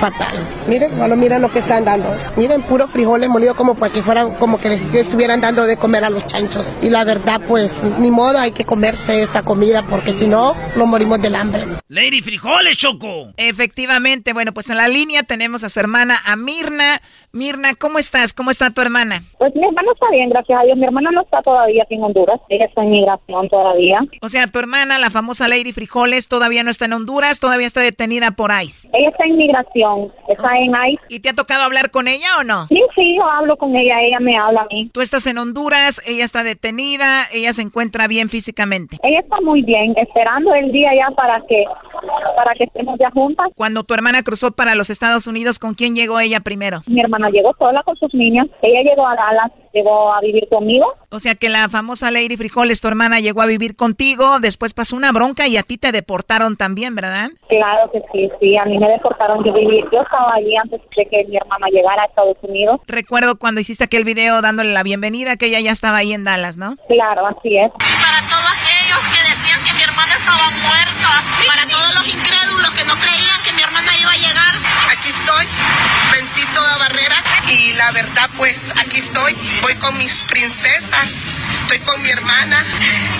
fatal. 0.00 0.48
Miren, 0.66 0.96
bueno, 0.96 1.16
miren 1.16 1.42
lo 1.42 1.50
que 1.50 1.58
están 1.58 1.84
dando. 1.84 2.08
Miren, 2.36 2.62
puros 2.62 2.90
frijoles 2.90 3.28
molidos 3.28 3.56
como 3.56 3.74
para 3.74 3.92
que 3.92 4.02
fueran, 4.02 4.34
como 4.36 4.56
que 4.56 4.70
les 4.70 4.94
estuvieran 4.94 5.42
dando 5.42 5.64
de 5.64 5.76
comer 5.76 6.04
a 6.04 6.10
los 6.10 6.26
chanchos. 6.26 6.78
Y 6.80 6.88
la 6.88 7.04
verdad, 7.04 7.42
pues, 7.46 7.82
ni 7.98 8.10
modo, 8.10 8.38
hay 8.38 8.52
que 8.52 8.64
comerse 8.64 9.22
esa 9.22 9.42
comida 9.42 9.84
porque 9.84 10.14
si 10.14 10.26
no, 10.26 10.54
nos 10.76 10.86
morimos 10.86 11.20
del 11.20 11.34
hambre. 11.34 11.66
Lady 11.88 12.22
Frijoles, 12.22 12.78
Choco. 12.78 13.34
Efectivamente, 13.36 14.32
bueno, 14.32 14.54
pues 14.54 14.70
en 14.70 14.78
la 14.78 14.88
línea 14.88 15.24
tenemos 15.24 15.64
a 15.64 15.68
su 15.68 15.80
hermana, 15.80 16.18
a 16.24 16.36
Mirna. 16.36 17.02
Mirna, 17.32 17.74
¿cómo 17.74 17.98
estás? 17.98 18.32
¿Cómo 18.32 18.50
está 18.50 18.70
tu 18.70 18.80
hermana? 18.80 19.17
Pues 19.38 19.54
mi 19.54 19.64
hermana 19.64 19.92
está 19.92 20.10
bien, 20.10 20.30
gracias 20.30 20.60
a 20.60 20.64
Dios. 20.64 20.76
Mi 20.76 20.84
hermana 20.84 21.10
no 21.10 21.22
está 21.22 21.42
todavía 21.42 21.82
aquí 21.82 21.94
en 21.94 22.04
Honduras. 22.04 22.40
Ella 22.48 22.66
está 22.66 22.82
en 22.82 22.90
migración 22.90 23.48
todavía. 23.48 24.00
O 24.20 24.28
sea, 24.28 24.46
tu 24.46 24.58
hermana, 24.58 24.98
la 24.98 25.10
famosa 25.10 25.48
Lady 25.48 25.72
Frijoles, 25.72 26.28
todavía 26.28 26.62
no 26.62 26.70
está 26.70 26.86
en 26.86 26.92
Honduras, 26.92 27.40
todavía 27.40 27.66
está 27.66 27.80
detenida 27.80 28.32
por 28.32 28.50
ICE. 28.50 28.88
Ella 28.92 29.08
está 29.10 29.24
en 29.24 29.36
migración, 29.36 30.12
está 30.28 30.56
en 30.58 30.72
ICE. 30.92 31.02
¿Y 31.08 31.20
te 31.20 31.30
ha 31.30 31.34
tocado 31.34 31.62
hablar 31.62 31.90
con 31.90 32.08
ella 32.08 32.28
o 32.40 32.44
no? 32.44 32.66
Sí, 32.68 32.80
sí, 32.94 33.16
yo 33.16 33.24
hablo 33.24 33.56
con 33.56 33.74
ella, 33.76 34.00
ella 34.02 34.20
me 34.20 34.36
habla 34.36 34.62
a 34.62 34.66
mí. 34.66 34.90
Tú 34.92 35.00
estás 35.00 35.26
en 35.26 35.38
Honduras, 35.38 36.02
ella 36.06 36.24
está 36.24 36.42
detenida, 36.42 37.24
ella 37.32 37.52
se 37.52 37.62
encuentra 37.62 38.08
bien 38.08 38.28
físicamente. 38.28 38.98
Ella 39.02 39.20
está 39.20 39.40
muy 39.40 39.62
bien, 39.62 39.94
esperando 39.96 40.54
el 40.54 40.72
día 40.72 40.90
ya 40.94 41.14
para 41.14 41.40
que 41.48 41.64
para 42.36 42.54
que 42.54 42.64
estemos 42.64 42.98
ya 42.98 43.10
juntas. 43.10 43.48
Cuando 43.56 43.82
tu 43.84 43.94
hermana 43.94 44.22
cruzó 44.22 44.52
para 44.52 44.74
los 44.74 44.90
Estados 44.90 45.26
Unidos, 45.26 45.58
¿con 45.58 45.74
quién 45.74 45.94
llegó 45.94 46.20
ella 46.20 46.40
primero? 46.40 46.82
Mi 46.86 47.00
hermana 47.00 47.30
llegó 47.30 47.54
sola 47.58 47.82
con 47.82 47.96
sus 47.96 48.12
niños. 48.14 48.46
Ella 48.62 48.82
llegó 48.82 49.06
a 49.08 49.16
Dallas 49.16 49.52
llegó 49.72 50.12
a 50.12 50.20
vivir 50.20 50.48
conmigo. 50.48 50.94
O 51.10 51.18
sea 51.18 51.34
que 51.34 51.48
la 51.48 51.68
famosa 51.68 52.10
Lady 52.10 52.36
Frijoles, 52.36 52.80
tu 52.80 52.88
hermana, 52.88 53.20
llegó 53.20 53.42
a 53.42 53.46
vivir 53.46 53.76
contigo, 53.76 54.40
después 54.40 54.74
pasó 54.74 54.96
una 54.96 55.12
bronca 55.12 55.46
y 55.46 55.56
a 55.56 55.62
ti 55.62 55.78
te 55.78 55.92
deportaron 55.92 56.56
también, 56.56 56.94
¿verdad? 56.94 57.30
Claro 57.48 57.90
que 57.92 58.02
sí, 58.12 58.30
sí, 58.40 58.56
a 58.56 58.64
mí 58.64 58.78
me 58.78 58.88
deportaron. 58.88 59.44
Yo 59.44 59.52
viví, 59.52 59.80
yo 59.92 60.02
estaba 60.02 60.34
allí 60.34 60.56
antes 60.56 60.80
de 60.96 61.06
que 61.06 61.24
mi 61.24 61.36
hermana 61.36 61.68
llegara 61.68 62.02
a 62.02 62.06
Estados 62.06 62.36
Unidos. 62.42 62.80
Recuerdo 62.86 63.38
cuando 63.38 63.60
hiciste 63.60 63.84
aquel 63.84 64.04
video 64.04 64.42
dándole 64.42 64.72
la 64.72 64.82
bienvenida, 64.82 65.36
que 65.36 65.46
ella 65.46 65.60
ya 65.60 65.70
estaba 65.70 65.98
ahí 65.98 66.12
en 66.12 66.24
Dallas, 66.24 66.56
¿no? 66.56 66.76
Claro, 66.88 67.26
así 67.26 67.56
es. 67.56 67.70
Para 67.72 68.20
todos 68.28 68.48
aquellos 68.58 69.00
que 69.12 69.20
decían 69.30 69.60
que 69.64 69.72
mi 69.74 69.82
hermana 69.82 70.12
estaba 70.18 70.50
muerta, 70.50 70.87
para 71.46 71.66
todos 71.68 71.94
los 71.94 72.06
incrédulos 72.08 72.70
que 72.70 72.84
no 72.84 72.94
creían 72.94 73.38
que 73.44 73.52
mi 73.52 73.62
hermana 73.62 73.90
iba 74.00 74.10
a 74.10 74.16
llegar, 74.16 74.54
aquí 74.90 75.08
estoy, 75.08 75.46
vencí 76.12 76.46
toda 76.54 76.78
barrera 76.78 77.16
y 77.50 77.74
la 77.74 77.90
verdad 77.92 78.28
pues 78.36 78.72
aquí 78.78 78.98
estoy, 78.98 79.32
voy 79.62 79.74
con 79.76 79.96
mis 79.98 80.20
princesas, 80.28 81.32
estoy 81.62 81.78
con 81.86 82.02
mi 82.02 82.10
hermana 82.10 82.64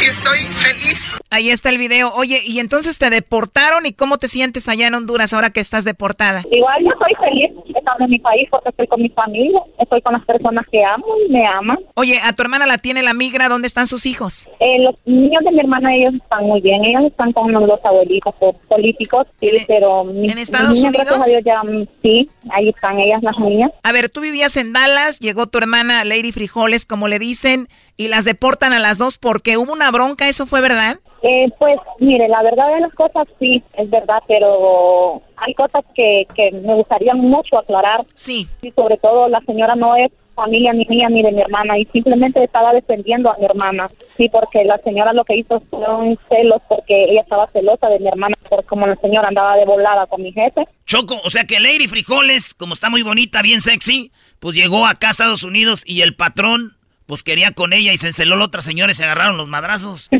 y 0.01 0.05
estoy 0.05 0.39
feliz. 0.55 1.18
Ahí 1.30 1.51
está 1.51 1.68
el 1.68 1.78
video. 1.78 2.12
Oye, 2.14 2.41
y 2.47 2.59
entonces 2.59 2.99
te 2.99 3.11
deportaron 3.11 3.84
y 3.84 3.93
cómo 3.93 4.18
te 4.18 4.28
sientes 4.28 4.68
allá 4.68 4.86
en 4.86 4.95
Honduras 4.95 5.34
ahora 5.34 5.51
que 5.51 5.61
estás 5.61 5.84
deportada? 5.84 6.43
Igual 6.51 6.84
yo 6.84 6.91
estoy 6.91 7.14
feliz 7.20 7.51
estando 7.89 8.05
en 8.05 8.11
mi 8.11 8.18
país 8.18 8.49
porque 8.51 8.68
estoy 8.70 8.86
con 8.86 9.03
mi 9.03 9.09
familia, 9.11 9.61
estoy 9.78 10.01
con 10.03 10.12
las 10.12 10.24
personas 10.24 10.66
que 10.70 10.84
amo 10.84 11.07
y 11.26 11.32
me 11.32 11.47
aman. 11.47 11.78
Oye, 11.95 12.20
a 12.22 12.32
tu 12.32 12.43
hermana 12.43 12.66
la 12.66 12.78
tiene 12.78 13.03
la 13.03 13.14
migra, 13.14 13.49
¿dónde 13.49 13.66
están 13.66 13.86
sus 13.86 14.07
hijos? 14.07 14.49
Eh, 14.61 14.82
los 14.82 14.95
niños 15.07 15.43
de 15.45 15.53
mi 15.53 15.61
hermana 15.61 15.95
ellos 15.95 16.14
están 16.14 16.45
muy 16.45 16.61
bien, 16.61 16.84
ellos 16.84 17.05
están 17.05 17.32
con 17.32 17.53
los 17.53 17.66
abuelitos 17.85 18.35
políticos, 18.68 19.26
sí, 19.41 19.51
pero 19.66 20.09
en 20.11 20.39
Estados 20.39 20.79
Unidos 20.83 21.26
ya, 21.45 21.62
sí, 22.03 22.29
ahí 22.51 22.68
están 22.68 22.99
ellas 22.99 23.22
las 23.22 23.39
niñas. 23.39 23.72
A 23.83 23.93
ver, 23.93 24.09
tú 24.09 24.20
vivías 24.20 24.57
en 24.57 24.72
Dallas, 24.72 25.18
llegó 25.20 25.47
tu 25.47 25.59
hermana 25.59 26.05
Lady 26.05 26.33
Frijoles, 26.33 26.87
como 26.87 27.09
le 27.09 27.18
dicen, 27.18 27.68
y 27.97 28.09
las 28.09 28.24
deportan 28.24 28.72
a 28.72 28.79
las 28.79 28.99
dos 28.99 29.18
porque 29.18 29.57
hubo 29.57 29.72
una 29.72 29.91
bronca, 29.91 30.29
¿eso 30.29 30.47
fue 30.47 30.61
verdad? 30.61 30.99
Eh, 31.22 31.49
pues 31.59 31.79
mire, 31.99 32.29
la 32.29 32.43
verdad 32.43 32.72
de 32.74 32.81
las 32.81 32.95
cosas 32.95 33.26
sí, 33.41 33.62
es 33.76 33.91
verdad, 33.91 34.22
pero 34.29 35.20
hay 35.37 35.53
cosas 35.55 35.85
que, 35.95 36.26
que 36.35 36.53
me 36.53 36.74
gustaría 36.74 37.14
mucho 37.14 37.59
aclarar. 37.59 38.05
Sí. 38.14 38.47
Y 38.62 38.70
sobre 38.72 38.99
todo 38.99 39.29
la 39.29 39.41
señora 39.41 39.74
no 39.74 39.97
es 39.97 40.12
familia 40.39 40.72
ni 40.72 40.86
mía 40.86 41.09
ni 41.09 41.22
de 41.22 41.32
mi 41.32 41.41
hermana 41.41 41.76
y 41.76 41.84
simplemente 41.86 42.43
estaba 42.43 42.72
defendiendo 42.72 43.30
a 43.30 43.36
mi 43.39 43.45
hermana. 43.45 43.91
Sí, 44.16 44.28
porque 44.28 44.64
la 44.64 44.78
señora 44.78 45.12
lo 45.12 45.24
que 45.24 45.36
hizo 45.36 45.61
fueron 45.68 46.16
celos 46.28 46.62
porque 46.68 47.11
ella 47.11 47.22
estaba 47.22 47.49
celosa 47.49 47.89
de 47.89 47.99
mi 47.99 48.07
hermana 48.07 48.36
por 48.49 48.64
como 48.64 48.86
la 48.86 48.95
señora 48.97 49.28
andaba 49.28 49.57
de 49.57 49.64
volada 49.64 50.07
con 50.07 50.22
mi 50.22 50.32
jefe. 50.32 50.62
Choco, 50.86 51.16
o 51.24 51.30
sea 51.30 51.45
que 51.45 51.59
Lady 51.59 51.89
Frijoles, 51.89 52.55
como 52.55 52.74
está 52.74 52.89
muy 52.89 53.03
bonita, 53.03 53.43
bien 53.43 53.61
sexy, 53.61 54.12
pues 54.39 54.55
llegó 54.55 54.86
acá 54.86 55.09
a 55.09 55.11
Estados 55.11 55.43
Unidos 55.43 55.82
y 55.84 56.03
el 56.03 56.14
patrón 56.14 56.78
pues 57.09 57.23
quería 57.23 57.53
con 57.53 57.73
ella 57.73 57.91
y 57.95 57.97
se 57.97 58.09
enceló 58.09 58.37
la 58.37 58.45
otra 58.45 58.61
señora 58.61 58.93
y 58.93 58.95
se 58.95 59.03
agarraron 59.03 59.39
los 59.39 59.49
madrazos. 59.49 60.11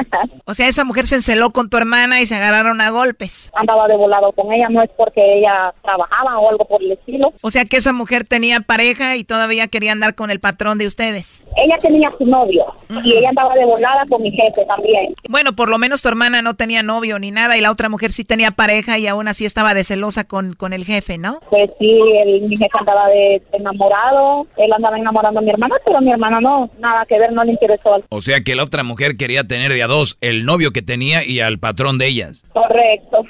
o 0.46 0.54
sea, 0.54 0.66
esa 0.66 0.82
mujer 0.82 1.06
se 1.06 1.16
enceló 1.16 1.50
con 1.50 1.68
tu 1.68 1.76
hermana 1.76 2.22
y 2.22 2.26
se 2.26 2.36
agarraron 2.36 2.80
a 2.80 2.88
golpes. 2.88 3.50
Andaba 3.54 3.86
de 3.86 3.94
volado 3.98 4.32
con 4.32 4.50
ella, 4.50 4.66
no 4.70 4.82
es 4.82 4.88
porque 4.96 5.20
ella 5.40 5.74
trabajaba 5.82 6.38
o 6.38 6.48
algo 6.48 6.64
por 6.64 6.82
el 6.82 6.92
estilo. 6.92 7.34
O 7.42 7.50
sea 7.50 7.66
que 7.66 7.76
esa 7.76 7.92
mujer 7.92 8.24
tenía 8.24 8.60
pareja 8.60 9.16
y 9.16 9.24
todavía 9.24 9.68
quería 9.68 9.92
andar 9.92 10.14
con 10.14 10.30
el 10.30 10.40
patrón 10.40 10.78
de 10.78 10.86
ustedes. 10.86 11.38
Ella 11.54 11.76
tenía 11.82 12.10
su 12.16 12.24
novio, 12.24 12.64
Y 13.04 13.12
ella 13.18 13.28
andaba 13.28 13.54
de 13.54 13.66
volada 13.66 14.06
con 14.08 14.22
mi 14.22 14.30
jefe 14.30 14.64
también. 14.64 15.14
Bueno, 15.28 15.52
por 15.52 15.68
lo 15.68 15.76
menos 15.76 16.00
tu 16.00 16.08
hermana 16.08 16.40
no 16.40 16.54
tenía 16.54 16.82
novio 16.82 17.18
ni 17.18 17.30
nada 17.30 17.58
y 17.58 17.60
la 17.60 17.70
otra 17.70 17.90
mujer 17.90 18.10
sí 18.10 18.24
tenía 18.24 18.52
pareja 18.52 18.96
y 18.96 19.06
aún 19.06 19.28
así 19.28 19.44
estaba 19.44 19.74
de 19.74 19.84
celosa 19.84 20.24
con, 20.24 20.54
con 20.54 20.72
el 20.72 20.86
jefe, 20.86 21.18
¿no? 21.18 21.40
Pues 21.50 21.70
sí, 21.78 22.00
el, 22.24 22.40
mi 22.48 22.56
jefe 22.56 22.78
andaba 22.78 23.06
de, 23.08 23.42
de 23.52 23.58
enamorado, 23.58 24.46
él 24.56 24.72
andaba 24.72 24.96
enamorando 24.96 25.40
a 25.40 25.42
mi 25.42 25.50
hermana, 25.50 25.76
pero 25.84 26.00
mi 26.00 26.10
hermana 26.10 26.37
no, 26.40 26.70
nada 26.78 27.04
que 27.06 27.18
ver, 27.18 27.32
no 27.32 27.44
le 27.44 27.52
interesó. 27.52 28.02
O 28.08 28.20
sea 28.20 28.40
que 28.40 28.54
la 28.54 28.64
otra 28.64 28.82
mujer 28.82 29.16
quería 29.16 29.44
tener 29.44 29.72
de 29.72 29.82
a 29.82 29.86
dos 29.86 30.16
el 30.20 30.44
novio 30.44 30.72
que 30.72 30.82
tenía 30.82 31.24
y 31.24 31.40
al 31.40 31.58
patrón 31.58 31.98
de 31.98 32.06
ellas. 32.06 32.44
Correcto. 32.52 33.24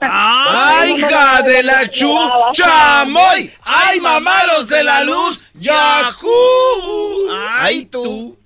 ¡Ay, 0.00 0.96
hija 0.98 1.42
de 1.42 1.62
la 1.62 1.88
chuchamoy! 1.88 3.50
¡Ay, 3.62 4.00
mamalos 4.00 4.68
de 4.68 4.84
la 4.84 5.04
luz! 5.04 5.44
¡Yahoo! 5.54 7.30
¡Ay, 7.58 7.86
tú! 7.86 8.36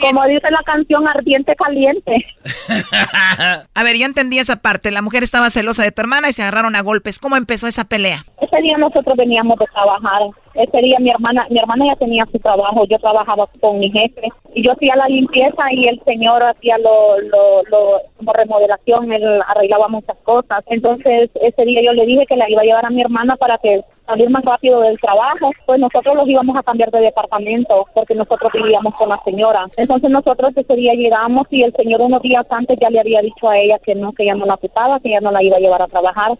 Como 0.00 0.24
dice 0.24 0.50
la 0.50 0.62
canción 0.64 1.06
Ardiente 1.06 1.54
Caliente. 1.56 2.24
A 3.74 3.82
ver, 3.82 3.96
ya 3.96 4.06
entendí 4.06 4.38
esa 4.38 4.56
parte. 4.56 4.90
La 4.90 5.02
mujer 5.02 5.22
estaba 5.22 5.50
celosa 5.50 5.82
de 5.82 5.92
tu 5.92 6.00
hermana 6.00 6.28
y 6.28 6.32
se 6.32 6.42
agarraron 6.42 6.76
a 6.76 6.82
golpes. 6.82 7.18
¿Cómo 7.18 7.36
empezó 7.36 7.66
esa 7.66 7.84
pelea? 7.84 8.24
Ese 8.40 8.56
día 8.62 8.76
nosotros 8.78 9.16
veníamos 9.16 9.58
de 9.58 9.66
trabajar. 9.66 10.22
Ese 10.54 10.78
día 10.78 10.98
mi 11.00 11.10
hermana, 11.10 11.46
mi 11.50 11.58
hermana 11.58 11.86
ya 11.86 11.96
tenía 11.96 12.24
su 12.30 12.38
trabajo. 12.38 12.84
Yo 12.86 12.98
trabajaba 12.98 13.48
con 13.60 13.78
mi 13.78 13.90
jefe 13.90 14.28
y 14.54 14.64
yo 14.64 14.72
hacía 14.72 14.94
la 14.96 15.08
limpieza 15.08 15.62
y 15.72 15.88
el 15.88 16.00
señor 16.04 16.42
hacía 16.42 16.78
lo, 16.78 17.20
lo, 17.20 17.62
lo 17.64 18.00
como 18.16 18.32
remodelación. 18.32 19.12
Él 19.12 19.42
arreglaba 19.48 19.88
muchas 19.88 20.16
cosas. 20.18 20.62
Entonces 20.66 21.30
ese 21.34 21.64
día 21.64 21.82
yo 21.84 21.92
le 21.92 22.06
dije 22.06 22.26
que 22.26 22.36
la 22.36 22.48
iba 22.48 22.62
a 22.62 22.64
llevar 22.64 22.86
a 22.86 22.90
mi 22.90 23.00
hermana 23.00 23.36
para 23.36 23.58
que 23.58 23.82
salir 24.06 24.30
más 24.30 24.44
rápido 24.44 24.80
del 24.80 24.98
trabajo. 25.00 25.50
Pues 25.66 25.80
nosotros 25.80 26.14
los 26.14 26.28
íbamos 26.28 26.56
a 26.56 26.62
cambiar 26.62 26.90
de 26.90 27.00
departamento 27.00 27.86
porque 27.94 28.14
nosotros 28.14 28.52
vivíamos 28.52 28.94
con 28.94 29.08
la 29.08 29.20
señora. 29.24 29.66
Entonces 29.76 30.10
nosotros 30.10 30.52
ese 30.56 30.74
día 30.74 30.94
llegamos 30.94 31.46
y 31.50 31.62
el 31.62 31.72
señor 31.72 32.00
unos 32.00 32.22
días 32.22 32.46
antes 32.50 32.78
ya 32.80 32.90
le 32.90 33.00
había 33.00 33.20
dicho 33.22 33.48
a 33.48 33.58
ella 33.58 33.78
que 33.78 33.94
no, 33.94 34.12
que 34.12 34.24
ella 34.24 34.34
no 34.34 34.46
la 34.46 34.54
ocupaba, 34.54 35.00
que 35.00 35.08
ella 35.08 35.20
no 35.20 35.30
la 35.30 35.42
iba 35.42 35.56
a 35.56 35.60
llevar 35.60 35.82
a 35.82 35.88
trabajar. 35.88 36.38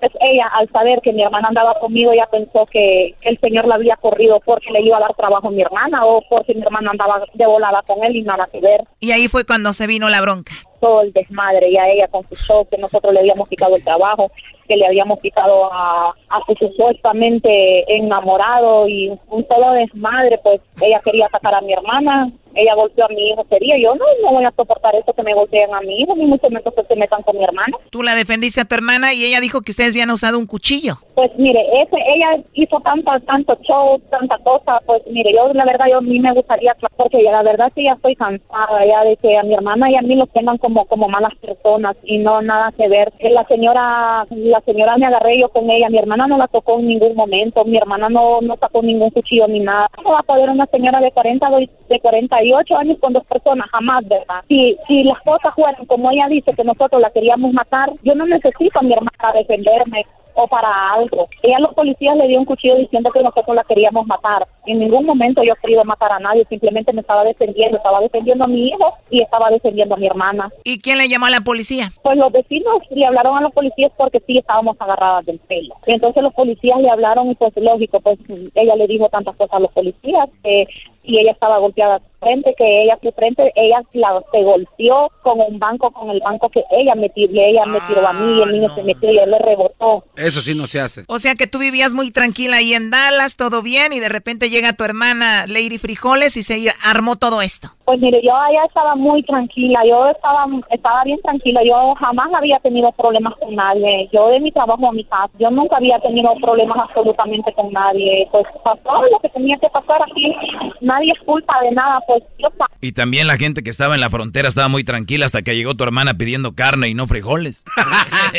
Entonces 0.00 0.18
ella, 0.22 0.46
al 0.54 0.66
saber 0.70 1.00
que 1.02 1.12
mi 1.12 1.22
hermana 1.22 1.48
andaba 1.48 1.78
conmigo, 1.78 2.14
ya 2.14 2.26
pensó 2.26 2.64
que 2.64 3.14
el 3.20 3.38
señor 3.38 3.66
la 3.66 3.74
había 3.74 3.96
corrido 3.96 4.40
porque 4.46 4.70
le 4.70 4.80
iba 4.80 4.96
a 4.96 5.00
dar 5.00 5.14
trabajo 5.14 5.48
a 5.48 5.50
mi 5.50 5.60
hermana 5.60 6.06
o 6.06 6.22
porque 6.22 6.54
mi 6.54 6.62
hermana 6.62 6.92
andaba 6.92 7.22
de 7.34 7.46
volada 7.46 7.82
con 7.86 8.02
él 8.02 8.16
y 8.16 8.22
nada 8.22 8.48
que 8.50 8.60
ver. 8.60 8.84
Y 9.00 9.12
ahí 9.12 9.28
fue 9.28 9.44
cuando 9.44 9.74
se 9.74 9.86
vino 9.86 10.08
la 10.08 10.22
bronca. 10.22 10.54
Todo 10.80 11.02
el 11.02 11.12
desmadre, 11.12 11.70
ya 11.70 11.86
ella 11.86 12.08
con 12.08 12.26
su 12.30 12.34
show, 12.34 12.66
que 12.70 12.78
nosotros 12.78 13.12
le 13.12 13.20
habíamos 13.20 13.46
quitado 13.50 13.76
el 13.76 13.84
trabajo, 13.84 14.30
que 14.66 14.76
le 14.76 14.86
habíamos 14.86 15.20
quitado 15.20 15.70
a, 15.70 16.14
a 16.30 16.40
su 16.46 16.54
supuestamente 16.54 17.94
enamorado 17.94 18.88
y 18.88 19.10
un 19.28 19.44
todo 19.44 19.72
desmadre, 19.72 20.38
pues 20.42 20.62
ella 20.80 21.00
quería 21.04 21.26
atacar 21.26 21.56
a 21.56 21.60
mi 21.60 21.74
hermana, 21.74 22.30
ella 22.54 22.74
golpeó 22.74 23.04
a 23.04 23.08
mi 23.08 23.30
hijo 23.30 23.44
ese 23.48 23.58
día, 23.64 23.76
yo 23.78 23.94
no, 23.94 24.04
no 24.22 24.32
voy 24.32 24.44
a 24.44 24.50
soportar 24.52 24.94
eso 24.94 25.12
que 25.12 25.22
me 25.22 25.34
golpeen 25.34 25.72
a 25.74 25.80
mi 25.80 26.00
hijo, 26.00 26.14
ni 26.16 26.26
mucho 26.26 26.48
menos 26.48 26.74
que 26.74 26.82
se 26.82 26.96
metan 26.96 27.22
con 27.22 27.36
mi 27.36 27.44
hermana. 27.44 27.76
Tú 27.90 28.02
la 28.02 28.14
defendiste 28.14 28.60
a 28.60 28.64
tu 28.64 28.74
hermana 28.74 29.14
y 29.14 29.24
ella 29.24 29.40
dijo 29.40 29.62
que 29.62 29.70
ustedes 29.70 29.94
habían 29.94 30.10
usado 30.10 30.38
un 30.38 30.46
cuchillo. 30.46 30.94
Pues 31.14 31.30
mire, 31.36 31.60
ese, 31.82 31.96
ella 31.96 32.42
hizo 32.54 32.80
tanta, 32.80 33.20
tanto 33.20 33.56
show, 33.62 34.00
tanta 34.10 34.38
cosa, 34.38 34.80
pues 34.86 35.02
mire, 35.10 35.32
yo 35.32 35.52
la 35.52 35.64
verdad, 35.64 35.86
yo 35.90 35.98
a 35.98 36.02
mí 36.02 36.18
me 36.18 36.32
gustaría, 36.32 36.74
porque 36.96 37.22
ya 37.22 37.32
la 37.32 37.42
verdad 37.42 37.70
sí 37.74 37.84
ya 37.84 37.92
estoy 37.92 38.16
cansada 38.16 38.84
ya 38.86 39.04
de 39.04 39.16
que 39.16 39.36
a 39.36 39.42
mi 39.42 39.54
hermana 39.54 39.90
y 39.90 39.96
a 39.96 40.02
mí 40.02 40.14
los 40.14 40.30
tengan 40.30 40.58
como, 40.58 40.84
como 40.86 41.08
malas 41.08 41.34
personas 41.36 41.96
y 42.04 42.18
no 42.18 42.42
nada 42.42 42.72
que 42.76 42.88
ver. 42.88 43.12
Que 43.18 43.30
la 43.30 43.44
señora, 43.44 44.26
la 44.30 44.60
señora 44.60 44.96
me 44.96 45.06
agarré 45.06 45.40
yo 45.40 45.48
con 45.48 45.68
ella, 45.70 45.88
mi 45.88 45.98
hermana 45.98 46.26
no 46.26 46.38
la 46.38 46.48
tocó 46.48 46.78
en 46.78 46.88
ningún 46.88 47.14
momento, 47.14 47.64
mi 47.64 47.76
hermana 47.76 48.08
no, 48.08 48.40
no 48.40 48.56
sacó 48.56 48.82
ningún 48.82 49.10
cuchillo 49.10 49.46
ni 49.48 49.60
nada. 49.60 49.88
¿Cómo 49.94 50.12
va 50.12 50.20
a 50.20 50.24
poder 50.24 50.48
una 50.48 50.66
señora 50.66 51.00
de 51.00 51.10
40, 51.12 51.48
de 51.88 52.00
48 52.40 52.76
años 52.78 52.98
con 53.00 53.12
dos 53.12 53.24
personas? 53.26 53.68
Jamás, 53.70 54.06
¿verdad? 54.08 54.42
Si, 54.48 54.76
si 54.86 55.04
las 55.04 55.20
cosas 55.22 55.54
fueran 55.54 55.84
como 55.86 56.10
ella 56.10 56.26
dice 56.28 56.52
que 56.52 56.64
nosotros 56.64 57.00
la 57.00 57.10
queríamos 57.10 57.52
matar, 57.52 57.90
yo 58.02 58.14
no 58.14 58.26
necesito 58.26 58.78
a 58.78 58.82
mi 58.82 58.92
hermana 58.92 59.12
para 59.18 59.38
defenderme 59.38 60.06
o 60.34 60.46
para 60.46 60.92
algo. 60.92 61.28
Ella 61.42 61.56
a 61.56 61.60
los 61.60 61.74
policías 61.74 62.16
le 62.16 62.28
dio 62.28 62.38
un 62.38 62.44
cuchillo 62.44 62.76
diciendo 62.76 63.10
que 63.10 63.22
nosotros 63.22 63.54
la 63.54 63.64
queríamos 63.64 64.06
matar. 64.06 64.46
En 64.66 64.78
ningún 64.78 65.04
momento 65.04 65.42
yo 65.42 65.52
he 65.52 65.60
querido 65.60 65.84
matar 65.84 66.12
a 66.12 66.18
nadie, 66.18 66.46
simplemente 66.48 66.92
me 66.92 67.00
estaba 67.00 67.24
defendiendo, 67.24 67.76
estaba 67.76 68.00
defendiendo 68.00 68.44
a 68.44 68.48
mi 68.48 68.68
hijo 68.68 68.94
y 69.10 69.22
estaba 69.22 69.50
defendiendo 69.50 69.94
a 69.94 69.98
mi 69.98 70.06
hermana. 70.06 70.50
¿Y 70.64 70.80
quién 70.80 70.98
le 70.98 71.08
llamó 71.08 71.26
a 71.26 71.30
la 71.30 71.40
policía? 71.40 71.90
Pues 72.02 72.16
los 72.16 72.32
vecinos 72.32 72.82
le 72.90 73.06
hablaron 73.06 73.36
a 73.38 73.40
los 73.40 73.52
policías 73.52 73.92
porque 73.96 74.20
sí 74.26 74.38
estábamos 74.38 74.76
agarradas 74.80 75.26
del 75.26 75.38
pelo. 75.40 75.74
Y 75.86 75.92
entonces 75.92 76.22
los 76.22 76.34
policías 76.34 76.80
le 76.80 76.90
hablaron 76.90 77.30
y 77.30 77.34
pues 77.34 77.52
lógico, 77.56 78.00
pues 78.00 78.18
ella 78.54 78.76
le 78.76 78.86
dijo 78.86 79.08
tantas 79.08 79.36
cosas 79.36 79.54
a 79.54 79.60
los 79.60 79.72
policías 79.72 80.28
que 80.42 80.66
y 81.02 81.18
ella 81.18 81.32
estaba 81.32 81.58
golpeada 81.58 82.00
frente, 82.20 82.54
que 82.56 82.82
ella 82.82 82.98
su 83.02 83.10
frente, 83.12 83.50
ella 83.56 83.82
la, 83.94 84.22
se 84.30 84.42
golpeó 84.42 85.10
con 85.22 85.40
un 85.40 85.58
banco, 85.58 85.90
con 85.90 86.10
el 86.10 86.20
banco 86.20 86.50
que 86.50 86.62
ella 86.70 86.94
me 86.94 87.08
tiró, 87.08 87.32
ella 87.32 87.64
me 87.64 87.80
tiró 87.88 88.06
a 88.06 88.12
mí, 88.12 88.38
y 88.38 88.42
el 88.42 88.52
niño 88.52 88.74
se 88.74 88.82
metió 88.82 89.10
y 89.10 89.18
él 89.18 89.30
le 89.30 89.38
rebotó. 89.38 90.04
Eso 90.16 90.42
sí 90.42 90.54
no 90.54 90.66
se 90.66 90.80
hace. 90.80 91.04
O 91.08 91.18
sea 91.18 91.34
que 91.34 91.46
tú 91.46 91.58
vivías 91.58 91.94
muy 91.94 92.10
tranquila 92.10 92.58
ahí 92.58 92.74
en 92.74 92.90
Dallas, 92.90 93.36
todo 93.36 93.62
bien, 93.62 93.92
y 93.92 94.00
de 94.00 94.08
repente 94.08 94.50
llega 94.50 94.74
tu 94.74 94.84
hermana 94.84 95.46
Lady 95.46 95.78
Frijoles 95.78 96.36
y 96.36 96.42
se 96.42 96.72
armó 96.84 97.16
todo 97.16 97.40
esto. 97.40 97.72
Pues 97.90 98.00
mire, 98.00 98.20
yo 98.22 98.36
allá 98.36 98.66
estaba 98.66 98.94
muy 98.94 99.20
tranquila, 99.24 99.80
yo 99.84 100.06
estaba, 100.10 100.46
estaba 100.70 101.02
bien 101.02 101.18
tranquila, 101.22 101.60
yo 101.64 101.92
jamás 101.98 102.32
había 102.32 102.60
tenido 102.60 102.92
problemas 102.92 103.34
con 103.40 103.52
nadie, 103.56 104.08
yo 104.12 104.28
de 104.28 104.38
mi 104.38 104.52
trabajo 104.52 104.88
a 104.88 104.92
mi 104.92 105.02
casa, 105.02 105.32
yo 105.40 105.50
nunca 105.50 105.78
había 105.78 105.98
tenido 105.98 106.32
problemas 106.40 106.78
absolutamente 106.88 107.52
con 107.52 107.72
nadie, 107.72 108.28
pues 108.30 108.46
pasó 108.62 109.02
lo 109.10 109.18
que 109.18 109.28
tenía 109.30 109.58
que 109.58 109.66
pasar 109.70 110.00
aquí, 110.08 110.32
nadie 110.80 111.10
es 111.10 111.18
culpa 111.24 111.60
de 111.62 111.72
nada, 111.72 112.00
pues 112.06 112.22
yo 112.38 112.46
Y 112.80 112.92
también 112.92 113.26
la 113.26 113.36
gente 113.36 113.64
que 113.64 113.70
estaba 113.70 113.96
en 113.96 114.00
la 114.00 114.08
frontera 114.08 114.46
estaba 114.46 114.68
muy 114.68 114.84
tranquila 114.84 115.26
hasta 115.26 115.42
que 115.42 115.56
llegó 115.56 115.74
tu 115.74 115.82
hermana 115.82 116.14
pidiendo 116.14 116.54
carne 116.54 116.90
y 116.90 116.94
no 116.94 117.08
frijoles. 117.08 117.64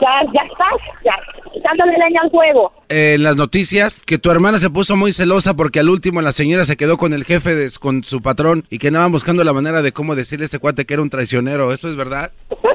ya, 0.00 0.20
ya 0.32 0.42
estás, 0.42 1.04
ya, 1.04 1.14
echándole 1.56 1.92
leña 1.92 2.20
al 2.22 2.30
juego. 2.30 2.72
En 2.88 3.22
las 3.22 3.36
noticias, 3.36 4.04
que 4.04 4.18
tu 4.18 4.30
hermana 4.30 4.58
se 4.58 4.70
puso 4.70 4.96
muy 4.96 5.12
celosa 5.12 5.54
porque 5.54 5.80
al 5.80 5.88
último 5.88 6.20
la 6.20 6.32
señora 6.32 6.64
se 6.64 6.76
quedó 6.76 6.96
con 6.96 7.12
el 7.12 7.24
jefe, 7.24 7.54
de, 7.54 7.70
con 7.80 8.04
su 8.04 8.20
patrón, 8.20 8.64
y 8.70 8.78
que 8.78 8.88
andaban 8.88 9.12
buscando 9.12 9.44
la 9.44 9.52
manera 9.52 9.82
de 9.82 9.92
cómo 9.92 10.14
decirle 10.14 10.44
a 10.44 10.46
este 10.46 10.58
cuate 10.58 10.84
que 10.84 10.94
era 10.94 11.02
un 11.02 11.10
traicionero. 11.10 11.72
¿Esto 11.72 11.88
es 11.88 11.96
verdad? 11.96 12.32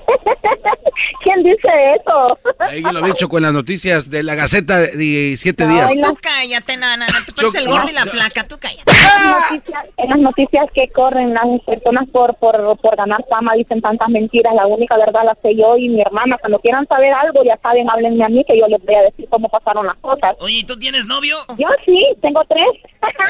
¿Quién 1.24 1.44
dice 1.44 1.68
eso? 2.00 2.38
Ahí 2.60 2.82
lo 2.82 3.00
he 3.00 3.08
dicho 3.08 3.30
con 3.30 3.42
las 3.42 3.54
noticias 3.54 4.10
de 4.10 4.24
la 4.24 4.36
Gaceta 4.36 4.80
de 4.80 5.36
siete 5.38 5.68
días. 5.68 5.90
Ay, 5.90 5.98
no, 5.98 6.16
cállate, 6.16 6.78
nana, 6.78 7.08
no, 7.08 7.34
tú 7.34 7.42
eres 7.42 7.56
el 7.56 7.68
gordo 7.68 7.90
y 7.90 7.94
la 7.94 8.06
flaca, 8.06 8.44
tú 8.48 8.58
cállate. 8.60 8.84
En 8.90 9.32
las 9.32 9.52
noticias, 9.52 9.86
en 9.98 10.10
las 10.10 10.20
noticias 10.20 10.66
que 10.74 10.88
corren 10.90 11.34
las 11.34 11.46
personas 11.66 12.08
por, 12.10 12.36
por, 12.36 12.78
por 12.80 12.96
ganar 12.96 13.24
fama 13.30 13.54
dicen 13.56 13.82
tantas 13.82 14.10
mentiras, 14.10 14.54
la 14.56 14.68
única 14.68 14.98
verdad 14.98 15.22
la 15.26 15.36
sé 15.42 15.56
yo 15.56 15.78
y 15.78 15.90
mi 15.90 16.02
hermana. 16.02 16.38
Cuando 16.40 16.60
quieran 16.60 16.88
saber 16.88 17.14
algo, 17.14 17.44
ya 17.44 17.58
saben, 17.62 17.90
háblenme 17.90 18.24
a 18.24 18.30
mí 18.30 18.44
que 18.46 18.58
yo 18.58 18.68
les 18.68 18.84
voy 18.84 18.96
a 18.96 19.02
decir 19.02 19.28
cómo 19.30 19.50
pasaron 19.50 19.86
las 19.86 19.98
cosas. 19.98 20.36
Oye, 20.40 20.60
¿y 20.60 20.64
tú 20.64 20.78
tienes 20.78 21.06
novio? 21.06 21.38
Yo 21.58 21.68
sí, 21.86 22.06
tengo 22.22 22.42
tres. 22.48 22.68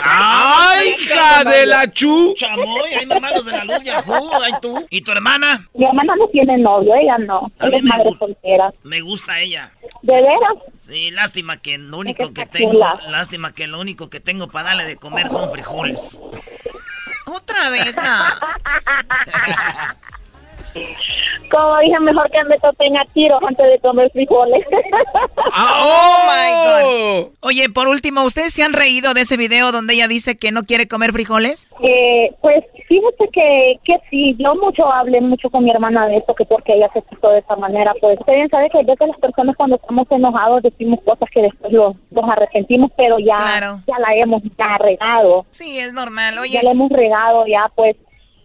¡Ay, 0.03 0.89
hija 0.99 1.43
de 1.43 1.65
la 1.65 1.91
chu! 1.91 2.33
Chamoy, 2.35 2.93
hay 2.97 3.05
mamados 3.05 3.45
de 3.45 3.51
la 3.51 3.63
luz, 3.63 3.83
Yahoo, 3.83 4.41
ay 4.41 4.53
tú. 4.61 4.85
¿Y 4.89 5.01
tu 5.01 5.11
hermana? 5.11 5.67
Mi 5.73 5.85
hermana 5.85 6.15
no 6.17 6.27
tiene 6.27 6.57
novio, 6.57 6.93
ella 6.95 7.17
no. 7.19 7.51
A 7.59 7.65
mí 7.67 7.81
me 7.81 8.03
gusta. 8.03 8.25
soltera. 8.25 8.73
Me 8.83 9.01
gusta 9.01 9.39
ella. 9.39 9.71
¿De 10.01 10.13
veras? 10.13 10.53
Sí, 10.77 11.11
lástima 11.11 11.57
que 11.57 11.77
lo 11.77 11.97
único 11.97 12.33
que 12.33 12.45
tengo, 12.45 12.71
chula. 12.71 12.99
lástima 13.07 13.53
que 13.53 13.67
lo 13.67 13.79
único 13.79 14.09
que 14.09 14.19
tengo 14.19 14.47
para 14.47 14.69
darle 14.69 14.85
de 14.85 14.95
comer 14.95 15.29
son 15.29 15.51
frijoles. 15.51 16.17
Otra 17.25 17.69
vez, 17.69 17.95
no. 17.97 18.03
Como 21.51 21.79
dije, 21.79 21.99
mejor 21.99 22.29
que 22.29 22.43
me 22.43 22.57
topen 22.59 22.95
a 22.97 23.05
tiros 23.05 23.39
antes 23.47 23.65
de 23.65 23.79
comer 23.79 24.09
frijoles. 24.11 24.65
Oh 25.61 26.17
my 26.27 27.23
God. 27.25 27.31
Oye, 27.41 27.69
por 27.69 27.87
último, 27.87 28.23
¿ustedes 28.23 28.53
se 28.53 28.63
han 28.63 28.73
reído 28.73 29.13
de 29.13 29.21
ese 29.21 29.35
video 29.37 29.71
donde 29.71 29.93
ella 29.95 30.07
dice 30.07 30.37
que 30.37 30.51
no 30.51 30.63
quiere 30.63 30.87
comer 30.87 31.11
frijoles? 31.11 31.67
Eh, 31.81 32.31
pues 32.41 32.63
fíjate 32.87 33.29
que, 33.33 33.75
que 33.83 33.95
sí, 34.09 34.35
yo 34.37 34.53
mucho 34.55 34.85
hablé 34.91 35.21
mucho 35.21 35.49
con 35.49 35.63
mi 35.63 35.71
hermana 35.71 36.07
de 36.07 36.17
esto, 36.17 36.35
que 36.35 36.45
porque 36.45 36.73
ella 36.73 36.89
se 36.93 37.01
puso 37.01 37.29
de 37.29 37.39
esa 37.39 37.55
manera, 37.55 37.93
pues 37.99 38.19
usted 38.19 38.33
bien 38.33 38.49
sabe 38.49 38.69
que 38.69 38.77
a 38.79 38.83
veces 38.83 39.07
las 39.07 39.17
personas 39.19 39.55
cuando 39.55 39.77
estamos 39.77 40.07
enojados 40.11 40.61
decimos 40.63 40.99
cosas 41.03 41.29
que 41.33 41.41
después 41.41 41.71
los, 41.73 41.95
los 42.11 42.25
arrepentimos, 42.29 42.91
pero 42.95 43.17
ya, 43.19 43.35
Claro. 43.35 43.81
ya 43.87 43.97
la 43.99 44.15
hemos 44.23 44.43
ya 44.57 44.77
regado, 44.77 45.45
Sí, 45.49 45.79
es 45.79 45.93
normal. 45.93 46.37
Oye, 46.37 46.53
ya 46.53 46.63
la 46.63 46.71
hemos 46.71 46.91
regado, 46.91 47.45
ya 47.47 47.71
pues 47.75 47.95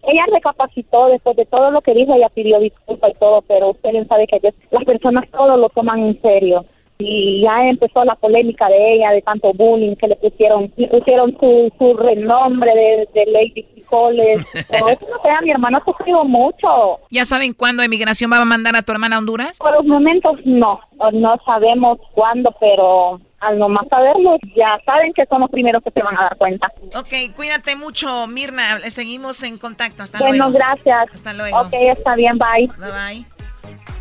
ella 0.07 0.25
recapacitó 0.31 1.07
después 1.07 1.35
de 1.35 1.45
todo 1.45 1.71
lo 1.71 1.81
que 1.81 1.93
dijo, 1.93 2.13
ella 2.13 2.29
pidió 2.29 2.59
disculpas 2.59 3.11
y 3.11 3.19
todo, 3.19 3.41
pero 3.47 3.71
usted 3.71 3.91
bien 3.91 4.07
sabe 4.07 4.27
que 4.27 4.39
las 4.71 4.83
personas 4.83 5.29
todo 5.31 5.57
lo 5.57 5.69
toman 5.69 5.99
en 5.99 6.21
serio. 6.21 6.65
Y 6.97 7.41
ya 7.41 7.67
empezó 7.67 8.05
la 8.05 8.15
polémica 8.15 8.69
de 8.69 8.93
ella, 8.93 9.11
de 9.11 9.21
tanto 9.21 9.51
bullying 9.53 9.95
que 9.97 10.07
le 10.07 10.15
pusieron, 10.15 10.71
le 10.77 10.87
pusieron 10.87 11.35
su, 11.37 11.69
su 11.77 11.93
renombre 11.97 12.73
de, 12.73 13.09
de 13.13 13.31
Lady 13.31 13.63
Frijoles. 13.73 14.45
Pero 14.69 14.87
eso 14.89 15.05
no 15.11 15.21
sea, 15.21 15.41
mi 15.41 15.51
hermano 15.51 15.79
ha 15.79 15.83
sufrido 15.83 16.23
mucho. 16.23 16.99
¿ya 17.09 17.25
saben 17.25 17.53
cuándo 17.53 17.83
emigración 17.83 18.31
va 18.31 18.37
a 18.37 18.45
mandar 18.45 18.77
a 18.77 18.81
tu 18.81 18.93
hermana 18.93 19.17
a 19.17 19.19
Honduras? 19.19 19.57
Por 19.59 19.73
los 19.73 19.85
momentos 19.85 20.39
no, 20.45 20.79
no 21.11 21.35
sabemos 21.45 21.99
cuándo, 22.13 22.55
pero 22.61 23.19
al 23.45 23.59
nomás 23.59 23.87
saberlo, 23.89 24.37
ya 24.55 24.79
saben 24.85 25.13
que 25.13 25.25
son 25.27 25.41
los 25.41 25.49
primeros 25.49 25.83
que 25.83 25.91
se 25.91 26.01
van 26.01 26.17
a 26.17 26.23
dar 26.23 26.37
cuenta. 26.37 26.71
Ok, 26.95 27.35
cuídate 27.35 27.75
mucho, 27.75 28.27
Mirna. 28.27 28.79
Seguimos 28.89 29.41
en 29.43 29.57
contacto. 29.57 30.03
Hasta 30.03 30.19
bueno, 30.19 30.49
luego. 30.49 30.53
gracias. 30.53 31.07
Hasta 31.13 31.33
luego. 31.33 31.59
Ok, 31.61 31.73
está 31.73 32.15
bien, 32.15 32.37
bye. 32.37 32.67
Bye 32.77 32.91
bye. 32.91 33.25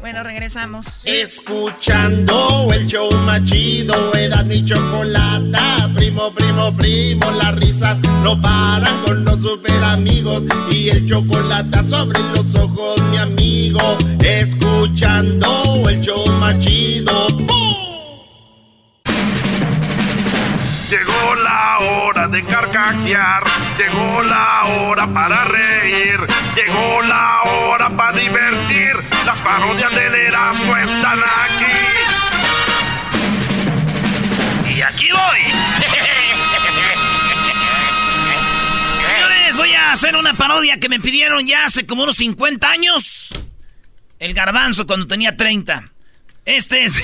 Bueno, 0.00 0.22
regresamos. 0.22 1.06
Escuchando 1.06 2.68
el 2.74 2.86
show 2.86 3.08
machido, 3.24 3.94
era 4.14 4.42
mi 4.42 4.64
chocolata. 4.64 5.90
Primo, 5.96 6.30
primo, 6.32 6.76
primo, 6.76 7.30
las 7.32 7.54
risas 7.56 7.98
no 8.22 8.40
paran 8.40 9.02
con 9.06 9.24
los 9.24 9.40
super 9.40 9.82
amigos. 9.82 10.44
Y 10.70 10.90
el 10.90 11.08
chocolate 11.08 11.84
sobre 11.84 12.18
los 12.36 12.54
ojos, 12.54 13.00
mi 13.10 13.16
amigo. 13.16 13.80
Escuchando 14.20 15.48
el 15.88 16.00
show 16.02 16.22
machido. 16.38 17.26
Llegó 20.88 21.34
la 21.36 21.78
hora 21.78 22.26
de 22.28 22.44
carcajear, 22.44 23.42
llegó 23.78 24.22
la 24.22 24.64
hora 24.64 25.06
para 25.06 25.44
reír, 25.44 26.20
llegó 26.54 27.00
la 27.02 27.42
hora 27.42 27.88
para 27.90 28.18
divertir. 28.18 28.92
Las 29.24 29.40
parodias 29.40 29.90
del 29.94 30.14
Erasmo 30.14 30.76
están 30.76 31.20
aquí. 31.20 31.64
Y 34.76 34.82
aquí 34.82 35.08
voy. 35.10 35.40
Señores, 39.00 39.56
voy 39.56 39.72
a 39.72 39.92
hacer 39.92 40.16
una 40.16 40.34
parodia 40.34 40.78
que 40.78 40.90
me 40.90 41.00
pidieron 41.00 41.46
ya 41.46 41.64
hace 41.64 41.86
como 41.86 42.02
unos 42.02 42.16
50 42.16 42.70
años. 42.70 43.30
El 44.18 44.34
garbanzo 44.34 44.86
cuando 44.86 45.06
tenía 45.06 45.34
30. 45.34 45.93
Este 46.44 46.84
es. 46.84 47.02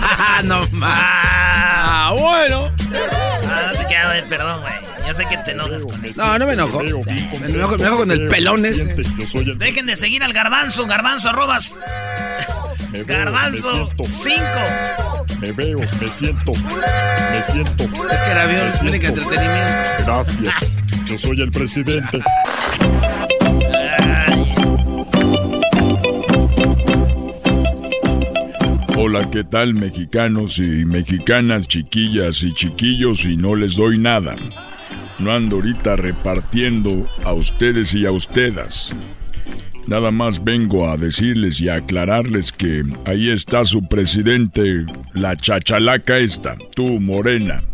no 0.44 0.66
más. 0.72 0.90
Ah, 0.92 2.14
bueno. 2.18 2.72
Ah, 3.48 3.72
no 3.72 3.78
te 3.78 3.86
queda 3.86 4.12
de 4.14 4.22
perdón, 4.24 4.62
güey. 4.62 4.72
Yo 5.06 5.14
sé 5.14 5.26
que 5.26 5.36
te 5.38 5.52
enojas 5.52 5.86
con 5.86 6.04
eso. 6.04 6.24
No, 6.24 6.38
no 6.38 6.46
me 6.46 6.52
enojo. 6.54 6.82
Me 6.82 6.90
enojo, 6.90 7.78
me 7.78 7.84
enojo 7.84 7.98
con 7.98 8.10
el 8.10 8.28
pelón 8.28 8.64
ese. 8.64 8.94
Dejen 9.56 9.86
de 9.86 9.96
seguir 9.96 10.22
al 10.22 10.32
garbanzo, 10.32 10.86
garbanzo 10.86 11.28
arrobas. 11.28 11.76
Garbanzo 13.06 13.90
5. 14.04 14.44
Me 15.40 15.52
veo, 15.52 15.78
me 15.78 16.08
siento, 16.08 16.52
me 16.52 17.42
siento. 17.42 17.84
Es 17.84 18.20
que 18.20 18.30
era 18.30 18.46
bien, 18.46 18.68
es 18.68 18.82
única 18.82 19.08
entretenimiento. 19.08 20.04
Gracias. 20.04 20.54
Yo 21.04 21.16
soy 21.16 21.40
el 21.40 21.50
presidente. 21.50 22.20
Hola, 29.02 29.30
¿qué 29.30 29.44
tal 29.44 29.72
mexicanos 29.72 30.58
y 30.58 30.84
mexicanas, 30.84 31.66
chiquillas 31.66 32.42
y 32.42 32.52
chiquillos? 32.52 33.24
Y 33.24 33.34
no 33.34 33.56
les 33.56 33.76
doy 33.76 33.96
nada. 33.96 34.36
No 35.18 35.32
ando 35.32 35.56
ahorita 35.56 35.96
repartiendo 35.96 37.08
a 37.24 37.32
ustedes 37.32 37.94
y 37.94 38.04
a 38.04 38.12
ustedes. 38.12 38.94
Nada 39.86 40.10
más 40.10 40.44
vengo 40.44 40.90
a 40.90 40.98
decirles 40.98 41.62
y 41.62 41.70
a 41.70 41.76
aclararles 41.76 42.52
que 42.52 42.82
ahí 43.06 43.30
está 43.30 43.64
su 43.64 43.88
presidente, 43.88 44.84
la 45.14 45.34
chachalaca 45.34 46.18
esta, 46.18 46.58
tú, 46.76 47.00
Morena. 47.00 47.64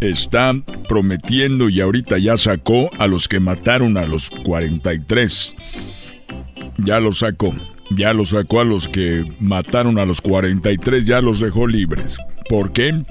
Está 0.00 0.54
prometiendo 0.88 1.68
y 1.68 1.80
ahorita 1.80 2.18
ya 2.18 2.36
sacó 2.36 2.88
a 3.00 3.08
los 3.08 3.26
que 3.26 3.40
mataron 3.40 3.96
a 3.96 4.06
los 4.06 4.30
43. 4.30 5.56
Ya 6.78 7.00
lo 7.00 7.10
sacó. 7.10 7.52
Ya 7.90 8.12
lo 8.12 8.24
sacó 8.24 8.60
a 8.60 8.64
los 8.64 8.88
que 8.88 9.24
mataron 9.40 9.98
a 9.98 10.04
los 10.04 10.20
43, 10.20 11.04
ya 11.04 11.20
los 11.20 11.40
dejó 11.40 11.66
libres. 11.66 12.16
¿Por 12.48 12.72
qué? 12.72 13.02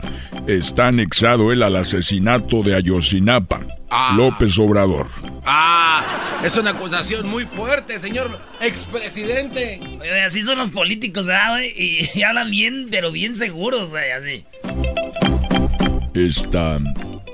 Está 0.47 0.87
anexado 0.87 1.51
él 1.51 1.63
al 1.63 1.75
asesinato 1.75 2.63
de 2.63 2.75
Ayotzinapa, 2.75 3.61
López 4.15 4.57
Obrador. 4.57 5.07
Ah, 5.45 6.03
es 6.43 6.57
una 6.57 6.71
acusación 6.71 7.27
muy 7.27 7.45
fuerte, 7.45 7.99
señor 7.99 8.39
expresidente. 8.59 9.79
Así 10.25 10.43
son 10.43 10.57
los 10.57 10.71
políticos, 10.71 11.25
¿verdad, 11.25 11.51
güey? 11.53 11.73
Y, 11.77 12.09
y 12.19 12.23
hablan 12.23 12.51
bien, 12.51 12.87
pero 12.89 13.11
bien 13.11 13.35
seguros, 13.35 13.89
güey, 13.89 14.11
así. 14.11 14.45
Esta, 16.13 16.77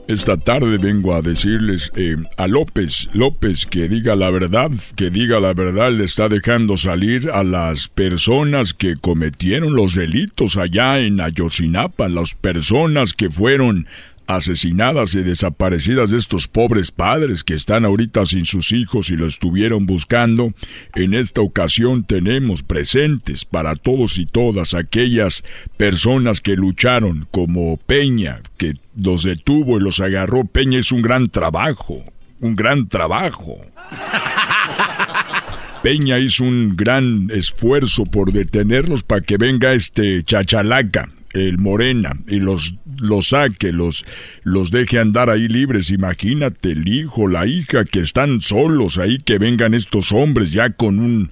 esta 0.07 0.37
tarde 0.37 0.77
vengo 0.77 1.15
a 1.15 1.21
decirles 1.21 1.91
eh, 1.95 2.15
a 2.37 2.47
López, 2.47 3.09
López 3.13 3.65
que 3.65 3.87
diga 3.87 4.15
la 4.15 4.29
verdad, 4.29 4.69
que 4.95 5.09
diga 5.09 5.39
la 5.39 5.53
verdad, 5.53 5.91
le 5.91 6.03
está 6.03 6.29
dejando 6.29 6.77
salir 6.77 7.29
a 7.31 7.43
las 7.43 7.87
personas 7.87 8.73
que 8.73 8.95
cometieron 8.95 9.75
los 9.75 9.95
delitos 9.95 10.57
allá 10.57 10.99
en 10.99 11.21
Ayotzinapa, 11.21 12.07
las 12.07 12.35
personas 12.35 13.13
que 13.13 13.29
fueron 13.29 13.87
asesinadas 14.27 15.15
y 15.15 15.23
desaparecidas 15.23 16.11
de 16.11 16.17
estos 16.17 16.47
pobres 16.47 16.91
padres 16.91 17.43
que 17.43 17.53
están 17.53 17.85
ahorita 17.85 18.25
sin 18.25 18.45
sus 18.45 18.71
hijos 18.71 19.09
y 19.09 19.17
lo 19.17 19.25
estuvieron 19.25 19.85
buscando, 19.85 20.53
en 20.95 21.13
esta 21.13 21.41
ocasión 21.41 22.03
tenemos 22.03 22.63
presentes 22.63 23.45
para 23.45 23.75
todos 23.75 24.17
y 24.17 24.25
todas 24.25 24.73
aquellas 24.73 25.43
personas 25.77 26.41
que 26.41 26.55
lucharon 26.55 27.27
como 27.31 27.77
Peña, 27.77 28.41
que 28.57 28.75
los 28.95 29.23
detuvo 29.23 29.77
y 29.77 29.81
los 29.81 29.99
agarró. 29.99 30.45
Peña 30.45 30.79
es 30.79 30.91
un 30.91 31.01
gran 31.01 31.29
trabajo, 31.29 32.03
un 32.39 32.55
gran 32.55 32.87
trabajo. 32.87 33.57
Peña 35.83 36.17
hizo 36.17 36.43
un 36.43 36.75
gran 36.75 37.29
esfuerzo 37.31 38.05
por 38.05 38.31
detenerlos 38.31 39.03
para 39.03 39.21
que 39.21 39.37
venga 39.37 39.73
este 39.73 40.23
chachalaca, 40.23 41.09
el 41.35 41.57
Morena, 41.57 42.13
y 42.27 42.39
los, 42.39 42.75
los 42.97 43.27
saque, 43.29 43.71
los, 43.73 44.05
los 44.43 44.71
deje 44.71 44.99
andar 44.99 45.29
ahí 45.29 45.47
libres. 45.47 45.91
Imagínate 45.91 46.71
el 46.71 46.87
hijo, 46.87 47.27
la 47.27 47.45
hija, 47.45 47.83
que 47.85 47.99
están 47.99 48.41
solos 48.41 48.97
ahí, 48.97 49.19
que 49.19 49.37
vengan 49.37 49.73
estos 49.73 50.11
hombres 50.11 50.51
ya 50.51 50.69
con 50.71 50.99
un, 50.99 51.31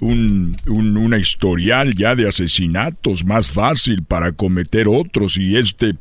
un, 0.00 0.56
un- 0.66 0.96
una 0.96 1.18
historial 1.18 1.94
ya 1.94 2.14
de 2.14 2.28
asesinatos 2.28 3.24
más 3.24 3.50
fácil 3.52 4.02
para 4.02 4.32
cometer 4.32 4.86
otros 4.88 5.36
y 5.36 5.56
este 5.56 5.94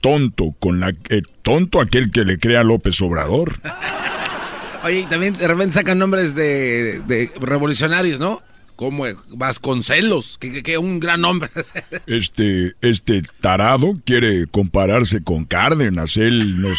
tonto 0.00 0.54
con 0.60 0.78
la 0.80 0.90
eh, 1.08 1.22
tonto 1.42 1.80
aquel 1.80 2.10
que 2.12 2.24
le 2.24 2.38
crea 2.38 2.62
López 2.62 3.00
Obrador. 3.00 3.54
Oye, 4.84 5.00
y 5.00 5.06
también 5.06 5.34
de 5.34 5.48
repente 5.48 5.72
sacan 5.74 5.98
nombres 5.98 6.34
de 6.36 7.30
revolucionarios, 7.40 8.20
¿no? 8.20 8.42
Como 8.78 9.06
Vasconcelos, 9.30 10.38
que, 10.38 10.52
que, 10.52 10.62
que 10.62 10.78
un 10.78 11.00
gran 11.00 11.22
nombre. 11.22 11.50
Este, 12.06 12.74
este 12.80 13.22
tarado 13.40 13.98
quiere 14.04 14.46
compararse 14.46 15.20
con 15.24 15.46
Cárdenas. 15.46 16.16
Él 16.16 16.62
nos, 16.62 16.78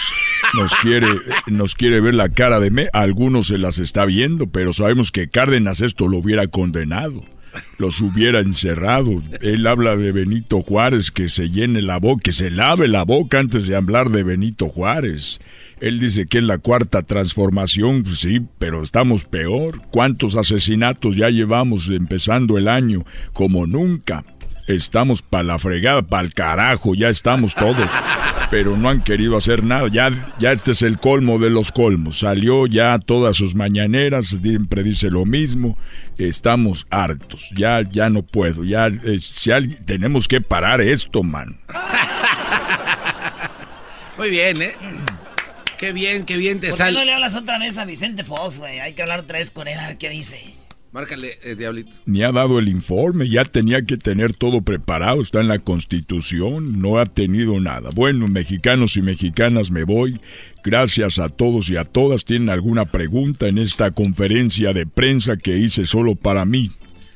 nos 0.53 0.73
quiere, 0.75 1.09
nos 1.47 1.75
quiere 1.75 1.99
ver 1.99 2.13
la 2.13 2.29
cara 2.29 2.61
de 2.61 2.71
me. 2.71 2.87
Algunos 2.93 3.47
se 3.47 3.57
las 3.57 3.79
está 3.79 4.05
viendo, 4.05 4.47
pero 4.47 4.71
sabemos 4.71 5.11
que 5.11 5.27
Cárdenas 5.27 5.81
esto 5.81 6.07
lo 6.07 6.19
hubiera 6.19 6.47
condenado. 6.47 7.25
Los 7.77 8.01
hubiera 8.01 8.39
encerrado. 8.39 9.21
Él 9.41 9.65
habla 9.67 9.95
de 9.95 10.11
Benito 10.11 10.61
Juárez, 10.61 11.11
que 11.11 11.29
se 11.29 11.49
llene 11.49 11.81
la 11.81 11.97
boca, 11.97 12.21
que 12.23 12.31
se 12.31 12.49
lave 12.49 12.87
la 12.87 13.03
boca 13.03 13.39
antes 13.39 13.67
de 13.67 13.75
hablar 13.75 14.09
de 14.09 14.23
Benito 14.23 14.69
Juárez. 14.69 15.39
Él 15.79 15.99
dice 15.99 16.25
que 16.25 16.39
es 16.39 16.43
la 16.43 16.57
cuarta 16.57 17.03
transformación, 17.03 18.03
pues 18.03 18.19
sí, 18.19 18.41
pero 18.57 18.83
estamos 18.83 19.25
peor. 19.25 19.81
¿Cuántos 19.91 20.35
asesinatos 20.35 21.15
ya 21.15 21.29
llevamos 21.29 21.89
empezando 21.89 22.57
el 22.57 22.67
año? 22.67 23.05
Como 23.33 23.65
nunca. 23.65 24.25
Estamos 24.69 25.23
para 25.23 25.43
la 25.43 25.57
fregada, 25.59 26.03
para 26.03 26.23
el 26.23 26.33
carajo, 26.33 26.93
ya 26.93 27.09
estamos 27.09 27.55
todos. 27.55 27.91
Pero 28.51 28.77
no 28.77 28.89
han 28.89 29.01
querido 29.01 29.35
hacer 29.35 29.63
nada. 29.63 29.87
Ya, 29.91 30.09
ya 30.39 30.51
este 30.51 30.71
es 30.71 30.81
el 30.83 30.99
colmo 30.99 31.39
de 31.39 31.49
los 31.49 31.71
colmos. 31.71 32.19
Salió 32.19 32.67
ya 32.67 32.99
todas 32.99 33.35
sus 33.37 33.55
mañaneras, 33.55 34.27
siempre 34.27 34.83
dice 34.83 35.09
lo 35.09 35.25
mismo. 35.25 35.77
Estamos 36.17 36.85
hartos. 36.91 37.49
Ya, 37.55 37.81
ya 37.81 38.09
no 38.09 38.21
puedo. 38.23 38.63
Ya, 38.63 38.87
eh, 38.87 39.17
si 39.19 39.51
alguien- 39.51 39.83
tenemos 39.85 40.27
que 40.27 40.39
parar 40.41 40.81
esto, 40.81 41.23
man. 41.23 41.59
Muy 44.17 44.29
bien, 44.29 44.61
¿eh? 44.61 44.73
Qué 45.77 45.93
bien, 45.93 46.25
qué 46.25 46.37
bien 46.37 46.59
te 46.59 46.67
¿Por 46.69 46.77
qué 46.77 46.83
no 46.83 46.91
sale. 46.91 47.05
le 47.05 47.13
hablas 47.13 47.35
otra 47.35 47.57
vez 47.57 47.77
a 47.77 47.85
Vicente 47.85 48.23
Fox, 48.23 48.57
güey? 48.59 48.79
Hay 48.79 48.93
que 48.93 49.01
hablar 49.01 49.21
otra 49.21 49.39
vez 49.39 49.49
con 49.49 49.67
él, 49.67 49.79
a 49.79 49.87
ver 49.87 49.97
qué 49.97 50.09
dice. 50.09 50.53
Márcale, 50.91 51.37
eh, 51.43 51.53
Diablito. 51.53 51.91
Ni 52.05 52.23
ha 52.23 52.31
dado 52.31 52.57
el 52.57 52.67
informe, 52.67 53.29
ya 53.29 53.43
tenía 53.43 53.83
que 53.83 53.97
tener 53.97 54.33
todo 54.33 54.63
preparado, 54.63 55.21
está 55.21 55.39
en 55.39 55.47
la 55.47 55.59
constitución, 55.59 56.81
no 56.81 56.97
ha 56.97 57.05
tenido 57.05 57.59
nada. 57.59 57.91
Bueno, 57.93 58.27
mexicanos 58.27 58.97
y 58.97 59.03
mexicanas, 59.03 59.69
me 59.69 59.83
voy. 59.83 60.19
Gracias 60.63 61.19
a 61.19 61.29
todos 61.29 61.69
y 61.69 61.77
a 61.77 61.85
todas. 61.85 62.25
¿Tienen 62.25 62.49
alguna 62.49 62.85
pregunta 62.85 63.47
en 63.47 63.59
esta 63.59 63.91
conferencia 63.91 64.73
de 64.73 64.87
prensa 64.87 65.37
que 65.37 65.57
hice 65.57 65.85
solo 65.85 66.15
para 66.15 66.43
mí? 66.45 66.71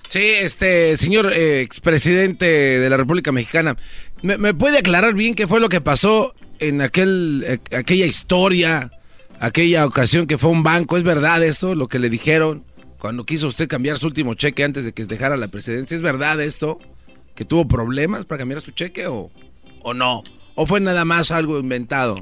Sí, 0.08 0.22
este, 0.22 0.96
señor 0.98 1.34
eh, 1.34 1.62
expresidente 1.62 2.46
de 2.46 2.90
la 2.90 2.98
República 2.98 3.32
Mexicana, 3.32 3.76
¿me, 4.22 4.38
me 4.38 4.54
puede 4.54 4.78
aclarar 4.78 5.16
bien 5.16 5.34
qué 5.34 5.48
fue 5.48 5.60
lo 5.60 5.70
que 5.70 5.82
pasó 5.82 6.36
en 6.60 6.82
aquel, 6.82 7.44
eh, 7.48 7.60
aquella 7.76 8.06
historia, 8.06 8.92
aquella 9.40 9.88
ocasión 9.88 10.28
que 10.28 10.38
fue 10.38 10.52
un 10.52 10.62
banco? 10.62 10.98
¿Es 10.98 11.04
verdad 11.04 11.44
esto, 11.44 11.74
lo 11.74 11.88
que 11.88 11.98
le 11.98 12.12
dijeron 12.12 12.64
cuando 13.04 13.26
quiso 13.26 13.48
usted 13.48 13.68
cambiar 13.68 13.98
su 13.98 14.08
último 14.08 14.34
cheque 14.34 14.64
antes 14.64 14.86
de 14.86 14.94
que 14.94 15.04
dejara 15.04 15.36
la 15.36 15.50
presidencia? 15.50 15.94
¿Es 15.94 16.02
verdad 16.02 16.40
esto? 16.40 16.80
que 17.36 17.44
tuvo 17.44 17.68
problemas 17.68 18.24
para 18.24 18.40
cambiar 18.40 18.62
su 18.62 18.72
cheque 18.72 19.08
o, 19.08 19.30
o 19.82 19.94
no? 19.94 20.24
¿O 20.56 20.66
fue 20.66 20.80
nada 20.80 21.04
más 21.04 21.30
algo 21.30 21.60
inventado? 21.60 22.16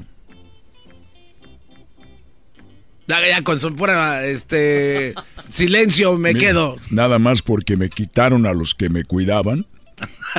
Ya, 3.06 3.24
ya 3.24 3.42
con 3.44 3.60
su 3.60 3.76
pura 3.76 4.26
este 4.26 5.14
silencio 5.50 6.16
me 6.16 6.34
Mira, 6.34 6.48
quedo. 6.48 6.74
Nada 6.90 7.20
más 7.20 7.42
porque 7.42 7.76
me 7.76 7.88
quitaron 7.88 8.44
a 8.44 8.52
los 8.52 8.74
que 8.74 8.88
me 8.88 9.04
cuidaban. 9.04 9.66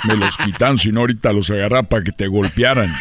Me 0.06 0.18
los 0.18 0.36
quitaron, 0.36 0.78
si 0.78 0.92
no 0.92 1.00
ahorita 1.02 1.32
los 1.32 1.50
agarraba 1.52 1.84
para 1.84 2.04
que 2.04 2.12
te 2.12 2.28
golpearan. 2.28 2.94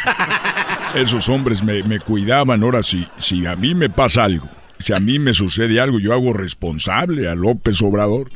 Esos 0.95 1.29
hombres 1.29 1.61
me, 1.65 1.83
me 1.83 1.99
cuidaban. 1.99 2.63
Ahora, 2.63 2.85
si, 2.85 3.05
si 3.19 3.45
a 3.47 3.57
mí 3.57 3.75
me 3.75 3.91
pasa 3.91 4.23
algo, 4.23 4.49
si 4.83 4.93
a 4.93 5.01
mí 5.01 5.19
me 5.19 5.33
sucede 5.33 5.81
algo, 5.81 5.99
yo 5.99 6.13
hago 6.13 6.33
responsable 6.33 7.29
a 7.29 7.35
López 7.35 7.81
Obrador. 7.83 8.31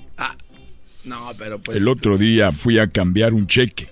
No, 1.05 1.31
pero 1.39 1.61
pues. 1.61 1.77
El 1.77 1.89
otro 1.89 2.19
día 2.19 2.51
fui 2.53 2.79
a 2.79 2.89
cambiar 2.89 3.33
un 3.33 3.47
cheque. 3.47 3.89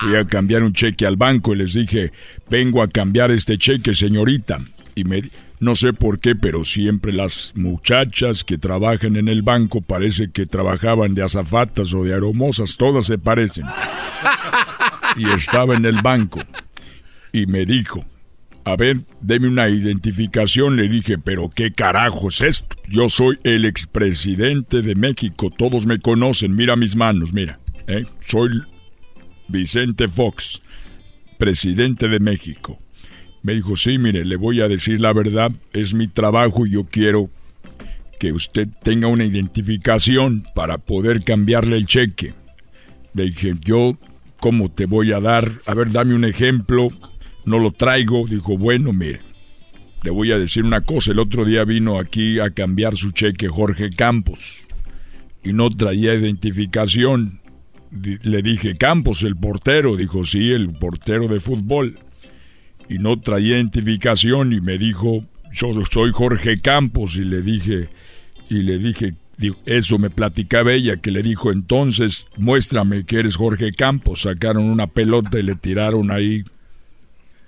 Fui 0.00 0.16
a 0.16 0.24
cambiar 0.24 0.64
un 0.64 0.72
cheque 0.72 1.06
al 1.06 1.16
banco 1.16 1.54
y 1.54 1.58
les 1.58 1.74
dije, 1.74 2.12
vengo 2.50 2.82
a 2.82 2.88
cambiar 2.88 3.30
este 3.30 3.56
cheque, 3.56 3.94
señorita. 3.94 4.58
Y 4.96 5.04
me, 5.04 5.22
no 5.60 5.74
sé 5.74 5.92
por 5.92 6.18
qué, 6.18 6.34
pero 6.34 6.64
siempre 6.64 7.12
las 7.12 7.52
muchachas 7.54 8.42
que 8.42 8.58
trabajan 8.58 9.16
en 9.16 9.28
el 9.28 9.42
banco 9.42 9.80
parece 9.80 10.30
que 10.30 10.44
trabajaban 10.44 11.14
de 11.14 11.22
azafatas 11.22 11.94
o 11.94 12.02
de 12.02 12.14
aromosas, 12.14 12.76
todas 12.76 13.06
se 13.06 13.18
parecen. 13.18 13.66
Y 15.18 15.24
estaba 15.30 15.74
en 15.74 15.86
el 15.86 16.02
banco 16.02 16.40
y 17.32 17.46
me 17.46 17.64
dijo, 17.64 18.04
a 18.66 18.74
ver, 18.74 19.02
deme 19.20 19.46
una 19.46 19.68
identificación. 19.68 20.74
Le 20.74 20.88
dije, 20.88 21.18
pero 21.18 21.48
qué 21.48 21.70
carajo 21.70 22.28
es 22.28 22.40
esto. 22.40 22.76
Yo 22.88 23.08
soy 23.08 23.38
el 23.44 23.64
expresidente 23.64 24.82
de 24.82 24.96
México, 24.96 25.50
todos 25.56 25.86
me 25.86 26.00
conocen, 26.00 26.56
mira 26.56 26.74
mis 26.74 26.96
manos, 26.96 27.32
mira. 27.32 27.60
¿eh? 27.86 28.04
Soy 28.20 28.50
Vicente 29.46 30.08
Fox, 30.08 30.62
presidente 31.38 32.08
de 32.08 32.18
México. 32.18 32.80
Me 33.42 33.54
dijo, 33.54 33.76
sí, 33.76 33.98
mire, 33.98 34.24
le 34.24 34.34
voy 34.34 34.60
a 34.60 34.66
decir 34.66 35.00
la 35.00 35.12
verdad, 35.12 35.52
es 35.72 35.94
mi 35.94 36.08
trabajo 36.08 36.66
y 36.66 36.72
yo 36.72 36.86
quiero 36.90 37.30
que 38.18 38.32
usted 38.32 38.66
tenga 38.82 39.06
una 39.06 39.26
identificación 39.26 40.44
para 40.56 40.78
poder 40.78 41.22
cambiarle 41.22 41.76
el 41.76 41.86
cheque. 41.86 42.34
Le 43.14 43.26
dije, 43.26 43.54
yo, 43.60 43.96
¿cómo 44.40 44.72
te 44.72 44.86
voy 44.86 45.12
a 45.12 45.20
dar? 45.20 45.52
A 45.66 45.74
ver, 45.74 45.92
dame 45.92 46.16
un 46.16 46.24
ejemplo. 46.24 46.90
No 47.46 47.58
lo 47.58 47.72
traigo. 47.72 48.26
Dijo, 48.28 48.58
bueno, 48.58 48.92
mire, 48.92 49.20
le 50.02 50.10
voy 50.10 50.32
a 50.32 50.38
decir 50.38 50.64
una 50.64 50.82
cosa. 50.82 51.12
El 51.12 51.18
otro 51.18 51.44
día 51.44 51.64
vino 51.64 51.98
aquí 51.98 52.38
a 52.38 52.50
cambiar 52.50 52.96
su 52.96 53.12
cheque 53.12 53.48
Jorge 53.48 53.90
Campos 53.90 54.66
y 55.42 55.52
no 55.52 55.70
traía 55.70 56.14
identificación. 56.14 57.40
Le 58.22 58.42
dije, 58.42 58.76
Campos, 58.76 59.22
el 59.22 59.36
portero. 59.36 59.96
Dijo, 59.96 60.24
sí, 60.24 60.50
el 60.50 60.70
portero 60.70 61.28
de 61.28 61.40
fútbol. 61.40 61.98
Y 62.88 62.98
no 62.98 63.18
traía 63.20 63.56
identificación 63.56 64.52
y 64.52 64.60
me 64.60 64.76
dijo, 64.76 65.24
yo 65.52 65.72
soy 65.90 66.10
Jorge 66.12 66.58
Campos. 66.58 67.16
Y 67.16 67.24
le 67.24 67.42
dije, 67.42 67.88
y 68.50 68.62
le 68.62 68.78
dije, 68.78 69.14
eso 69.66 69.98
me 69.98 70.10
platicaba 70.10 70.72
ella, 70.72 70.96
que 70.96 71.10
le 71.10 71.22
dijo, 71.22 71.52
entonces 71.52 72.28
muéstrame 72.36 73.04
que 73.04 73.18
eres 73.20 73.36
Jorge 73.36 73.70
Campos. 73.72 74.22
Sacaron 74.22 74.64
una 74.64 74.88
pelota 74.88 75.38
y 75.38 75.42
le 75.42 75.54
tiraron 75.54 76.10
ahí 76.10 76.44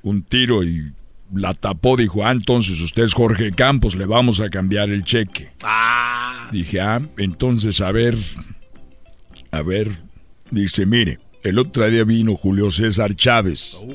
un 0.02 0.22
tiro 0.22 0.62
y 0.64 0.92
la 1.34 1.54
tapó. 1.54 1.96
Dijo, 1.96 2.24
ah, 2.24 2.32
entonces 2.32 2.80
usted 2.80 3.04
es 3.04 3.14
Jorge 3.14 3.52
Campos, 3.52 3.96
le 3.96 4.06
vamos 4.06 4.40
a 4.40 4.48
cambiar 4.48 4.90
el 4.90 5.04
cheque. 5.04 5.50
Dije, 6.52 6.80
ah, 6.80 7.00
entonces 7.16 7.80
a 7.80 7.92
ver, 7.92 8.16
a 9.50 9.62
ver, 9.62 9.98
dice, 10.50 10.86
mire, 10.86 11.18
el 11.42 11.58
otro 11.58 11.88
día 11.88 12.04
vino 12.04 12.34
Julio 12.34 12.70
César 12.70 13.14
Chávez, 13.14 13.86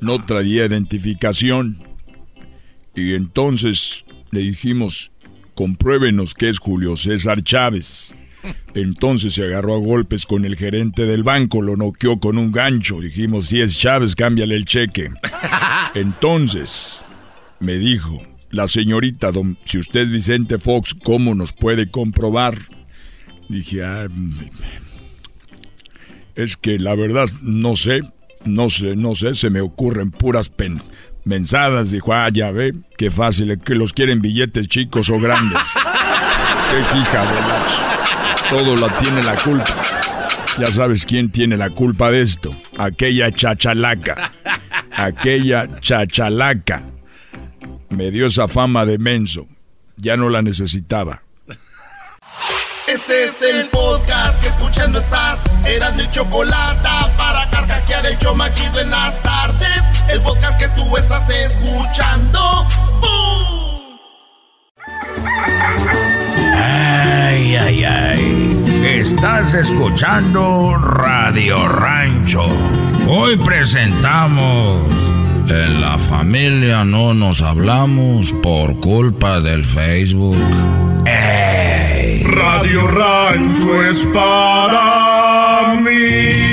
no 0.00 0.24
traía 0.24 0.66
identificación. 0.66 1.78
Y 2.94 3.14
entonces 3.14 4.04
le 4.30 4.40
dijimos, 4.40 5.12
compruébenos 5.54 6.34
que 6.34 6.48
es 6.48 6.58
Julio 6.58 6.96
César 6.96 7.42
Chávez. 7.42 8.14
Entonces 8.74 9.34
se 9.34 9.44
agarró 9.44 9.74
a 9.74 9.78
golpes 9.78 10.26
con 10.26 10.44
el 10.44 10.56
gerente 10.56 11.06
del 11.06 11.22
banco, 11.22 11.62
lo 11.62 11.76
noqueó 11.76 12.18
con 12.18 12.38
un 12.38 12.52
gancho. 12.52 13.00
Dijimos, 13.00 13.46
si 13.46 13.60
es 13.60 13.78
Chávez, 13.78 14.14
cámbiale 14.14 14.54
el 14.56 14.64
cheque. 14.64 15.10
Entonces 15.94 17.04
me 17.60 17.76
dijo, 17.76 18.22
la 18.50 18.68
señorita, 18.68 19.32
don, 19.32 19.58
si 19.64 19.78
usted 19.78 20.02
es 20.02 20.10
Vicente 20.10 20.58
Fox, 20.58 20.94
¿cómo 20.94 21.34
nos 21.34 21.52
puede 21.52 21.90
comprobar? 21.90 22.58
Dije, 23.48 23.84
ah, 23.84 24.08
es 26.34 26.56
que 26.56 26.78
la 26.78 26.94
verdad 26.94 27.28
no 27.42 27.74
sé, 27.74 28.00
no 28.44 28.70
sé, 28.70 28.96
no 28.96 29.14
sé, 29.14 29.34
se 29.34 29.50
me 29.50 29.60
ocurren 29.60 30.10
puras 30.10 30.48
pen 30.48 30.80
mensadas. 31.24 31.90
Dijo, 31.90 32.12
ah, 32.12 32.28
ya 32.30 32.50
ve, 32.50 32.74
qué 32.96 33.10
fácil, 33.10 33.58
que 33.58 33.74
los 33.74 33.92
quieren 33.92 34.22
billetes 34.22 34.68
chicos 34.68 35.10
o 35.10 35.18
grandes. 35.18 35.60
qué 36.70 36.78
hija 36.98 37.20
de 37.20 37.40
la 37.48 37.66
Todo 38.50 38.76
la 38.76 38.98
tiene 38.98 39.22
la 39.22 39.34
culpa. 39.36 39.64
Ya 40.58 40.66
sabes 40.66 41.06
quién 41.06 41.30
tiene 41.30 41.56
la 41.56 41.70
culpa 41.70 42.10
de 42.10 42.22
esto. 42.22 42.50
Aquella 42.78 43.32
chachalaca. 43.32 44.32
Aquella 44.94 45.80
chachalaca. 45.80 46.82
Me 47.88 48.10
dio 48.10 48.26
esa 48.26 48.48
fama 48.48 48.84
de 48.84 48.98
menso. 48.98 49.46
Ya 49.96 50.16
no 50.16 50.28
la 50.28 50.42
necesitaba. 50.42 51.22
Este 52.86 53.24
es 53.24 53.40
el 53.40 53.68
podcast 53.68 54.42
que 54.42 54.48
escuchando 54.48 54.98
estás. 54.98 55.38
Eran 55.64 55.96
mi 55.96 56.10
chocolate 56.10 56.88
para 57.16 57.48
carcajear 57.50 58.04
el 58.06 58.18
yo 58.18 58.34
machido 58.34 58.80
en 58.80 58.90
las 58.90 59.22
tardes. 59.22 59.82
El 60.10 60.20
podcast 60.20 60.58
que 60.58 60.68
tú 60.68 60.96
estás 60.96 61.28
escuchando. 61.30 62.66
¡Bum! 63.00 64.02
Ay, 67.56 67.84
ay. 67.84 68.62
Estás 68.84 69.52
escuchando 69.54 70.76
Radio 70.78 71.68
Rancho. 71.68 72.46
Hoy 73.06 73.36
presentamos. 73.36 74.80
En 75.48 75.80
la 75.80 75.98
familia 75.98 76.84
no 76.84 77.12
nos 77.12 77.42
hablamos 77.42 78.32
por 78.32 78.80
culpa 78.80 79.40
del 79.40 79.64
Facebook. 79.64 80.36
¡Ey! 81.04 82.22
Radio 82.22 82.86
Rancho 82.88 83.82
es 83.82 84.06
para 84.06 85.02
Bueno, 85.82 86.51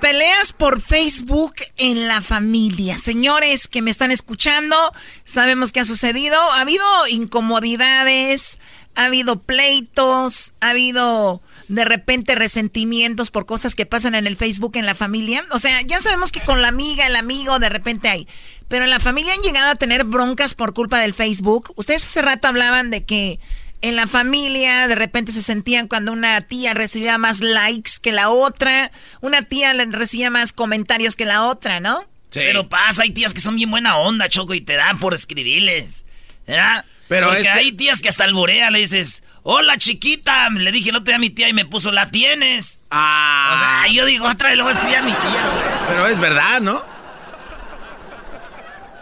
peleas 0.00 0.52
por 0.52 0.80
Facebook 0.80 1.54
en 1.76 2.08
la 2.08 2.22
familia. 2.22 2.98
Señores 2.98 3.68
que 3.68 3.82
me 3.82 3.90
están 3.90 4.10
escuchando, 4.10 4.76
sabemos 5.24 5.72
que 5.72 5.80
ha 5.80 5.84
sucedido. 5.84 6.38
Ha 6.52 6.62
habido 6.62 6.84
incomodidades, 7.08 8.58
ha 8.94 9.04
habido 9.04 9.40
pleitos, 9.40 10.52
ha 10.60 10.70
habido 10.70 11.42
de 11.68 11.84
repente 11.84 12.34
resentimientos 12.34 13.30
por 13.30 13.46
cosas 13.46 13.74
que 13.74 13.86
pasan 13.86 14.14
en 14.14 14.26
el 14.26 14.36
Facebook 14.36 14.72
en 14.76 14.86
la 14.86 14.94
familia. 14.94 15.44
O 15.50 15.58
sea, 15.58 15.80
ya 15.82 16.00
sabemos 16.00 16.32
que 16.32 16.40
con 16.40 16.62
la 16.62 16.68
amiga, 16.68 17.06
el 17.06 17.16
amigo, 17.16 17.58
de 17.58 17.68
repente 17.68 18.08
hay. 18.08 18.26
Pero 18.68 18.84
en 18.84 18.90
la 18.90 19.00
familia 19.00 19.34
han 19.34 19.42
llegado 19.42 19.70
a 19.70 19.76
tener 19.76 20.04
broncas 20.04 20.54
por 20.54 20.74
culpa 20.74 20.98
del 20.98 21.14
Facebook. 21.14 21.72
Ustedes 21.76 22.04
hace 22.04 22.22
rato 22.22 22.48
hablaban 22.48 22.90
de 22.90 23.04
que 23.04 23.38
en 23.82 23.96
la 23.96 24.06
familia 24.06 24.88
de 24.88 24.94
repente 24.94 25.32
se 25.32 25.42
sentían 25.42 25.88
cuando 25.88 26.12
una 26.12 26.40
tía 26.42 26.74
recibía 26.74 27.16
más 27.18 27.40
likes 27.40 27.92
que 28.02 28.12
la 28.12 28.30
otra, 28.30 28.90
una 29.20 29.42
tía 29.42 29.72
recibía 29.90 30.30
más 30.30 30.52
comentarios 30.52 31.16
que 31.16 31.24
la 31.26 31.46
otra, 31.46 31.80
¿no? 31.80 32.04
Pero 32.32 32.68
pasa, 32.68 33.02
hay 33.02 33.10
tías 33.10 33.34
que 33.34 33.40
son 33.40 33.56
bien 33.56 33.70
buena 33.70 33.96
onda, 33.96 34.28
Choco, 34.28 34.54
y 34.54 34.60
te 34.60 34.74
dan 34.74 34.98
por 35.00 35.14
escribirles. 35.14 36.04
¿Verdad? 36.46 36.84
Pero 37.08 37.26
Porque 37.28 37.40
es 37.42 37.46
que- 37.46 37.50
hay 37.52 37.72
tías 37.72 38.00
que 38.00 38.08
hasta 38.08 38.22
alborea, 38.24 38.70
le 38.70 38.78
dices, 38.80 39.24
hola 39.42 39.78
chiquita, 39.78 40.48
le 40.50 40.70
dije 40.70 40.90
el 40.90 40.96
otro 40.96 41.06
día 41.06 41.16
a 41.16 41.18
mi 41.18 41.30
tía 41.30 41.48
y 41.48 41.52
me 41.52 41.64
puso, 41.64 41.90
la 41.90 42.10
tienes. 42.10 42.82
Ah. 42.90 43.80
O 43.82 43.84
sea, 43.84 43.92
yo 43.92 44.04
digo, 44.04 44.28
otra 44.28 44.48
vez 44.50 44.56
le 44.56 44.62
voy 44.62 44.70
a 44.70 44.72
escribir 44.74 44.96
a 44.98 45.02
mi 45.02 45.12
tía, 45.12 45.20
güey. 45.50 45.88
Pero 45.88 46.06
es 46.06 46.18
verdad, 46.20 46.60
¿no? 46.60 46.84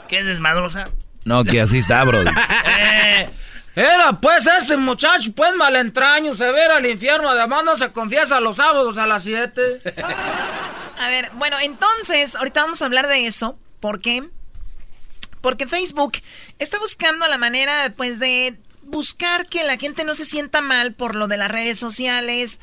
¿Qué 0.09 0.21
es 0.21 0.27
desmadrosa? 0.27 0.89
No, 1.25 1.45
que 1.45 1.61
así 1.61 1.79
está, 1.79 2.03
bro. 2.05 2.23
Eh, 2.81 3.29
Era 3.79 4.21
pues 4.21 4.45
este 4.45 4.77
muchacho, 4.77 5.31
pues 5.37 5.55
malentraño, 5.55 6.35
se 6.35 6.51
ve 6.51 6.65
al 6.65 6.85
infierno, 6.85 7.29
además 7.29 7.63
no 7.63 7.77
se 7.77 7.93
confiesa 7.93 8.41
los 8.41 8.57
sábados 8.57 8.99
a 8.99 9.07
las 9.07 9.23
7. 9.23 9.81
A 10.99 11.09
ver, 11.11 11.31
bueno, 11.35 11.57
entonces, 11.61 12.35
ahorita 12.35 12.63
vamos 12.63 12.83
a 12.83 12.87
hablar 12.87 13.07
de 13.07 13.27
eso. 13.27 13.57
¿Por 13.79 14.01
qué? 14.01 14.29
Porque 15.41 15.69
Facebook 15.69 16.15
está 16.59 16.81
buscando 16.81 17.29
la 17.29 17.39
manera, 17.39 17.95
pues, 17.97 18.19
de 18.19 18.59
buscar 18.83 19.47
que 19.47 19.63
la 19.63 19.77
gente 19.77 20.03
no 20.03 20.17
se 20.17 20.25
sienta 20.25 20.61
mal 20.61 20.95
por 20.95 21.15
lo 21.15 21.29
de 21.29 21.37
las 21.37 21.49
redes 21.49 21.79
sociales. 21.79 22.59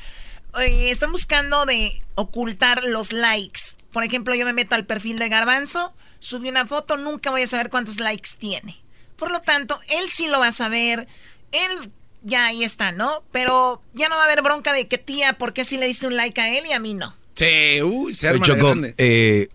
Eh, 0.60 0.90
están 0.90 1.12
buscando 1.12 1.64
de 1.64 1.98
ocultar 2.14 2.84
los 2.84 3.14
likes. 3.14 3.60
Por 3.90 4.04
ejemplo, 4.04 4.34
yo 4.34 4.44
me 4.44 4.52
meto 4.52 4.74
al 4.74 4.84
perfil 4.84 5.18
de 5.18 5.30
Garbanzo, 5.30 5.94
subí 6.18 6.50
una 6.50 6.66
foto, 6.66 6.98
nunca 6.98 7.30
voy 7.30 7.44
a 7.44 7.46
saber 7.46 7.70
cuántos 7.70 8.00
likes 8.00 8.32
tiene. 8.38 8.84
Por 9.16 9.30
lo 9.30 9.40
tanto, 9.40 9.78
él 9.88 10.08
sí 10.08 10.26
lo 10.28 10.38
va 10.38 10.48
a 10.48 10.52
saber. 10.52 11.08
Él 11.52 11.90
ya 12.22 12.46
ahí 12.46 12.64
está, 12.64 12.92
¿no? 12.92 13.22
Pero 13.32 13.80
ya 13.94 14.08
no 14.08 14.16
va 14.16 14.22
a 14.22 14.24
haber 14.24 14.42
bronca 14.42 14.72
de 14.72 14.88
que 14.88 14.98
tía, 14.98 15.34
¿por 15.34 15.52
qué 15.52 15.64
si 15.64 15.76
le 15.78 15.86
diste 15.86 16.06
un 16.06 16.16
like 16.16 16.40
a 16.40 16.56
él 16.58 16.64
y 16.68 16.72
a 16.72 16.80
mí 16.80 16.94
no? 16.94 17.14
Sí, 17.34 17.82
uy, 17.82 18.14
se 18.14 18.28
arma 18.28 18.44
Choco, 18.44 18.68
grande. 18.68 18.94
eh, 18.98 19.48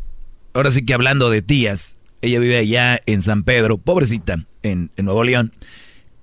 ahora 0.54 0.72
sí 0.72 0.86
que 0.86 0.94
hablando 0.94 1.30
de 1.30 1.42
tías, 1.42 1.96
ella 2.22 2.40
vive 2.40 2.58
allá 2.58 3.02
en 3.06 3.22
San 3.22 3.44
Pedro, 3.44 3.78
pobrecita, 3.78 4.46
en, 4.64 4.92
en 4.96 5.06
Nuevo 5.06 5.24
León. 5.24 5.54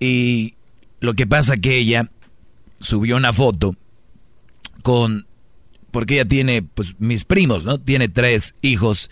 Y 0.01 0.55
lo 1.01 1.15
que 1.15 1.27
pasa 1.27 1.57
que 1.57 1.77
ella 1.77 2.11
subió 2.81 3.17
una 3.17 3.33
foto 3.33 3.75
con, 4.83 5.27
porque 5.91 6.15
ella 6.15 6.29
tiene, 6.29 6.63
pues, 6.63 6.95
mis 6.99 7.25
primos, 7.25 7.65
¿no? 7.65 7.81
Tiene 7.81 8.09
tres 8.09 8.55
hijos. 8.63 9.11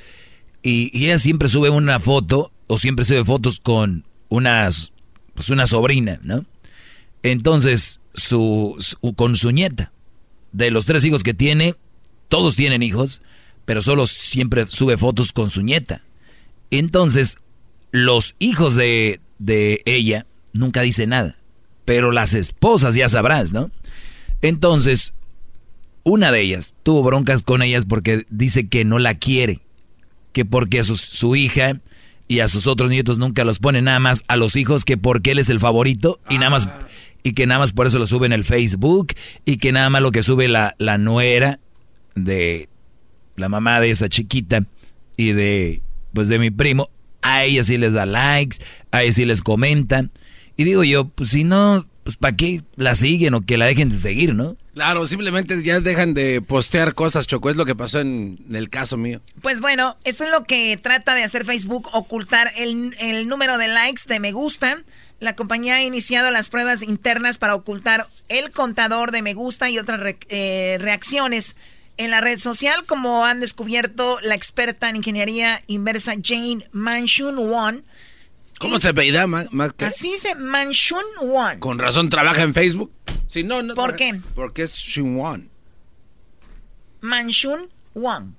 Y, 0.62 0.90
y 0.96 1.06
ella 1.06 1.18
siempre 1.18 1.48
sube 1.48 1.70
una 1.70 2.00
foto, 2.00 2.52
o 2.68 2.78
siempre 2.78 3.04
sube 3.04 3.24
fotos 3.24 3.60
con 3.60 4.04
unas, 4.28 4.92
pues, 5.34 5.50
una 5.50 5.66
sobrina, 5.66 6.18
¿no? 6.22 6.44
Entonces, 7.22 8.00
su, 8.14 8.76
su- 8.78 9.14
con 9.14 9.36
su 9.36 9.50
nieta. 9.50 9.92
De 10.52 10.70
los 10.70 10.86
tres 10.86 11.04
hijos 11.04 11.22
que 11.22 11.34
tiene, 11.34 11.74
todos 12.28 12.56
tienen 12.56 12.82
hijos, 12.82 13.20
pero 13.64 13.82
solo 13.82 14.06
siempre 14.06 14.66
sube 14.66 14.96
fotos 14.96 15.32
con 15.32 15.50
su 15.50 15.62
nieta. 15.62 16.02
Entonces, 16.70 17.38
los 17.90 18.34
hijos 18.38 18.74
de, 18.74 19.20
de 19.38 19.82
ella 19.84 20.24
nunca 20.52 20.80
dicen 20.82 21.10
nada, 21.10 21.36
pero 21.84 22.12
las 22.12 22.34
esposas 22.34 22.94
ya 22.94 23.08
sabrás, 23.08 23.52
¿no? 23.52 23.70
Entonces, 24.42 25.12
una 26.04 26.30
de 26.32 26.40
ellas 26.40 26.74
tuvo 26.82 27.02
broncas 27.02 27.42
con 27.42 27.62
ellas 27.62 27.84
porque 27.86 28.26
dice 28.30 28.68
que 28.68 28.84
no 28.84 28.98
la 28.98 29.14
quiere, 29.16 29.60
que 30.32 30.44
porque 30.44 30.80
a 30.80 30.84
sus- 30.84 31.00
su 31.00 31.36
hija 31.36 31.80
y 32.28 32.40
a 32.40 32.48
sus 32.48 32.66
otros 32.66 32.90
nietos 32.90 33.18
nunca 33.18 33.44
los 33.44 33.58
pone 33.58 33.82
nada 33.82 34.00
más 34.00 34.24
a 34.28 34.36
los 34.36 34.56
hijos 34.56 34.84
que 34.84 34.96
porque 34.96 35.32
él 35.32 35.38
es 35.38 35.48
el 35.48 35.60
favorito 35.60 36.20
y 36.28 36.38
nada 36.38 36.50
más 36.50 36.68
y 37.22 37.32
que 37.32 37.46
nada 37.46 37.60
más 37.60 37.72
por 37.72 37.86
eso 37.86 37.98
lo 37.98 38.06
sube 38.06 38.26
en 38.26 38.32
el 38.32 38.44
Facebook 38.44 39.14
y 39.44 39.58
que 39.58 39.72
nada 39.72 39.90
más 39.90 40.02
lo 40.02 40.12
que 40.12 40.22
sube 40.22 40.48
la, 40.48 40.74
la 40.78 40.98
nuera 40.98 41.60
de 42.14 42.68
la 43.36 43.48
mamá 43.48 43.80
de 43.80 43.90
esa 43.90 44.08
chiquita 44.08 44.64
y 45.16 45.32
de 45.32 45.82
pues 46.16 46.28
de 46.28 46.38
mi 46.38 46.50
primo, 46.50 46.88
a 47.20 47.44
ella 47.44 47.62
sí 47.62 47.76
les 47.76 47.92
da 47.92 48.06
likes, 48.06 48.56
a 48.90 49.02
ella 49.02 49.12
sí 49.12 49.26
les 49.26 49.42
comentan. 49.42 50.10
Y 50.56 50.64
digo 50.64 50.82
yo, 50.82 51.08
pues 51.08 51.28
si 51.28 51.44
no, 51.44 51.84
pues 52.04 52.16
para 52.16 52.34
qué 52.34 52.62
la 52.76 52.94
siguen 52.94 53.34
o 53.34 53.42
que 53.42 53.58
la 53.58 53.66
dejen 53.66 53.90
de 53.90 53.96
seguir, 53.96 54.34
¿no? 54.34 54.56
Claro, 54.76 55.06
simplemente 55.06 55.62
ya 55.62 55.80
dejan 55.80 56.12
de 56.12 56.42
postear 56.42 56.92
cosas, 56.92 57.26
Choco. 57.26 57.48
Es 57.48 57.56
lo 57.56 57.64
que 57.64 57.74
pasó 57.74 57.98
en, 58.00 58.38
en 58.46 58.56
el 58.56 58.68
caso 58.68 58.98
mío. 58.98 59.22
Pues 59.40 59.62
bueno, 59.62 59.96
eso 60.04 60.24
es 60.24 60.30
lo 60.30 60.44
que 60.44 60.76
trata 60.76 61.14
de 61.14 61.22
hacer 61.24 61.46
Facebook, 61.46 61.88
ocultar 61.94 62.50
el, 62.58 62.94
el 63.00 63.26
número 63.26 63.56
de 63.56 63.68
likes, 63.68 64.02
de 64.06 64.20
me 64.20 64.32
gusta. 64.32 64.82
La 65.18 65.34
compañía 65.34 65.76
ha 65.76 65.82
iniciado 65.82 66.30
las 66.30 66.50
pruebas 66.50 66.82
internas 66.82 67.38
para 67.38 67.54
ocultar 67.54 68.04
el 68.28 68.50
contador 68.50 69.12
de 69.12 69.22
me 69.22 69.32
gusta 69.32 69.70
y 69.70 69.78
otras 69.78 69.98
re- 69.98 70.18
eh, 70.28 70.76
reacciones 70.78 71.56
en 71.96 72.10
la 72.10 72.20
red 72.20 72.38
social, 72.38 72.84
como 72.84 73.24
han 73.24 73.40
descubierto 73.40 74.18
la 74.20 74.34
experta 74.34 74.90
en 74.90 74.96
ingeniería 74.96 75.62
inversa 75.68 76.12
Jane 76.22 76.68
Manchun 76.72 77.36
Won. 77.38 77.82
¿Cómo 78.58 78.78
se 78.78 78.90
apellida, 78.90 79.26
Ma- 79.26 79.46
Ma- 79.52 79.70
qué? 79.70 79.86
Así 79.86 80.10
dice 80.12 80.34
Manchun 80.34 81.00
Won. 81.22 81.60
Con 81.60 81.78
razón 81.78 82.10
trabaja 82.10 82.42
en 82.42 82.52
Facebook. 82.52 82.92
No, 83.44 83.62
no. 83.62 83.74
¿Por 83.74 83.96
qué? 83.96 84.20
Porque 84.34 84.62
es 84.62 84.74
Shinwon. 84.74 85.50
Manchun 87.00 87.70
Won. 87.94 88.36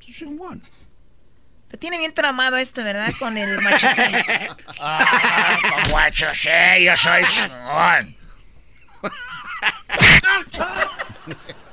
Shinwon. 0.00 0.62
Te 1.68 1.78
tiene 1.78 1.98
bien 1.98 2.14
tramado 2.14 2.56
este, 2.56 2.84
¿verdad? 2.84 3.12
Con 3.18 3.36
el 3.36 3.60
machicel. 3.60 4.14
Ah, 4.80 5.56
como 5.82 6.00
hecho, 6.00 6.26
sí, 6.34 6.50
yo 6.84 6.96
soy 6.96 7.24
chingón. 7.26 8.16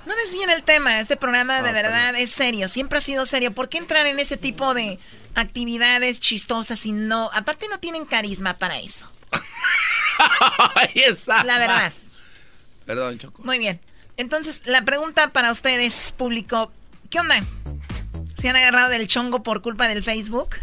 No 0.05 0.15
desvíen 0.15 0.49
el 0.49 0.63
tema, 0.63 0.99
este 0.99 1.17
programa 1.17 1.61
de 1.61 1.71
verdad 1.71 2.15
es 2.15 2.31
serio, 2.31 2.67
siempre 2.67 2.97
ha 2.99 3.01
sido 3.01 3.25
serio. 3.25 3.53
¿Por 3.53 3.69
qué 3.69 3.77
entrar 3.77 4.05
en 4.05 4.19
ese 4.19 4.37
tipo 4.37 4.73
de 4.73 4.97
actividades 5.35 6.19
chistosas 6.19 6.85
y 6.85 6.91
no... 6.93 7.29
Aparte 7.33 7.67
no 7.69 7.79
tienen 7.79 8.05
carisma 8.05 8.53
para 8.55 8.79
eso. 8.79 9.09
La 11.25 11.57
verdad. 11.59 11.93
Perdón, 12.91 13.17
Choco. 13.19 13.41
Muy 13.43 13.57
bien. 13.57 13.79
Entonces, 14.17 14.63
la 14.65 14.83
pregunta 14.83 15.31
para 15.31 15.49
ustedes, 15.49 16.11
público, 16.11 16.73
¿qué 17.09 17.21
onda? 17.21 17.41
¿Se 18.33 18.49
han 18.49 18.57
agarrado 18.57 18.89
del 18.89 19.07
chongo 19.07 19.43
por 19.43 19.61
culpa 19.61 19.87
del 19.87 20.03
Facebook? 20.03 20.57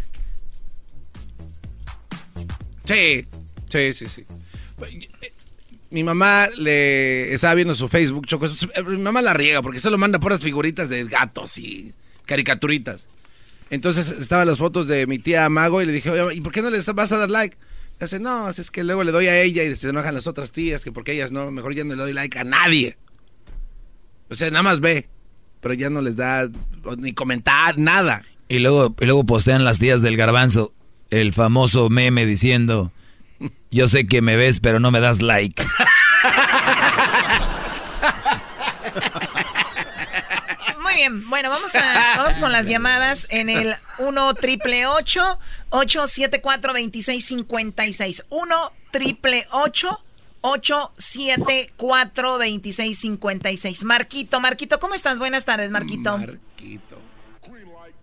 Sí, 2.83 3.25
sí, 3.67 3.93
sí, 3.95 4.07
sí. 4.07 4.27
Mi 5.89 6.03
mamá 6.03 6.49
le 6.55 7.33
estaba 7.33 7.55
viendo 7.55 7.73
su 7.73 7.89
Facebook, 7.89 8.27
Choco. 8.27 8.45
Mi 8.85 8.97
mamá 8.97 9.23
la 9.23 9.33
riega 9.33 9.63
porque 9.63 9.79
solo 9.79 9.97
manda 9.97 10.19
puras 10.19 10.39
figuritas 10.39 10.87
de 10.87 11.05
gatos 11.05 11.57
y 11.57 11.95
caricaturitas. 12.27 13.07
Entonces 13.71 14.07
estaban 14.07 14.47
las 14.47 14.59
fotos 14.59 14.87
de 14.87 15.07
mi 15.07 15.17
tía 15.17 15.49
Mago 15.49 15.81
y 15.81 15.85
le 15.87 15.93
dije, 15.93 16.11
oye, 16.11 16.35
¿y 16.35 16.41
por 16.41 16.53
qué 16.53 16.61
no 16.61 16.69
le 16.69 16.79
vas 16.93 17.11
a 17.11 17.17
dar 17.17 17.31
like? 17.31 17.57
Dice, 17.99 18.19
no, 18.19 18.47
es 18.49 18.71
que 18.71 18.83
luego 18.83 19.03
le 19.03 19.11
doy 19.11 19.27
a 19.27 19.41
ella 19.41 19.63
y 19.63 19.75
se 19.75 19.89
enojan 19.89 20.13
las 20.13 20.27
otras 20.27 20.51
tías, 20.51 20.83
que 20.83 20.91
porque 20.91 21.11
ellas 21.11 21.31
no, 21.31 21.51
mejor 21.51 21.75
ya 21.75 21.83
no 21.83 21.95
le 21.95 22.03
doy 22.03 22.13
like 22.13 22.39
a 22.39 22.43
nadie. 22.45 22.97
O 24.29 24.35
sea, 24.35 24.49
nada 24.51 24.63
más 24.63 24.79
ve, 24.79 25.09
pero 25.59 25.73
ya 25.73 25.89
no 25.89 26.01
les 26.01 26.15
da 26.15 26.49
ni 26.97 27.13
comentar, 27.13 27.77
nada. 27.77 28.23
Y 28.47 28.59
luego, 28.59 28.95
y 28.99 29.05
luego 29.05 29.25
postean 29.25 29.65
las 29.65 29.79
tías 29.79 30.01
del 30.01 30.15
garbanzo 30.15 30.73
el 31.09 31.33
famoso 31.33 31.89
meme 31.89 32.25
diciendo, 32.25 32.91
yo 33.71 33.87
sé 33.87 34.07
que 34.07 34.21
me 34.21 34.35
ves, 34.35 34.59
pero 34.59 34.79
no 34.79 34.91
me 34.91 34.99
das 34.99 35.21
like. 35.21 35.63
Muy 40.81 40.93
bien, 40.93 41.29
bueno, 41.29 41.49
vamos, 41.49 41.75
a, 41.75 42.13
vamos 42.17 42.35
con 42.35 42.51
las 42.51 42.67
llamadas 42.67 43.27
en 43.29 43.49
el 43.49 43.75
1 43.97 44.33
triple 44.35 44.85
874 44.87 45.39
2656 45.71 48.25
1 48.29 48.71
triple 48.91 49.45
874 49.51 52.37
2656 52.37 53.83
Marquito, 53.85 54.39
Marquito, 54.39 54.79
¿cómo 54.79 54.93
estás? 54.95 55.19
Buenas 55.19 55.45
tardes, 55.45 55.69
Marquito. 55.71 56.17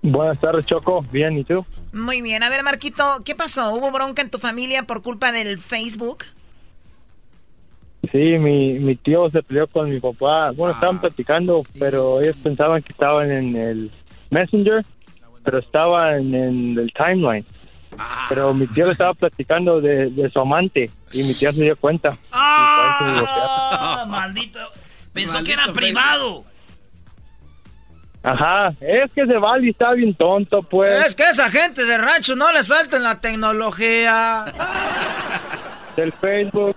Buenas 0.03 0.39
tardes, 0.41 0.67
Choco. 0.67 1.03
Bien, 1.11 1.37
¿y 1.37 1.43
tú? 1.43 1.67
Muy 1.93 2.23
bien, 2.23 2.45
a 2.45 2.49
ver, 2.49 2.63
Marquito, 2.63 3.23
¿qué 3.25 3.35
pasó? 3.35 3.75
¿Hubo 3.75 3.91
bronca 3.91 4.23
en 4.23 4.31
tu 4.31 4.39
familia 4.39 4.85
por 4.85 5.03
culpa 5.03 5.33
del 5.33 5.59
Facebook? 5.59 6.27
Sí, 8.13 8.39
mi, 8.39 8.79
mi 8.79 8.95
tío 8.95 9.29
se 9.31 9.43
peleó 9.43 9.67
con 9.67 9.91
mi 9.91 9.99
papá. 9.99 10.53
Bueno, 10.53 10.75
estaban 10.75 11.01
platicando, 11.01 11.65
pero 11.79 12.21
ellos 12.21 12.37
pensaban 12.43 12.83
que 12.83 12.93
estaban 12.93 13.33
en 13.33 13.57
el 13.57 13.91
Messenger, 14.31 14.85
pero 15.45 15.59
estaban 15.59 16.33
en 16.33 16.79
el 16.79 16.93
timeline. 16.93 17.45
Pero 18.29 18.53
mi 18.55 18.67
tío 18.67 18.87
le 18.87 18.93
estaba 18.93 19.15
platicando 19.15 19.81
de, 19.81 20.11
de 20.11 20.31
su 20.31 20.39
amante 20.41 20.91
y 21.13 21.23
mi 21.23 21.35
tía 21.35 21.53
se 21.53 21.63
dio 21.63 21.77
cuenta. 21.77 22.17
¡Ah! 22.33 24.05
Maldito. 24.09 24.61
Pensó 25.13 25.43
que 25.43 25.53
era 25.53 25.73
privado. 25.73 26.45
Ajá, 28.23 28.75
es 28.81 29.11
que 29.13 29.21
ese 29.23 29.39
Vali 29.39 29.71
está 29.71 29.93
bien 29.93 30.13
tonto, 30.15 30.63
pues. 30.63 31.07
Es 31.07 31.15
que 31.15 31.23
esa 31.29 31.49
gente 31.49 31.85
de 31.85 31.97
rancho 31.97 32.35
no 32.35 32.51
les 32.53 32.67
falta 32.67 32.97
en 32.97 33.05
la 33.05 33.21
tecnología. 33.21 34.47
Del 35.97 36.13
Facebook. 36.13 36.75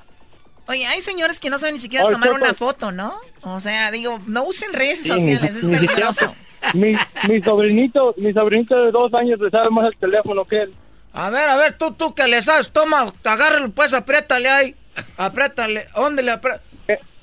Oye, 0.67 0.85
hay 0.85 1.01
señores 1.01 1.39
que 1.39 1.49
no 1.49 1.57
saben 1.57 1.73
ni 1.75 1.81
siquiera 1.81 2.07
tomar 2.07 2.33
una 2.33 2.53
foto, 2.53 2.91
¿no? 2.91 3.15
O 3.41 3.59
sea, 3.59 3.89
digo, 3.89 4.19
no 4.27 4.43
usen 4.43 4.71
redes 4.73 5.01
Sí, 5.01 5.09
sociales, 5.09 5.55
es 5.55 5.63
ni 5.67 5.79
siquiera- 5.79 5.79
peligroso. 6.11 6.35
Mi, 6.75 6.91
mi 7.27 7.41
sobrinito, 7.41 8.13
mi 8.17 8.31
sobrinito 8.33 8.75
de 8.85 8.91
dos 8.91 9.11
años 9.15 9.39
le 9.39 9.49
sabe 9.49 9.69
más 9.71 9.87
el 9.91 9.97
teléfono 9.97 10.45
que 10.45 10.61
él. 10.63 10.73
A 11.19 11.29
ver, 11.29 11.49
a 11.49 11.57
ver, 11.57 11.77
tú, 11.77 11.91
tú 11.91 12.15
que 12.15 12.27
le 12.27 12.41
sabes, 12.41 12.71
toma, 12.71 13.11
agárralo, 13.25 13.71
pues, 13.71 13.93
apriétale 13.93 14.49
ahí. 14.49 14.75
Apriétale. 15.17 15.87
¿Dónde 15.93 16.23
le 16.23 16.31
aprieto? 16.31 16.63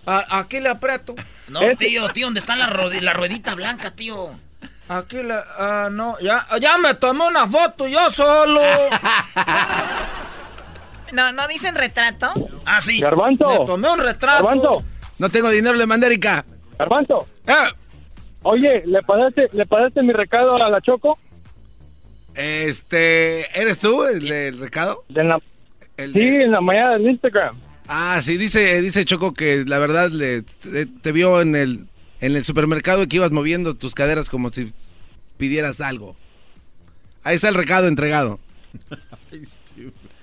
aquí 0.07 0.61
le 0.61 0.69
aprieto. 0.69 1.15
No, 1.49 1.61
tío, 1.79 2.07
tío, 2.11 2.27
¿dónde 2.27 2.41
está 2.41 2.57
la, 2.57 2.67
la 2.67 3.13
ruedita 3.15 3.55
blanca, 3.55 3.93
tío? 3.93 4.39
Aquí 4.89 5.23
le... 5.23 5.35
Ah, 5.59 5.89
no, 5.91 6.19
ya, 6.21 6.47
ya 6.61 6.77
me 6.77 6.93
tomé 6.95 7.27
una 7.27 7.47
foto 7.47 7.89
yo 7.89 8.11
solo. 8.11 8.61
No, 11.13 11.31
no 11.31 11.47
dicen 11.47 11.77
retrato. 11.77 12.33
Ah, 12.65 12.81
sí. 12.81 13.01
Garbanzo. 13.01 13.47
Me 13.49 13.65
tomé 13.65 13.89
un 13.89 14.01
retrato. 14.01 14.45
Garbanzo. 14.45 14.85
No 15.21 15.29
tengo 15.29 15.51
dinero, 15.51 15.77
le 15.77 15.87
mandé 15.87 16.09
Erika. 16.09 16.45
Garbanzo. 16.77 17.29
Ah. 17.47 17.69
Oye, 18.43 18.83
¿le 18.85 19.01
pasaste, 19.03 19.49
¿le 19.53 19.67
pasaste 19.67 20.03
mi 20.03 20.13
recado 20.13 20.57
a 20.57 20.69
la 20.69 20.81
Choco? 20.81 21.17
Este, 22.37 23.59
¿eres 23.59 23.79
tú 23.79 24.05
el 24.05 24.29
del 24.29 24.59
recado? 24.59 25.05
De 25.09 25.25
la- 25.25 25.41
El 25.97 26.13
sí, 26.13 26.19
de- 26.21 26.45
en 26.45 26.51
la 26.53 26.61
mañana 26.61 26.93
del 26.93 27.09
Instagram. 27.11 27.59
Ah, 27.89 28.19
sí, 28.23 28.37
dice, 28.37 28.81
dice 28.83 29.05
Choco 29.05 29.33
que 29.33 29.65
la 29.67 29.79
verdad 29.79 30.11
le, 30.11 30.43
te, 30.43 30.87
te 30.87 31.13
vio 31.13 31.41
en 31.41 31.55
el, 31.57 31.87
en 32.21 32.37
el 32.37 32.45
supermercado 32.45 33.03
y 33.05 33.07
que 33.09 33.17
ibas 33.17 33.31
moviendo 33.31 33.75
tus 33.75 33.95
caderas 33.95 34.29
como 34.29 34.49
si 34.51 34.73
pidieras 35.39 35.81
algo. 35.81 36.17
Ahí 37.23 37.37
está 37.37 37.49
el 37.49 37.55
recado 37.55 37.89
entregado. 37.89 38.39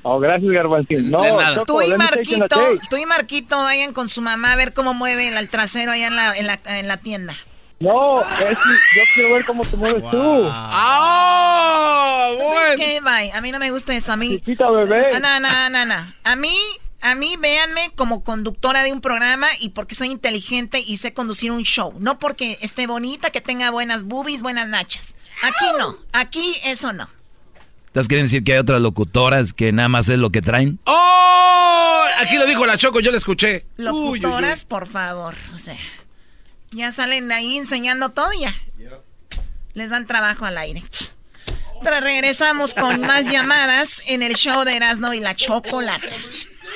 Oh, 0.05 0.19
gracias, 0.19 0.51
Garbanzín. 0.51 1.09
No, 1.09 1.17
Choco, 1.53 1.65
tú, 1.65 1.81
y 1.81 1.95
Marquito, 1.95 2.45
tú 2.89 2.97
y 2.97 3.05
Marquito 3.05 3.55
vayan 3.63 3.93
con 3.93 4.09
su 4.09 4.21
mamá 4.21 4.51
a 4.51 4.55
ver 4.57 4.73
cómo 4.73 4.93
mueve 4.93 5.29
el, 5.29 5.37
el 5.37 5.47
trasero 5.47 5.93
allá 5.93 6.07
en 6.07 6.15
la, 6.17 6.35
en 6.37 6.47
la, 6.47 6.59
en 6.65 6.87
la 6.89 6.97
tienda. 6.97 7.33
No, 7.83 8.21
es, 8.21 8.57
yo 8.95 9.01
quiero 9.13 9.33
ver 9.33 9.43
cómo 9.45 9.65
te 9.65 9.75
mueves 9.75 10.09
tú. 10.09 10.47
¡Ah! 10.49 12.29
¿Sabes 12.53 12.77
qué? 12.77 13.01
Bye. 13.01 13.31
A 13.33 13.41
mí 13.41 13.51
no 13.51 13.59
me 13.59 13.71
gusta 13.71 13.93
eso. 13.93 14.13
A 14.13 14.15
mí. 14.17 14.29
Chiquita 14.39 14.69
bebé. 14.69 15.07
Ah, 15.13 15.19
No, 15.19 15.39
no, 15.41 15.69
no, 15.69 15.85
no. 15.85 16.13
A 16.23 16.35
mí, 16.37 16.55
a 17.01 17.13
mí, 17.15 17.35
véanme 17.37 17.91
como 17.95 18.23
conductora 18.23 18.83
de 18.83 18.93
un 18.93 19.01
programa 19.01 19.47
y 19.59 19.69
porque 19.69 19.95
soy 19.95 20.11
inteligente 20.11 20.79
y 20.79 20.95
sé 20.95 21.13
conducir 21.13 21.51
un 21.51 21.63
show. 21.63 21.93
No 21.99 22.19
porque 22.19 22.57
esté 22.61 22.87
bonita, 22.87 23.31
que 23.31 23.41
tenga 23.41 23.69
buenas 23.69 24.05
boobies, 24.05 24.41
buenas 24.41 24.67
nachas. 24.69 25.13
Aquí 25.41 25.65
no. 25.77 25.97
Aquí 26.13 26.55
eso 26.63 26.93
no. 26.93 27.09
¿Estás 27.87 28.07
queriendo 28.07 28.27
decir 28.27 28.43
que 28.45 28.53
hay 28.53 28.59
otras 28.59 28.81
locutoras 28.81 29.51
que 29.53 29.73
nada 29.73 29.89
más 29.89 30.07
es 30.07 30.17
lo 30.17 30.29
que 30.29 30.41
traen? 30.41 30.79
¡Oh! 30.85 32.03
Aquí 32.21 32.37
lo 32.37 32.47
dijo 32.47 32.65
la 32.65 32.77
Choco, 32.77 33.01
yo 33.01 33.11
la 33.11 33.17
escuché. 33.17 33.65
Uy, 33.77 33.85
uy, 33.87 34.09
uy. 34.09 34.19
Locutoras, 34.21 34.63
por 34.63 34.87
favor. 34.87 35.35
O 35.53 35.59
sea, 35.59 35.75
ya 36.73 36.91
salen 36.91 37.31
ahí 37.31 37.57
enseñando 37.57 38.09
todo 38.09 38.31
y 38.33 38.41
ya. 38.41 38.53
Les 39.73 39.89
dan 39.89 40.05
trabajo 40.05 40.45
al 40.45 40.57
aire. 40.57 40.83
Pero 41.83 41.99
regresamos 41.99 42.73
con 42.73 43.01
más 43.01 43.29
llamadas 43.29 44.03
en 44.07 44.23
el 44.23 44.35
show 44.35 44.63
de 44.63 44.75
Erasmo 44.75 45.13
y 45.13 45.19
la 45.19 45.35
Chocolata. 45.35 46.07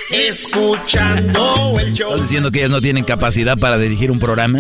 Escuchando 0.09 1.77
el 1.79 1.93
show. 1.93 2.09
¿Estás 2.11 2.21
diciendo 2.21 2.51
que 2.51 2.59
ellas 2.59 2.71
no 2.71 2.81
tienen 2.81 3.03
capacidad 3.05 3.57
para 3.57 3.77
dirigir 3.77 4.11
un 4.11 4.19
programa? 4.19 4.59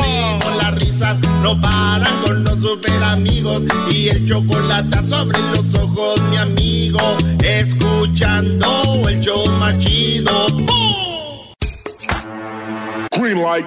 Primo, 0.00 0.56
las 0.56 0.74
risas 0.80 1.18
no 1.42 1.60
paran 1.60 2.22
con 2.22 2.44
los 2.44 2.60
super 2.60 3.02
amigos 3.02 3.64
y 3.90 4.08
el 4.08 4.26
chocolate 4.26 5.06
sobre 5.06 5.38
los 5.38 5.74
ojos, 5.74 6.20
mi 6.30 6.36
amigo. 6.36 7.16
Escuchando 7.42 9.08
el 9.08 9.20
show 9.20 9.44
más 9.58 9.78
chido. 9.80 10.46
Green 13.12 13.42
light. 13.42 13.66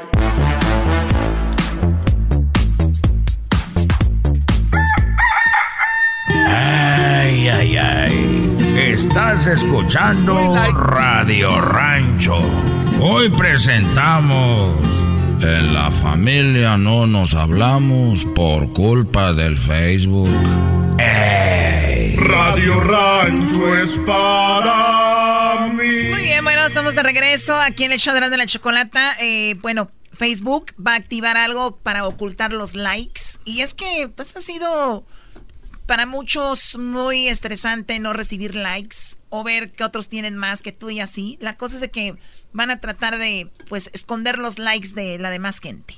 Ay, 7.33 7.47
ay, 7.47 7.77
ay. 7.77 8.55
Estás 8.77 9.47
escuchando 9.47 10.55
Radio 10.71 11.59
Rancho. 11.61 12.39
Hoy 13.01 13.27
presentamos. 13.31 14.77
En 15.41 15.73
la 15.73 15.89
familia 15.89 16.77
no 16.77 17.07
nos 17.07 17.33
hablamos 17.33 18.25
por 18.35 18.71
culpa 18.71 19.33
del 19.33 19.57
Facebook. 19.57 20.29
¡Ey! 20.99 22.17
Radio 22.17 22.79
Rancho 22.81 23.77
es 23.77 23.97
para 24.05 25.69
mí. 25.73 26.11
Muy 26.11 26.21
bien, 26.21 26.43
bueno, 26.43 26.63
estamos 26.67 26.93
de 26.93 27.01
regreso 27.01 27.59
aquí 27.59 27.85
en 27.85 27.93
el 27.93 27.99
show 27.99 28.13
de 28.13 28.37
la 28.37 28.45
Chocolata. 28.45 29.15
Eh, 29.19 29.55
bueno, 29.59 29.89
Facebook 30.11 30.67
va 30.79 30.93
a 30.93 30.97
activar 30.97 31.35
algo 31.37 31.77
para 31.77 32.05
ocultar 32.05 32.53
los 32.53 32.75
likes. 32.75 33.39
Y 33.43 33.61
es 33.61 33.73
que, 33.73 34.07
pues, 34.15 34.37
ha 34.37 34.41
sido 34.41 35.03
para 35.85 36.05
muchos 36.05 36.77
muy 36.77 37.27
estresante 37.27 37.99
no 37.99 38.13
recibir 38.13 38.55
likes 38.55 39.17
o 39.29 39.43
ver 39.43 39.71
que 39.71 39.83
otros 39.83 40.09
tienen 40.09 40.37
más 40.37 40.61
que 40.61 40.71
tú 40.71 40.89
y 40.89 40.99
así. 40.99 41.37
La 41.41 41.57
cosa 41.57 41.75
es 41.75 41.81
de 41.81 41.91
que 41.91 42.15
van 42.51 42.71
a 42.71 42.79
tratar 42.79 43.17
de, 43.17 43.49
pues, 43.67 43.89
esconder 43.93 44.37
los 44.37 44.59
likes 44.59 44.89
de 44.89 45.17
la 45.19 45.29
demás 45.29 45.59
gente. 45.59 45.95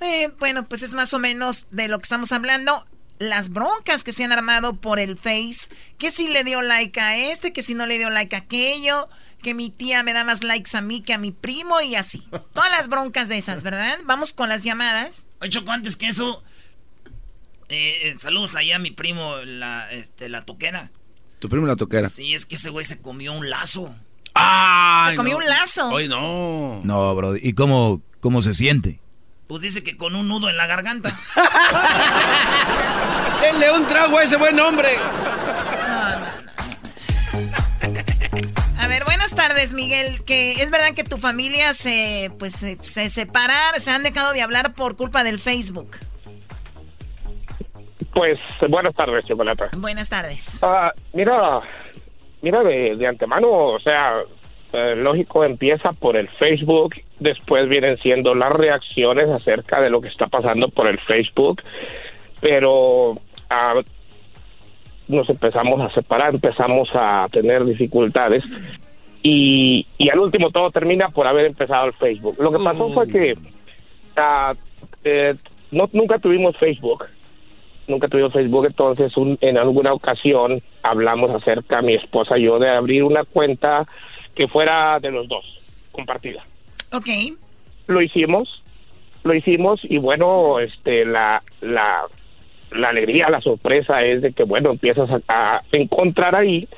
Eh, 0.00 0.30
bueno, 0.38 0.68
pues 0.68 0.82
es 0.82 0.94
más 0.94 1.14
o 1.14 1.18
menos 1.18 1.68
de 1.70 1.88
lo 1.88 1.98
que 1.98 2.04
estamos 2.04 2.32
hablando. 2.32 2.84
Las 3.18 3.48
broncas 3.48 4.04
que 4.04 4.12
se 4.12 4.24
han 4.24 4.32
armado 4.32 4.78
por 4.78 4.98
el 4.98 5.16
Face, 5.16 5.70
que 5.96 6.10
si 6.10 6.28
le 6.28 6.44
dio 6.44 6.60
like 6.60 7.00
a 7.00 7.16
este, 7.16 7.52
que 7.52 7.62
si 7.62 7.74
no 7.74 7.86
le 7.86 7.96
dio 7.96 8.10
like 8.10 8.36
a 8.36 8.40
aquello, 8.40 9.08
que 9.42 9.54
mi 9.54 9.70
tía 9.70 10.02
me 10.02 10.12
da 10.12 10.24
más 10.24 10.42
likes 10.42 10.76
a 10.76 10.82
mí 10.82 11.00
que 11.00 11.14
a 11.14 11.18
mi 11.18 11.30
primo 11.30 11.80
y 11.80 11.94
así. 11.94 12.20
Todas 12.52 12.70
las 12.70 12.88
broncas 12.88 13.28
de 13.28 13.38
esas, 13.38 13.62
¿verdad? 13.62 13.98
Vamos 14.04 14.34
con 14.34 14.50
las 14.50 14.64
llamadas. 14.64 15.24
Oye, 15.40 15.50
Choco, 15.50 15.70
antes 15.70 15.96
que 15.96 16.08
eso, 16.08 16.42
eh, 17.68 18.08
eh, 18.08 18.14
saludos 18.18 18.54
allá 18.54 18.76
a 18.76 18.78
mi 18.78 18.90
primo, 18.90 19.36
la, 19.38 19.90
este, 19.90 20.28
la 20.28 20.44
toquera. 20.44 20.90
Tu 21.38 21.48
primo 21.48 21.66
la 21.66 21.76
toquera. 21.76 22.08
Sí, 22.08 22.34
es 22.34 22.46
que 22.46 22.54
ese 22.54 22.70
güey 22.70 22.84
se 22.84 23.00
comió 23.00 23.32
un 23.32 23.50
lazo. 23.50 23.94
¡Ay! 24.34 25.12
Se 25.12 25.16
comió 25.16 25.34
no. 25.34 25.38
un 25.38 25.46
lazo. 25.46 25.96
Ay, 25.96 26.08
no. 26.08 26.80
No, 26.84 27.14
bro. 27.14 27.36
¿Y 27.36 27.52
cómo, 27.54 28.02
cómo 28.20 28.42
se 28.42 28.54
siente? 28.54 29.00
Pues 29.46 29.62
dice 29.62 29.82
que 29.82 29.96
con 29.96 30.16
un 30.16 30.28
nudo 30.28 30.48
en 30.48 30.56
la 30.56 30.66
garganta. 30.66 31.16
Denle 33.42 33.70
un 33.72 33.86
trago 33.86 34.18
a 34.18 34.24
ese 34.24 34.36
buen 34.36 34.58
hombre. 34.58 34.88
A 38.78 38.88
ver, 38.88 39.04
buenas 39.04 39.34
tardes, 39.34 39.72
Miguel. 39.72 40.24
Que 40.24 40.62
es 40.62 40.70
verdad 40.70 40.94
que 40.94 41.04
tu 41.04 41.18
familia 41.18 41.74
se, 41.74 42.32
pues, 42.38 42.54
se, 42.54 42.78
se 42.80 43.08
separaron, 43.08 43.80
se 43.80 43.90
han 43.90 44.02
dejado 44.02 44.32
de 44.32 44.42
hablar 44.42 44.74
por 44.74 44.96
culpa 44.96 45.22
del 45.22 45.38
Facebook. 45.38 45.96
Pues 48.16 48.38
buenas 48.70 48.94
tardes, 48.94 49.26
Chocolata. 49.26 49.68
Buenas 49.76 50.08
tardes. 50.08 50.58
Ah, 50.62 50.90
mira, 51.12 51.60
mira 52.40 52.62
de, 52.62 52.96
de 52.96 53.06
antemano, 53.06 53.46
o 53.50 53.78
sea, 53.78 54.22
eh, 54.72 54.94
lógico, 54.96 55.44
empieza 55.44 55.92
por 55.92 56.16
el 56.16 56.26
Facebook, 56.30 56.94
después 57.20 57.68
vienen 57.68 57.98
siendo 57.98 58.34
las 58.34 58.52
reacciones 58.52 59.28
acerca 59.28 59.82
de 59.82 59.90
lo 59.90 60.00
que 60.00 60.08
está 60.08 60.28
pasando 60.28 60.68
por 60.68 60.86
el 60.86 60.98
Facebook, 61.00 61.62
pero 62.40 63.18
ah, 63.50 63.82
nos 65.08 65.28
empezamos 65.28 65.82
a 65.82 65.92
separar, 65.92 66.32
empezamos 66.32 66.88
a 66.94 67.26
tener 67.30 67.66
dificultades 67.66 68.42
y, 69.22 69.86
y 69.98 70.08
al 70.08 70.20
último 70.20 70.52
todo 70.52 70.70
termina 70.70 71.10
por 71.10 71.26
haber 71.26 71.44
empezado 71.44 71.84
el 71.88 71.92
Facebook. 71.92 72.36
Lo 72.38 72.50
que 72.50 72.64
pasó 72.64 72.88
fue 72.88 73.08
que 73.08 73.36
ah, 74.16 74.54
eh, 75.04 75.34
no, 75.70 75.90
nunca 75.92 76.18
tuvimos 76.18 76.56
Facebook 76.56 77.04
nunca 77.88 78.08
tuvimos 78.08 78.32
Facebook, 78.32 78.66
entonces 78.66 79.16
un- 79.16 79.38
en 79.40 79.58
alguna 79.58 79.92
ocasión 79.92 80.62
hablamos 80.82 81.30
acerca, 81.30 81.82
mi 81.82 81.94
esposa 81.94 82.38
y 82.38 82.42
yo, 82.44 82.58
de 82.58 82.68
abrir 82.70 83.04
una 83.04 83.24
cuenta 83.24 83.86
que 84.34 84.48
fuera 84.48 84.98
de 85.00 85.10
los 85.10 85.28
dos, 85.28 85.44
compartida. 85.92 86.44
Ok. 86.92 87.08
Lo 87.86 88.02
hicimos, 88.02 88.62
lo 89.24 89.34
hicimos 89.34 89.80
y 89.84 89.98
bueno, 89.98 90.58
este, 90.60 91.04
la, 91.04 91.42
la, 91.60 92.02
la 92.72 92.88
alegría, 92.88 93.28
la 93.30 93.40
sorpresa 93.40 94.02
es 94.02 94.22
de 94.22 94.32
que, 94.32 94.42
bueno, 94.44 94.70
empiezas 94.72 95.08
a, 95.10 95.20
a 95.56 95.62
encontrar 95.72 96.34
ahí 96.34 96.68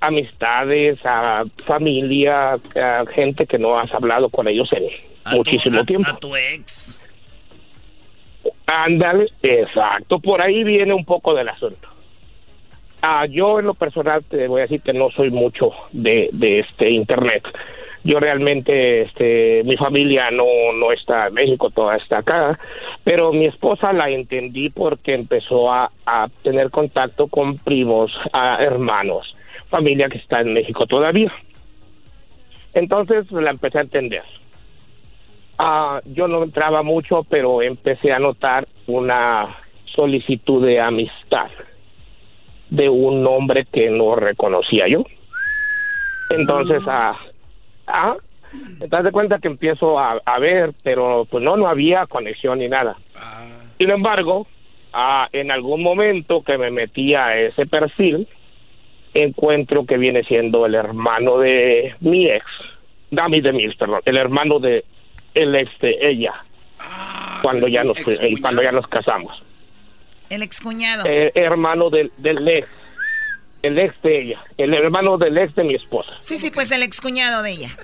amistades, 0.00 0.98
a 1.04 1.44
familia, 1.66 2.52
a 2.74 3.04
gente 3.14 3.46
que 3.46 3.58
no 3.58 3.78
has 3.78 3.92
hablado 3.92 4.28
con 4.30 4.48
ellos 4.48 4.68
en 4.72 4.84
A 5.24 5.30
tu- 5.32 5.36
muchísimo 5.38 5.80
a- 5.80 5.84
tiempo. 5.84 6.10
A 6.10 6.18
tu 6.18 6.34
ex. 6.36 6.99
Ándale, 8.72 9.26
exacto, 9.42 10.20
por 10.20 10.40
ahí 10.40 10.62
viene 10.62 10.94
un 10.94 11.04
poco 11.04 11.34
del 11.34 11.48
asunto. 11.48 11.88
Ah, 13.02 13.26
yo 13.26 13.58
en 13.58 13.66
lo 13.66 13.74
personal 13.74 14.22
te 14.22 14.46
voy 14.46 14.60
a 14.60 14.62
decir 14.62 14.80
que 14.80 14.92
no 14.92 15.10
soy 15.10 15.30
mucho 15.30 15.72
de, 15.90 16.30
de 16.32 16.60
este 16.60 16.88
internet. 16.90 17.42
Yo 18.04 18.20
realmente, 18.20 19.02
este, 19.02 19.62
mi 19.64 19.76
familia 19.76 20.30
no, 20.30 20.44
no 20.78 20.92
está 20.92 21.26
en 21.26 21.34
México, 21.34 21.70
toda 21.70 21.96
está 21.96 22.18
acá, 22.18 22.60
pero 23.02 23.32
mi 23.32 23.46
esposa 23.46 23.92
la 23.92 24.08
entendí 24.08 24.70
porque 24.70 25.14
empezó 25.14 25.72
a, 25.72 25.90
a 26.06 26.28
tener 26.44 26.70
contacto 26.70 27.26
con 27.26 27.58
primos, 27.58 28.12
a 28.32 28.62
hermanos, 28.62 29.34
familia 29.68 30.08
que 30.08 30.18
está 30.18 30.42
en 30.42 30.52
México 30.52 30.86
todavía. 30.86 31.32
Entonces 32.72 33.30
la 33.32 33.50
empecé 33.50 33.78
a 33.78 33.82
entender. 33.82 34.22
Ah, 35.62 36.00
yo 36.06 36.26
no 36.26 36.42
entraba 36.42 36.82
mucho, 36.82 37.22
pero 37.24 37.60
empecé 37.60 38.12
a 38.12 38.18
notar 38.18 38.66
una 38.86 39.58
solicitud 39.94 40.64
de 40.64 40.80
amistad 40.80 41.50
de 42.70 42.88
un 42.88 43.26
hombre 43.26 43.66
que 43.70 43.90
no 43.90 44.16
reconocía 44.16 44.88
yo. 44.88 45.04
Entonces, 46.30 46.82
ah, 46.86 47.14
ah, 47.86 48.16
te 48.78 48.88
das 48.88 49.04
de 49.04 49.12
cuenta 49.12 49.38
que 49.38 49.48
empiezo 49.48 49.98
a, 49.98 50.18
a 50.24 50.38
ver, 50.38 50.72
pero 50.82 51.26
pues 51.30 51.44
no, 51.44 51.58
no 51.58 51.66
había 51.68 52.06
conexión 52.06 52.60
ni 52.60 52.68
nada. 52.68 52.96
Sin 53.76 53.90
embargo, 53.90 54.46
ah, 54.94 55.28
en 55.30 55.50
algún 55.50 55.82
momento 55.82 56.42
que 56.42 56.56
me 56.56 56.70
metí 56.70 57.14
a 57.14 57.36
ese 57.36 57.66
perfil, 57.66 58.26
encuentro 59.12 59.84
que 59.84 59.98
viene 59.98 60.22
siendo 60.22 60.64
el 60.64 60.74
hermano 60.74 61.36
de 61.36 61.96
mi 62.00 62.30
ex, 62.30 62.46
Dami 63.10 63.42
de 63.42 63.52
mi 63.52 63.64
ex, 63.64 63.76
perdón, 63.76 64.00
el 64.06 64.16
hermano 64.16 64.58
de 64.58 64.86
el 65.34 65.54
ex 65.54 65.70
de 65.80 65.96
ella, 66.00 66.34
cuando 67.42 67.68
ya 67.68 67.84
nos 67.84 67.98
eh, 67.98 68.34
cuando 68.40 68.62
ya 68.62 68.72
nos 68.72 68.86
casamos, 68.88 69.42
El 70.28 70.42
excuñado. 70.42 71.04
Eh, 71.06 71.32
hermano 71.34 71.90
del, 71.90 72.12
del 72.18 72.46
ex, 72.48 72.68
el 73.62 73.78
ex 73.78 74.00
de 74.02 74.22
ella, 74.22 74.44
el 74.56 74.74
hermano 74.74 75.18
del 75.18 75.36
ex 75.38 75.54
de 75.54 75.64
mi 75.64 75.74
esposa. 75.74 76.14
Sí, 76.20 76.36
sí, 76.38 76.50
pues 76.50 76.70
el 76.72 76.82
excuñado 76.82 77.42
de 77.42 77.52
ella. 77.52 77.76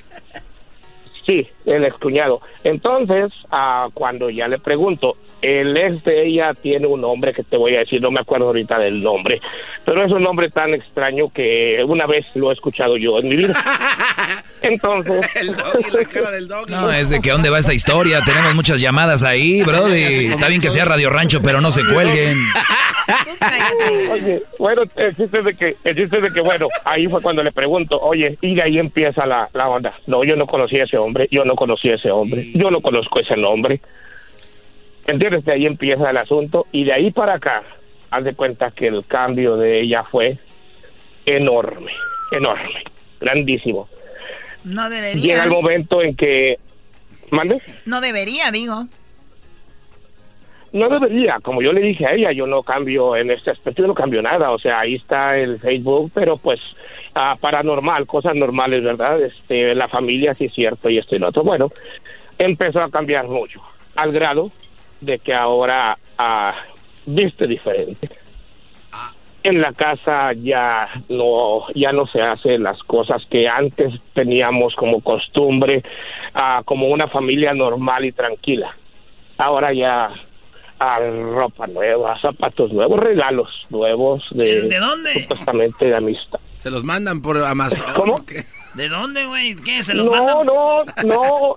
Sí, 1.27 1.49
el 1.65 1.85
excuñado. 1.85 2.41
Entonces, 2.63 3.33
ah, 3.51 3.89
cuando 3.95 4.31
ya 4.31 4.47
le 4.47 4.59
pregunto, 4.61 5.17
el 5.47 5.77
ex 5.77 6.03
de 6.05 6.27
ella 6.27 6.55
tiene 6.55 6.89
un 6.89 7.01
nombre 7.01 7.33
que 7.33 7.45
te 7.45 7.57
voy 7.57 7.77
a 7.77 7.81
decir, 7.81 8.03
no 8.03 8.11
me 8.11 8.21
acuerdo 8.21 8.47
ahorita 8.47 8.79
del 8.79 9.01
nombre, 9.01 9.41
pero 9.85 10.05
es 10.05 10.11
un 10.11 10.23
nombre 10.23 10.51
tan 10.51 10.75
extraño 10.75 11.29
que 11.33 11.83
una 11.87 12.07
vez 12.07 12.27
lo 12.35 12.51
he 12.51 12.55
escuchado 12.55 12.97
yo 12.97 13.19
en 13.21 13.29
mi 13.29 13.37
vida. 13.37 13.55
Entonces... 14.63 15.21
No, 16.69 16.91
es 16.91 17.11
de 17.11 17.21
que 17.21 17.31
dónde 17.31 17.51
va 17.51 17.59
esta 17.59 17.75
historia. 17.75 18.21
Tenemos 18.25 18.55
muchas 18.57 18.81
llamadas 18.81 19.23
ahí, 19.23 19.63
Brody. 19.63 20.27
Está 20.33 20.49
bien 20.49 20.61
que 20.61 20.71
sea 20.71 20.85
Radio 20.85 21.11
Rancho, 21.11 21.41
pero 21.43 21.61
no 21.61 21.71
se 21.71 21.83
cuelguen. 21.85 22.37
Oye, 24.11 24.43
bueno, 24.59 24.83
el 24.97 25.15
chiste 25.15 25.43
de 25.43 25.55
que, 25.55 25.77
el 25.85 25.95
chiste 25.95 26.21
de 26.21 26.33
que, 26.33 26.41
bueno, 26.41 26.69
ahí 26.85 27.07
fue 27.07 27.23
cuando 27.23 27.45
le 27.45 27.53
pregunto, 27.53 28.01
oye, 28.01 28.37
y 28.41 28.57
de 28.57 28.63
ahí 28.63 28.79
empieza 28.79 29.27
la, 29.27 29.49
la 29.53 29.69
onda. 29.69 29.95
No, 30.07 30.25
yo 30.25 30.35
no 30.35 30.47
conocía 30.47 30.83
a 30.83 30.87
ese 30.87 30.97
hombre, 30.97 31.29
yo 31.31 31.45
no 31.45 31.55
conocí 31.55 31.89
a 31.89 31.95
ese 31.95 32.11
hombre, 32.11 32.51
yo 32.55 32.71
no 32.71 32.81
conozco 32.81 33.21
ese 33.21 33.37
nombre. 33.37 33.81
¿Entiendes? 35.07 35.45
De 35.45 35.53
ahí 35.53 35.67
empieza 35.67 36.11
el 36.11 36.17
asunto 36.17 36.67
y 36.73 36.85
de 36.85 36.93
ahí 36.93 37.11
para 37.13 37.35
acá, 37.35 37.63
haz 38.11 38.25
de 38.25 38.35
cuenta 38.35 38.71
que 38.71 38.89
el 38.89 39.05
cambio 39.07 39.57
de 39.57 39.83
ella 39.83 40.03
fue 40.03 40.39
enorme, 41.25 41.93
enorme, 42.33 42.85
grandísimo. 43.21 43.89
No 44.65 44.91
debería. 44.91 45.23
Llega 45.23 45.45
el 45.45 45.51
momento 45.51 46.03
en 46.03 46.17
que... 46.17 46.59
¿Mande? 47.31 47.61
No 47.85 48.01
debería, 48.01 48.51
digo. 48.51 48.87
No 50.73 50.89
debería, 50.89 51.39
como 51.41 51.63
yo 51.63 51.73
le 51.73 51.81
dije 51.81 52.05
a 52.05 52.13
ella, 52.13 52.33
yo 52.33 52.47
no 52.47 52.63
cambio 52.63 53.17
en 53.17 53.31
este 53.31 53.51
aspecto, 53.51 53.83
yo 53.83 53.89
no 53.89 53.95
cambio 53.95 54.21
nada, 54.21 54.51
o 54.51 54.59
sea, 54.59 54.81
ahí 54.81 54.97
está 54.97 55.39
el 55.39 55.59
Facebook, 55.59 56.11
pero 56.13 56.37
pues 56.37 56.61
ah, 57.15 57.35
paranormal, 57.41 58.07
cosas 58.07 58.35
normales, 58.35 58.83
¿verdad? 58.85 59.23
Este, 59.23 59.75
la 59.75 59.89
familia 59.89 60.35
sí 60.35 60.47
es 60.47 60.53
cierto 60.53 60.91
y 60.91 60.99
esto 60.99 61.17
y 61.17 61.21
lo 61.21 61.29
otro. 61.29 61.45
Bueno, 61.45 61.71
empezó 62.39 62.83
a 62.83 62.91
cambiar 62.91 63.27
mucho, 63.27 63.63
al 63.95 64.13
grado 64.13 64.51
de 65.01 65.19
que 65.19 65.35
ahora 65.35 65.99
ah, 66.19 66.55
viste 67.07 67.47
diferente. 67.47 68.11
En 69.43 69.61
la 69.61 69.73
casa 69.73 70.33
ya 70.33 70.89
no 71.09 71.69
ya 71.73 71.93
no 71.93 72.07
se 72.09 72.21
hacen 72.21 72.65
las 72.65 72.83
cosas 72.83 73.25
que 73.31 73.49
antes 73.49 73.95
teníamos 74.13 74.75
como 74.75 75.01
costumbre, 75.01 75.85
ah, 76.35 76.63
como 76.65 76.89
una 76.89 77.07
familia 77.07 77.55
normal 77.55 78.05
y 78.05 78.13
tranquila. 78.13 78.77
Ahora 79.39 79.73
ya 79.73 80.11
ah, 80.81 80.99
ropa 80.99 81.69
nueva, 81.69 82.21
zapatos 82.21 82.73
nuevos, 82.73 82.99
regalos 82.99 83.49
nuevos 83.71 84.25
de, 84.33 84.63
¿De 84.63 84.79
dónde? 84.81 85.23
supuestamente 85.23 85.87
de 85.87 85.97
amistad. 85.97 86.41
Se 86.59 86.71
los 86.71 86.83
mandan 86.83 87.23
por 87.23 87.39
Amazon. 87.45 87.87
¿Cómo? 87.95 88.25
¿De 88.77 88.89
dónde, 88.89 89.25
güey? 89.27 89.55
¿Qué? 89.57 89.83
¿Se 89.83 89.95
los 89.95 90.07
no, 90.07 90.13
mandan? 90.13 90.47
no, 90.47 90.85
no, 91.05 91.57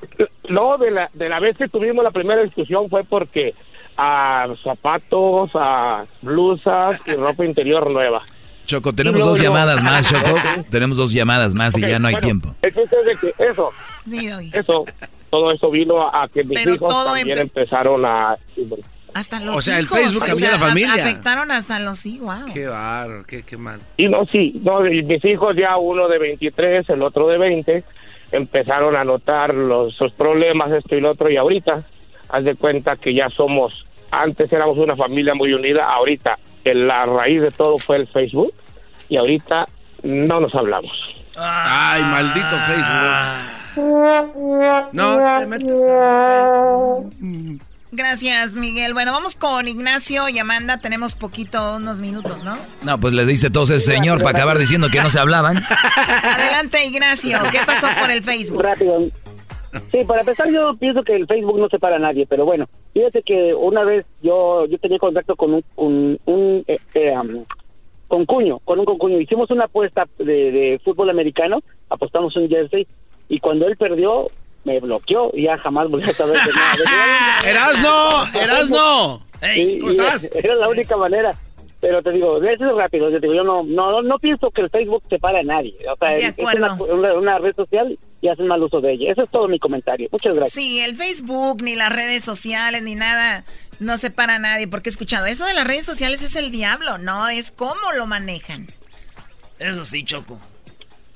no, 0.50 0.78
de 0.78 0.92
la, 0.92 1.10
de 1.14 1.30
la 1.30 1.40
vez 1.40 1.58
que 1.58 1.68
tuvimos 1.68 2.04
la 2.04 2.12
primera 2.12 2.42
discusión 2.42 2.90
fue 2.90 3.04
porque 3.04 3.54
a 3.98 4.48
zapatos, 4.64 5.52
a 5.54 6.06
blusas 6.22 7.00
y 7.06 7.12
ropa 7.14 7.46
interior 7.46 7.90
nueva. 7.92 8.24
Choco, 8.66 8.94
tenemos 8.94 9.18
Y 9.18 9.22
luego 9.24 9.30
dos 9.32 9.38
yo- 9.40 9.44
llamadas 9.52 9.84
más, 9.84 10.08
Choco. 10.10 10.32
Ok. 10.60 10.68
Tenemos 10.70 10.98
dos 10.98 11.12
llamadas 11.12 11.54
más 11.56 11.76
y 11.78 11.84
Ok, 11.84 11.90
ya 11.90 12.00
no 12.00 12.08
hay 12.08 12.14
bueno, 12.14 12.26
tiempo. 12.28 12.56
El 12.62 12.74
chiste 12.74 12.96
es 13.00 13.06
de 13.06 13.16
que 13.18 13.44
eso, 13.44 13.72
eso, 14.54 14.86
todo 15.30 15.52
eso 15.52 15.70
vino 15.72 16.08
a, 16.08 16.24
a 16.24 16.28
que 16.30 16.44
mis 16.44 16.60
Pero 16.64 16.76
hijos 16.76 17.04
también 17.06 17.38
empe- 17.38 17.42
empezaron 17.42 18.06
a... 18.06 18.36
Hasta 19.14 19.40
los 19.40 19.58
O 19.58 19.62
sea, 19.62 19.80
el 19.80 19.88
Facebook 19.88 20.24
o 20.24 20.26
cambió 20.26 20.36
sea, 20.36 20.52
la 20.52 20.60
familia. 20.60 20.94
Afectaron 20.94 21.52
hasta 21.52 21.80
los 21.80 22.06
hijos, 22.06 22.28
wow. 22.28 22.54
Qué 22.54 22.68
barro, 22.68 23.24
qué, 23.26 23.44
qué 23.44 23.58
mal. 23.58 23.80
Y 23.98 24.08
no, 24.08 24.26
sí, 24.26 24.60
no, 24.64 24.82
mis 24.82 25.26
hijos 25.26 25.56
ya 25.56 25.78
uno 25.78 26.08
de 26.08 26.20
23, 26.20 26.90
el 26.90 27.02
otro 27.02 27.28
de 27.28 27.38
20, 27.38 27.84
empezaron 28.32 28.96
a 28.96 29.04
notar 29.04 29.54
los, 29.54 30.00
los 30.00 30.14
problemas, 30.14 30.72
esto 30.72 30.96
y 30.96 31.02
lo 31.02 31.12
otro, 31.12 31.30
y 31.30 31.38
ahorita, 31.38 31.84
haz 32.30 32.44
de 32.44 32.56
cuenta 32.56 32.96
que 32.96 33.14
ya 33.14 33.30
somos, 33.30 33.86
antes 34.12 34.52
éramos 34.52 34.78
una 34.78 34.96
familia 34.96 35.34
muy 35.34 35.54
unida, 35.54 35.86
ahorita 35.92 36.38
en 36.64 36.88
la 36.88 37.06
raíz 37.06 37.42
de 37.42 37.52
todo 37.52 37.78
fue 37.80 37.98
el 37.98 38.08
Facebook, 38.08 38.54
y 39.08 39.18
ahorita 39.18 39.68
no 40.04 40.40
nos 40.40 40.54
hablamos. 40.56 40.92
Ay, 41.36 42.04
maldito 42.04 42.58
Facebook. 42.68 43.60
No, 44.94 45.40
te 45.40 45.46
metes 45.46 45.72
Gracias, 47.92 48.56
Miguel. 48.56 48.94
Bueno, 48.94 49.12
vamos 49.12 49.36
con 49.36 49.68
Ignacio 49.68 50.30
y 50.30 50.38
Amanda. 50.38 50.78
Tenemos 50.78 51.16
poquito, 51.16 51.78
unos 51.78 52.00
minutos, 52.00 52.44
¿no? 52.44 52.56
No, 52.84 53.00
pues 53.00 53.14
le 53.14 53.26
dice 53.26 53.50
todo 53.50 53.64
ese 53.64 53.80
señor 53.80 54.20
para 54.20 54.32
acabar 54.38 54.60
diciendo 54.60 54.90
que 54.92 55.02
no 55.02 55.10
se 55.10 55.20
hablaban. 55.20 55.58
Adelante, 56.24 56.86
Ignacio. 56.86 57.40
¿Qué 57.52 57.60
pasó 57.66 57.88
con 58.00 58.12
el 58.12 58.22
Facebook? 58.22 58.62
Rápido. 58.62 59.00
Sí, 59.92 60.00
para 60.08 60.22
empezar 60.22 60.52
yo 60.52 60.76
pienso 60.78 61.04
que 61.04 61.16
el 61.16 61.28
Facebook 61.28 61.60
no 61.60 61.68
separa 61.70 61.98
a 61.98 62.00
nadie, 62.00 62.26
pero 62.28 62.44
bueno, 62.44 62.68
fíjate 62.94 63.22
que 63.22 63.54
una 63.54 63.84
vez 63.84 64.06
yo 64.22 64.66
yo 64.66 64.80
tenía 64.80 64.98
contacto 64.98 65.36
con 65.36 65.54
un, 65.54 65.64
un, 65.76 66.20
un, 66.26 66.64
eh, 66.68 66.80
eh, 66.96 67.14
um, 67.16 67.46
con 68.08 68.26
cuño, 68.26 68.60
con 68.66 68.80
un 68.80 68.86
concuño. 68.86 69.20
Hicimos 69.20 69.52
una 69.52 69.66
apuesta 69.66 70.08
de, 70.18 70.52
de 70.52 70.82
fútbol 70.84 71.12
americano, 71.12 71.62
apostamos 71.90 72.36
un 72.36 72.50
jersey 72.50 72.88
y 73.30 73.40
cuando 73.40 73.68
él 73.68 73.78
perdió 73.78 74.28
me 74.70 74.80
bloqueó 74.80 75.32
y 75.34 75.44
ya 75.44 75.58
jamás 75.58 75.90
volví 75.90 76.10
a 76.10 76.14
saber 76.14 76.38
de 76.46 76.54
nada. 76.54 77.40
¡Erasno! 77.46 78.40
¡Erasno! 78.40 79.26
Sí, 79.54 79.78
¿cómo 79.80 79.92
y 79.92 79.98
estás? 79.98 80.30
Era 80.36 80.56
la 80.56 80.70
única 80.70 80.96
manera. 80.98 81.32
Pero 81.82 82.04
te 82.04 82.12
digo, 82.12 82.44
eso 82.44 82.66
es 82.70 82.76
rápido. 82.76 83.10
Yo, 83.10 83.22
te 83.22 83.28
digo, 83.28 83.36
yo 83.36 83.44
no, 83.44 83.64
no, 83.64 84.02
no 84.02 84.20
pienso 84.20 84.52
que 84.52 84.62
el 84.62 84.70
Facebook 84.70 85.02
separa 85.10 85.40
a 85.40 85.44
nadie. 85.44 85.76
O 85.90 85.96
sea, 85.98 86.10
De 86.10 86.16
es 86.18 86.34
una, 86.38 86.74
acuerdo. 86.74 86.94
una, 86.94 87.14
una 87.14 87.40
red 87.40 87.56
social 87.56 87.98
y 88.22 88.28
hacen 88.28 88.48
mal 88.48 88.62
uso 88.62 88.82
de 88.82 88.92
ella. 88.94 89.12
Eso 89.14 89.24
es 89.24 89.32
todo 89.32 89.48
mi 89.48 89.60
comentario. 89.60 90.10
Muchas 90.12 90.36
gracias. 90.36 90.54
Sí, 90.54 90.82
el 90.82 90.98
Facebook, 90.98 91.62
ni 91.62 91.76
las 91.76 91.90
redes 91.94 92.24
sociales, 92.24 92.82
ni 92.84 92.96
nada, 92.96 93.46
no 93.80 93.98
separa 93.98 94.36
a 94.36 94.40
nadie. 94.40 94.68
Porque 94.68 94.90
he 94.90 94.92
escuchado, 94.92 95.26
eso 95.26 95.46
de 95.46 95.54
las 95.54 95.66
redes 95.66 95.86
sociales 95.86 96.22
es 96.22 96.36
el 96.36 96.52
diablo. 96.52 96.98
No, 96.98 97.30
es 97.30 97.50
cómo 97.52 97.94
lo 97.96 98.06
manejan. 98.08 98.68
Eso 99.58 99.86
sí, 99.86 100.04
Choco. 100.04 100.38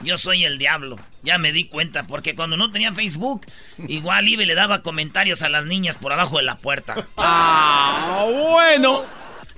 Yo 0.03 0.17
soy 0.17 0.43
el 0.43 0.57
diablo. 0.57 0.97
Ya 1.21 1.37
me 1.37 1.51
di 1.51 1.65
cuenta, 1.65 2.03
porque 2.03 2.35
cuando 2.35 2.57
no 2.57 2.71
tenía 2.71 2.93
Facebook, 2.93 3.45
igual 3.87 4.27
iba 4.27 4.43
y 4.43 4.45
le 4.45 4.55
daba 4.55 4.81
comentarios 4.81 5.41
a 5.41 5.49
las 5.49 5.65
niñas 5.65 5.97
por 5.97 6.13
abajo 6.13 6.37
de 6.37 6.43
la 6.43 6.57
puerta. 6.57 6.95
Ah, 7.17 8.25
bueno. 8.27 9.03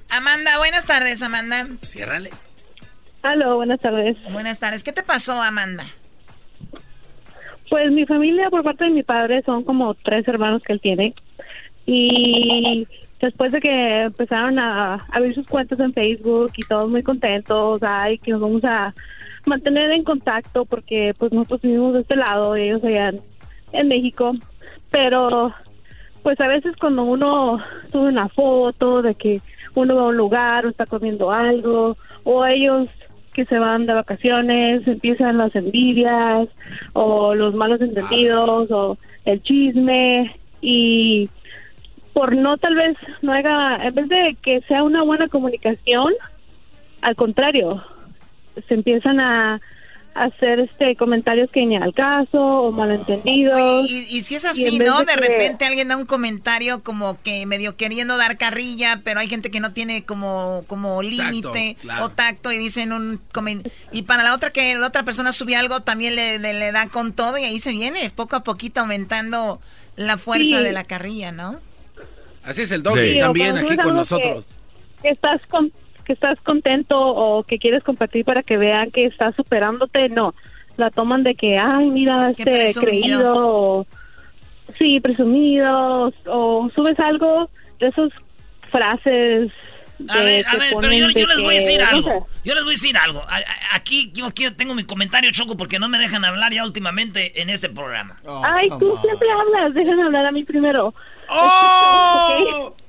Amanda, 0.09 0.57
buenas 0.57 0.85
tardes, 0.85 1.22
Amanda. 1.22 1.67
Ciérrale. 1.84 2.30
Aló, 3.23 3.55
buenas 3.55 3.80
tardes. 3.80 4.17
Buenas 4.31 4.59
tardes. 4.59 4.84
¿Qué 4.84 4.91
te 4.91 5.01
pasó, 5.01 5.41
Amanda? 5.41 5.84
Pues 7.69 7.91
mi 7.91 8.05
familia 8.05 8.49
por 8.51 8.63
parte 8.63 8.85
de 8.85 8.91
mi 8.91 9.03
padre 9.03 9.41
son 9.43 9.63
como 9.63 9.95
tres 9.95 10.27
hermanos 10.27 10.61
que 10.63 10.73
él 10.73 10.81
tiene. 10.81 11.15
Y 11.88 12.88
después 13.19 13.51
de 13.51 13.61
que 13.61 14.01
empezaron 14.03 14.59
a 14.59 14.95
abrir 15.11 15.34
sus 15.34 15.47
cuentas 15.47 15.80
en 15.80 15.93
Facebook 15.93 16.51
y 16.55 16.61
todos 16.63 16.89
muy 16.89 17.01
contentos, 17.01 17.81
ay, 17.81 18.19
que 18.19 18.31
nos 18.31 18.41
vamos 18.41 18.63
a 18.63 18.93
mantener 19.45 19.91
en 19.91 20.03
contacto 20.03 20.65
porque 20.65 21.13
pues 21.17 21.31
nosotros 21.31 21.61
vivimos 21.61 21.93
de 21.93 22.01
este 22.01 22.15
lado 22.15 22.57
y 22.57 22.63
ellos 22.63 22.84
allá 22.84 23.09
en, 23.09 23.22
en 23.73 23.88
México. 23.88 24.34
Pero 24.91 25.53
pues 26.26 26.41
a 26.41 26.47
veces 26.47 26.76
cuando 26.77 27.03
uno 27.03 27.59
sube 27.91 28.09
una 28.09 28.30
foto 28.30 29.01
de 29.01 29.13
que 29.13 29.41
uno 29.76 29.95
va 29.95 30.01
a 30.01 30.07
un 30.07 30.17
lugar 30.17 30.65
o 30.65 30.69
está 30.69 30.85
comiendo 30.85 31.31
algo 31.31 31.97
o 32.23 32.45
ellos 32.45 32.89
que 33.34 33.45
se 33.45 33.59
van 33.59 33.85
de 33.85 33.93
vacaciones 33.93 34.88
empiezan 34.88 35.38
las 35.38 35.55
envidias 35.55 36.47
o 36.93 37.35
los 37.35 37.53
malos 37.53 37.81
entendidos 37.81 38.72
o 38.72 38.97
el 39.26 39.43
chisme 39.43 40.35
y 40.61 41.30
por 42.13 42.35
no 42.35 42.57
tal 42.57 42.76
vez 42.76 42.97
no 43.22 43.34
haga 43.34 43.85
en 43.85 43.93
vez 43.93 44.09
de 44.09 44.38
que 44.41 44.61
sea 44.61 44.84
una 44.84 45.03
buena 45.03 45.27
comunicación 45.27 46.13
al 47.01 47.15
contrario 47.15 47.84
se 48.68 48.73
empiezan 48.73 49.19
a 49.19 49.60
hacer 50.14 50.61
este 50.61 50.95
comentarios 50.95 51.49
que 51.52 51.65
ni 51.65 51.76
al 51.76 51.94
caso 51.94 52.40
o 52.41 52.72
malentendidos 52.72 53.86
Y, 53.90 53.98
y 54.18 54.22
si 54.22 54.36
es 54.36 54.45
así, 54.45 54.80
¿no? 54.80 54.99
de 54.99 55.06
De 55.07 55.11
que- 55.14 55.27
repente 55.27 55.65
alguien 55.65 55.90
da 55.90 55.98
un 55.98 56.06
comentario 56.06 56.82
como 56.84 57.22
que 57.22 57.45
medio 57.45 57.76
queriendo 57.76 58.15
dar 58.15 58.38
carrilla, 58.38 59.02
pero 59.03 59.19
hay 59.19 59.27
gente 59.27 59.52
que 59.52 59.60
no 59.60 59.73
tiene 59.73 60.06
como, 60.06 60.64
como 60.68 61.02
límite 61.02 61.76
claro. 61.82 62.06
o 62.06 62.10
tacto 62.10 62.53
y 62.53 62.57
dicen 62.57 62.94
un 62.94 63.19
y 63.91 64.03
para 64.03 64.23
la 64.23 64.34
otra 64.34 64.52
que 64.52 64.73
la 64.76 64.88
otra 64.88 65.03
persona 65.03 65.34
sube 65.34 65.57
algo 65.57 65.82
también 65.82 66.15
le, 66.15 66.40
le- 66.40 66.53
le 66.53 66.72
da 66.72 66.88
con 66.88 67.11
todo 67.11 67.38
y 67.38 67.44
ahí 67.44 67.60
se 67.60 67.73
viene 67.73 68.10
poco 68.10 68.38
a 68.38 68.44
poquito 68.44 68.80
aumentando 68.80 69.60
la 69.98 70.18
fuerza 70.18 70.60
Sí. 70.60 70.64
de 70.64 70.72
la 70.72 70.86
carrilla, 70.86 71.34
¿no? 71.34 71.60
Así 72.41 72.61
es 72.61 72.72
el 72.72 72.84
Sí, 72.84 72.88
o 72.88 73.26
también 73.26 73.57
aquí 73.57 73.76
con 73.76 73.95
nosotros. 73.95 74.45
Que, 75.02 75.02
que 75.02 75.10
estás 75.10 75.41
con, 75.49 75.73
que 76.06 76.14
estás 76.14 76.40
contento 76.41 76.98
o 76.98 77.44
que 77.44 77.57
quieres 77.60 77.84
compartir 77.84 78.23
para 78.23 78.44
que 78.44 78.57
vean 78.57 78.91
que 78.91 79.06
estás 79.06 79.36
superándote, 79.36 80.07
no. 80.10 80.34
La 80.77 80.90
toman 80.91 81.23
de 81.23 81.36
que, 81.36 81.57
ay, 81.57 81.90
mira, 81.90 82.32
Qué 82.36 82.44
este 82.65 82.80
creído. 82.80 83.23
o- 83.52 83.88
sí, 84.77 84.99
presumidos. 84.99 86.14
O 86.27 86.69
subes 86.76 86.99
algo 86.99 87.49
de 87.80 87.88
esas 87.88 88.10
frases. 88.72 89.52
A 90.10 90.22
ver, 90.23 90.45
a 90.45 90.57
ver, 90.57 90.73
pero 90.82 90.91
yo, 90.91 91.07
les 91.27 91.41
voy 91.41 91.52
a 91.52 91.53
decir 91.53 91.77
que, 91.77 91.84
no 91.84 91.90
algo. 91.90 92.10
sé. 92.10 92.40
Yo 92.44 92.53
les 92.53 92.64
voy 92.65 92.72
a 92.73 92.76
decir 92.76 92.98
algo. 92.98 93.23
Aquí 93.72 94.11
yo 94.14 94.30
quiero- 94.36 94.53
tengo 94.56 94.76
mi 94.76 94.84
comentario 94.84 95.32
choco 95.32 95.56
porque 95.56 95.80
no 95.80 95.88
me 95.88 95.98
dejan 95.98 96.26
hablar 96.26 96.52
ya 96.52 96.65
últimamente 96.65 97.41
en 97.41 97.49
este 97.49 97.69
programa. 97.69 98.19
Ay, 98.44 98.68
tú 98.77 98.98
siempre 99.02 99.27
hablas, 99.32 99.73
déjame 99.73 100.03
hablar 100.03 100.26
a 100.26 100.32
mí 100.34 100.44
primero. 100.44 100.94
¡Oh! 101.30 102.76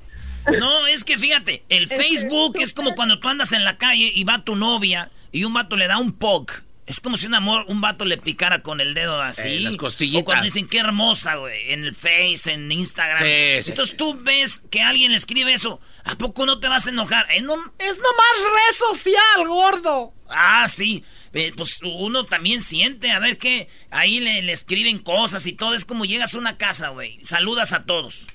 No, 0.58 0.86
es 0.86 1.04
que 1.04 1.18
fíjate, 1.18 1.64
el 1.68 1.88
Facebook 1.88 2.56
es 2.60 2.72
como 2.72 2.94
cuando 2.94 3.18
tú 3.18 3.28
andas 3.28 3.52
en 3.52 3.64
la 3.64 3.78
calle 3.78 4.10
y 4.14 4.24
va 4.24 4.44
tu 4.44 4.56
novia 4.56 5.10
y 5.32 5.44
un 5.44 5.54
vato 5.54 5.76
le 5.76 5.86
da 5.86 5.98
un 5.98 6.12
poke. 6.12 6.64
Es 6.86 7.00
como 7.00 7.16
si 7.16 7.26
un 7.26 7.34
amor, 7.34 7.64
un 7.66 7.80
vato 7.80 8.04
le 8.04 8.16
picara 8.16 8.62
con 8.62 8.80
el 8.80 8.94
dedo 8.94 9.20
así. 9.20 9.42
Eh, 9.48 9.60
las 9.60 9.76
costillitas. 9.76 10.22
O 10.22 10.24
cuando 10.24 10.44
dicen 10.44 10.68
qué 10.68 10.78
hermosa, 10.78 11.34
güey, 11.34 11.72
en 11.72 11.84
el 11.84 11.96
Face, 11.96 12.52
en 12.52 12.70
Instagram. 12.70 13.18
Sí, 13.18 13.64
sí, 13.64 13.70
Entonces 13.72 13.96
tú 13.96 14.16
ves 14.22 14.62
que 14.70 14.82
alguien 14.82 15.10
le 15.10 15.16
escribe 15.16 15.52
eso. 15.52 15.80
¿A 16.04 16.16
poco 16.16 16.46
no 16.46 16.60
te 16.60 16.68
vas 16.68 16.86
a 16.86 16.90
enojar? 16.90 17.26
Es, 17.32 17.42
no, 17.42 17.54
es 17.80 17.98
nomás 17.98 18.52
red 18.52 18.76
social, 18.76 19.48
gordo. 19.48 20.14
Ah, 20.28 20.68
sí. 20.68 21.02
Eh, 21.32 21.52
pues 21.56 21.80
uno 21.82 22.24
también 22.24 22.62
siente, 22.62 23.10
a 23.10 23.18
ver 23.18 23.36
qué. 23.36 23.68
Ahí 23.90 24.20
le, 24.20 24.42
le 24.42 24.52
escriben 24.52 25.00
cosas 25.00 25.44
y 25.46 25.54
todo. 25.54 25.74
Es 25.74 25.84
como 25.84 26.04
llegas 26.04 26.34
a 26.34 26.38
una 26.38 26.56
casa, 26.56 26.90
güey. 26.90 27.18
Saludas 27.24 27.72
a 27.72 27.84
todos. 27.84 28.26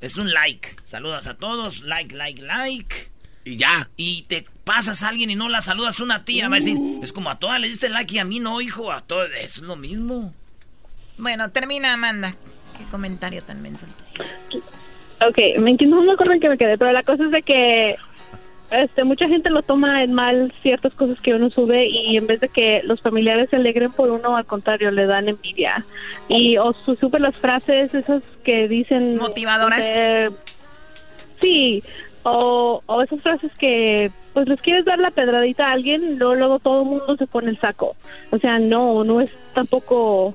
Es 0.00 0.16
un 0.16 0.32
like. 0.32 0.76
Saludas 0.84 1.26
a 1.26 1.34
todos. 1.34 1.82
Like, 1.82 2.14
like, 2.14 2.42
like. 2.42 3.10
Y 3.44 3.56
ya. 3.56 3.88
Y 3.96 4.22
te 4.28 4.46
pasas 4.64 5.02
a 5.02 5.08
alguien 5.08 5.30
y 5.30 5.34
no 5.34 5.48
la 5.48 5.60
saludas 5.60 5.98
a 5.98 6.04
una 6.04 6.24
tía. 6.24 6.48
Va 6.48 6.56
a 6.56 6.58
decir, 6.60 6.76
es 7.02 7.12
como 7.12 7.30
a 7.30 7.38
todas 7.38 7.60
le 7.60 7.68
diste 7.68 7.88
like 7.88 8.14
y 8.14 8.18
a 8.18 8.24
mí 8.24 8.40
no, 8.40 8.60
hijo. 8.60 8.92
A 8.92 9.00
todas 9.00 9.30
es 9.40 9.58
lo 9.58 9.76
mismo. 9.76 10.34
Bueno, 11.16 11.50
termina 11.50 11.92
Amanda. 11.92 12.36
Qué 12.76 12.84
comentario 12.84 13.42
tan 13.42 13.60
menso. 13.60 13.86
Ok, 15.20 15.38
me 15.58 15.72
entiendo, 15.72 15.96
no 15.96 16.02
me 16.02 16.12
acuerdo 16.12 16.34
en 16.34 16.40
qué 16.40 16.48
me 16.48 16.58
quedé, 16.58 16.78
pero 16.78 16.92
la 16.92 17.02
cosa 17.02 17.24
es 17.24 17.32
de 17.32 17.42
que 17.42 17.96
este, 18.70 19.04
mucha 19.04 19.26
gente 19.28 19.50
lo 19.50 19.62
toma 19.62 20.02
en 20.02 20.12
mal 20.12 20.52
ciertas 20.62 20.92
cosas 20.94 21.20
que 21.20 21.34
uno 21.34 21.50
sube 21.50 21.86
y 21.88 22.16
en 22.16 22.26
vez 22.26 22.40
de 22.40 22.48
que 22.48 22.82
los 22.84 23.00
familiares 23.00 23.48
se 23.50 23.56
alegren 23.56 23.92
por 23.92 24.10
uno, 24.10 24.36
al 24.36 24.44
contrario, 24.44 24.90
le 24.90 25.06
dan 25.06 25.28
envidia. 25.28 25.84
Y 26.28 26.56
o 26.58 26.72
su- 26.72 26.96
sube 26.96 27.18
las 27.20 27.36
frases 27.36 27.94
esas 27.94 28.22
que 28.44 28.68
dicen... 28.68 29.16
Motivadoras. 29.16 29.80
eh, 29.98 30.28
sí, 31.40 31.82
o, 32.22 32.82
o 32.86 33.02
esas 33.02 33.20
frases 33.22 33.52
que 33.54 34.10
pues 34.34 34.48
les 34.48 34.60
quieres 34.60 34.84
dar 34.84 34.98
la 34.98 35.10
pedradita 35.10 35.66
a 35.68 35.72
alguien 35.72 36.02
y 36.04 36.14
luego, 36.16 36.34
luego 36.34 36.58
todo 36.58 36.82
el 36.82 36.88
mundo 36.88 37.16
se 37.16 37.26
pone 37.26 37.50
el 37.50 37.58
saco. 37.58 37.96
O 38.30 38.38
sea, 38.38 38.58
no, 38.58 39.02
no 39.04 39.20
es 39.20 39.30
tampoco... 39.54 40.34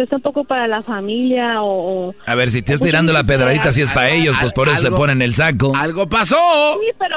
No 0.00 0.04
es 0.04 0.10
tampoco 0.10 0.44
para 0.44 0.66
la 0.66 0.82
familia 0.82 1.62
o... 1.62 2.14
A 2.26 2.34
ver, 2.34 2.50
si 2.50 2.62
te 2.62 2.72
estás 2.72 2.86
tirando 2.86 3.12
la 3.12 3.24
pedradita, 3.24 3.70
si 3.70 3.82
es 3.82 3.92
para 3.92 4.08
ellos, 4.10 4.34
pues 4.40 4.52
por 4.54 4.68
eso 4.68 4.80
se 4.80 4.86
algo- 4.86 4.96
ponen 4.96 5.20
el 5.20 5.34
saco. 5.34 5.72
¡Algo 5.76 6.08
pasó! 6.08 6.36
Sí, 6.80 6.86
pero, 6.98 7.16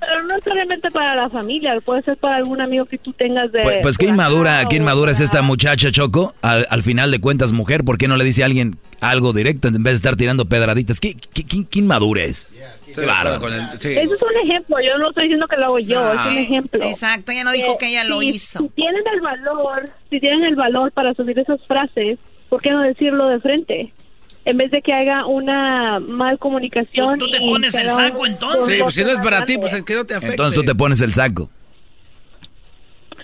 pero 0.00 0.22
no 0.22 0.28
necesariamente 0.36 0.90
para 0.90 1.14
la 1.14 1.28
familia, 1.28 1.78
puede 1.84 2.00
ser 2.02 2.16
para 2.16 2.36
algún 2.36 2.60
amigo 2.62 2.86
que 2.86 2.96
tú 2.96 3.12
tengas 3.12 3.52
de... 3.52 3.60
Pues, 3.60 3.78
pues 3.82 3.98
qué 3.98 4.06
inmadura, 4.06 4.64
qué 4.70 4.76
inmadura 4.76 5.12
es 5.12 5.20
esta 5.20 5.42
muchacha, 5.42 5.90
Choco. 5.90 6.34
Al, 6.40 6.66
al 6.70 6.82
final 6.82 7.10
de 7.10 7.20
cuentas, 7.20 7.52
mujer, 7.52 7.84
¿por 7.84 7.98
qué 7.98 8.08
no 8.08 8.16
le 8.16 8.24
dice 8.24 8.42
a 8.42 8.46
alguien 8.46 8.78
algo 9.02 9.32
directo 9.34 9.68
en 9.68 9.74
vez 9.82 9.92
de 9.92 9.96
estar 9.96 10.16
tirando 10.16 10.46
pedraditas? 10.46 11.00
¿Qué, 11.00 11.14
qué, 11.14 11.44
qué- 11.44 11.66
qué 11.66 11.78
inmadura 11.80 12.22
es? 12.22 12.56
Qué 13.02 13.06
bárbaro. 13.06 13.40
Con 13.40 13.52
el- 13.52 13.78
sí. 13.78 13.92
Ese 13.92 14.02
es 14.14 14.22
un 14.22 14.50
ejemplo, 14.50 14.76
yo 14.80 14.98
no 14.98 15.08
estoy 15.08 15.24
diciendo 15.24 15.46
que 15.48 15.56
lo 15.56 15.64
hago 15.66 15.78
yo, 15.78 16.12
es 16.12 16.26
un 16.26 16.38
ejemplo. 16.38 16.82
Exacto, 16.84 17.32
ella 17.32 17.44
no 17.44 17.52
dijo 17.52 17.76
que 17.78 17.88
ella 17.88 18.04
lo 18.04 18.20
si- 18.20 18.28
hizo. 18.30 18.58
Si 18.60 18.68
tienen 18.70 19.02
el 19.14 19.20
valor, 19.20 19.90
si 20.10 20.20
tienen 20.20 20.44
el 20.44 20.56
valor 20.56 20.92
para 20.92 21.14
subir 21.14 21.38
esas 21.38 21.60
frases, 21.66 22.18
¿por 22.48 22.60
qué 22.62 22.70
no 22.70 22.80
decirlo 22.82 23.28
de 23.28 23.40
frente? 23.40 23.92
En 24.44 24.56
vez 24.58 24.70
de 24.70 24.80
que 24.80 24.92
haga 24.92 25.26
una 25.26 25.98
mal 25.98 26.38
comunicación. 26.38 27.18
Tú- 27.18 27.26
tú 27.26 27.32
te 27.32 27.44
y 27.44 27.48
pones 27.48 27.74
el 27.74 27.90
saco, 27.90 28.26
entonces. 28.26 28.76
Sí, 28.76 28.82
pues 28.82 28.94
si 28.94 29.02
no 29.04 29.10
es 29.10 29.18
para 29.18 29.44
ti, 29.44 29.58
pues 29.58 29.72
es 29.72 29.82
que 29.84 29.94
no 29.94 30.04
te 30.04 30.14
afecte. 30.14 30.34
Entonces 30.34 30.60
tú 30.60 30.64
te 30.64 30.74
pones 30.74 31.00
el 31.00 31.12
saco. 31.12 31.50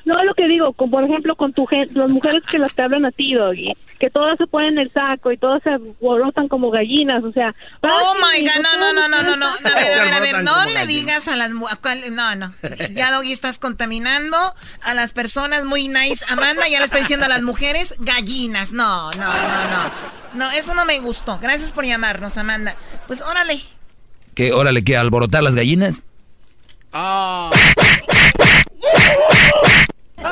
No, 0.05 0.23
lo 0.25 0.35
que 0.35 0.49
digo, 0.49 0.73
con, 0.73 0.91
por 0.91 1.05
ejemplo, 1.05 1.37
con 1.37 1.53
tu 1.53 1.65
las 1.95 2.11
mujeres 2.11 2.43
que 2.51 2.59
las 2.59 2.75
te 2.75 2.83
hablan 2.83 3.05
a 3.07 3.13
ti, 3.13 3.35
Doggy, 3.35 3.73
que 4.03 4.11
todas 4.11 4.37
se 4.37 4.49
ponen 4.49 4.79
el 4.79 4.93
saco 4.93 5.31
y 5.31 5.39
todas 5.39 5.63
se 5.63 5.71
alborotan 5.71 6.49
como 6.49 6.73
gallinas, 6.73 7.23
o 7.23 7.31
sea... 7.31 7.55
Oh 7.83 8.15
my 8.17 8.45
god, 8.45 8.61
no, 8.61 8.77
no, 8.81 8.93
no, 8.93 9.07
no, 9.09 9.23
no, 9.23 9.37
no. 9.37 9.47
A 9.47 9.75
ver, 9.77 9.93
a 9.97 10.03
ver, 10.03 10.15
a 10.15 10.19
ver, 10.21 10.43
no 10.43 10.65
le 10.65 10.89
digas 10.89 11.29
a 11.29 11.37
las 11.37 11.53
mu- 11.53 11.69
a 11.69 11.77
cuál- 11.77 12.13
no, 12.13 12.35
no. 12.35 12.53
Ya 12.95 13.13
Doggy 13.13 13.31
estás 13.31 13.59
contaminando 13.59 14.37
a 14.83 14.95
las 14.95 15.13
personas 15.13 15.65
muy 15.65 15.87
nice. 15.87 16.25
Amanda 16.29 16.67
ya 16.69 16.81
le 16.81 16.87
está 16.87 16.99
diciendo 16.99 17.27
a 17.27 17.29
las 17.29 17.43
mujeres 17.43 17.95
gallinas. 18.01 18.73
No, 18.73 19.13
no, 19.13 19.25
no, 19.25 19.69
no. 19.71 19.93
No, 20.35 20.51
eso 20.51 20.75
no 20.75 20.85
me 20.85 20.99
gustó. 20.99 21.39
Gracias 21.41 21.73
por 21.73 21.85
llamarnos, 21.85 22.37
Amanda. 22.39 22.75
Pues 23.07 23.21
órale. 23.23 23.63
¿Qué? 24.35 24.53
Órale, 24.53 24.83
¿qué? 24.83 24.97
¿Alborotar 24.97 25.45
las 25.45 25.55
gallinas? 25.55 26.03
Ah. 26.93 27.53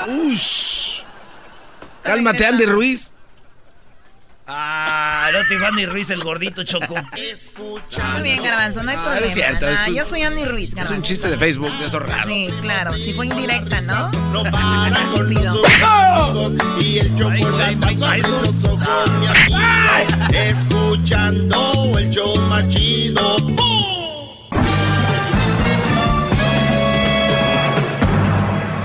Ush. 0.08 1.02
Cálmate, 2.02 2.46
Andy 2.46 2.66
Ruiz. 2.66 3.12
Ah, 4.52 5.30
no 5.32 5.46
te 5.46 5.54
dijo 5.54 5.64
Andy 5.66 5.86
Ruiz, 5.86 6.10
el 6.10 6.24
gordito 6.24 6.64
choco. 6.64 6.94
Muy 6.94 8.22
bien, 8.22 8.42
Garbanzo, 8.42 8.82
no 8.82 8.90
hay 8.90 8.96
Ah, 8.98 9.02
problema. 9.04 9.26
es 9.28 9.34
cierto, 9.34 9.68
es 9.68 9.86
un- 9.88 9.94
yo 9.94 10.04
soy 10.04 10.22
Andy 10.24 10.44
Ruiz, 10.44 10.70
Es 10.70 10.74
Garbanzo. 10.74 10.94
un 10.96 11.02
chiste 11.02 11.28
de 11.28 11.38
Facebook 11.38 11.70
de 11.78 11.86
esos 11.86 12.02
raros. 12.02 12.24
Sí, 12.26 12.48
claro, 12.60 12.98
si 12.98 13.12
fue 13.12 13.26
indirecta, 13.26 13.80
¿no? 13.82 14.10
No 14.32 14.42
para 14.50 14.98
con 15.14 15.32
los 15.32 16.82
y 16.84 16.98
el 16.98 17.16
chocolate 17.16 17.94
los 18.22 18.64
ojos. 18.64 19.10
Escuchando 20.32 21.92
el 21.96 22.10
show 22.10 22.36
más 22.48 22.68
chido. 22.70 23.36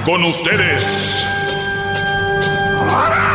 Con 0.06 0.24
ustedes. 0.24 1.26
El 2.88 3.35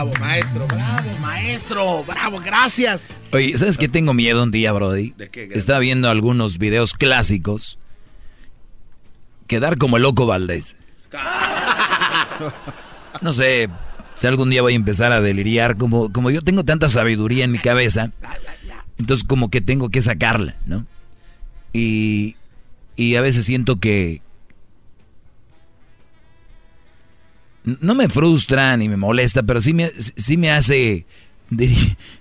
Bravo, 0.00 0.18
maestro, 0.18 0.66
bravo, 0.66 1.18
maestro, 1.20 2.04
bravo, 2.04 2.38
gracias. 2.38 3.08
Oye, 3.32 3.58
¿sabes 3.58 3.76
qué 3.76 3.86
tengo 3.86 4.14
miedo 4.14 4.42
un 4.42 4.50
día, 4.50 4.72
Brody? 4.72 5.12
¿De 5.14 5.28
qué? 5.28 5.50
Estaba 5.52 5.78
viendo 5.78 6.08
algunos 6.08 6.56
videos 6.56 6.94
clásicos. 6.94 7.78
Quedar 9.46 9.76
como 9.76 9.98
el 9.98 10.04
loco 10.04 10.24
Valdés. 10.26 10.74
No 13.20 13.34
sé 13.34 13.68
si 14.14 14.26
algún 14.26 14.48
día 14.48 14.62
voy 14.62 14.72
a 14.72 14.76
empezar 14.76 15.12
a 15.12 15.20
deliriar. 15.20 15.76
Como, 15.76 16.10
como 16.10 16.30
yo 16.30 16.40
tengo 16.40 16.64
tanta 16.64 16.88
sabiduría 16.88 17.44
en 17.44 17.50
mi 17.50 17.58
cabeza, 17.58 18.12
entonces 18.98 19.26
como 19.26 19.50
que 19.50 19.60
tengo 19.60 19.90
que 19.90 20.00
sacarla, 20.00 20.56
¿no? 20.64 20.86
Y, 21.74 22.36
y 22.96 23.16
a 23.16 23.20
veces 23.20 23.44
siento 23.44 23.78
que... 23.78 24.22
No 27.64 27.94
me 27.94 28.08
frustra 28.08 28.76
ni 28.76 28.88
me 28.88 28.96
molesta, 28.96 29.42
pero 29.42 29.60
sí 29.60 29.74
me, 29.74 29.90
sí 29.90 30.36
me 30.36 30.50
hace... 30.50 31.06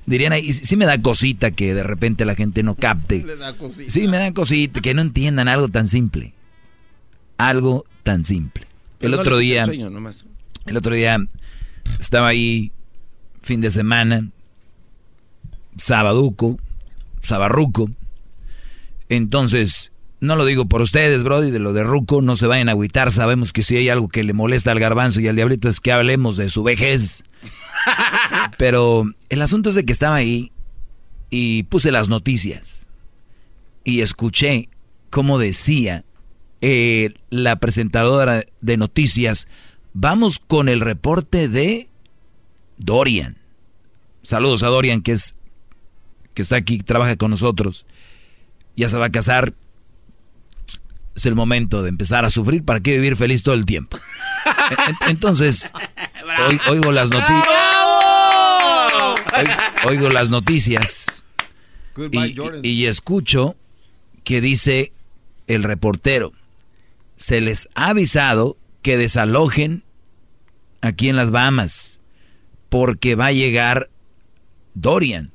Dirían 0.06 0.34
ahí, 0.34 0.52
sí 0.54 0.76
me 0.76 0.86
da 0.86 1.00
cosita 1.02 1.52
que 1.52 1.76
de 1.76 1.84
repente 1.84 2.26
la 2.26 2.36
gente 2.36 2.64
no 2.64 2.76
capte. 2.76 3.24
Le 3.24 3.38
da 3.38 3.56
cosita. 3.56 3.92
Sí, 3.92 4.08
me 4.08 4.18
da 4.18 4.34
cosita, 4.34 4.82
que 4.82 4.94
no 4.96 5.02
entiendan 5.02 5.48
algo 5.48 5.70
tan 5.70 5.88
simple. 5.88 6.34
Algo 7.38 7.86
tan 8.04 8.26
simple. 8.26 8.66
El 9.00 9.12
no 9.12 9.20
otro 9.20 9.38
día, 9.38 9.66
sueño, 9.66 9.92
el 10.66 10.78
otro 10.78 10.96
día 10.96 11.18
estaba 12.00 12.28
ahí, 12.28 12.72
fin 13.42 13.62
de 13.62 13.70
semana, 13.70 14.28
sabaduco, 15.78 16.60
sabarruco. 17.22 17.90
Entonces, 19.10 19.89
no 20.20 20.36
lo 20.36 20.46
digo 20.46 20.66
por 20.66 20.82
ustedes, 20.82 21.24
Brody, 21.24 21.52
de 21.52 21.60
lo 21.60 21.74
de 21.74 21.84
Ruco, 21.84 22.22
no 22.22 22.36
se 22.36 22.48
vayan 22.48 22.70
a 22.70 22.74
agüitar, 22.74 23.12
sabemos 23.12 23.54
que 23.54 23.64
si 23.64 23.78
hay 23.78 23.90
algo 23.90 24.10
que 24.10 24.24
le 24.24 24.34
molesta 24.34 24.72
al 24.72 24.80
garbanzo 24.80 25.22
y 25.22 25.28
al 25.28 25.36
diablito 25.36 25.70
es 25.70 25.80
que 25.80 25.92
hablemos 25.92 26.36
de 26.38 26.50
su 26.50 26.64
vejez. 26.64 27.24
Pero 28.58 29.06
el 29.30 29.42
asunto 29.42 29.70
es 29.70 29.76
de 29.76 29.86
que 29.86 29.94
estaba 29.94 30.16
ahí 30.16 30.52
y 31.30 31.64
puse 31.64 31.92
las 31.92 32.10
noticias 32.10 32.86
y 33.84 34.02
escuché 34.02 34.70
cómo 35.10 35.40
decía 35.40 36.04
eh, 36.62 37.14
la 37.30 37.56
presentadora 37.56 38.44
de 38.60 38.78
noticias, 38.78 39.48
vamos 39.94 40.40
con 40.40 40.68
el 40.68 40.82
reporte 40.82 41.48
de 41.48 41.88
Dorian. 42.78 43.38
Saludos 44.24 44.64
a 44.64 44.68
Dorian, 44.68 45.02
que 45.02 45.14
es 45.14 45.36
que 46.34 46.42
está 46.42 46.58
aquí, 46.58 46.80
trabaja 46.80 47.16
con 47.16 47.32
nosotros. 47.32 47.86
Ya 48.76 48.90
se 48.90 48.98
va 48.98 49.06
a 49.06 49.12
casar. 49.12 49.54
Es 51.20 51.26
el 51.26 51.36
momento 51.36 51.84
de 51.84 51.90
empezar 51.90 52.24
a 52.24 52.30
sufrir. 52.30 52.64
¿Para 52.64 52.80
qué 52.80 52.94
vivir 52.96 53.18
feliz 53.18 53.44
todo 53.44 53.54
el 53.54 53.66
tiempo? 53.66 53.98
En- 54.88 55.10
Entonces, 55.10 55.70
oigo 56.70 56.94
las 56.94 57.10
noticias. 57.10 57.44
Oigo 59.86 60.10
las 60.10 60.30
noticias. 60.30 61.26
y, 62.64 62.68
y 62.68 62.86
escucho 62.86 63.58
que 64.24 64.40
dice 64.40 64.94
el 65.48 65.64
reportero, 65.64 66.32
se 67.18 67.42
les 67.42 67.68
ha 67.76 67.90
avisado 67.90 68.56
que 68.82 68.98
desalojen 68.98 69.84
aquí 70.80 71.10
en 71.10 71.18
las 71.18 71.32
Bahamas 71.32 72.00
porque 72.70 73.16
va 73.16 73.26
a 73.28 73.32
llegar 73.34 73.90
Dorian, 74.74 75.32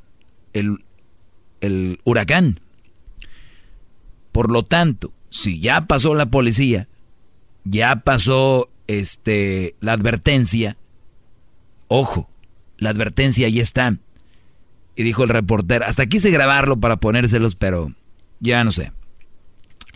el, 0.55 0.79
el 1.61 2.01
huracán. 2.05 2.61
Por 4.33 4.51
lo 4.51 4.63
tanto, 4.63 5.13
si 5.35 5.59
ya 5.59 5.89
pasó 5.89 6.15
la 6.15 6.27
policía, 6.27 6.87
ya 7.65 7.97
pasó 8.05 8.69
este 8.87 9.75
la 9.81 9.93
advertencia, 9.93 10.77
ojo, 11.89 12.31
la 12.79 12.91
advertencia 12.91 13.49
ahí 13.49 13.59
está. 13.59 13.99
Y 14.95 15.03
dijo 15.03 15.25
el 15.25 15.31
reportero, 15.31 15.87
hasta 15.87 16.07
quise 16.07 16.31
grabarlo 16.31 16.79
para 16.79 16.99
ponérselos, 16.99 17.57
pero 17.57 17.93
ya 18.39 18.63
no 18.63 18.71
sé. 18.71 18.93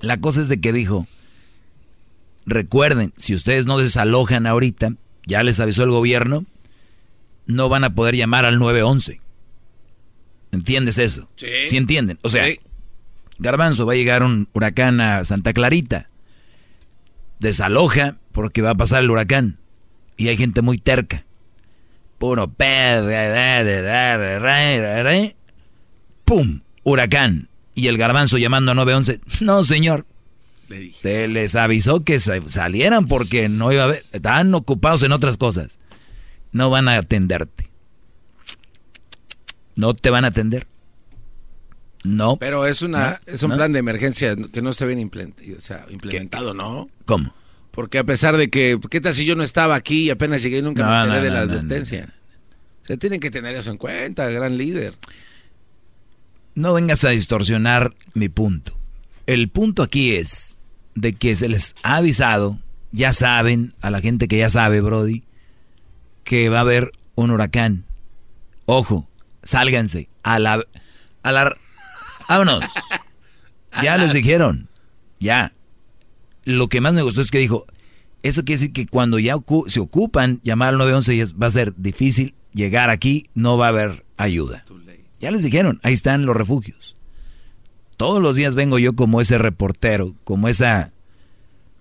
La 0.00 0.18
cosa 0.18 0.40
es 0.40 0.48
de 0.48 0.60
que 0.60 0.72
dijo, 0.72 1.06
recuerden, 2.44 3.12
si 3.16 3.32
ustedes 3.32 3.64
no 3.64 3.78
desalojan 3.78 4.44
ahorita, 4.44 4.94
ya 5.24 5.44
les 5.44 5.60
avisó 5.60 5.84
el 5.84 5.90
gobierno, 5.90 6.46
no 7.46 7.68
van 7.68 7.84
a 7.84 7.94
poder 7.94 8.16
llamar 8.16 8.44
al 8.44 8.58
911. 8.58 9.20
¿Entiendes 10.50 10.98
eso? 10.98 11.28
Sí. 11.36 11.46
¿Sí 11.66 11.76
entienden? 11.76 12.18
O 12.22 12.28
sea, 12.28 12.44
Garbanzo, 13.38 13.86
va 13.86 13.92
a 13.92 13.96
llegar 13.96 14.22
un 14.22 14.48
huracán 14.52 15.00
a 15.00 15.24
Santa 15.24 15.52
Clarita. 15.52 16.08
Desaloja 17.38 18.16
porque 18.32 18.62
va 18.62 18.70
a 18.70 18.74
pasar 18.74 19.02
el 19.02 19.10
huracán. 19.10 19.58
Y 20.16 20.28
hay 20.28 20.36
gente 20.36 20.62
muy 20.62 20.78
terca. 20.78 21.24
Puro 22.18 22.52
¡Pum! 26.24 26.60
Huracán. 26.82 27.48
Y 27.74 27.86
el 27.86 27.96
garbanzo 27.96 28.38
llamando 28.38 28.72
a 28.72 28.74
911. 28.74 29.20
No, 29.40 29.62
señor. 29.62 30.04
Se 30.94 31.28
les 31.28 31.54
avisó 31.54 32.04
que 32.04 32.18
salieran 32.20 33.06
porque 33.06 33.48
no 33.48 33.72
iba 33.72 33.82
a 33.82 33.84
haber. 33.86 34.02
Estaban 34.12 34.52
ocupados 34.54 35.02
en 35.04 35.12
otras 35.12 35.36
cosas. 35.36 35.78
No 36.50 36.70
van 36.70 36.88
a 36.88 36.96
atenderte. 36.96 37.70
No 39.76 39.94
te 39.94 40.10
van 40.10 40.24
a 40.24 40.28
atender. 40.28 40.66
No. 42.04 42.36
Pero 42.36 42.66
es 42.66 42.82
una 42.82 43.20
es 43.26 43.42
un 43.42 43.52
plan 43.52 43.72
de 43.72 43.80
emergencia 43.80 44.36
que 44.52 44.62
no 44.62 44.70
está 44.70 44.84
bien 44.86 45.00
implementado, 45.00 45.56
o 45.56 45.60
sea, 45.60 45.86
implementado, 45.90 46.54
¿no? 46.54 46.88
¿Cómo? 47.04 47.34
Porque 47.70 47.98
a 47.98 48.04
pesar 48.04 48.36
de 48.36 48.50
que, 48.50 48.78
¿qué 48.90 49.00
tal 49.00 49.14
si 49.14 49.24
yo 49.24 49.36
no 49.36 49.42
estaba 49.42 49.74
aquí 49.74 50.04
y 50.04 50.10
apenas 50.10 50.42
llegué 50.42 50.58
y 50.58 50.62
nunca 50.62 50.88
me 50.88 51.04
enteré 51.04 51.22
de 51.22 51.30
la 51.30 51.40
advertencia? 51.40 52.14
Se 52.84 52.96
tienen 52.96 53.20
que 53.20 53.30
tener 53.30 53.54
eso 53.54 53.70
en 53.70 53.76
cuenta, 53.76 54.28
gran 54.30 54.56
líder. 54.56 54.94
No 56.54 56.72
vengas 56.72 57.04
a 57.04 57.10
distorsionar 57.10 57.94
mi 58.14 58.28
punto. 58.28 58.76
El 59.26 59.48
punto 59.48 59.82
aquí 59.82 60.14
es 60.16 60.56
de 60.94 61.12
que 61.12 61.36
se 61.36 61.48
les 61.48 61.76
ha 61.82 61.96
avisado, 61.96 62.58
ya 62.90 63.12
saben, 63.12 63.74
a 63.80 63.90
la 63.90 64.00
gente 64.00 64.26
que 64.26 64.38
ya 64.38 64.48
sabe, 64.48 64.80
Brody, 64.80 65.22
que 66.24 66.48
va 66.48 66.58
a 66.58 66.62
haber 66.62 66.90
un 67.14 67.30
huracán. 67.30 67.84
Ojo, 68.64 69.08
sálganse 69.42 70.08
a 70.22 70.38
la... 70.38 70.64
A 71.22 71.32
la 71.32 71.56
vámonos. 72.28 72.64
Ya 73.82 73.96
les 73.96 74.12
dijeron. 74.12 74.68
Ya. 75.20 75.52
Lo 76.44 76.68
que 76.68 76.80
más 76.80 76.94
me 76.94 77.02
gustó 77.02 77.20
es 77.20 77.30
que 77.30 77.38
dijo, 77.38 77.66
eso 78.22 78.44
quiere 78.44 78.60
decir 78.60 78.72
que 78.72 78.86
cuando 78.86 79.18
ya 79.18 79.34
se 79.66 79.80
ocupan 79.80 80.40
llamar 80.42 80.70
al 80.70 80.78
911 80.78 81.34
va 81.40 81.46
a 81.46 81.50
ser 81.50 81.74
difícil 81.76 82.34
llegar 82.52 82.90
aquí, 82.90 83.26
no 83.34 83.56
va 83.56 83.66
a 83.66 83.70
haber 83.70 84.04
ayuda. 84.16 84.64
Ya 85.20 85.30
les 85.30 85.42
dijeron, 85.42 85.80
ahí 85.82 85.94
están 85.94 86.26
los 86.26 86.36
refugios. 86.36 86.96
Todos 87.96 88.22
los 88.22 88.36
días 88.36 88.54
vengo 88.54 88.78
yo 88.78 88.94
como 88.94 89.20
ese 89.20 89.38
reportero, 89.38 90.14
como 90.24 90.48
esa 90.48 90.92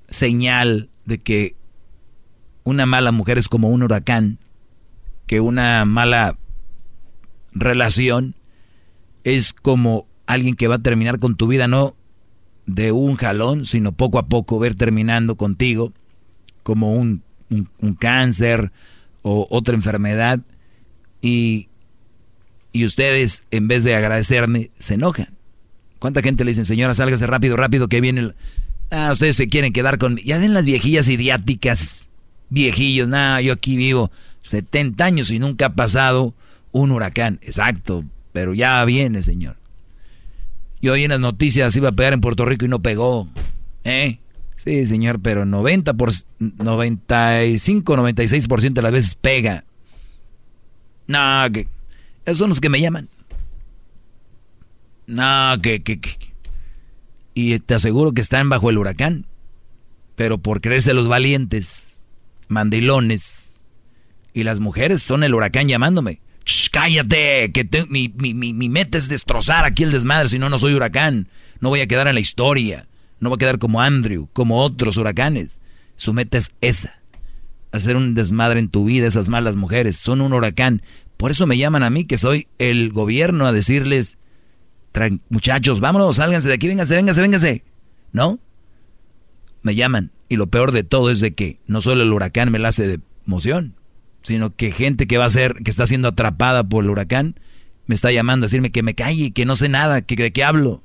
señal 0.10 0.90
de 1.06 1.20
que 1.20 1.56
una 2.64 2.86
mala 2.86 3.12
mujer 3.12 3.38
es 3.38 3.50
como 3.50 3.70
un 3.70 3.84
huracán, 3.84 4.40
que 5.28 5.40
una 5.40 5.86
mala 5.86 6.38
relación 7.52 8.36
es 9.24 9.54
como 9.54 10.07
alguien 10.28 10.56
que 10.56 10.68
va 10.68 10.76
a 10.76 10.80
terminar 10.80 11.20
con 11.20 11.36
tu 11.36 11.48
vida, 11.48 11.68
no 11.68 11.96
de 12.68 12.92
un 12.92 13.16
jalón, 13.16 13.66
sino 13.66 13.94
poco 13.94 14.20
a 14.20 14.28
poco 14.28 14.60
ver 14.60 14.76
terminando 14.76 15.36
contigo, 15.36 15.94
como 16.64 16.94
un, 16.94 17.24
un, 17.50 17.96
cáncer 17.96 18.72
o 19.24 19.48
otra 19.50 19.74
enfermedad, 19.74 20.42
y, 21.22 21.70
y 22.74 22.86
ustedes, 22.86 23.44
en 23.52 23.68
vez 23.68 23.84
de 23.84 23.96
agradecerme, 23.96 24.70
se 24.78 24.96
enojan. 24.96 25.30
¿Cuánta 26.00 26.22
gente 26.22 26.44
le 26.44 26.52
dicen, 26.52 26.66
señora, 26.66 26.94
sálgase 26.94 27.26
rápido, 27.26 27.56
rápido, 27.58 27.88
que 27.88 28.02
viene 28.02 28.20
el... 28.20 28.36
Ah, 28.92 29.10
ustedes 29.12 29.36
se 29.36 29.48
quieren 29.48 29.74
quedar 29.74 29.98
con... 29.98 30.18
Ya 30.18 30.38
ven 30.38 30.54
las 30.54 30.66
viejillas 30.66 31.10
idiáticas, 31.10 32.10
viejillos, 32.50 33.10
nada, 33.10 33.42
yo 33.42 33.54
aquí 33.54 33.76
vivo 33.76 34.12
70 34.44 35.04
años 35.04 35.32
y 35.32 35.40
nunca 35.40 35.68
ha 35.68 35.74
pasado 35.74 36.34
un 36.72 36.92
huracán. 36.92 37.40
Exacto, 37.42 38.04
pero 38.32 38.54
ya 38.54 38.84
viene, 38.86 39.24
señor. 39.24 39.58
Y 40.80 40.90
hoy 40.90 41.04
en 41.04 41.10
las 41.10 41.20
noticias 41.20 41.76
iba 41.76 41.90
a 41.90 41.94
pegar 41.94 42.14
en 42.14 42.22
Puerto 42.22 42.46
Rico 42.46 42.66
y 42.66 42.68
no 42.68 42.82
pegó. 42.82 43.28
¿Eh? 43.84 44.20
Sí, 44.56 44.86
señor, 44.86 45.20
pero 45.22 45.46
90 45.46 45.94
por, 45.96 46.12
95, 46.40 47.96
96% 47.96 48.74
de 48.74 48.82
las 48.82 48.92
veces 48.92 49.16
pega. 49.16 49.64
No, 51.08 51.52
que... 51.52 51.68
Esos 52.26 52.40
son 52.40 52.50
los 52.50 52.60
que 52.60 52.70
me 52.70 52.82
llaman. 52.82 53.10
No, 55.08 55.56
que, 55.62 55.82
que, 55.82 56.00
que... 56.00 56.18
Y 57.34 57.58
te 57.60 57.76
aseguro 57.76 58.14
que 58.14 58.22
están 58.22 58.50
bajo 58.50 58.70
el 58.70 58.78
huracán. 58.78 59.26
Pero 60.16 60.40
por 60.40 60.60
creerse 60.62 60.94
los 60.94 61.08
valientes, 61.08 62.06
mandilones. 62.48 63.62
Y 64.34 64.44
las 64.44 64.60
mujeres 64.60 65.02
son 65.02 65.24
el 65.24 65.34
huracán 65.34 65.68
llamándome 65.68 66.20
cállate, 66.72 67.52
que 67.52 67.68
mi, 67.90 68.10
mi, 68.10 68.70
meta 68.70 68.98
es 68.98 69.10
destrozar 69.10 69.66
aquí 69.66 69.84
el 69.84 69.92
desmadre, 69.92 70.30
si 70.30 70.40
no, 70.40 70.50
no 70.50 70.58
soy 70.58 70.74
huracán. 70.74 71.28
No 71.60 71.70
voy 71.70 71.82
a 71.82 71.88
quedar 71.88 72.08
en 72.08 72.16
la 72.16 72.22
historia. 72.22 72.88
No 73.20 73.30
voy 73.30 73.36
a 73.36 73.40
quedar 73.40 73.60
como 73.60 73.82
Andrew, 73.82 74.30
como 74.34 74.62
otros 74.62 74.98
huracanes. 74.98 75.60
Su 75.96 76.14
meta 76.14 76.38
es 76.38 76.54
esa. 76.62 77.00
Hacer 77.72 77.96
un 77.96 78.14
desmadre 78.14 78.60
en 78.60 78.70
tu 78.70 78.86
vida, 78.86 79.08
esas 79.08 79.30
malas 79.30 79.56
mujeres. 79.56 79.98
Son 79.98 80.22
un 80.22 80.34
huracán. 80.34 80.82
Por 81.18 81.32
eso 81.32 81.48
me 81.48 81.58
llaman 81.58 81.84
a 81.84 81.90
mí, 81.90 82.06
que 82.06 82.18
soy 82.18 82.48
el 82.60 82.92
gobierno, 82.92 83.46
a 83.46 83.52
decirles, 83.52 84.18
muchachos, 85.30 85.80
vámonos, 85.80 86.18
sálganse 86.18 86.48
de 86.48 86.54
aquí, 86.54 86.68
vénganse, 86.68 86.96
vénganse, 86.96 87.22
vénganse. 87.22 87.64
¿No? 88.12 88.40
Me 89.64 89.76
llaman. 89.76 90.12
Y 90.30 90.36
lo 90.36 90.48
peor 90.48 90.72
de 90.72 90.84
todo 90.84 91.10
es 91.10 91.20
de 91.20 91.34
que 91.34 91.60
no 91.68 91.82
solo 91.82 92.04
el 92.04 92.14
huracán 92.14 92.52
me 92.52 92.60
la 92.60 92.70
hace 92.70 92.88
de 92.88 93.00
emoción, 93.26 93.74
sino 94.24 94.56
que 94.56 94.72
gente 94.72 95.08
que 95.08 95.18
va 95.18 95.26
a 95.26 95.30
ser, 95.30 95.54
que 95.64 95.72
está 95.72 95.86
siendo 95.86 96.10
atrapada 96.10 96.64
por 96.64 96.84
el 96.84 96.90
huracán, 96.90 97.40
me 97.86 97.96
está 97.96 98.12
llamando 98.12 98.44
a 98.44 98.48
decirme 98.48 98.72
que 98.72 98.84
me 98.84 98.96
calle, 98.96 99.32
que 99.32 99.46
no 99.46 99.56
sé 99.56 99.70
nada, 99.70 100.02
que 100.02 100.16
de 100.16 100.32
qué 100.32 100.44
hablo. 100.44 100.84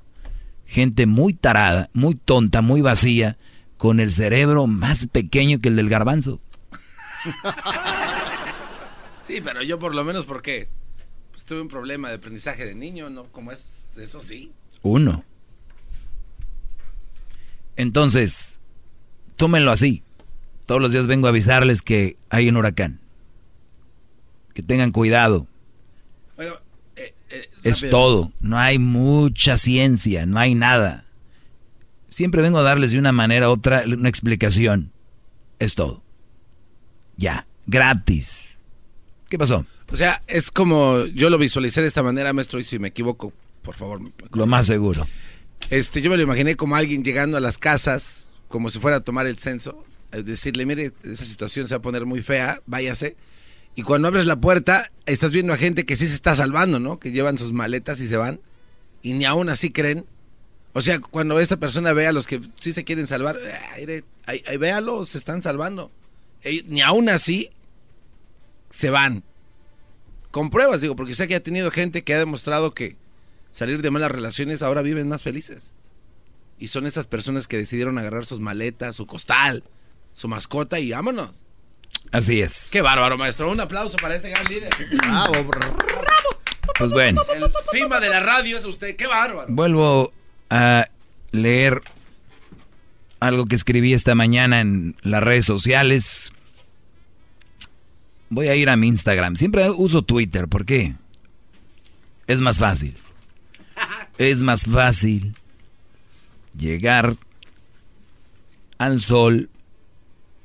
Gente 0.64 1.06
muy 1.06 1.34
tarada, 1.34 1.90
muy 1.92 2.14
tonta, 2.14 2.62
muy 2.62 2.80
vacía, 2.80 3.36
con 3.76 3.98
el 3.98 4.12
cerebro 4.12 4.66
más 4.68 5.09
pequeño 5.09 5.59
que 5.59 5.68
el 5.68 5.76
del 5.76 5.88
garbanzo. 5.88 6.40
Sí, 9.24 9.40
pero 9.40 9.62
yo 9.62 9.78
por 9.78 9.94
lo 9.94 10.02
menos 10.02 10.26
porque 10.26 10.68
pues, 11.30 11.44
tuve 11.44 11.62
un 11.62 11.68
problema 11.68 12.09
de 12.09 12.16
aprendizaje 12.16 12.66
de 12.66 12.74
niño, 12.74 13.09
¿no? 13.09 13.24
Como 13.26 13.52
es, 13.52 13.86
eso 13.96 14.20
sí. 14.20 14.52
Uno. 14.82 15.24
Entonces, 17.76 18.59
tómenlo 19.36 19.70
así. 19.70 20.02
Todos 20.66 20.82
los 20.82 20.92
días 20.92 21.06
vengo 21.06 21.28
a 21.28 21.30
avisarles 21.30 21.82
que 21.82 22.16
hay 22.30 22.48
un 22.48 22.56
huracán 22.56 23.01
que 24.54 24.62
tengan 24.62 24.92
cuidado. 24.92 25.46
Eh, 26.96 27.14
eh, 27.30 27.50
es 27.62 27.80
todo, 27.90 28.32
no 28.40 28.58
hay 28.58 28.78
mucha 28.78 29.56
ciencia, 29.56 30.26
no 30.26 30.38
hay 30.38 30.54
nada. 30.54 31.04
Siempre 32.08 32.42
vengo 32.42 32.58
a 32.58 32.62
darles 32.62 32.92
de 32.92 32.98
una 32.98 33.12
manera 33.12 33.48
u 33.48 33.52
otra 33.52 33.84
una 33.86 34.08
explicación. 34.08 34.92
Es 35.58 35.74
todo. 35.74 36.02
Ya, 37.16 37.46
gratis. 37.66 38.50
¿Qué 39.28 39.38
pasó? 39.38 39.64
O 39.90 39.96
sea, 39.96 40.22
es 40.26 40.50
como 40.50 41.04
yo 41.06 41.30
lo 41.30 41.38
visualicé 41.38 41.80
de 41.80 41.88
esta 41.88 42.02
manera, 42.02 42.32
maestro, 42.32 42.58
y 42.58 42.64
si 42.64 42.78
me 42.78 42.88
equivoco, 42.88 43.32
por 43.62 43.76
favor. 43.76 44.00
Lo 44.32 44.46
más 44.46 44.66
seguro. 44.66 45.06
Este, 45.70 46.02
yo 46.02 46.10
me 46.10 46.16
lo 46.16 46.22
imaginé 46.22 46.56
como 46.56 46.76
alguien 46.76 47.04
llegando 47.04 47.36
a 47.36 47.40
las 47.40 47.56
casas, 47.56 48.28
como 48.48 48.68
si 48.68 48.78
fuera 48.78 48.98
a 48.98 49.00
tomar 49.00 49.26
el 49.26 49.38
censo, 49.38 49.84
decirle, 50.10 50.66
mire, 50.66 50.92
esa 51.04 51.24
situación 51.24 51.66
se 51.66 51.74
va 51.74 51.78
a 51.78 51.82
poner 51.82 52.04
muy 52.04 52.22
fea, 52.22 52.60
váyase 52.66 53.16
y 53.74 53.82
cuando 53.82 54.09
abres 54.09 54.27
la 54.27 54.36
puerta, 54.36 54.90
estás 55.07 55.32
viendo 55.32 55.53
a 55.53 55.57
gente 55.57 55.86
que 55.86 55.97
sí 55.97 56.07
se 56.07 56.15
está 56.15 56.35
salvando, 56.36 56.78
¿no? 56.78 56.99
Que 56.99 57.11
llevan 57.11 57.39
sus 57.39 57.53
maletas 57.53 58.01
y 58.01 58.09
se 58.09 58.16
van. 58.16 58.40
Y 59.03 59.15
ni 59.15 59.24
aún 59.24 59.49
así 59.49 59.70
creen. 59.70 60.05
O 60.74 60.82
sea, 60.82 61.01
cuando 61.01 61.40
esa 61.40 61.57
persona 61.57 61.93
ve 61.93 62.07
a 62.07 62.12
los 62.12 62.27
que 62.27 62.40
sí 62.61 62.73
se 62.73 62.85
quieren 62.85 63.07
salvar, 63.07 63.39
ahí, 64.27 64.57
véalo, 64.59 65.05
se 65.07 65.19
están 65.19 65.43
salvando. 65.43 65.90
ni 66.66 66.82
aún 66.82 67.09
así 67.09 67.51
se 68.70 68.90
van. 68.90 69.23
Con 70.31 70.51
pruebas, 70.51 70.81
digo, 70.81 70.97
porque 70.97 71.15
sé 71.15 71.28
que 71.28 71.35
ha 71.35 71.43
tenido 71.43 71.70
gente 71.70 72.05
que 72.05 72.15
ha 72.15 72.19
demostrado 72.19 72.73
que 72.73 72.97
salir 73.51 73.82
de 73.82 73.90
malas 73.90 74.11
relaciones, 74.11 74.62
ahora 74.62 74.82
viven 74.82 75.09
más 75.09 75.23
felices. 75.23 75.74
Y 76.59 76.69
son 76.69 76.86
esas 76.86 77.07
personas 77.07 77.49
que 77.49 77.59
decidieron 77.59 77.99
agarrar 77.99 78.24
sus 78.24 78.40
maletas, 78.40 78.97
su 78.97 79.07
costal, 79.07 79.65
su 80.12 80.28
mascota 80.28 80.78
y 80.78 80.90
vámonos. 80.90 81.41
Así 82.10 82.43
es. 82.43 82.69
Qué 82.70 82.82
bárbaro, 82.82 83.16
maestro. 83.16 83.51
Un 83.51 83.60
aplauso 83.60 83.97
para 83.97 84.16
este 84.16 84.31
gran 84.31 84.44
líder. 84.47 84.73
Bravo, 84.98 85.44
bravo. 85.44 85.77
Pues 86.78 86.93
bueno. 86.93 87.23
El 87.35 87.51
FIMA 87.73 88.01
de 88.01 88.09
la 88.09 88.20
radio 88.20 88.59
es 88.59 88.64
usted. 88.64 88.97
Qué 88.97 89.06
bárbaro. 89.06 89.47
Vuelvo 89.48 90.12
a 90.51 90.86
leer 91.31 91.82
algo 93.20 93.47
que 93.47 93.55
escribí 93.55 93.94
esta 93.94 94.14
mañana 94.14 94.60
en 94.60 94.97
las 95.02 95.23
redes 95.23 95.47
sociales. 95.47 96.32
Voy 98.28 98.48
a 98.48 98.56
ir 98.56 98.69
a 98.69 98.77
mi 98.77 98.89
Instagram. 98.89 99.36
Siempre 99.36 99.70
uso 99.70 100.02
Twitter. 100.02 100.48
¿Por 100.48 100.64
qué? 100.64 100.94
Es 102.27 102.40
más 102.40 102.59
fácil. 102.59 102.97
Es 104.19 104.43
más 104.43 104.66
fácil 104.66 105.35
llegar 106.56 107.16
al 108.78 109.01
sol 109.01 109.51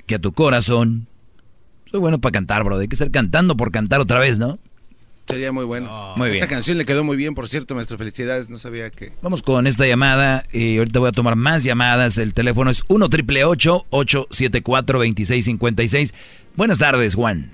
que 0.05 0.15
a 0.15 0.19
tu 0.19 0.31
corazón. 0.31 1.07
Soy 1.91 1.99
bueno 1.99 2.19
para 2.19 2.31
cantar, 2.33 2.63
bro. 2.63 2.77
Hay 2.77 2.87
que 2.87 2.95
ser 2.95 3.11
cantando 3.11 3.55
por 3.57 3.71
cantar 3.71 3.99
otra 4.01 4.19
vez, 4.19 4.39
¿no? 4.39 4.59
Sería 5.27 5.51
muy 5.51 5.65
bueno. 5.65 6.13
Muy 6.15 6.29
bien. 6.29 6.37
Esa 6.37 6.47
canción 6.47 6.77
le 6.77 6.85
quedó 6.85 7.03
muy 7.03 7.17
bien, 7.17 7.35
por 7.35 7.49
cierto, 7.49 7.75
maestro. 7.75 7.97
Felicidades. 7.97 8.49
No 8.49 8.57
sabía 8.57 8.89
que. 8.89 9.11
Vamos 9.21 9.43
con 9.43 9.67
esta 9.67 9.85
llamada 9.85 10.43
y 10.53 10.77
ahorita 10.77 10.99
voy 10.99 11.09
a 11.09 11.11
tomar 11.11 11.35
más 11.35 11.63
llamadas. 11.63 12.17
El 12.17 12.33
teléfono 12.33 12.71
es 12.71 12.83
1 12.87 13.09
triple 13.09 13.43
874 13.43 14.99
2656. 14.99 16.13
Buenas 16.55 16.79
tardes, 16.79 17.15
Juan. 17.15 17.51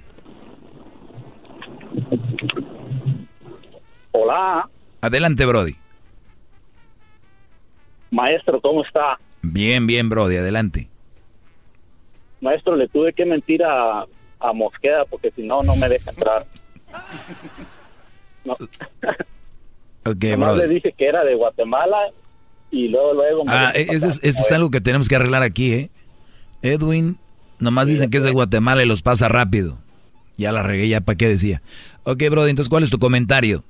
Hola, 4.12 4.70
Adelante, 5.02 5.46
Brody. 5.46 5.76
maestro, 8.12 8.62
¿cómo 8.62 8.84
está? 8.86 9.20
Bien, 9.42 9.86
bien, 9.88 10.08
Brody, 10.10 10.38
adelante. 10.38 10.88
Maestro, 12.42 12.76
le 12.76 12.88
tuve 12.88 13.14
que 13.14 13.26
mentir 13.26 13.64
a, 13.64 14.06
a 14.44 14.54
Mosqueda 14.54 15.06
porque 15.10 15.32
si 15.32 15.42
no, 15.44 15.64
no 15.64 15.76
me 15.76 15.90
deja 15.90 16.12
entrar. 16.12 16.46
No. 18.46 18.54
Ok, 20.06 20.22
Nomás 20.32 20.58
le 20.58 20.68
dije 20.68 20.94
que 20.98 21.06
era 21.08 21.24
de 21.24 21.34
Guatemala 21.34 21.98
y 22.72 22.90
luego, 22.90 23.14
luego... 23.14 23.46
me 23.46 23.54
Ah, 23.54 23.72
dejó 23.74 23.94
eso 23.94 24.08
es, 24.22 24.52
algo 24.52 24.70
que 24.70 24.82
tenemos 24.82 25.08
que 25.08 25.16
arreglar 25.16 25.44
aquí, 25.44 25.74
¿eh? 25.74 25.90
Edwin, 26.62 27.18
nomás 27.60 27.88
dicen 27.88 28.10
que 28.10 28.18
es 28.18 28.26
de 28.26 28.32
Guatemala 28.32 28.84
y 28.84 28.86
los 28.86 29.02
pasa 29.02 29.30
rápido. 29.30 29.78
Ya 30.36 30.52
la 30.52 30.62
regué, 30.62 30.90
ya 30.90 31.00
para 31.00 31.16
qué 31.18 31.30
decía. 31.30 31.62
Ok, 32.04 32.22
Brody, 32.30 32.50
entonces, 32.50 32.70
¿cuál 32.70 32.84
es 32.84 32.90
tu 32.90 33.00
comentario? 33.00 33.64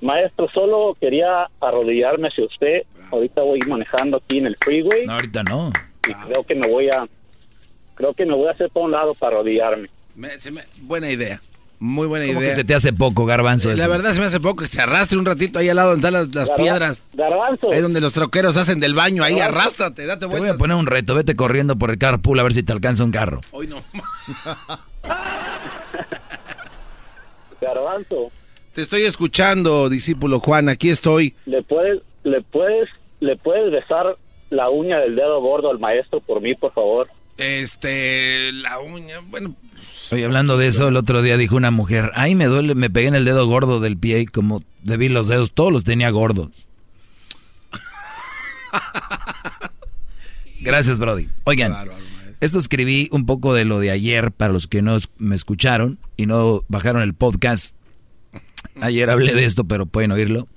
Maestro, 0.00 0.48
solo 0.54 0.96
quería 0.98 1.50
arrodillarme 1.60 2.28
hacia 2.28 2.46
usted. 2.46 2.82
Ahorita 3.10 3.42
voy 3.42 3.58
manejando 3.66 4.16
aquí 4.16 4.38
en 4.38 4.46
el 4.46 4.56
freeway. 4.56 5.04
No, 5.06 5.12
ahorita 5.12 5.42
no. 5.42 5.72
Y 6.08 6.14
creo 6.14 6.42
que 6.44 6.54
me 6.54 6.68
voy 6.68 6.88
a... 6.88 7.06
Creo 7.98 8.14
que 8.14 8.24
me 8.24 8.34
voy 8.34 8.48
a 8.48 8.52
hacer 8.52 8.70
para 8.70 8.86
un 8.86 8.92
lado 8.92 9.12
para 9.14 9.36
arrodillarme. 9.36 9.88
Me- 10.16 10.40
se 10.40 10.50
me- 10.50 10.62
buena 10.80 11.10
idea. 11.10 11.42
Muy 11.80 12.08
buena 12.08 12.26
¿Cómo 12.26 12.40
idea. 12.40 12.50
que 12.50 12.56
se 12.56 12.64
te 12.64 12.74
hace 12.74 12.92
poco, 12.92 13.24
Garbanzo? 13.26 13.70
Eh, 13.70 13.76
La 13.76 13.86
verdad 13.86 14.12
se 14.12 14.18
me 14.20 14.26
hace 14.26 14.40
poco 14.40 14.62
que 14.64 14.68
se 14.68 14.80
arrastre 14.80 15.16
un 15.18 15.24
ratito 15.24 15.60
ahí 15.60 15.68
al 15.68 15.76
lado 15.76 15.90
donde 15.90 16.08
están 16.08 16.12
las, 16.26 16.34
las 16.34 16.48
Garba- 16.48 16.56
piedras. 16.56 17.06
Garbanzo. 17.12 17.70
Ahí 17.70 17.80
donde 17.80 18.00
los 18.00 18.12
troqueros 18.14 18.56
hacen 18.56 18.80
del 18.80 18.94
baño, 18.94 19.22
ahí 19.22 19.34
Garbanzo. 19.36 19.58
arrástrate, 19.60 20.06
date 20.06 20.20
Te 20.20 20.26
voy 20.26 20.36
a 20.36 20.38
vueltas. 20.38 20.58
poner 20.58 20.76
un 20.76 20.86
reto, 20.86 21.14
vete 21.14 21.36
corriendo 21.36 21.76
por 21.76 21.90
el 21.90 21.98
carpool 21.98 22.40
a 22.40 22.42
ver 22.42 22.52
si 22.54 22.62
te 22.64 22.72
alcanza 22.72 23.04
un 23.04 23.12
carro. 23.12 23.42
Hoy 23.52 23.66
no. 23.68 23.82
Garbanzo, 27.60 28.30
Te 28.74 28.82
estoy 28.82 29.02
escuchando, 29.02 29.88
discípulo 29.88 30.38
Juan, 30.40 30.68
aquí 30.68 30.90
estoy. 30.90 31.34
¿le 31.46 31.62
puedes, 31.62 32.00
le 32.24 32.40
puedes, 32.42 32.88
le 33.20 33.36
puedes 33.36 33.70
besar 33.72 34.16
la 34.50 34.70
uña 34.70 34.98
del 35.00 35.16
dedo 35.16 35.40
gordo 35.40 35.70
al 35.70 35.78
maestro 35.78 36.20
por 36.20 36.40
mí, 36.40 36.54
por 36.54 36.72
favor? 36.72 37.08
Este, 37.38 38.52
la 38.52 38.78
uña, 38.80 39.20
bueno, 39.20 39.56
Oye, 40.10 40.24
hablando 40.24 40.56
de 40.56 40.68
eso, 40.68 40.88
el 40.88 40.96
otro 40.96 41.20
día 41.22 41.36
dijo 41.36 41.54
una 41.56 41.70
mujer, 41.70 42.10
ay, 42.14 42.34
me 42.34 42.46
duele, 42.46 42.74
me 42.74 42.88
pegué 42.88 43.08
en 43.08 43.14
el 43.14 43.24
dedo 43.26 43.46
gordo 43.46 43.78
del 43.80 43.98
pie 43.98 44.20
y 44.20 44.26
como 44.26 44.62
debí 44.82 45.08
los 45.08 45.28
dedos, 45.28 45.52
todos 45.52 45.70
los 45.72 45.84
tenía 45.84 46.08
gordos. 46.10 46.50
Gracias, 50.60 50.98
Brody. 50.98 51.28
Oigan, 51.44 51.74
esto 52.40 52.58
escribí 52.58 53.08
un 53.12 53.26
poco 53.26 53.52
de 53.52 53.64
lo 53.64 53.80
de 53.80 53.90
ayer 53.90 54.32
para 54.32 54.52
los 54.52 54.66
que 54.66 54.80
no 54.80 54.96
me 55.18 55.34
escucharon 55.34 55.98
y 56.16 56.26
no 56.26 56.64
bajaron 56.68 57.02
el 57.02 57.14
podcast. 57.14 57.76
Ayer 58.80 59.10
hablé 59.10 59.34
de 59.34 59.44
esto, 59.44 59.64
pero 59.64 59.86
pueden 59.86 60.12
oírlo. 60.12 60.48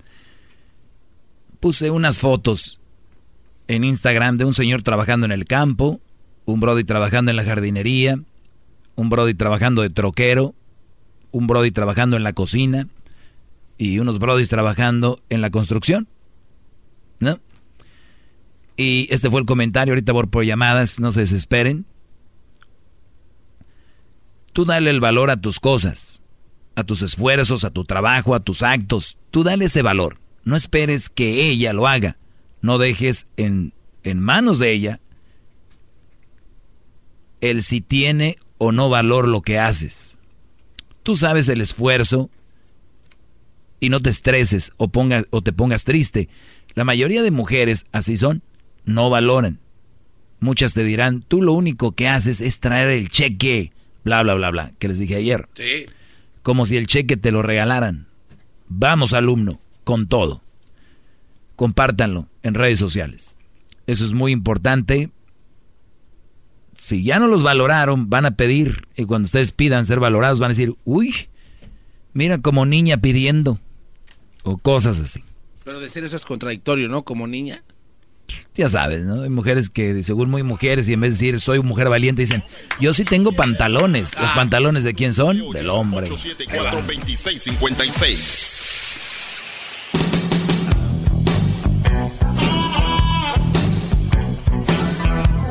Puse 1.60 1.91
unas 1.91 2.20
fotos 2.20 2.80
en 3.68 3.84
Instagram 3.84 4.38
de 4.38 4.45
un 4.45 4.53
señor 4.53 4.82
trabajando 4.82 5.26
en 5.26 5.32
el 5.32 5.45
campo, 5.45 5.99
un 6.45 6.59
Brody 6.59 6.84
trabajando 6.84 7.31
en 7.31 7.38
la 7.38 7.43
jardinería, 7.43 8.19
un 8.95 9.09
Brody 9.09 9.34
trabajando 9.34 9.81
de 9.81 9.89
troquero, 9.89 10.53
un 11.31 11.47
Brody 11.47 11.72
trabajando 11.72 12.18
en 12.18 12.23
la 12.23 12.34
cocina 12.34 12.88
y 13.77 13.97
unos 13.97 14.19
Brodys 14.19 14.49
trabajando 14.49 15.19
en 15.30 15.41
la 15.41 15.49
construcción. 15.49 16.07
¿No? 17.19 17.39
Y 18.77 19.07
este 19.09 19.30
fue 19.30 19.39
el 19.39 19.45
comentario, 19.45 19.93
ahorita 19.93 20.13
voy 20.13 20.27
por 20.27 20.43
llamadas, 20.43 20.99
no 20.99 21.11
se 21.11 21.22
desesperen. 21.22 21.85
Tú 24.53 24.65
dale 24.65 24.89
el 24.89 24.99
valor 24.99 25.31
a 25.31 25.41
tus 25.41 25.59
cosas, 25.59 26.22
a 26.76 26.84
tus 26.84 27.01
esfuerzos, 27.01 27.63
a 27.63 27.72
tu 27.72 27.84
trabajo, 27.84 28.35
a 28.35 28.39
tus 28.39 28.63
actos. 28.63 29.18
Tú 29.31 29.43
dale 29.43 29.65
ese 29.65 29.81
valor. 29.81 30.19
No 30.43 30.55
esperes 30.55 31.09
que 31.09 31.49
ella 31.49 31.73
lo 31.73 31.88
haga. 31.88 32.18
No 32.61 32.77
dejes 32.77 33.27
en, 33.38 33.73
en 34.03 34.19
manos 34.19 34.59
de 34.59 34.73
ella 34.73 34.99
el 37.41 37.63
si 37.63 37.81
tiene 37.81 38.38
o 38.57 38.72
no 38.72 38.89
valor 38.89 39.27
lo 39.27 39.41
que 39.41 39.59
haces. 39.59 40.15
Tú 41.03 41.15
sabes 41.15 41.49
el 41.49 41.61
esfuerzo 41.61 42.30
y 43.80 43.89
no 43.89 43.99
te 44.01 44.09
estreses 44.11 44.72
o, 44.77 44.88
ponga- 44.89 45.26
o 45.31 45.41
te 45.41 45.51
pongas 45.53 45.84
triste. 45.84 46.30
La 46.76 46.84
mayoría 46.84 47.23
de 47.23 47.31
mujeres 47.31 47.85
así 47.91 48.15
son, 48.15 48.43
no 48.85 49.09
valoran. 49.09 49.59
Muchas 50.39 50.73
te 50.73 50.84
dirán, 50.84 51.22
tú 51.22 51.41
lo 51.41 51.53
único 51.53 51.91
que 51.93 52.07
haces 52.07 52.41
es 52.41 52.59
traer 52.59 52.89
el 52.89 53.09
cheque, 53.09 53.72
bla, 54.03 54.23
bla, 54.23 54.34
bla, 54.35 54.49
bla, 54.51 54.72
que 54.80 54.88
les 54.88 54.99
dije 54.99 55.15
ayer. 55.15 55.49
Sí. 55.55 55.85
Como 56.43 56.65
si 56.65 56.77
el 56.77 56.88
cheque 56.88 57.18
te 57.18 57.31
lo 57.31 57.41
regalaran. 57.41 58.07
Vamos, 58.68 59.13
alumno, 59.13 59.59
con 59.84 60.07
todo. 60.07 60.41
Compártanlo 61.55 62.27
en 62.43 62.53
redes 62.55 62.80
sociales. 62.80 63.38
Eso 63.88 64.03
es 64.05 64.13
muy 64.13 64.31
importante. 64.31 65.11
Si 66.82 67.03
ya 67.03 67.20
no 67.20 67.28
los 67.28 67.44
valoraron, 67.44 68.10
van 68.10 68.26
a 68.26 68.32
pedir. 68.32 68.88
Y 68.95 69.06
cuando 69.06 69.28
ustedes 69.28 69.52
pidan 69.52 69.86
ser 69.86 69.99
valorados, 69.99 70.40
van 70.40 70.48
a 70.48 70.53
decir, 70.53 70.74
uy, 70.84 71.14
mira 72.12 72.40
como 72.40 72.66
niña 72.66 72.98
pidiendo. 72.98 73.60
O 74.41 74.58
cosas 74.58 74.99
así. 74.99 75.24
Pero 75.64 75.80
decir 75.80 76.03
eso 76.03 76.16
es 76.16 76.26
contradictorio, 76.26 76.88
¿no? 76.88 77.03
Como 77.03 77.28
niña. 77.28 77.62
Ya 78.56 78.68
sabes, 78.68 79.06
¿no? 79.06 79.22
Hay 79.22 79.30
mujeres 79.30 79.70
que 79.70 80.02
según 80.02 80.32
muy 80.32 80.41
mujeres 80.41 80.90
y 80.90 80.94
en 80.94 81.02
vez 81.02 81.20
de 81.20 81.28
decir 81.28 81.40
soy 81.40 81.62
mujer 81.62 81.88
valiente 81.88 82.24
dicen, 82.24 82.41
yo 82.80 82.94
sí 82.94 83.06
tengo 83.06 83.32
pantalones. 83.32 84.20
¿Los 84.20 84.32
pantalones 84.32 84.84
de 84.84 84.95
quién 84.95 85.14
son? 85.14 85.52
Del 85.52 85.70
hombre. 85.70 86.10
2656. 86.10 88.64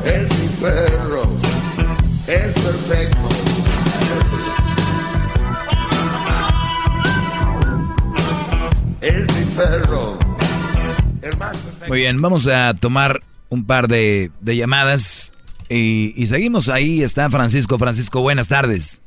Es 0.05 0.39
perro, 0.61 1.23
es 2.27 2.53
perfecto. 2.53 3.28
Es 9.01 9.27
mi 9.35 9.45
perro, 9.57 10.19
el 11.23 11.37
más 11.39 11.57
perfecto. 11.57 11.89
Muy 11.89 11.99
bien, 12.01 12.20
vamos 12.20 12.47
a 12.47 12.74
tomar 12.74 13.23
un 13.49 13.65
par 13.65 13.89
de, 13.89 14.31
de 14.41 14.57
llamadas 14.57 15.32
y, 15.70 16.12
y 16.16 16.27
seguimos. 16.27 16.69
Ahí 16.69 17.03
está 17.03 17.31
Francisco. 17.31 17.78
Francisco, 17.78 18.20
buenas 18.20 18.49
tardes. 18.49 19.01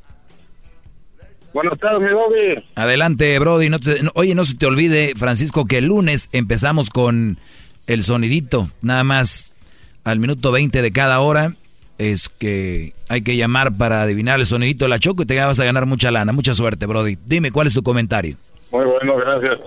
Buenas 1.54 1.78
tardes, 1.78 2.02
mi 2.02 2.12
Bobby. 2.12 2.64
Adelante, 2.74 3.38
Brody. 3.38 3.70
No 3.70 3.80
te- 3.80 4.02
no- 4.02 4.12
oye, 4.16 4.34
no 4.34 4.44
se 4.44 4.56
te 4.56 4.66
olvide, 4.66 5.14
Francisco, 5.16 5.66
que 5.66 5.78
el 5.78 5.86
lunes 5.86 6.30
empezamos 6.32 6.90
con 6.90 7.38
el 7.86 8.04
sonidito. 8.04 8.72
Nada 8.82 9.04
más 9.04 9.53
al 10.04 10.20
minuto 10.20 10.52
20 10.52 10.82
de 10.82 10.92
cada 10.92 11.20
hora. 11.20 11.54
Es 11.98 12.28
que 12.28 12.94
hay 13.08 13.22
que 13.24 13.38
llamar 13.38 13.78
para 13.78 14.02
adivinar 14.02 14.40
el 14.40 14.46
sonidito 14.46 14.86
de 14.86 14.90
la 14.90 15.00
Choco 15.00 15.24
y 15.24 15.26
te 15.26 15.40
vas 15.40 15.60
a 15.60 15.66
ganar 15.66 15.86
mucha 15.86 16.12
lana. 16.12 16.34
Mucha 16.34 16.54
suerte, 16.54 16.86
Brody. 16.86 17.18
Dime, 17.26 17.52
¿cuál 17.52 17.68
es 17.68 17.74
tu 17.76 17.84
comentario? 17.84 18.36
Muy 18.72 18.86
bueno, 18.86 19.16
gracias. 19.18 19.60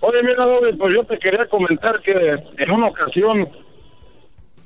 Oye, 0.00 0.22
mira, 0.22 0.44
Bobby, 0.44 0.72
pues 0.74 0.94
yo 0.94 1.04
te 1.04 1.18
quería 1.18 1.46
comentar 1.46 2.00
que 2.02 2.12
en 2.58 2.70
una 2.70 2.86
ocasión 2.86 3.48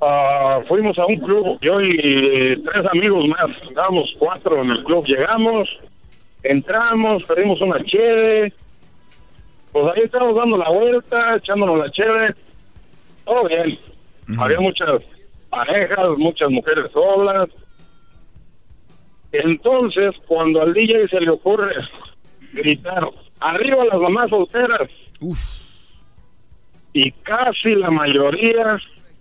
ah, 0.02 0.60
fuimos 0.68 0.98
a 0.98 1.06
un 1.06 1.16
club, 1.16 1.58
yo 1.62 1.80
y 1.80 2.62
tres 2.62 2.86
amigos 2.92 3.26
más, 3.28 3.50
estábamos 3.66 4.14
cuatro 4.18 4.62
en 4.62 4.70
el 4.70 4.84
club, 4.84 5.06
llegamos, 5.06 5.68
entramos, 6.42 7.22
pedimos 7.24 7.60
una 7.60 7.82
cheve, 7.84 8.52
Pues 9.72 9.84
ahí 9.96 10.02
estábamos 10.02 10.36
dando 10.36 10.58
la 10.58 10.68
vuelta, 10.68 11.36
echándonos 11.36 11.78
la 11.78 11.90
chévere. 11.90 12.34
Todo 13.24 13.48
bien. 13.48 13.78
Había 14.38 14.60
muchas 14.60 15.02
parejas, 15.48 16.08
muchas 16.16 16.50
mujeres 16.50 16.90
solas. 16.92 17.48
Entonces, 19.32 20.14
cuando 20.26 20.62
al 20.62 20.74
DJ 20.74 21.08
se 21.08 21.20
le 21.20 21.30
ocurre 21.30 21.72
gritar, 22.52 23.08
arriba 23.40 23.84
las 23.84 24.00
mamás 24.00 24.30
solteras. 24.30 24.90
Y 26.92 27.12
casi 27.12 27.74
la 27.74 27.90
mayoría, 27.90 28.78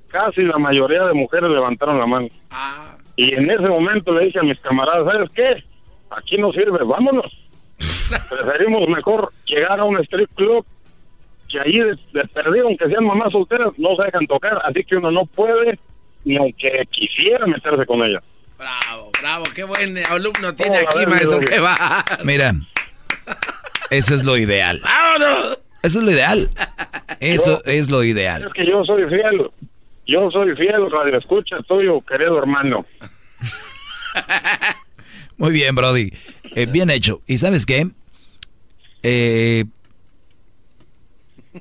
casi 0.08 0.42
la 0.42 0.58
mayoría 0.58 1.06
de 1.06 1.14
mujeres 1.14 1.50
levantaron 1.50 2.00
la 2.00 2.08
mano. 2.08 2.28
Y 3.16 3.34
en 3.34 3.52
ese 3.52 3.68
momento 3.68 4.14
le 4.14 4.26
dije 4.26 4.40
a 4.40 4.44
mis 4.44 4.60
camaradas, 4.62 5.06
¿sabes 5.06 5.30
qué? 5.36 5.64
Aquí 6.10 6.38
no 6.38 6.52
sirve, 6.52 6.84
vámonos. 6.84 7.32
Preferimos 8.30 8.88
mejor 8.90 9.32
llegar 9.46 9.80
a 9.80 9.84
un 9.84 10.00
strip 10.00 10.30
club 10.36 10.66
que 11.50 11.60
ahí 11.60 11.80
de, 11.80 12.28
perdido, 12.34 12.68
aunque 12.68 12.88
sean 12.88 13.04
mamás 13.04 13.32
solteras, 13.32 13.74
no 13.78 13.96
se 13.96 14.04
dejan 14.04 14.28
tocar. 14.28 14.62
Así 14.64 14.84
que 14.84 14.96
uno 14.96 15.12
no 15.12 15.26
puede, 15.26 15.80
ni 16.24 16.38
aunque 16.38 16.88
quisiera 16.92 17.46
meterse 17.46 17.86
con 17.86 18.04
ella. 18.04 18.22
Bravo, 18.58 19.12
bravo, 19.22 19.46
qué 19.56 19.64
buen 19.64 19.98
alumno 19.98 20.54
tiene 20.54 20.78
aquí, 20.80 21.06
maestro. 21.06 21.40
Que 21.40 21.60
va. 21.60 22.04
Mira, 22.24 22.54
eso 23.90 24.16
es 24.16 24.24
lo 24.24 24.38
ideal. 24.38 24.82
¡Vámonos! 24.84 25.60
Eso 25.82 26.00
es 26.00 26.06
lo 26.06 26.12
ideal. 26.12 26.50
Eso 27.20 27.60
es 27.66 27.90
lo 27.90 28.04
ideal. 28.04 28.44
Es 28.44 28.54
que 28.54 28.66
yo 28.66 28.84
soy 28.84 29.08
fiel. 29.08 29.50
Yo 30.08 30.30
soy 30.32 30.56
fiel, 30.56 30.92
radio 30.92 31.18
escucha 31.18 31.58
tuyo, 31.68 32.02
querido 32.02 32.38
hermano. 32.38 32.86
Muy 35.38 35.52
bien, 35.54 35.74
Brody. 35.76 36.12
Eh, 36.56 36.66
bien 36.66 36.90
hecho. 36.90 37.22
¿Y 37.28 37.38
sabes 37.38 37.66
qué? 37.66 37.88
Eh, 39.04 39.66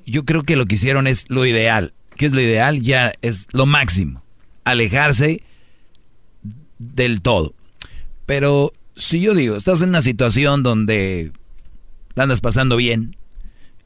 yo 0.06 0.24
creo 0.24 0.42
que 0.42 0.56
lo 0.56 0.66
que 0.66 0.74
hicieron 0.76 1.06
es 1.06 1.24
lo 1.28 1.46
ideal. 1.46 1.94
¿Qué 2.16 2.26
es 2.26 2.32
lo 2.32 2.40
ideal? 2.40 2.82
Ya 2.82 3.12
es 3.22 3.46
lo 3.52 3.66
máximo. 3.66 4.22
Alejarse 4.64 5.42
del 6.78 7.22
todo. 7.22 7.54
Pero 8.26 8.72
si 8.96 9.20
yo 9.20 9.34
digo, 9.34 9.56
estás 9.56 9.82
en 9.82 9.90
una 9.90 10.02
situación 10.02 10.62
donde 10.62 11.32
la 12.14 12.24
andas 12.24 12.40
pasando 12.40 12.76
bien 12.76 13.16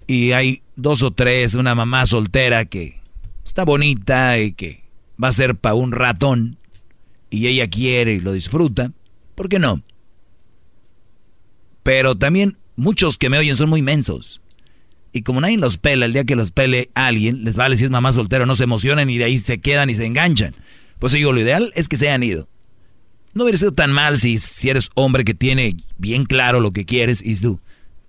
y 0.07 0.33
hay 0.33 0.63
dos 0.77 1.03
o 1.03 1.11
tres, 1.11 1.55
una 1.55 1.75
mamá 1.75 2.07
soltera 2.07 2.65
que 2.65 3.01
está 3.45 3.65
bonita 3.65 4.39
y 4.39 4.53
que 4.53 4.83
va 5.23 5.29
a 5.29 5.33
ser 5.33 5.57
para 5.57 5.75
un 5.75 5.93
ratón 5.93 6.57
y 7.31 7.47
ella 7.47 7.69
quiere 7.69 8.15
y 8.15 8.21
lo 8.21 8.33
disfruta, 8.33 8.93
¿por 9.35 9.49
qué 9.49 9.59
no? 9.59 9.83
Pero 11.83 12.15
también 12.15 12.59
muchos 12.77 13.19
que 13.19 13.29
me 13.29 13.39
oyen 13.39 13.57
son 13.57 13.69
muy 13.69 13.83
mensos. 13.83 14.41
Y 15.13 15.23
como 15.23 15.41
nadie 15.41 15.59
los 15.59 15.77
pela, 15.77 16.07
el 16.07 16.15
día 16.15 16.25
que 16.25 16.37
los 16.37 16.51
pele 16.51 16.91
alguien, 16.95 17.45
les 17.45 17.57
vale 17.57 17.77
si 17.77 17.85
es 17.85 17.91
mamá 17.91 18.13
soltera, 18.13 18.47
no 18.47 18.55
se 18.55 18.65
emocionan 18.65 19.11
y 19.11 19.19
de 19.19 19.25
ahí 19.25 19.39
se 19.39 19.61
quedan 19.61 19.91
y 19.91 19.95
se 19.95 20.07
enganchan. 20.07 20.55
Pues 20.99 21.13
digo, 21.13 21.33
lo 21.33 21.41
ideal 21.41 21.73
es 21.75 21.89
que 21.89 21.99
se 21.99 22.09
hayan 22.09 22.23
ido. 22.23 22.49
No 23.35 23.45
hubiera 23.45 23.59
sido 23.59 23.73
tan 23.73 23.93
mal 23.93 24.19
si, 24.19 24.39
si 24.39 24.71
eres 24.71 24.91
hombre 24.95 25.25
que 25.25 25.35
tiene 25.35 25.77
bien 25.99 26.25
claro 26.25 26.61
lo 26.61 26.73
que 26.73 26.85
quieres 26.85 27.23
y 27.25 27.39
tú, 27.39 27.61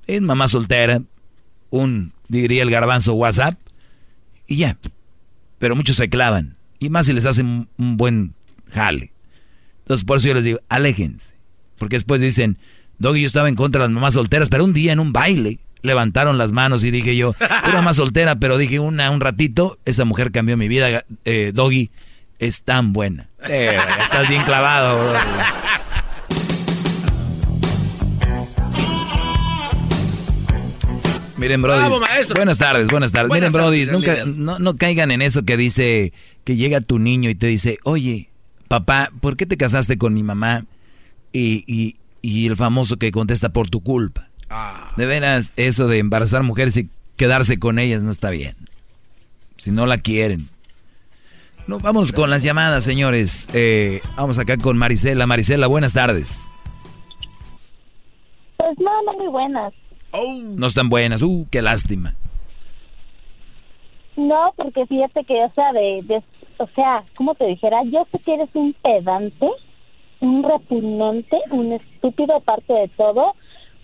es 0.08 0.22
mamá 0.22 0.48
soltera, 0.48 1.02
un, 1.70 2.14
diría 2.28 2.64
el 2.64 2.70
garbanzo, 2.70 3.14
WhatsApp, 3.14 3.60
y 4.48 4.58
ya. 4.58 4.78
Pero 5.60 5.76
muchos 5.76 5.96
se 5.96 6.10
clavan. 6.10 6.58
Y 6.80 6.90
más 6.90 7.06
si 7.06 7.14
les 7.14 7.26
hacen 7.26 7.70
un 7.78 7.98
buen 7.98 8.34
jale. 8.72 9.14
Entonces, 9.80 10.06
por 10.06 10.18
eso 10.18 10.28
yo 10.28 10.34
les 10.34 10.44
digo, 10.44 10.60
aléjense. 10.70 11.32
Porque 11.78 11.96
después 11.96 12.22
dicen, 12.22 12.58
Doggy, 13.00 13.22
yo 13.22 13.28
estaba 13.28 13.50
en 13.50 13.56
contra 13.56 13.82
de 13.82 13.88
las 13.88 13.94
mamás 13.94 14.14
solteras, 14.14 14.50
pero 14.50 14.64
un 14.66 14.74
día 14.74 14.94
en 14.94 15.00
un 15.00 15.14
baile 15.14 15.60
levantaron 15.84 16.40
las 16.40 16.52
manos 16.52 16.84
y 16.84 16.90
dije 16.90 17.16
yo, 17.16 17.36
era 17.70 17.82
más 17.84 17.98
soltera, 17.98 18.38
pero 18.38 18.58
dije 18.58 18.80
una 18.80 19.12
un 19.12 19.22
ratito, 19.22 19.78
esa 19.86 20.06
mujer 20.06 20.32
cambió 20.32 20.58
mi 20.58 20.68
vida, 20.68 21.06
eh, 21.26 21.52
Doggy, 21.54 21.92
es 22.40 22.64
tan 22.64 22.94
buena. 22.94 23.30
Eh, 23.48 23.78
estás 24.02 24.28
bien 24.28 24.44
clavado. 24.44 25.12
bro. 25.12 25.20
Miren, 31.38 31.62
Brody. 31.62 31.80
Bravo, 31.80 32.00
maestro. 32.00 32.36
Buenas 32.36 32.58
tardes, 32.58 32.88
buenas 32.88 33.12
tardes. 33.12 33.28
Buenas 33.28 33.52
Miren, 33.52 33.66
Brody, 33.66 33.86
nunca, 33.88 34.26
no, 34.26 34.60
no 34.60 34.78
caigan 34.78 35.12
en 35.12 35.22
eso 35.22 35.44
que 35.44 35.58
dice 35.58 36.14
que 36.46 36.56
llega 36.56 36.80
tu 36.80 37.00
niño 37.00 37.30
y 37.30 37.36
te 37.36 37.48
dice, 37.48 37.80
oye, 37.84 38.30
papá, 38.70 39.10
¿por 39.20 39.36
qué 39.36 39.46
te 39.46 39.58
casaste 39.58 39.98
con 39.98 40.14
mi 40.14 40.24
mamá? 40.24 40.66
Y, 41.34 41.66
y, 41.68 41.98
y 42.22 42.48
el 42.48 42.56
famoso 42.56 42.96
que 42.98 43.12
contesta 43.12 43.50
por 43.50 43.70
tu 43.70 43.82
culpa. 43.82 44.30
De 44.98 45.06
veras, 45.06 45.54
eso 45.56 45.88
de 45.88 46.00
embarazar 46.00 46.44
mujeres 46.44 46.78
y 46.78 46.90
quedarse 47.16 47.60
con 47.60 47.80
ellas 47.80 48.04
no 48.04 48.12
está 48.12 48.30
bien. 48.30 48.56
Si 49.58 49.72
no 49.72 49.86
la 49.86 49.98
quieren. 50.00 50.48
No, 51.68 51.80
vamos 51.80 52.12
con 52.12 52.30
las 52.30 52.44
llamadas, 52.44 52.84
señores. 52.84 53.48
Eh, 53.54 54.02
vamos 54.18 54.38
acá 54.40 54.58
con 54.58 54.78
Marisela. 54.78 55.26
Marisela, 55.28 55.68
buenas 55.68 55.94
tardes. 55.94 56.52
Pues 58.58 58.78
no, 58.80 58.92
no 59.04 59.14
muy 59.14 59.28
buenas. 59.28 59.74
No 60.56 60.68
están 60.68 60.90
buenas. 60.90 61.22
Uh, 61.22 61.48
qué 61.50 61.62
lástima. 61.62 62.16
No, 64.16 64.54
porque 64.58 64.86
fíjate 64.86 65.24
que, 65.24 65.44
o 65.44 65.52
sea, 65.56 65.74
de, 65.74 66.02
de- 66.04 66.24
o 66.58 66.68
sea, 66.76 67.04
¿cómo 67.16 67.34
te 67.34 67.46
dijera? 67.48 67.84
Yo 67.86 68.06
sé 68.12 68.20
que 68.20 68.34
eres 68.36 68.50
un 68.54 68.74
pedante, 68.74 69.48
un 70.20 70.44
repugnante, 70.44 71.38
un 71.50 71.74
estúpido 71.74 72.36
aparte 72.36 72.72
de 72.74 72.88
todo, 72.90 73.34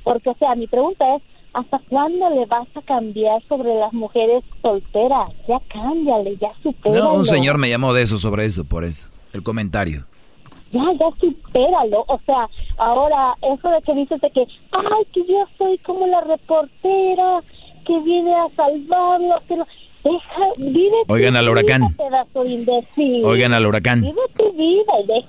porque, 0.04 0.30
o 0.30 0.36
sea, 0.38 0.56
mi 0.56 0.68
pregunta 0.68 1.16
es, 1.16 1.22
¿hasta 1.54 1.80
cuándo 1.90 2.30
le 2.30 2.46
vas 2.46 2.68
a 2.76 2.82
cambiar 2.82 3.42
sobre 3.48 3.74
las 3.76 3.92
mujeres 3.94 4.44
solteras? 4.62 5.30
Ya 5.48 5.60
cámbiale, 5.72 6.38
ya 6.40 6.50
supéralo. 6.64 7.04
No, 7.04 7.14
un 7.16 7.26
señor 7.26 7.58
me 7.58 7.70
llamó 7.70 7.94
de 7.94 8.04
eso, 8.04 8.18
sobre 8.18 8.46
eso, 8.46 8.64
por 8.66 8.84
eso. 8.84 9.08
El 9.34 9.44
comentario. 9.44 10.06
Ya, 10.72 10.84
ya 11.00 11.06
supéralo. 11.20 12.06
O 12.08 12.20
sea, 12.26 12.48
ahora, 12.78 13.34
eso 13.42 13.70
de 13.70 13.82
que 13.82 13.94
dices 13.96 14.22
de 14.22 14.30
que, 14.32 14.42
ay, 14.72 15.06
que 15.14 15.22
yo 15.28 15.44
soy 15.58 15.78
como 15.80 16.06
la 16.08 16.22
reportera 16.22 17.42
que 17.86 18.00
viene 18.02 18.34
a 18.36 18.48
salvarlo, 18.56 19.36
que 19.48 19.56
no... 19.58 19.66
Deja, 20.02 20.46
vive 20.58 20.96
tu 21.08 21.14
Oigan 21.14 21.36
al 21.36 21.50
huracán. 21.50 21.94
pedazo. 21.98 22.40
Oigan 23.26 23.54
al 23.54 23.66
huracán. 23.66 24.00
Vive 24.02 24.22
tu 24.38 24.50
vida 24.54 24.94
y, 25.04 25.08
de- 25.08 25.26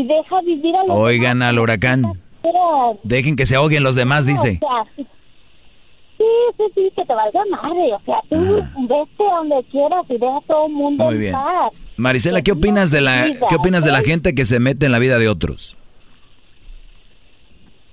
y 0.00 0.06
deja 0.06 0.40
vivir 0.40 0.74
a 0.76 0.82
los 0.84 0.96
Oigan 0.96 1.42
al 1.42 1.58
huracán. 1.58 2.04
Dejen 3.02 3.36
que 3.36 3.46
se 3.46 3.56
ahoguen 3.56 3.82
los 3.82 3.94
demás, 3.94 4.26
dice. 4.26 4.58
O 4.62 4.66
sea, 4.66 4.84
sí, 4.96 6.24
sí, 6.56 6.62
sí, 6.74 6.92
que 6.96 7.04
te 7.04 7.14
valga 7.14 7.40
madre. 7.50 7.92
O 7.94 8.00
sea, 8.04 8.20
tú 8.28 8.36
vete 8.88 9.30
a 9.30 9.36
donde 9.36 9.64
quieras 9.70 10.04
y 10.08 10.18
deja 10.18 10.36
a 10.36 10.40
todo 10.46 10.66
el 10.66 10.72
mundo 10.72 11.04
Muy 11.04 11.14
en 11.14 11.20
bien. 11.20 11.32
paz. 11.32 11.72
Marisela, 11.96 12.42
¿qué 12.42 12.52
opinas 12.52 12.90
de 12.90 13.00
la 13.00 13.24
vida, 13.24 13.46
qué 13.48 13.54
opinas 13.56 13.84
de 13.84 13.92
la 13.92 14.00
gente 14.00 14.34
que 14.34 14.44
se 14.44 14.58
mete 14.60 14.86
en 14.86 14.92
la 14.92 14.98
vida 14.98 15.18
de 15.18 15.28
otros? 15.28 15.78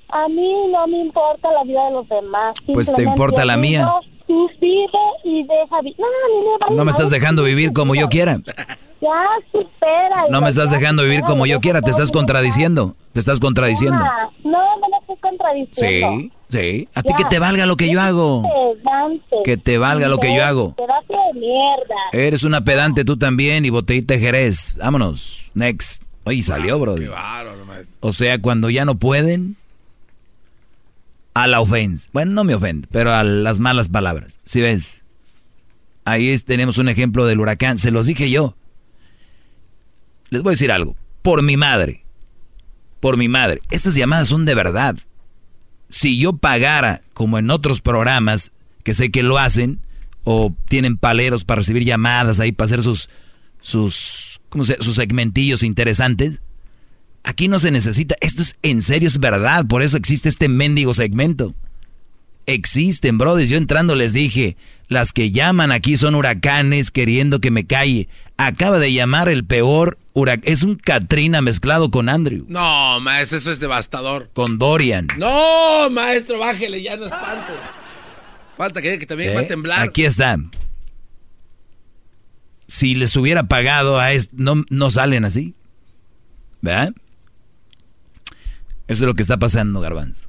A 0.10 0.28
mí 0.28 0.68
no 0.72 0.88
me 0.88 1.00
importa 1.00 1.50
la 1.52 1.64
vida 1.64 1.86
de 1.86 1.92
los 1.92 2.10
demás. 2.10 2.54
Pues 2.74 2.94
te 2.94 3.04
importa 3.04 3.46
la 3.46 3.56
mía. 3.58 3.90
Tú 4.28 4.50
vive 4.60 4.88
y 5.24 5.44
deja 5.44 5.82
vivir. 5.82 5.96
No, 6.00 6.06
me 6.08 6.58
vale 6.60 6.76
No 6.76 6.86
me 6.86 6.92
estás 6.92 7.10
dejando 7.12 7.44
vivir 7.44 7.72
como 7.74 7.96
yo 7.96 8.10
quiera. 8.10 8.38
Ya, 9.02 9.10
supera. 9.52 10.28
No 10.30 10.42
me 10.42 10.50
estás 10.50 10.70
dejando 10.70 11.04
vivir 11.04 11.22
como 11.22 11.46
yo 11.48 11.60
quiera, 11.60 11.82
te 11.82 11.90
estás 11.92 12.12
contradiciendo. 12.12 12.96
Te 13.14 13.20
estás 13.20 13.40
contradiciendo. 13.40 13.98
No, 14.44 14.52
no 14.52 14.60
me 14.90 14.98
estás 15.02 15.18
contradiciendo. 15.22 16.10
Sí, 16.20 16.32
sí. 16.50 16.90
A 16.94 17.02
ti 17.02 17.14
que 17.18 17.26
te 17.26 17.40
valga 17.40 17.66
lo 17.66 17.76
que 17.78 17.92
yo 17.92 18.00
hago. 18.00 18.44
Pedante. 18.44 19.36
Que 19.44 19.58
te 19.58 19.78
valga 19.80 20.08
lo 20.08 20.18
que 20.20 20.36
yo 20.36 20.46
hago. 20.46 20.76
Pedazo 20.76 21.14
de 21.34 21.40
mierda. 21.40 21.96
Eres 22.12 22.44
una 22.44 22.64
pedante 22.64 23.04
tú 23.04 23.18
también 23.18 23.66
y 23.66 23.72
botellita 23.72 24.14
de 24.14 24.20
Jerez. 24.20 24.78
Vámonos. 24.80 25.50
Next. 25.56 26.04
Oye, 26.24 26.44
salió, 26.44 26.78
bro. 26.80 26.96
O 28.02 28.14
sea, 28.14 28.40
cuando 28.40 28.70
ya 28.70 28.86
no 28.86 28.96
pueden, 28.96 29.56
a 31.34 31.48
la 31.48 31.60
ofensa. 31.60 32.08
Bueno, 32.14 32.34
no 32.34 32.44
me 32.44 32.54
ofende, 32.54 32.88
pero 32.92 33.12
a 33.14 33.24
las 33.24 33.60
malas 33.60 33.90
palabras. 33.90 34.40
¿Sí 34.44 34.62
ves? 34.62 35.02
Ahí 36.06 36.30
es- 36.30 36.44
tenemos 36.46 36.78
un 36.78 36.90
ejemplo 36.90 37.26
del 37.26 37.40
huracán. 37.40 37.80
Se 37.80 37.90
los 37.90 38.06
dije 38.06 38.30
yo. 38.30 38.54
Les 40.32 40.42
voy 40.42 40.52
a 40.52 40.54
decir 40.58 40.72
algo. 40.72 40.96
Por 41.22 41.44
mi 41.44 41.58
madre. 41.58 42.04
Por 43.00 43.18
mi 43.18 43.28
madre. 43.28 43.62
Estas 43.70 43.96
llamadas 43.96 44.30
son 44.30 44.46
de 44.46 44.56
verdad. 44.56 44.96
Si 45.90 46.18
yo 46.18 46.34
pagara, 46.34 47.02
como 47.14 47.38
en 47.38 47.52
otros 47.52 47.82
programas, 47.82 48.52
que 48.84 48.94
sé 48.94 49.12
que 49.12 49.24
lo 49.24 49.38
hacen, 49.38 49.80
o 50.24 50.56
tienen 50.70 50.98
paleros 50.98 51.44
para 51.44 51.60
recibir 51.60 51.84
llamadas 51.84 52.40
ahí, 52.40 52.54
para 52.54 52.66
hacer 52.66 52.82
sus, 52.82 53.10
sus, 53.62 54.40
¿cómo 54.50 54.64
se, 54.64 54.82
sus 54.82 54.96
segmentillos 54.96 55.64
interesantes, 55.64 56.42
aquí 57.24 57.50
no 57.50 57.60
se 57.60 57.72
necesita. 57.72 58.16
Esto 58.22 58.42
es 58.42 58.56
en 58.62 58.82
serio, 58.82 59.10
es 59.10 59.20
verdad. 59.20 59.66
Por 59.66 59.82
eso 59.82 59.98
existe 59.98 60.30
este 60.30 60.48
mendigo 60.48 60.94
segmento. 60.94 61.54
Existen, 62.46 63.18
brothers. 63.18 63.50
Yo 63.50 63.58
entrando 63.58 63.96
les 63.96 64.14
dije, 64.14 64.56
las 64.88 65.12
que 65.12 65.32
llaman 65.32 65.74
aquí 65.74 65.98
son 65.98 66.16
huracanes 66.16 66.90
queriendo 66.90 67.42
que 67.42 67.52
me 67.52 67.66
calle. 67.66 68.08
Acaba 68.38 68.80
de 68.80 68.94
llamar 68.94 69.28
el 69.28 69.44
peor. 69.44 69.98
Es 70.44 70.64
un 70.64 70.76
Katrina 70.76 71.42
mezclado 71.42 71.90
con 71.90 72.10
Andrew. 72.10 72.46
No, 72.50 73.00
maestro, 73.00 73.38
eso 73.38 73.52
es 73.52 73.60
devastador. 73.60 74.30
Con 74.34 74.60
Dorian. 74.60 75.08
No, 75.18 75.90
maestro, 75.90 76.38
bájele, 76.40 76.82
ya 76.82 76.98
no 76.98 77.06
espante. 77.06 77.54
Falta 78.58 78.82
que, 78.82 79.00
que 79.00 79.06
también 79.06 79.32
¿Eh? 79.32 79.36
va 79.36 79.42
a 79.42 79.48
temblar. 79.48 79.82
Aquí 79.82 80.04
está. 80.04 80.38
Si 82.68 82.96
les 82.96 83.16
hubiera 83.16 83.44
pagado 83.44 84.00
a 84.00 84.12
esto, 84.12 84.34
no, 84.38 84.66
no 84.70 84.90
salen 84.92 85.24
así. 85.24 85.56
¿Verdad? 86.62 86.94
Eso 88.88 89.04
es 89.04 89.08
lo 89.08 89.14
que 89.14 89.22
está 89.22 89.38
pasando, 89.38 89.80
Garbanzo. 89.80 90.28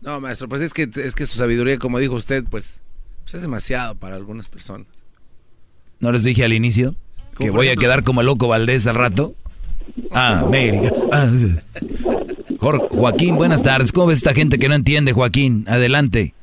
No, 0.00 0.20
maestro, 0.20 0.48
pues 0.48 0.60
es 0.60 0.74
que, 0.74 0.90
es 0.96 1.14
que 1.14 1.24
su 1.26 1.38
sabiduría, 1.38 1.78
como 1.78 2.00
dijo 2.00 2.14
usted, 2.14 2.44
pues, 2.50 2.82
pues 3.22 3.34
es 3.34 3.42
demasiado 3.42 3.94
para 3.94 4.16
algunas 4.16 4.48
personas. 4.48 4.88
¿No 6.00 6.10
les 6.10 6.24
dije 6.24 6.44
al 6.44 6.52
inicio 6.52 6.96
que 7.38 7.50
voy 7.50 7.68
a 7.68 7.76
quedar 7.76 8.04
como 8.04 8.20
el 8.20 8.26
loco 8.26 8.48
Valdés 8.48 8.86
al 8.86 8.94
rato? 8.94 9.34
Ah, 10.10 10.40
América. 10.40 10.90
Ah. 11.12 11.28
Jorge, 12.58 12.86
Joaquín, 12.90 13.36
buenas 13.36 13.62
tardes. 13.62 13.92
¿Cómo 13.92 14.06
ves 14.08 14.18
esta 14.18 14.34
gente 14.34 14.58
que 14.58 14.68
no 14.68 14.74
entiende, 14.74 15.12
Joaquín? 15.12 15.64
Adelante. 15.68 16.34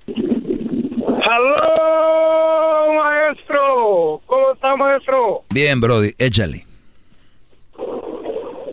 ¡Aló, 1.30 2.94
maestro! 2.94 4.22
¿Cómo 4.26 4.52
está, 4.54 4.76
maestro? 4.76 5.44
Bien, 5.50 5.80
Brody, 5.82 6.14
échale. 6.18 6.66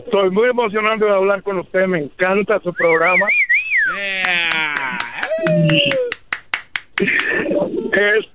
Estoy 0.05 0.29
muy 0.31 0.49
emocionado 0.49 1.05
de 1.05 1.11
hablar 1.11 1.43
con 1.43 1.59
usted. 1.59 1.85
Me 1.87 1.99
encanta 1.99 2.59
su 2.61 2.73
programa. 2.73 3.25
Es 7.93 8.25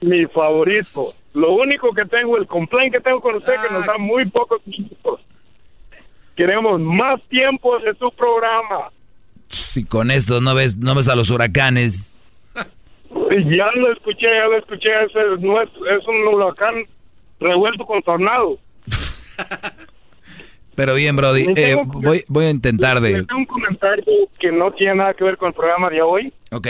mi 0.00 0.26
favorito. 0.26 1.14
Lo 1.34 1.52
único 1.52 1.92
que 1.92 2.04
tengo, 2.04 2.36
el 2.36 2.46
complaint 2.46 2.94
que 2.94 3.00
tengo 3.00 3.20
con 3.20 3.36
usted, 3.36 3.54
que 3.54 3.72
nos 3.72 3.86
da 3.86 3.96
muy 3.98 4.28
pocos 4.28 4.60
minutos. 4.66 5.20
Queremos 6.36 6.80
más 6.80 7.22
tiempo 7.28 7.78
de 7.78 7.94
su 7.94 8.10
programa. 8.12 8.90
Si 9.48 9.84
con 9.84 10.10
esto 10.10 10.40
no 10.40 10.54
ves, 10.54 10.76
no 10.76 10.94
ves 10.94 11.08
a 11.08 11.16
los 11.16 11.30
huracanes. 11.30 12.16
Ya 13.30 13.70
lo 13.74 13.92
escuché, 13.92 14.26
ya 14.26 14.46
lo 14.46 14.58
escuché. 14.58 14.90
No 15.40 15.60
es, 15.60 15.68
es 15.70 16.06
un 16.06 16.34
huracán 16.34 16.84
revuelto 17.40 17.84
con 17.86 18.02
tornado. 18.02 18.58
Pero 20.74 20.94
bien, 20.94 21.16
Brody, 21.16 21.46
eh, 21.54 21.76
voy, 21.84 22.24
voy 22.28 22.46
a 22.46 22.50
intentar 22.50 23.00
de... 23.00 23.24
tengo 23.24 23.36
un 23.36 23.44
comentario 23.44 24.04
que 24.38 24.50
no 24.50 24.72
tiene 24.72 24.96
nada 24.96 25.14
que 25.14 25.24
ver 25.24 25.36
con 25.36 25.48
el 25.48 25.54
programa 25.54 25.90
de 25.90 26.00
hoy. 26.00 26.32
Ok. 26.50 26.66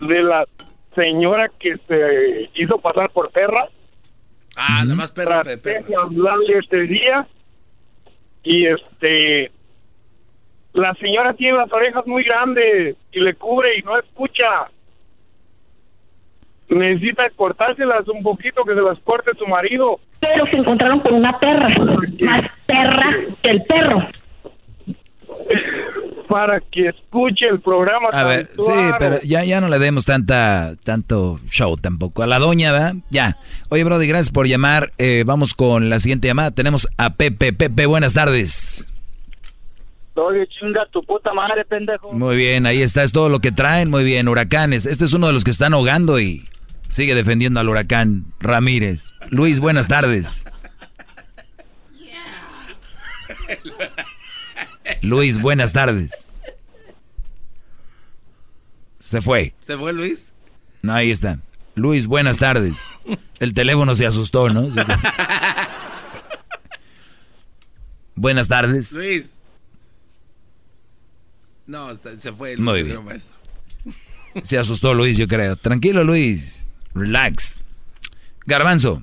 De 0.00 0.22
la 0.22 0.46
señora 0.94 1.50
que 1.60 1.76
se 1.86 2.50
hizo 2.54 2.78
pasar 2.78 3.10
por 3.10 3.30
perra. 3.30 3.68
Ah, 4.56 4.82
nada 4.84 4.94
más 4.94 5.10
perra. 5.10 5.42
Traté 5.42 5.82
de 5.82 5.96
hablarle 5.96 6.58
este 6.58 6.82
día 6.82 7.26
y 8.42 8.66
este 8.66 9.50
la 10.72 10.94
señora 10.94 11.34
tiene 11.34 11.58
las 11.58 11.72
orejas 11.72 12.06
muy 12.06 12.24
grandes 12.24 12.96
y 13.12 13.20
le 13.20 13.34
cubre 13.34 13.78
y 13.78 13.82
no 13.82 13.98
escucha. 13.98 14.70
Necesita 16.68 17.28
cortárselas 17.36 18.08
un 18.08 18.22
poquito 18.22 18.64
que 18.64 18.74
se 18.74 18.80
las 18.80 18.98
corte 19.00 19.32
su 19.38 19.46
marido. 19.46 20.00
Pero 20.20 20.46
se 20.46 20.56
encontraron 20.56 21.00
con 21.00 21.14
una 21.14 21.38
perra, 21.38 21.68
más 21.68 22.50
perra 22.66 23.10
que 23.42 23.50
el 23.50 23.62
perro. 23.64 24.08
Para 26.28 26.60
que 26.60 26.88
escuche 26.88 27.46
el 27.46 27.60
programa. 27.60 28.08
A 28.10 28.24
ver, 28.24 28.46
sí, 28.46 28.72
pero 28.98 29.20
ya, 29.22 29.44
ya 29.44 29.60
no 29.60 29.68
le 29.68 29.78
demos 29.78 30.06
tanta, 30.06 30.74
tanto 30.82 31.38
show 31.50 31.76
tampoco. 31.76 32.22
A 32.22 32.26
la 32.26 32.38
doña, 32.38 32.72
¿verdad? 32.72 32.94
Ya. 33.10 33.36
Oye, 33.68 33.84
Brody, 33.84 34.06
gracias 34.06 34.30
por 34.30 34.46
llamar. 34.46 34.92
Eh, 34.96 35.24
vamos 35.26 35.52
con 35.52 35.90
la 35.90 36.00
siguiente 36.00 36.28
llamada. 36.28 36.50
Tenemos 36.50 36.88
a 36.96 37.14
Pepe. 37.14 37.52
Pepe, 37.52 37.84
buenas 37.84 38.14
tardes. 38.14 38.90
Oye, 40.14 40.46
chinga 40.46 40.86
tu 40.90 41.02
puta 41.02 41.32
madre, 41.32 41.64
pendejo. 41.64 42.12
Muy 42.12 42.36
bien, 42.36 42.66
ahí 42.66 42.82
está, 42.82 43.02
es 43.02 43.12
todo 43.12 43.28
lo 43.28 43.40
que 43.40 43.50
traen. 43.52 43.90
Muy 43.90 44.04
bien, 44.04 44.28
huracanes. 44.28 44.86
Este 44.86 45.04
es 45.04 45.12
uno 45.14 45.26
de 45.26 45.32
los 45.32 45.44
que 45.44 45.50
están 45.50 45.72
ahogando 45.74 46.20
y 46.20 46.44
sigue 46.88 47.14
defendiendo 47.14 47.60
al 47.60 47.68
huracán 47.68 48.24
Ramírez. 48.40 49.12
Luis, 49.30 49.60
buenas 49.60 49.88
tardes. 49.88 50.44
Luis, 55.02 55.40
buenas 55.40 55.72
tardes. 55.72 56.32
Se 58.98 59.20
fue. 59.20 59.54
¿Se 59.66 59.76
fue 59.76 59.92
Luis? 59.92 60.26
No, 60.82 60.94
ahí 60.94 61.10
está. 61.10 61.38
Luis, 61.74 62.06
buenas 62.06 62.38
tardes. 62.38 62.78
El 63.40 63.54
teléfono 63.54 63.94
se 63.94 64.06
asustó, 64.06 64.48
¿no? 64.48 64.68
buenas 68.14 68.48
tardes. 68.48 68.92
Luis. 68.92 69.32
No, 71.66 71.98
se 72.20 72.32
fue 72.32 72.56
Luis. 72.56 72.64
Muy 72.64 72.82
bien. 72.82 73.22
Se 74.42 74.58
asustó 74.58 74.94
Luis, 74.94 75.16
yo 75.18 75.28
creo. 75.28 75.56
Tranquilo, 75.56 76.04
Luis. 76.04 76.66
Relax. 76.94 77.60
Garbanzo. 78.46 79.02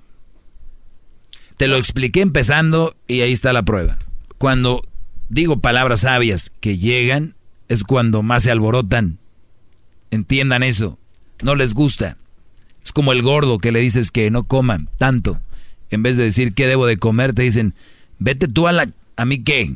Te 1.58 1.68
lo 1.68 1.78
expliqué 1.78 2.22
empezando 2.22 2.96
y 3.08 3.22
ahí 3.22 3.32
está 3.32 3.54
la 3.54 3.64
prueba. 3.64 4.00
Cuando 4.38 4.82
digo 5.30 5.60
palabras 5.60 6.02
sabias 6.02 6.52
que 6.60 6.78
llegan, 6.78 7.36
es 7.68 7.84
cuando 7.84 8.22
más 8.24 8.44
se 8.44 8.52
alborotan. 8.52 9.20
Entiendan 10.12 10.64
eso. 10.64 10.98
No 11.42 11.56
les 11.56 11.74
gusta. 11.74 12.18
Es 12.84 12.92
como 12.92 13.14
el 13.14 13.22
gordo 13.22 13.60
que 13.60 13.72
le 13.72 13.80
dices 13.80 14.12
que 14.12 14.30
no 14.32 14.44
coman 14.44 14.90
tanto. 14.98 15.40
En 15.92 16.04
vez 16.04 16.18
de 16.18 16.24
decir 16.24 16.54
qué 16.54 16.68
debo 16.68 16.86
de 16.86 16.98
comer, 16.98 17.34
te 17.34 17.44
dicen, 17.44 17.74
vete 18.18 18.48
tú 18.48 18.68
a 18.68 18.72
la... 18.72 18.92
¿A 19.16 19.26
mí 19.26 19.44
qué? 19.44 19.76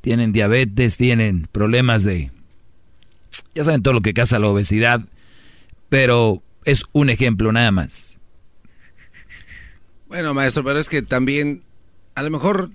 Tienen 0.00 0.32
diabetes, 0.32 0.96
tienen 0.96 1.48
problemas 1.52 2.04
de... 2.04 2.30
Ya 3.54 3.64
saben 3.64 3.82
todo 3.82 3.94
lo 3.94 4.00
que 4.00 4.14
causa 4.14 4.38
la 4.38 4.48
obesidad. 4.48 5.00
Pero 5.88 6.42
es 6.64 6.84
un 6.92 7.10
ejemplo 7.10 7.52
nada 7.52 7.70
más. 7.70 8.18
Bueno, 10.08 10.34
maestro, 10.34 10.64
pero 10.64 10.78
es 10.78 10.88
que 10.88 11.02
también, 11.02 11.62
a 12.14 12.22
lo 12.22 12.30
mejor, 12.30 12.70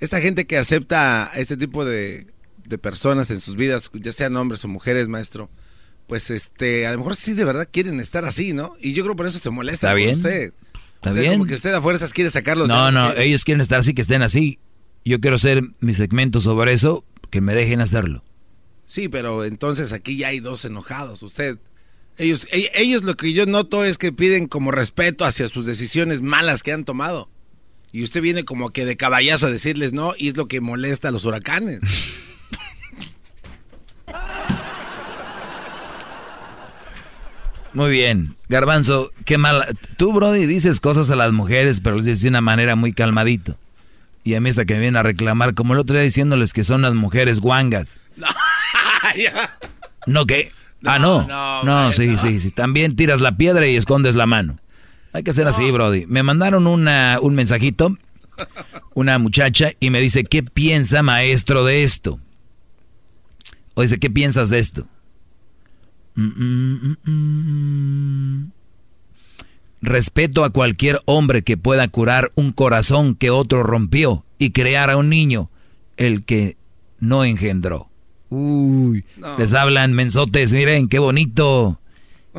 esta 0.00 0.20
gente 0.20 0.46
que 0.46 0.56
acepta 0.58 1.30
a 1.32 1.38
este 1.38 1.56
tipo 1.56 1.84
de, 1.84 2.26
de 2.66 2.78
personas 2.78 3.30
en 3.30 3.40
sus 3.40 3.56
vidas, 3.56 3.90
ya 3.94 4.12
sean 4.12 4.36
hombres 4.36 4.64
o 4.64 4.68
mujeres, 4.68 5.08
maestro, 5.08 5.48
pues 6.06 6.30
este, 6.30 6.86
a 6.86 6.92
lo 6.92 6.98
mejor 6.98 7.16
sí 7.16 7.32
de 7.34 7.44
verdad 7.44 7.68
quieren 7.70 7.98
estar 8.00 8.24
así, 8.24 8.52
¿no? 8.52 8.76
Y 8.80 8.92
yo 8.92 9.02
creo 9.04 9.16
por 9.16 9.26
eso 9.26 9.38
se 9.38 9.50
molesta 9.50 9.88
Está 9.88 9.94
bien. 9.94 10.16
usted. 10.16 10.52
Está 10.96 11.10
O 11.10 11.12
sea, 11.12 11.20
bien. 11.22 11.32
Como 11.34 11.46
que 11.46 11.54
usted 11.54 11.74
a 11.74 11.82
fuerzas 11.82 12.12
quiere 12.12 12.30
sacarlos. 12.30 12.68
No, 12.68 12.90
no, 12.92 13.14
que- 13.14 13.24
ellos 13.24 13.44
quieren 13.44 13.60
estar 13.60 13.80
así, 13.80 13.92
que 13.94 14.02
estén 14.02 14.22
así. 14.22 14.58
Yo 15.04 15.20
quiero 15.20 15.36
hacer 15.36 15.62
mi 15.80 15.94
segmento 15.94 16.40
sobre 16.40 16.72
eso, 16.72 17.04
que 17.30 17.40
me 17.40 17.54
dejen 17.54 17.80
hacerlo. 17.80 18.24
Sí, 18.86 19.08
pero 19.08 19.44
entonces 19.44 19.92
aquí 19.92 20.16
ya 20.16 20.28
hay 20.28 20.40
dos 20.40 20.64
enojados. 20.64 21.22
Usted, 21.22 21.58
ellos, 22.18 22.46
e- 22.52 22.70
ellos 22.74 23.02
lo 23.04 23.16
que 23.16 23.32
yo 23.32 23.46
noto 23.46 23.84
es 23.84 23.98
que 23.98 24.12
piden 24.12 24.46
como 24.46 24.70
respeto 24.72 25.24
hacia 25.24 25.48
sus 25.48 25.66
decisiones 25.66 26.22
malas 26.22 26.62
que 26.62 26.72
han 26.72 26.84
tomado. 26.84 27.28
Y 27.92 28.02
usted 28.02 28.20
viene 28.20 28.44
como 28.44 28.70
que 28.70 28.84
de 28.84 28.96
caballazo 28.96 29.46
a 29.46 29.50
decirles 29.50 29.92
no, 29.92 30.12
y 30.18 30.28
es 30.28 30.36
lo 30.36 30.48
que 30.48 30.60
molesta 30.60 31.08
a 31.08 31.10
los 31.12 31.24
huracanes. 31.24 31.80
Muy 37.76 37.90
bien. 37.90 38.36
Garbanzo, 38.48 39.10
qué 39.26 39.36
mal. 39.36 39.62
Tú, 39.98 40.12
Brody, 40.14 40.46
dices 40.46 40.80
cosas 40.80 41.10
a 41.10 41.16
las 41.16 41.32
mujeres, 41.32 41.82
pero 41.82 41.96
les 41.96 42.06
dices 42.06 42.22
de 42.22 42.30
una 42.30 42.40
manera 42.40 42.74
muy 42.74 42.94
calmadito. 42.94 43.58
Y 44.24 44.34
a 44.34 44.40
mí 44.40 44.48
hasta 44.48 44.64
que 44.64 44.72
me 44.74 44.80
vienen 44.80 44.96
a 44.96 45.02
reclamar, 45.02 45.54
como 45.54 45.74
el 45.74 45.80
otro 45.80 45.94
día 45.94 46.02
diciéndoles 46.02 46.54
que 46.54 46.64
son 46.64 46.80
las 46.82 46.94
mujeres 46.94 47.38
guangas. 47.38 47.98
¿No 50.06 50.24
qué? 50.24 50.52
ah, 50.86 50.98
no. 50.98 51.26
no, 51.26 51.64
No, 51.64 51.92
sí, 51.92 52.16
sí, 52.16 52.40
sí. 52.40 52.50
También 52.50 52.96
tiras 52.96 53.20
la 53.20 53.36
piedra 53.36 53.66
y 53.66 53.76
escondes 53.76 54.14
la 54.14 54.24
mano. 54.24 54.58
Hay 55.16 55.22
que 55.22 55.32
ser 55.32 55.48
así, 55.48 55.70
Brody. 55.70 56.04
Me 56.06 56.22
mandaron 56.22 56.66
una, 56.66 57.18
un 57.22 57.34
mensajito, 57.34 57.96
una 58.92 59.18
muchacha, 59.18 59.70
y 59.80 59.88
me 59.88 59.98
dice, 59.98 60.24
¿qué 60.24 60.42
piensa 60.42 61.02
maestro 61.02 61.64
de 61.64 61.84
esto? 61.84 62.20
O 63.74 63.80
dice, 63.80 63.98
¿qué 63.98 64.10
piensas 64.10 64.50
de 64.50 64.58
esto? 64.58 64.86
Mm, 66.16 66.96
mm, 67.06 67.10
mm. 67.10 68.52
Respeto 69.80 70.44
a 70.44 70.50
cualquier 70.50 71.00
hombre 71.06 71.42
que 71.42 71.56
pueda 71.56 71.88
curar 71.88 72.30
un 72.34 72.52
corazón 72.52 73.14
que 73.14 73.30
otro 73.30 73.62
rompió 73.62 74.26
y 74.38 74.50
crear 74.50 74.90
a 74.90 74.98
un 74.98 75.08
niño, 75.08 75.50
el 75.96 76.24
que 76.26 76.58
no 77.00 77.24
engendró. 77.24 77.88
Uy, 78.28 79.06
No. 79.16 79.38
les 79.38 79.54
hablan 79.54 79.94
mensotes, 79.94 80.52
miren, 80.52 80.88
qué 80.88 80.98
bonito. 80.98 81.80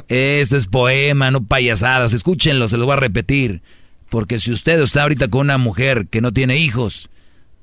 Este 0.08 0.58
es 0.58 0.68
poema, 0.68 1.32
no 1.32 1.44
payasadas. 1.44 2.14
Escúchenlo, 2.14 2.68
se 2.68 2.78
lo 2.78 2.86
voy 2.86 2.94
a 2.94 2.98
repetir. 2.98 3.62
Porque 4.10 4.40
si 4.40 4.52
usted 4.52 4.82
está 4.82 5.04
ahorita 5.04 5.28
con 5.28 5.42
una 5.42 5.58
mujer 5.58 6.08
que 6.08 6.22
no 6.22 6.32
tiene 6.32 6.58
hijos, 6.58 7.10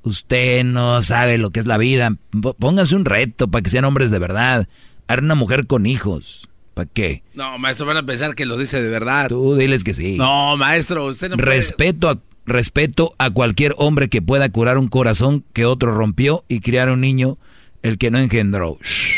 usted 0.02 0.65
no 0.65 1.01
sabe 1.02 1.39
lo 1.39 1.51
que 1.51 1.61
es 1.61 1.66
la 1.66 1.78
vida. 1.78 2.16
Pónganse 2.59 2.97
un 2.97 3.05
reto 3.05 3.48
para 3.48 3.62
que 3.62 3.70
sean 3.70 3.85
hombres 3.85 4.11
de 4.11 4.19
verdad. 4.19 4.69
Hagan 5.09 5.24
una 5.24 5.35
mujer 5.35 5.66
con 5.66 5.86
hijos. 5.86 6.48
¿Para 6.74 6.89
qué? 6.93 7.23
No, 7.35 7.56
maestro, 7.59 7.86
van 7.86 7.98
a 7.98 8.06
pensar 8.06 8.35
que 8.35 8.47
lo 8.47 8.59
dice 8.59 8.82
de 8.82 8.90
verdad. 8.90 9.28
Tú 9.28 9.55
diles 9.55 9.85
que 9.85 9.94
sí. 9.94 10.16
No, 10.16 10.56
maestro, 10.56 11.06
usted 11.06 11.31
no 11.31 11.36
puede. 11.36 11.48
respeto, 11.51 12.11
a, 12.11 12.19
respeto 12.47 13.15
a 13.19 13.31
cualquier 13.31 13.74
hombre 13.78 14.09
que 14.09 14.20
pueda 14.20 14.48
curar 14.48 14.77
un 14.77 14.89
corazón 14.89 15.44
que 15.52 15.66
otro 15.66 15.93
rompió 15.93 16.44
y 16.48 16.61
criar 16.61 16.90
un 16.90 17.01
niño 17.01 17.39
el 17.82 17.97
que 17.97 18.11
no 18.11 18.19
engendró. 18.19 18.78
Shh. 18.82 19.14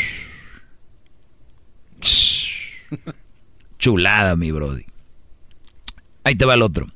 Chulada, 3.79 4.35
mi 4.35 4.51
brody. 4.51 4.85
Ahí 6.23 6.35
te 6.35 6.45
va 6.45 6.55
el 6.55 6.61
otro. 6.61 6.87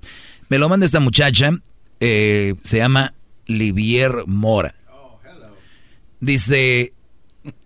Me 0.49 0.57
lo 0.57 0.68
manda 0.68 0.85
esta 0.85 0.99
muchacha, 0.99 1.51
eh, 1.99 2.55
se 2.63 2.77
llama 2.77 3.13
Livier 3.45 4.23
Mora. 4.26 4.76
Dice, 6.19 6.93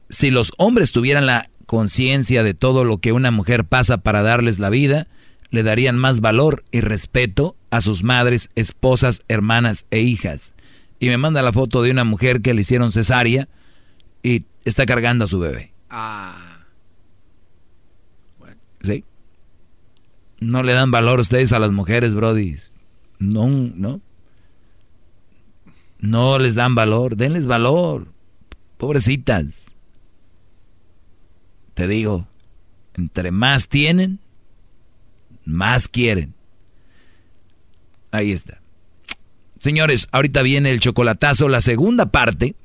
si 0.09 0.31
los 0.31 0.53
hombres 0.57 0.91
tuvieran 0.91 1.25
la 1.25 1.49
conciencia 1.65 2.43
de 2.43 2.53
todo 2.53 2.83
lo 2.83 2.99
que 2.99 3.11
una 3.11 3.31
mujer 3.31 3.65
pasa 3.65 3.97
para 3.97 4.21
darles 4.21 4.59
la 4.59 4.69
vida, 4.69 5.07
le 5.49 5.63
darían 5.63 5.97
más 5.97 6.21
valor 6.21 6.63
y 6.71 6.81
respeto 6.81 7.55
a 7.71 7.81
sus 7.81 8.03
madres, 8.03 8.49
esposas, 8.55 9.23
hermanas 9.27 9.85
e 9.91 9.99
hijas. 9.99 10.53
Y 10.99 11.09
me 11.09 11.17
manda 11.17 11.41
la 11.41 11.53
foto 11.53 11.81
de 11.81 11.91
una 11.91 12.03
mujer 12.03 12.41
que 12.41 12.53
le 12.53 12.61
hicieron 12.61 12.91
cesárea 12.91 13.47
y 14.23 14.45
está 14.63 14.85
cargando 14.85 15.25
a 15.25 15.27
su 15.27 15.39
bebé. 15.39 15.71
Ah. 15.89 16.54
No 20.39 20.63
le 20.63 20.73
dan 20.73 20.91
valor 20.91 21.19
ustedes 21.19 21.51
a 21.51 21.59
las 21.59 21.71
mujeres, 21.71 22.13
Brody. 22.13 22.55
No, 23.19 23.47
no. 23.47 24.01
No 25.99 26.39
les 26.39 26.55
dan 26.55 26.75
valor. 26.75 27.15
Denles 27.15 27.47
valor. 27.47 28.07
Pobrecitas. 28.77 29.71
Te 31.73 31.87
digo, 31.87 32.27
entre 32.93 33.31
más 33.31 33.67
tienen, 33.67 34.19
más 35.45 35.87
quieren. 35.87 36.33
Ahí 38.11 38.31
está. 38.31 38.61
Señores, 39.59 40.07
ahorita 40.11 40.41
viene 40.41 40.71
el 40.71 40.79
chocolatazo, 40.79 41.49
la 41.49 41.59
segunda 41.59 42.05
parte 42.07 42.55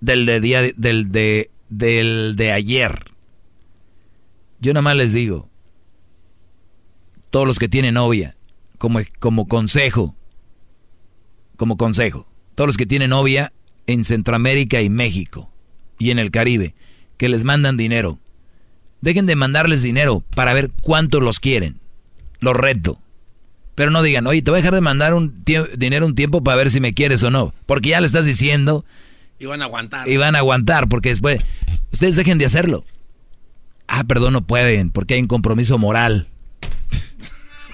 del 0.00 0.26
de, 0.26 0.40
día, 0.40 0.62
del 0.76 1.10
de, 1.10 1.50
del 1.68 2.34
de 2.36 2.52
ayer. 2.52 3.15
Yo 4.60 4.72
nada 4.72 4.82
más 4.82 4.96
les 4.96 5.12
digo, 5.12 5.48
todos 7.30 7.46
los 7.46 7.58
que 7.58 7.68
tienen 7.68 7.94
novia, 7.94 8.36
como, 8.78 9.00
como 9.18 9.46
consejo, 9.48 10.14
como 11.56 11.76
consejo, 11.76 12.26
todos 12.54 12.68
los 12.68 12.76
que 12.76 12.86
tienen 12.86 13.10
novia 13.10 13.52
en 13.86 14.04
Centroamérica 14.04 14.80
y 14.80 14.88
México 14.88 15.50
y 15.98 16.10
en 16.10 16.18
el 16.18 16.30
Caribe, 16.30 16.74
que 17.16 17.28
les 17.28 17.44
mandan 17.44 17.76
dinero, 17.76 18.18
dejen 19.00 19.26
de 19.26 19.36
mandarles 19.36 19.82
dinero 19.82 20.22
para 20.34 20.54
ver 20.54 20.70
cuántos 20.82 21.22
los 21.22 21.40
quieren. 21.40 21.80
Los 22.40 22.56
reto. 22.56 23.00
Pero 23.74 23.90
no 23.90 24.02
digan, 24.02 24.26
oye, 24.26 24.42
te 24.42 24.50
voy 24.50 24.58
a 24.58 24.62
dejar 24.62 24.74
de 24.74 24.80
mandar 24.80 25.14
un 25.14 25.34
dinero 25.76 26.06
un 26.06 26.14
tiempo 26.14 26.42
para 26.42 26.56
ver 26.56 26.70
si 26.70 26.80
me 26.80 26.94
quieres 26.94 27.22
o 27.22 27.30
no. 27.30 27.52
Porque 27.66 27.90
ya 27.90 28.00
le 28.00 28.06
estás 28.06 28.26
diciendo. 28.26 28.84
Y 29.38 29.44
van 29.44 29.60
a 29.60 29.66
aguantar. 29.66 30.08
Y 30.08 30.16
van 30.16 30.34
a 30.34 30.38
aguantar, 30.38 30.88
porque 30.88 31.10
después. 31.10 31.40
Ustedes 31.92 32.16
dejen 32.16 32.38
de 32.38 32.46
hacerlo. 32.46 32.84
Ah, 33.88 34.04
perdón, 34.06 34.32
no 34.32 34.42
pueden, 34.42 34.90
porque 34.90 35.14
hay 35.14 35.20
un 35.20 35.28
compromiso 35.28 35.78
moral. 35.78 36.26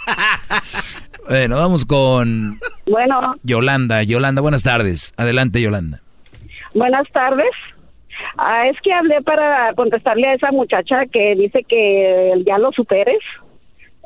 bueno, 1.28 1.56
vamos 1.56 1.84
con. 1.84 2.58
Bueno. 2.86 3.34
Yolanda. 3.42 4.02
Yolanda, 4.02 4.42
buenas 4.42 4.62
tardes. 4.62 5.14
Adelante, 5.16 5.60
Yolanda. 5.60 6.00
Buenas 6.74 7.10
tardes. 7.12 7.50
Ah, 8.36 8.68
es 8.68 8.80
que 8.82 8.92
hablé 8.92 9.20
para 9.22 9.74
contestarle 9.74 10.28
a 10.28 10.34
esa 10.34 10.52
muchacha 10.52 11.06
que 11.06 11.34
dice 11.34 11.64
que 11.64 12.42
ya 12.46 12.58
lo 12.58 12.72
superes. 12.72 13.20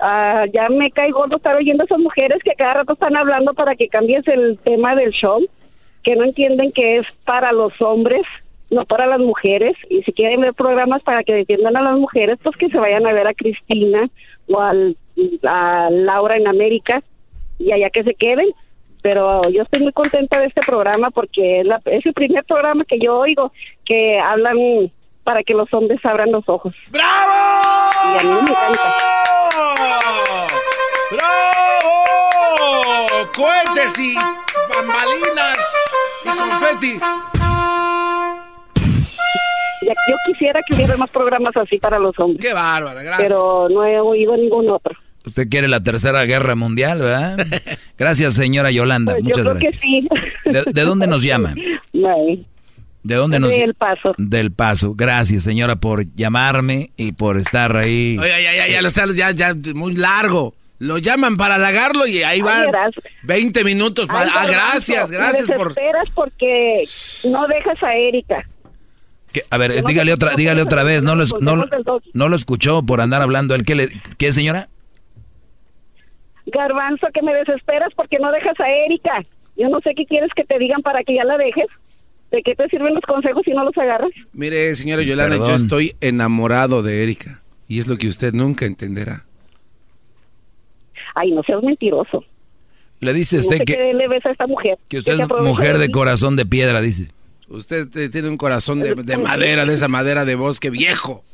Ah, 0.01 0.45
ya 0.53 0.69
me 0.69 0.91
caigo 0.91 1.27
de 1.27 1.37
estar 1.37 1.57
oyendo 1.57 1.83
a 1.83 1.87
esas 1.87 1.99
mujeres 1.99 2.43
que 2.45 2.55
cada 2.57 2.75
rato 2.75 2.93
están 2.93 3.17
hablando 3.17 3.55
para 3.55 3.77
que 3.77 3.89
cambies 3.89 4.27
el 4.29 4.59
tema 4.59 4.95
del 4.95 5.11
show, 5.11 5.41
que 6.03 6.17
no 6.17 6.25
entienden 6.25 6.73
que 6.73 6.99
es 6.99 7.07
para 7.25 7.53
los 7.53 7.73
hombres, 7.81 8.23
no 8.71 8.85
para 8.85 9.07
las 9.07 9.21
mujeres. 9.21 9.77
Y 9.89 10.03
si 10.03 10.13
quieren 10.13 10.41
ver 10.41 10.55
programas 10.55 11.03
para 11.03 11.23
que 11.25 11.35
defiendan 11.35 11.77
a 11.77 11.83
las 11.83 11.97
mujeres, 11.97 12.39
pues 12.43 12.57
que 12.57 12.71
se 12.71 12.79
vayan 12.79 13.07
a 13.07 13.13
ver 13.13 13.27
a 13.27 13.35
Cristina 13.35 14.09
o 14.49 14.61
al, 14.61 14.97
a 15.45 15.89
Laura 15.91 16.37
en 16.37 16.49
América 16.49 17.03
y 17.59 17.73
allá 17.73 17.91
que 17.91 18.05
se 18.05 18.15
queden 18.15 18.49
pero 19.03 19.41
yo 19.51 19.63
estoy 19.63 19.83
muy 19.83 19.93
contenta 19.93 20.41
de 20.41 20.47
este 20.47 20.63
programa 20.63 21.11
porque 21.13 21.61
es, 21.61 21.67
es, 21.85 22.05
el 22.07 22.13
primer 22.13 22.45
programa 22.45 22.85
que 22.85 22.99
yo 22.99 23.17
oigo 23.19 23.53
que 23.85 24.19
hablan 24.19 24.91
para 25.23 25.45
que 25.45 25.55
los 25.55 25.73
hombres 25.73 26.05
abran 26.05 26.33
los 26.33 26.43
ojos. 26.49 26.75
¡Bravo! 26.91 27.91
Y 28.15 28.19
a 28.19 28.23
mí 28.23 28.31
me 28.31 28.51
encanta. 28.51 28.95
¡Bravo! 31.13 31.87
¡Cohetes 33.37 33.97
y 34.01 34.17
bambalinas 34.75 35.59
y 36.25 36.29
confeti! 36.29 37.36
Yo 39.83 40.17
quisiera 40.27 40.61
que 40.67 40.75
hubiera 40.75 40.97
más 40.97 41.11
programas 41.11 41.57
así 41.57 41.79
para 41.79 41.99
los 41.99 42.19
hombres. 42.19 42.45
¡Qué 42.45 42.53
bárbara! 42.53 43.03
Gracias. 43.03 43.29
Pero 43.29 43.69
no 43.69 43.85
he 43.85 44.01
oído 44.01 44.37
ningún 44.37 44.71
otro. 44.71 44.95
Usted 45.25 45.49
quiere 45.49 45.67
la 45.67 45.83
tercera 45.83 46.25
guerra 46.25 46.55
mundial, 46.55 47.01
¿verdad? 47.01 47.45
Gracias, 47.99 48.35
señora 48.35 48.71
Yolanda. 48.71 49.15
Pues 49.15 49.25
Muchas 49.25 49.39
yo 49.39 49.43
creo 49.43 49.55
gracias. 49.55 49.73
que 49.73 49.81
sí. 49.81 50.09
¿De, 50.73 50.83
dónde 50.83 51.09
nos 51.09 51.23
llama? 51.23 51.53
¿De 53.03 53.15
dónde 53.15 53.41
nos 53.41 53.51
Del 53.51 53.75
Paso. 53.75 54.15
Del 54.19 54.53
Paso. 54.53 54.95
Gracias, 54.95 55.43
señora, 55.43 55.77
por 55.77 56.05
llamarme 56.15 56.91
y 56.97 57.13
por 57.13 57.39
estar 57.39 57.77
ahí. 57.77 58.17
Oye, 58.19 58.29
ya, 58.29 58.55
ya, 58.55 58.69
ya, 58.69 58.83
lo 58.83 58.89
está, 58.89 59.05
ya, 59.13 59.33
ya, 59.33 59.55
muy 59.75 59.97
largo. 59.97 60.55
Lo 60.79 60.99
llaman 60.99 61.37
para 61.37 61.55
halagarlo 61.55 62.07
y 62.07 62.23
ahí 62.23 62.41
va 62.41 62.67
20 63.23 63.65
minutos. 63.65 64.07
Para, 64.07 64.21
Ay, 64.21 64.31
ah, 64.35 64.47
gracias, 64.47 65.11
gracias 65.11 65.47
por... 65.49 65.75
desesperas 65.75 66.09
porque 66.15 66.83
no 67.31 67.47
dejas 67.49 67.83
a 67.83 67.95
Erika. 67.95 68.45
¿Qué? 69.37 69.43
A 69.51 69.59
ver, 69.59 69.85
dígale 69.85 70.15
otra, 70.15 70.35
dígale 70.35 70.63
otra 70.63 70.83
vez. 70.83 71.03
No 71.05 71.15
lo, 71.15 71.23
es- 71.25 71.35
no, 71.41 71.57
lo- 71.57 71.67
no 72.15 72.29
lo 72.31 72.37
escuchó 72.37 72.83
por 72.83 73.03
andar 73.03 73.21
hablando. 73.21 73.55
¿El 73.55 73.65
qué, 73.67 73.75
le, 73.75 73.89
qué, 74.17 74.33
señora? 74.33 74.69
Garbanzo, 76.47 77.09
que 77.13 77.21
me 77.23 77.35
desesperas 77.35 77.91
porque 77.95 78.19
no 78.19 78.33
dejas 78.33 78.59
a 78.61 78.69
Erika. 78.87 79.23
Yo 79.57 79.69
no 79.69 79.81
sé 79.81 79.93
qué 79.95 80.07
quieres 80.07 80.31
que 80.35 80.45
te 80.45 80.59
digan 80.59 80.81
para 80.81 81.03
que 81.03 81.15
ya 81.15 81.25
la 81.25 81.37
dejes. 81.37 81.67
¿De 82.31 82.43
qué 82.43 82.55
te 82.55 82.67
sirven 82.69 82.95
los 82.95 83.03
consejos 83.05 83.43
si 83.45 83.51
no 83.51 83.63
los 83.65 83.77
agarras? 83.77 84.11
Mire, 84.33 84.75
señora 84.75 85.03
Yolanda, 85.03 85.37
yo 85.37 85.43
Perdón. 85.43 85.61
estoy 85.63 85.97
enamorado 86.01 86.83
de 86.83 87.03
Erika. 87.03 87.43
Y 87.69 87.81
es 87.81 87.87
lo 87.89 87.99
que 87.99 88.09
usted 88.09 88.33
nunca 88.33 88.65
entenderá. 88.65 89.25
Ay, 91.15 91.33
no 91.33 91.43
seas 91.43 91.63
mentiroso. 91.63 92.25
Le 93.01 93.13
dice 93.13 93.37
no 93.37 93.41
usted 93.41 93.59
sé 93.59 93.65
que, 93.65 93.77
qué 93.77 93.93
le 93.95 94.09
ves 94.09 94.25
a 94.25 94.31
esta 94.31 94.47
mujer. 94.47 94.79
que 94.89 94.99
usted 94.99 95.21
es 95.21 95.29
mujer 95.29 95.79
de 95.79 95.91
corazón 95.91 96.37
de 96.37 96.47
piedra, 96.47 96.81
dice. 96.81 97.09
Usted 97.49 97.89
eh, 97.97 98.09
tiene 98.09 98.29
un 98.29 98.37
corazón 98.37 98.81
de, 98.81 98.95
de 98.95 99.17
madera, 99.19 99.65
de 99.65 99.75
esa 99.75 99.89
madera 99.89 100.25
de 100.25 100.35
bosque 100.35 100.71
viejo. 100.71 101.25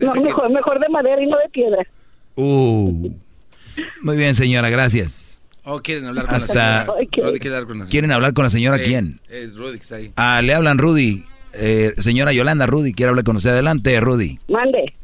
No, 0.00 0.14
mejor, 0.14 0.50
mejor 0.50 0.80
de 0.80 0.88
madera 0.88 1.22
y 1.22 1.26
no 1.26 1.36
de 1.38 1.48
piedra. 1.50 1.86
Uh. 2.36 3.10
Muy 4.02 4.16
bien, 4.16 4.34
señora, 4.34 4.70
gracias. 4.70 5.42
Oh, 5.64 5.80
quieren 5.80 6.06
hablar 6.06 6.26
con 6.26 6.34
Hasta- 6.36 6.54
la 6.54 6.84
señora. 6.86 7.28
Rudy 7.28 7.38
quiere 7.38 7.56
hablar 7.56 7.66
con 7.68 7.78
la 7.78 7.84
señora. 7.84 7.90
¿Quieren 7.90 8.12
hablar 8.12 8.32
con 8.34 8.44
la 8.44 8.50
señora 8.50 8.78
Sí, 8.78 8.84
quién? 8.84 9.20
eh, 9.28 9.50
Rudy 9.54 9.76
que 9.76 9.82
está 9.82 9.96
ahí. 9.96 10.12
Ah, 10.16 10.40
le 10.42 10.54
hablan 10.54 10.78
Rudy. 10.78 11.24
Eh, 11.52 11.92
señora 11.98 12.32
Yolanda, 12.32 12.64
Rudy, 12.66 12.92
quiere 12.94 13.10
hablar 13.10 13.24
con 13.24 13.36
usted. 13.36 13.50
Adelante, 13.50 14.00
Rudy. 14.00 14.38
Mande. 14.48 14.94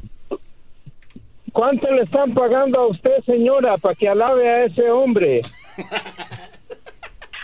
¿Cuánto 1.51 1.91
le 1.91 2.03
están 2.03 2.33
pagando 2.33 2.79
a 2.79 2.87
usted, 2.87 3.11
señora, 3.25 3.77
para 3.77 3.95
que 3.95 4.07
alabe 4.07 4.47
a 4.47 4.65
ese 4.65 4.89
hombre? 4.89 5.41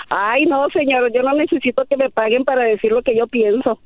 Ay, 0.09 0.45
no, 0.45 0.69
señor, 0.69 1.11
yo 1.13 1.23
no 1.23 1.33
necesito 1.33 1.85
que 1.85 1.97
me 1.97 2.09
paguen 2.09 2.43
para 2.45 2.63
decir 2.63 2.91
lo 2.91 3.01
que 3.01 3.15
yo 3.15 3.27
pienso. 3.27 3.79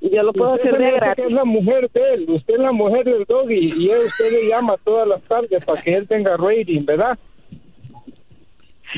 Yo 0.00 0.22
lo 0.22 0.32
puedo 0.32 0.54
Usted 0.54 0.68
hacer 0.68 0.78
de 0.78 0.90
gratis. 0.92 1.14
que 1.16 1.28
es 1.28 1.32
la 1.32 1.44
mujer 1.44 1.90
de 1.90 2.14
él, 2.14 2.26
usted 2.28 2.54
es 2.54 2.60
la 2.60 2.72
mujer 2.72 3.04
del 3.04 3.24
doggy 3.24 3.72
y 3.76 3.90
él, 3.90 4.02
usted 4.06 4.30
le 4.30 4.48
llama 4.48 4.76
todas 4.84 5.08
las 5.08 5.22
tardes 5.22 5.64
para 5.64 5.80
que 5.82 5.94
él 5.94 6.06
tenga 6.06 6.36
rating, 6.36 6.84
¿verdad? 6.84 7.18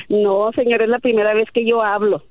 No, 0.08 0.50
señor, 0.52 0.82
es 0.82 0.88
la 0.88 0.98
primera 0.98 1.34
vez 1.34 1.48
que 1.52 1.64
yo 1.64 1.82
hablo. 1.82 2.22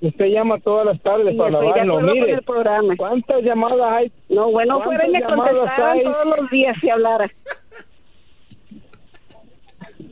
Usted 0.00 0.26
llama 0.26 0.58
todas 0.58 0.84
las 0.84 1.00
tardes 1.00 1.34
Y 1.34 1.38
para 1.38 1.50
lavarlo. 1.50 2.00
Mire, 2.00 2.32
el 2.32 2.42
programa. 2.42 2.94
¿cuántas 2.96 3.42
llamadas 3.42 3.92
hay? 3.92 4.12
No, 4.28 4.50
bueno, 4.50 4.80
fuera 4.82 5.06
me 5.06 5.20
¿Cuántas 5.22 5.30
llamadas 5.30 5.54
contestaran 5.56 5.96
hay? 5.98 6.02
todos 6.04 6.38
los 6.40 6.50
días 6.50 6.76
si 6.80 6.90
hablara. 6.90 7.30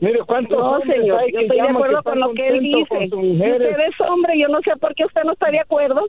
Mire, 0.01 0.19
¿cuántos 0.25 0.57
No, 0.57 0.71
hombres 0.71 0.97
señor, 0.99 1.19
hay 1.19 1.31
yo 1.31 1.37
que 1.37 1.43
estoy 1.45 1.57
de 1.61 1.69
acuerdo 1.69 1.97
que 1.97 2.03
con 2.03 2.19
lo 2.19 2.33
que 2.33 2.47
él 2.47 2.59
dice. 2.59 3.15
usted 3.15 3.79
es 3.87 4.01
hombre, 4.01 4.39
yo 4.39 4.47
no 4.47 4.59
sé 4.61 4.75
por 4.77 4.95
qué 4.95 5.05
usted 5.05 5.21
no 5.23 5.33
está 5.33 5.51
de 5.51 5.59
acuerdo. 5.59 6.07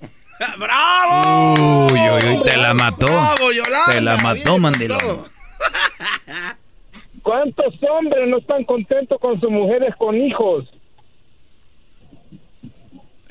¡Bravo! 0.58 1.86
Uy, 1.92 2.00
uy, 2.00 2.36
uy, 2.38 2.42
te 2.42 2.56
la 2.56 2.72
mató. 2.72 3.06
Bravo, 3.06 3.52
Yolanda, 3.54 3.92
te 3.92 4.00
la 4.00 4.16
mató, 4.16 4.58
mandilón. 4.58 4.98
¿Cuántos 7.22 7.74
hombres 7.82 8.26
no 8.28 8.38
están 8.38 8.64
contentos 8.64 9.20
con 9.20 9.38
sus 9.38 9.50
mujeres 9.50 9.94
con 9.96 10.16
hijos? 10.16 10.64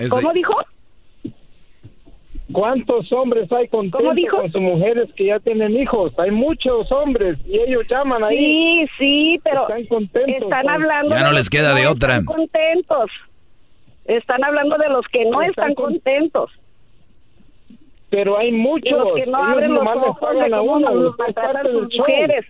¿Cómo 0.10 0.32
dijo? 0.32 0.54
¿Cuántos 2.52 3.12
hombres 3.12 3.52
hay 3.52 3.68
contentos 3.68 4.16
dijo? 4.16 4.38
con 4.38 4.52
sus 4.52 4.62
mujeres 4.62 5.10
que 5.16 5.26
ya 5.26 5.40
tienen 5.40 5.76
hijos? 5.78 6.14
Hay 6.18 6.32
muchos 6.32 6.90
hombres 6.92 7.38
y 7.46 7.60
ellos 7.60 7.84
llaman 7.90 8.24
ahí. 8.24 8.38
Sí, 8.38 8.88
sí, 8.98 9.40
pero 9.44 9.64
Están 9.64 9.86
contentos. 9.88 10.44
están 10.44 10.62
con- 10.64 10.70
hablando 10.72 11.16
Ya 11.16 11.24
no 11.24 11.32
les 11.32 11.38
los 11.40 11.50
que 11.50 11.58
queda 11.58 11.74
de 11.76 11.88
otra. 11.88 12.14
Están 12.18 12.26
contentos. 12.26 13.12
Están 14.06 14.44
hablando 14.46 14.78
de 14.78 14.90
los 14.90 15.06
que 15.08 15.26
no 15.26 15.42
Están 15.42 15.50
están 15.50 15.74
con- 15.76 15.86
contentos. 15.94 16.52
Pero 18.10 18.38
hay 18.38 18.54
muchos. 18.54 18.98
Los 18.98 19.16
que 19.16 19.26
no 19.26 19.38
Ellos 19.40 19.52
abren 19.52 19.74
los 19.74 19.84
nomás 19.84 19.96
les 19.98 20.06
ojos 20.06 20.20
pagan 20.22 20.50
de 20.50 20.56
a 20.56 20.62
uno, 20.62 21.16
parte 21.18 21.64
del 21.68 21.72
sus 21.84 21.90
show. 21.94 22.00
mujeres. 22.08 22.46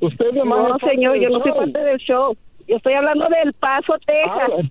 Usted 0.00 0.32
nomás 0.32 0.68
No, 0.68 0.88
señor, 0.88 1.16
yo 1.16 1.28
no 1.30 1.40
soy 1.42 1.52
parte 1.52 1.78
del 1.78 1.98
show. 1.98 2.36
Yo 2.66 2.76
estoy 2.76 2.94
hablando 2.94 3.28
del 3.28 3.52
Paso, 3.54 3.94
Texas. 4.06 4.70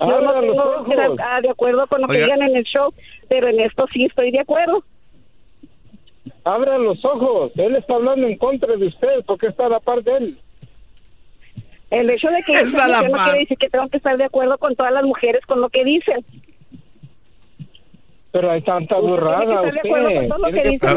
Yo 0.00 0.20
no 0.20 0.40
tengo 0.40 0.62
ojos. 0.62 0.86
que 0.86 0.94
estar 0.94 1.20
ah, 1.20 1.40
de 1.40 1.50
acuerdo 1.50 1.86
con 1.86 2.00
lo 2.02 2.08
que 2.08 2.22
digan 2.22 2.42
en 2.42 2.56
el 2.56 2.64
show, 2.64 2.92
pero 3.28 3.48
en 3.48 3.60
esto 3.60 3.86
sí 3.92 4.04
estoy 4.04 4.30
de 4.30 4.40
acuerdo. 4.40 4.84
Abra 6.44 6.78
los 6.78 7.04
ojos. 7.04 7.52
Él 7.56 7.76
está 7.76 7.94
hablando 7.94 8.26
en 8.26 8.36
contra 8.38 8.76
de 8.76 8.86
usted. 8.86 9.24
porque 9.26 9.46
está 9.48 9.66
a 9.66 9.70
la 9.70 9.80
par 9.80 10.02
de 10.02 10.12
él? 10.12 10.38
El 11.90 12.10
hecho 12.10 12.28
de 12.28 12.42
que 12.42 12.52
Está 12.52 12.88
la 12.88 13.02
no 13.02 13.10
par. 13.10 13.24
quiere 13.24 13.40
decir 13.40 13.58
que 13.58 13.68
tengo 13.68 13.88
que 13.88 13.98
estar 13.98 14.16
de 14.16 14.24
acuerdo 14.24 14.58
con 14.58 14.74
todas 14.74 14.92
las 14.92 15.04
mujeres 15.04 15.44
con 15.46 15.60
lo 15.60 15.68
que 15.68 15.84
dicen. 15.84 16.24
Pero 18.34 18.50
hay 18.50 18.62
tanta 18.62 18.96
burrada. 18.98 19.60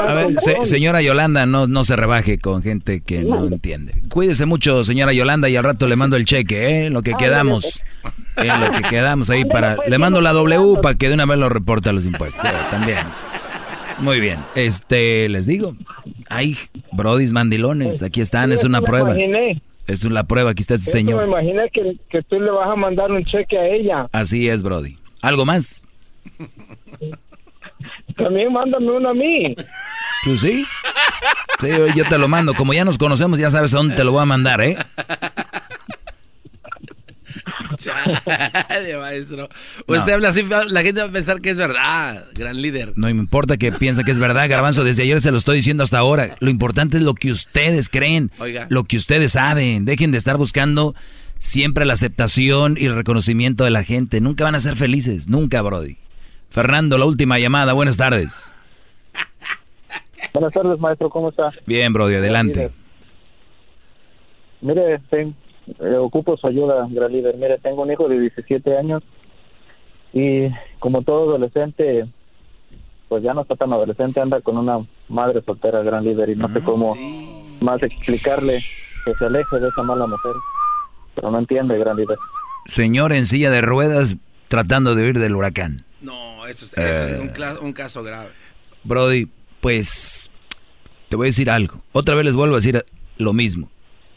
A, 0.09 0.14
ver, 0.15 0.34
se- 0.39 0.65
señora 0.65 1.03
Yolanda, 1.03 1.45
no, 1.45 1.68
no 1.68 1.84
se 1.84 1.95
rebaje 1.95 2.39
con 2.39 2.64
gente 2.64 3.01
que 3.01 3.19
no 3.23 3.45
entiende. 3.45 3.93
Cuídese 4.09 4.47
mucho, 4.47 4.84
señora 4.84 5.14
Yolanda, 5.14 5.47
y 5.47 5.55
al 5.55 5.64
rato 5.64 5.88
le 5.88 5.95
mando 5.95 6.15
el 6.18 6.26
cheque, 6.26 6.88
¿eh? 6.88 6.89
Lo 6.89 7.03
que 7.03 7.14
quedamos. 7.14 7.80
En 8.38 8.59
lo 8.59 8.72
que 8.72 8.81
quedamos 8.89 9.30
ahí 9.30 9.45
para... 9.45 9.77
Le 9.88 9.97
mando 9.99 10.19
la 10.19 10.34
W 10.34 10.81
para 10.81 10.95
que 10.95 11.09
de 11.09 11.14
una 11.14 11.27
vez 11.27 11.38
lo 11.38 11.47
reporte 11.47 11.89
a 11.89 11.93
los 11.93 12.07
impuestos. 12.07 12.43
eh, 12.43 12.53
también. 12.72 13.05
Muy 13.99 14.19
bien. 14.19 14.39
Este, 14.55 15.30
les 15.30 15.45
digo. 15.45 15.76
Hay 16.30 16.57
brodis 16.91 17.34
mandilones. 17.34 18.01
Aquí 18.01 18.19
están, 18.22 18.51
es 18.51 18.64
una 18.64 18.81
prueba. 18.81 19.15
Es 19.85 20.05
una 20.05 20.23
prueba. 20.23 20.49
Aquí 20.51 20.61
está 20.61 20.73
este 20.73 20.89
Eso 20.89 20.97
me 20.97 21.03
señor. 21.03 21.27
imaginé 21.27 21.69
que, 21.72 21.97
que 22.09 22.23
tú 22.23 22.39
le 22.39 22.49
vas 22.49 22.68
a 22.68 22.76
mandar 22.76 23.11
un 23.11 23.23
cheque 23.23 23.59
a 23.59 23.68
ella. 23.68 24.07
Así 24.11 24.49
es, 24.49 24.64
brody. 24.64 24.97
¿Algo 25.22 25.45
más? 25.45 25.84
También 28.18 28.52
mándame 28.52 28.91
uno 28.91 29.10
a 29.10 29.14
mí. 29.14 29.56
Pues 30.26 30.41
sí. 30.41 30.65
Sí, 31.61 31.68
yo 31.95 32.06
te 32.06 32.18
lo 32.18 32.27
mando. 32.27 32.53
Como 32.53 32.73
ya 32.73 32.85
nos 32.85 32.98
conocemos, 32.98 33.39
ya 33.39 33.49
sabes 33.49 33.73
a 33.73 33.77
dónde 33.77 33.95
te 33.95 34.03
lo 34.03 34.11
voy 34.11 34.22
a 34.22 34.26
mandar, 34.26 34.61
¿eh? 34.61 34.77
Chale, 37.77 38.98
maestro. 38.98 39.49
Usted 39.85 40.14
habla 40.14 40.30
así, 40.30 40.44
la 40.44 40.81
gente 40.81 41.02
va 41.02 41.07
a 41.07 41.11
pensar 41.11 41.41
que 41.41 41.52
es 41.52 41.57
verdad, 41.57 42.26
gran 42.34 42.61
líder. 42.61 42.94
No 42.95 43.06
me 43.07 43.11
importa 43.11 43.57
que 43.57 43.72
piense 43.72 44.03
que 44.03 44.11
es 44.11 44.19
verdad, 44.19 44.49
Garbanzo. 44.49 44.84
Desde 44.84 45.03
ayer 45.03 45.22
se 45.22 45.31
lo 45.31 45.38
estoy 45.38 45.57
diciendo 45.57 45.84
hasta 45.84 45.99
ahora. 45.99 46.35
Lo 46.39 46.49
importante 46.49 46.98
es 46.98 47.03
lo 47.03 47.14
que 47.14 47.31
ustedes 47.31 47.89
creen, 47.89 48.31
Oiga. 48.39 48.68
lo 48.69 48.84
que 48.84 48.98
ustedes 48.98 49.34
saben. 49.34 49.85
Dejen 49.85 50.11
de 50.11 50.18
estar 50.18 50.38
buscando 50.38 50.95
siempre 51.39 51.85
la 51.85 51.94
aceptación 51.94 52.77
y 52.80 52.85
el 52.85 52.95
reconocimiento 52.95 53.64
de 53.64 53.69
la 53.69 53.84
gente. 53.84 54.22
Nunca 54.22 54.44
van 54.44 54.56
a 54.56 54.61
ser 54.61 54.76
felices, 54.76 55.27
nunca, 55.27 55.61
Brody. 55.61 55.98
Fernando, 56.49 56.98
la 56.98 57.06
última 57.06 57.40
llamada. 57.40 57.74
Buenas 57.74 57.98
tardes. 57.98 58.53
Buenas 60.34 60.53
tardes, 60.53 60.80
maestro, 60.80 61.10
¿cómo 61.10 61.30
está? 61.30 61.52
Bien, 61.65 61.94
Brody, 61.94 62.15
adelante. 62.15 62.72
Mire, 64.61 64.99
eh, 65.11 65.95
ocupo 65.99 66.38
su 66.38 66.48
ayuda, 66.48 66.88
gran 66.90 67.11
líder. 67.11 67.38
Mire, 67.38 67.57
tengo 67.60 67.84
un 67.84 67.91
hijo 67.91 68.07
de 68.07 68.19
17 68.19 68.78
años 68.78 69.03
y 70.14 70.48
como 70.80 71.02
todo 71.02 71.30
adolescente, 71.30 72.07
pues 73.10 73.24
ya 73.24 73.34
no 73.34 73.41
está 73.41 73.56
tan 73.56 73.74
adolescente, 73.74 74.19
anda 74.19 74.41
con 74.41 74.57
una 74.57 74.80
madre 75.10 75.41
soltera, 75.45 75.84
gran 75.84 76.03
líder, 76.03 76.30
y 76.30 76.36
no 76.36 76.48
sé 76.49 76.61
cómo 76.61 76.95
más 77.60 77.82
explicarle 77.84 78.60
que 79.06 79.14
se 79.15 79.26
aleje 79.26 79.60
de 79.60 79.68
esa 79.68 79.84
mala 79.84 80.07
mujer. 80.07 80.34
Pero 81.15 81.32
no 81.32 81.40
entiende, 81.40 81.78
gran 81.78 81.98
líder. 81.98 82.18
Señor 82.65 83.14
en 83.14 83.26
silla 83.26 83.49
de 83.49 83.61
ruedas 83.61 84.18
tratando 84.48 84.95
de 84.95 85.03
huir 85.03 85.19
del 85.19 85.36
huracán. 85.36 85.86
No, 86.02 86.45
eso 86.48 86.65
es, 86.65 86.74
eso 86.74 86.82
es 87.06 87.11
Eh. 87.14 87.19
un, 87.60 87.65
un 87.68 87.74
caso 87.74 88.03
grave. 88.03 88.30
Brody, 88.84 89.28
pues 89.61 90.30
te 91.10 91.15
voy 91.15 91.26
a 91.28 91.30
decir 91.30 91.49
algo. 91.49 91.82
Otra 91.91 92.15
vez 92.15 92.26
les 92.26 92.36
vuelvo 92.36 92.56
a 92.56 92.57
decir 92.60 92.86
lo 93.18 93.34
mismo. 93.34 93.72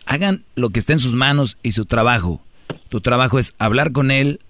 Hagan 0.06 0.44
lo 0.54 0.70
que 0.70 0.80
esté 0.80 0.92
en 0.92 0.98
sus 0.98 1.14
manos 1.14 1.56
y 1.62 1.72
su 1.72 1.86
trabajo. 1.86 2.42
Tu 2.88 3.00
trabajo 3.00 3.38
es 3.38 3.54
hablar 3.58 3.92
con 3.92 4.10
él 4.10 4.40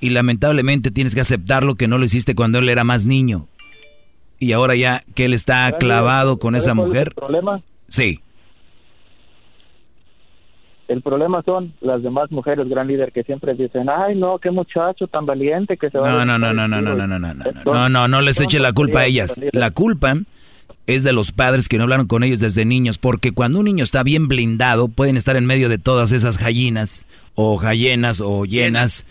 y 0.00 0.10
lamentablemente 0.10 0.90
tienes 0.90 1.14
que 1.14 1.20
aceptarlo 1.20 1.74
que 1.74 1.86
no 1.88 1.98
lo 1.98 2.04
hiciste 2.04 2.34
cuando 2.34 2.58
él 2.58 2.68
era 2.68 2.84
más 2.84 3.04
niño. 3.06 3.46
Y 4.38 4.52
ahora 4.52 4.74
ya 4.74 5.02
que 5.14 5.26
él 5.26 5.34
está 5.34 5.70
clavado 5.78 6.38
con 6.38 6.54
esa 6.56 6.66
¿Sabe 6.70 6.76
cuál 6.76 6.86
es 6.86 6.92
mujer. 6.94 7.14
Problema, 7.14 7.62
Sí. 7.88 8.20
El 10.90 11.02
problema 11.02 11.40
son 11.44 11.72
las 11.80 12.02
demás 12.02 12.32
mujeres, 12.32 12.68
gran 12.68 12.88
líder, 12.88 13.12
que 13.12 13.22
siempre 13.22 13.54
dicen, 13.54 13.88
ay, 13.88 14.16
no, 14.16 14.40
qué 14.40 14.50
muchacho 14.50 15.06
tan 15.06 15.24
valiente 15.24 15.76
que 15.76 15.88
se 15.88 15.96
va 15.98 16.10
No, 16.10 16.18
a 16.18 16.24
no, 16.24 16.36
no, 16.36 16.52
no, 16.52 16.66
no, 16.66 16.82
no, 16.82 16.94
no, 16.94 17.06
no, 17.06 17.18
no, 17.18 17.32
no, 17.32 17.44
no, 17.64 17.88
no, 17.88 18.08
no 18.08 18.20
les 18.20 18.40
eche 18.40 18.58
la 18.58 18.72
culpa 18.72 19.00
a 19.00 19.06
ellas. 19.06 19.40
La 19.52 19.70
culpa 19.70 20.16
es 20.88 21.04
de 21.04 21.12
los 21.12 21.30
padres 21.30 21.68
que 21.68 21.78
no 21.78 21.84
hablaron 21.84 22.08
con 22.08 22.24
ellos 22.24 22.40
desde 22.40 22.64
niños, 22.64 22.98
porque 22.98 23.30
cuando 23.30 23.60
un 23.60 23.66
niño 23.66 23.84
está 23.84 24.02
bien 24.02 24.26
blindado, 24.26 24.88
pueden 24.88 25.16
estar 25.16 25.36
en 25.36 25.46
medio 25.46 25.68
de 25.68 25.78
todas 25.78 26.10
esas 26.10 26.38
gallinas, 26.38 27.06
o 27.36 27.56
gallenas, 27.56 28.20
o 28.20 28.44
llenas, 28.44 29.06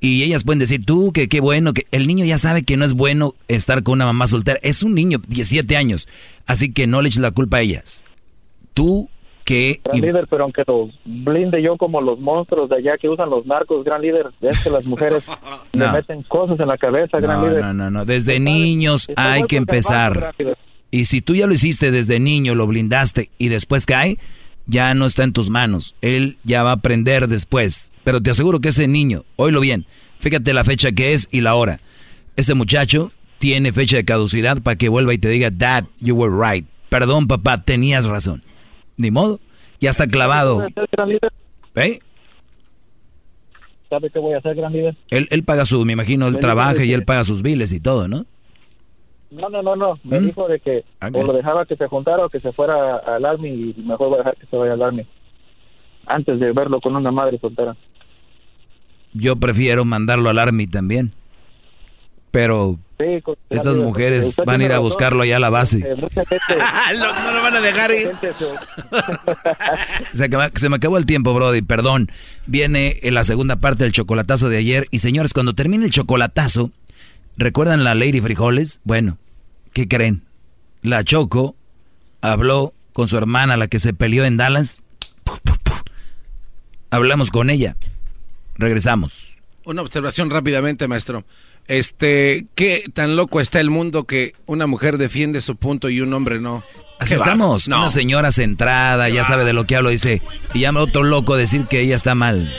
y 0.00 0.24
ellas 0.24 0.42
pueden 0.42 0.58
decir, 0.58 0.84
tú, 0.84 1.12
que 1.12 1.28
qué 1.28 1.40
bueno, 1.40 1.74
que 1.74 1.86
el 1.92 2.08
niño 2.08 2.24
ya 2.24 2.38
sabe 2.38 2.64
que 2.64 2.76
no 2.76 2.84
es 2.84 2.94
bueno 2.94 3.34
estar 3.46 3.84
con 3.84 3.92
una 3.92 4.06
mamá 4.06 4.26
soltera. 4.26 4.58
Es 4.62 4.82
un 4.82 4.96
niño, 4.96 5.20
17 5.28 5.76
años, 5.76 6.08
así 6.46 6.72
que 6.72 6.88
no 6.88 7.02
le 7.02 7.08
eches 7.08 7.20
la 7.20 7.30
culpa 7.30 7.58
a 7.58 7.60
ellas. 7.60 8.02
Tú 8.74 9.08
que... 9.50 9.80
Gran 9.84 10.00
líder, 10.00 10.26
pero 10.28 10.44
aunque 10.44 10.62
los 10.66 10.90
blinde 11.04 11.62
yo 11.62 11.76
como 11.76 12.00
los 12.00 12.18
monstruos 12.20 12.68
de 12.70 12.76
allá 12.76 12.96
que 12.98 13.08
usan 13.08 13.28
los 13.30 13.44
narcos, 13.46 13.84
gran 13.84 14.00
líder, 14.00 14.26
es 14.40 14.58
que 14.60 14.70
las 14.70 14.86
mujeres 14.86 15.24
le 15.72 15.86
No. 15.86 15.92
meten 15.92 16.22
cosas 16.22 16.60
en 16.60 16.68
la 16.68 16.78
cabeza, 16.78 17.18
gran 17.18 17.40
No, 17.40 17.48
líder. 17.48 17.60
no, 17.64 17.74
no, 17.74 17.90
no. 17.90 18.04
Desde 18.04 18.38
niños 18.40 19.08
está 19.08 19.32
hay 19.32 19.42
que 19.44 19.56
empezar. 19.56 20.34
Y 20.90 21.04
si 21.06 21.20
tú 21.20 21.34
ya 21.34 21.46
lo 21.46 21.52
hiciste 21.54 21.90
desde 21.90 22.20
niño, 22.20 22.54
lo 22.54 22.66
blindaste 22.66 23.30
y 23.38 23.48
después 23.48 23.86
cae, 23.86 24.18
ya 24.66 24.94
no 24.94 25.06
está 25.06 25.24
en 25.24 25.32
tus 25.32 25.50
manos. 25.50 25.94
Él 26.00 26.36
ya 26.44 26.62
va 26.62 26.70
a 26.70 26.74
aprender 26.74 27.26
después. 27.28 27.92
Pero 28.04 28.20
te 28.20 28.30
aseguro 28.30 28.60
que 28.60 28.68
ese 28.70 28.88
niño, 28.88 29.24
oílo 29.36 29.60
bien, 29.60 29.84
fíjate 30.18 30.52
la 30.54 30.64
fecha 30.64 30.92
que 30.92 31.12
es 31.12 31.28
y 31.30 31.40
la 31.40 31.54
hora. 31.54 31.80
Ese 32.36 32.54
muchacho 32.54 33.12
tiene 33.38 33.72
fecha 33.72 33.96
de 33.96 34.04
caducidad 34.04 34.62
para 34.62 34.76
que 34.76 34.88
vuelva 34.88 35.12
y 35.14 35.18
te 35.18 35.28
diga, 35.28 35.50
Dad, 35.50 35.84
you 36.00 36.14
were 36.14 36.32
right. 36.34 36.66
Perdón, 36.88 37.26
papá, 37.28 37.62
tenías 37.62 38.04
razón. 38.06 38.42
Ni 39.00 39.10
modo, 39.10 39.40
ya 39.80 39.90
está 39.90 40.06
clavado. 40.06 40.66
¿Eh? 41.76 41.98
¿Sabe 43.88 44.10
qué 44.10 44.18
voy 44.20 44.34
a 44.34 44.38
hacer, 44.38 44.54
gran 44.54 44.72
líder? 44.72 44.94
Él, 45.10 45.26
él 45.30 45.42
paga 45.42 45.64
su, 45.66 45.84
me 45.84 45.94
imagino, 45.94 46.28
él 46.28 46.34
Me 46.34 46.40
trabaja 46.40 46.84
y 46.84 46.92
él 46.92 47.04
paga 47.04 47.24
sus 47.24 47.42
biles 47.42 47.72
y 47.72 47.80
todo, 47.80 48.06
¿no? 48.06 48.24
No, 49.30 49.48
no, 49.48 49.62
no, 49.62 49.74
no. 49.76 49.98
Me 50.04 50.20
¿Mm? 50.20 50.26
dijo 50.26 50.48
de 50.48 50.60
que 50.60 50.84
Ok. 51.02 51.14
o 51.14 51.22
lo 51.24 51.32
dejaba 51.32 51.64
que 51.66 51.76
se 51.76 51.86
juntara 51.86 52.24
o 52.26 52.28
que 52.28 52.40
se 52.40 52.52
fuera 52.52 52.96
al 52.98 53.24
Army 53.24 53.48
y 53.76 53.82
mejor 53.82 54.08
voy 54.08 54.14
a 54.16 54.18
dejar 54.18 54.36
que 54.36 54.46
se 54.46 54.56
vaya 54.56 54.74
al 54.74 54.82
Army. 54.82 55.06
Antes 56.06 56.38
de 56.40 56.52
verlo 56.52 56.80
con 56.80 56.94
una 56.96 57.10
madre 57.10 57.38
soltera. 57.38 57.76
Yo 59.12 59.36
prefiero 59.36 59.84
mandarlo 59.84 60.30
al 60.30 60.38
Army 60.38 60.66
también. 60.66 61.10
Pero 62.30 62.78
Sí, 62.98 63.04
estas 63.48 63.76
mujeres 63.76 64.26
usted 64.26 64.44
van 64.44 64.60
a 64.60 64.64
ir 64.64 64.72
a 64.72 64.78
buscarlo 64.78 65.22
allá 65.22 65.36
a 65.36 65.40
la 65.40 65.48
base. 65.50 65.78
Eh, 65.78 65.94
mucha 65.96 66.22
gente, 66.26 66.44
no, 66.98 67.24
no 67.24 67.32
lo 67.32 67.42
van 67.42 67.56
a 67.56 67.60
dejar 67.60 67.90
ir. 67.92 68.10
se- 70.12 70.24
acaba- 70.24 70.50
se 70.54 70.68
me 70.68 70.76
acabó 70.76 70.98
el 70.98 71.06
tiempo, 71.06 71.32
Brody, 71.34 71.62
perdón. 71.62 72.10
Viene 72.46 72.96
en 73.02 73.14
la 73.14 73.24
segunda 73.24 73.56
parte 73.56 73.84
del 73.84 73.92
chocolatazo 73.92 74.48
de 74.48 74.58
ayer. 74.58 74.86
Y 74.90 74.98
señores, 75.00 75.32
cuando 75.32 75.54
termine 75.54 75.86
el 75.86 75.90
chocolatazo, 75.90 76.70
¿recuerdan 77.36 77.84
la 77.84 77.94
Lady 77.94 78.20
Frijoles? 78.20 78.80
Bueno, 78.84 79.16
¿qué 79.72 79.88
creen? 79.88 80.22
La 80.82 81.02
Choco 81.02 81.56
habló 82.20 82.74
con 82.92 83.08
su 83.08 83.16
hermana, 83.16 83.56
la 83.56 83.66
que 83.66 83.78
se 83.80 83.94
peleó 83.94 84.24
en 84.24 84.36
Dallas. 84.36 84.84
Hablamos 86.90 87.30
con 87.30 87.50
ella. 87.50 87.76
Regresamos. 88.56 89.38
Una 89.64 89.82
observación 89.82 90.30
rápidamente, 90.30 90.88
maestro. 90.88 91.24
Este, 91.70 92.46
¿qué 92.56 92.82
tan 92.92 93.14
loco 93.14 93.40
está 93.40 93.60
el 93.60 93.70
mundo 93.70 94.02
que 94.02 94.32
una 94.46 94.66
mujer 94.66 94.98
defiende 94.98 95.40
su 95.40 95.54
punto 95.54 95.88
y 95.88 96.00
un 96.00 96.12
hombre 96.12 96.40
no? 96.40 96.64
Así 96.98 97.10
Qué 97.10 97.14
estamos. 97.14 97.68
bárbaro. 97.68 97.82
Una 97.84 97.90
señora 97.92 98.32
centrada, 98.32 99.08
ya 99.08 99.22
sabe 99.22 99.44
de 99.44 99.52
lo 99.52 99.64
que 99.64 99.76
hablo, 99.76 99.90
dice. 99.90 100.20
Y 100.52 100.58
llama 100.58 100.80
a 100.80 100.82
otro 100.82 101.04
loco 101.04 101.34
a 101.34 101.36
decir 101.36 101.66
que 101.66 101.78
ella 101.80 101.94
está 101.94 102.16
mal. 102.16 102.52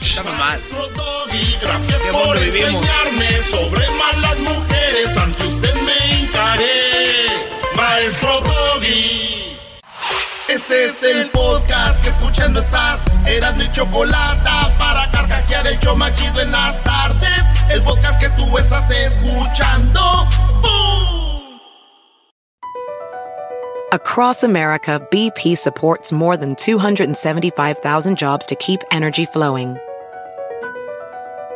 Estamos 0.00 0.32
más. 0.38 0.60
Doggy, 0.70 1.56
gracias 1.60 1.98
Qué 2.02 2.08
por 2.12 2.40
vivimos. 2.40 2.86
enseñarme 2.86 3.42
sobre 3.44 3.82
malas 3.90 4.40
mujeres. 4.40 5.16
Ante 5.18 5.46
usted 5.46 5.74
me 5.74 6.20
hincaré, 6.20 6.64
maestro 7.76 8.40
Doggy. 8.40 9.19
Este 10.52 10.86
es 10.86 11.00
el 11.04 11.30
podcast 11.30 12.02
que 12.02 12.08
escuchando 12.08 12.58
estás. 12.58 13.04
Eran 13.24 13.56
mi 13.56 13.70
chocolate 13.70 14.50
para 14.80 15.08
carcajear 15.12 15.64
el 15.68 15.78
show 15.78 15.96
más 15.96 16.12
chido 16.16 16.40
en 16.40 16.50
las 16.50 16.82
tardes. 16.82 17.44
El 17.70 17.80
podcast 17.82 18.18
que 18.18 18.28
tú 18.30 18.58
estás 18.58 18.90
escuchando. 18.90 20.00
¡Bum! 20.60 21.60
Across 23.92 24.42
America, 24.42 25.00
BP 25.12 25.56
supports 25.56 26.12
more 26.12 26.36
than 26.36 26.56
275,000 26.56 28.18
jobs 28.18 28.44
to 28.46 28.56
keep 28.56 28.80
energy 28.90 29.26
flowing. 29.26 29.76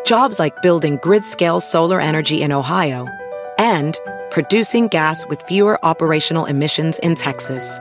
Jobs 0.06 0.38
like 0.38 0.54
building 0.62 1.00
grid-scale 1.02 1.58
solar 1.58 2.00
energy 2.00 2.42
in 2.42 2.52
Ohio 2.52 3.08
and 3.58 3.98
producing 4.30 4.86
gas 4.86 5.26
with 5.26 5.42
fewer 5.48 5.84
operational 5.84 6.44
emissions 6.44 7.00
in 7.00 7.16
Texas. 7.16 7.80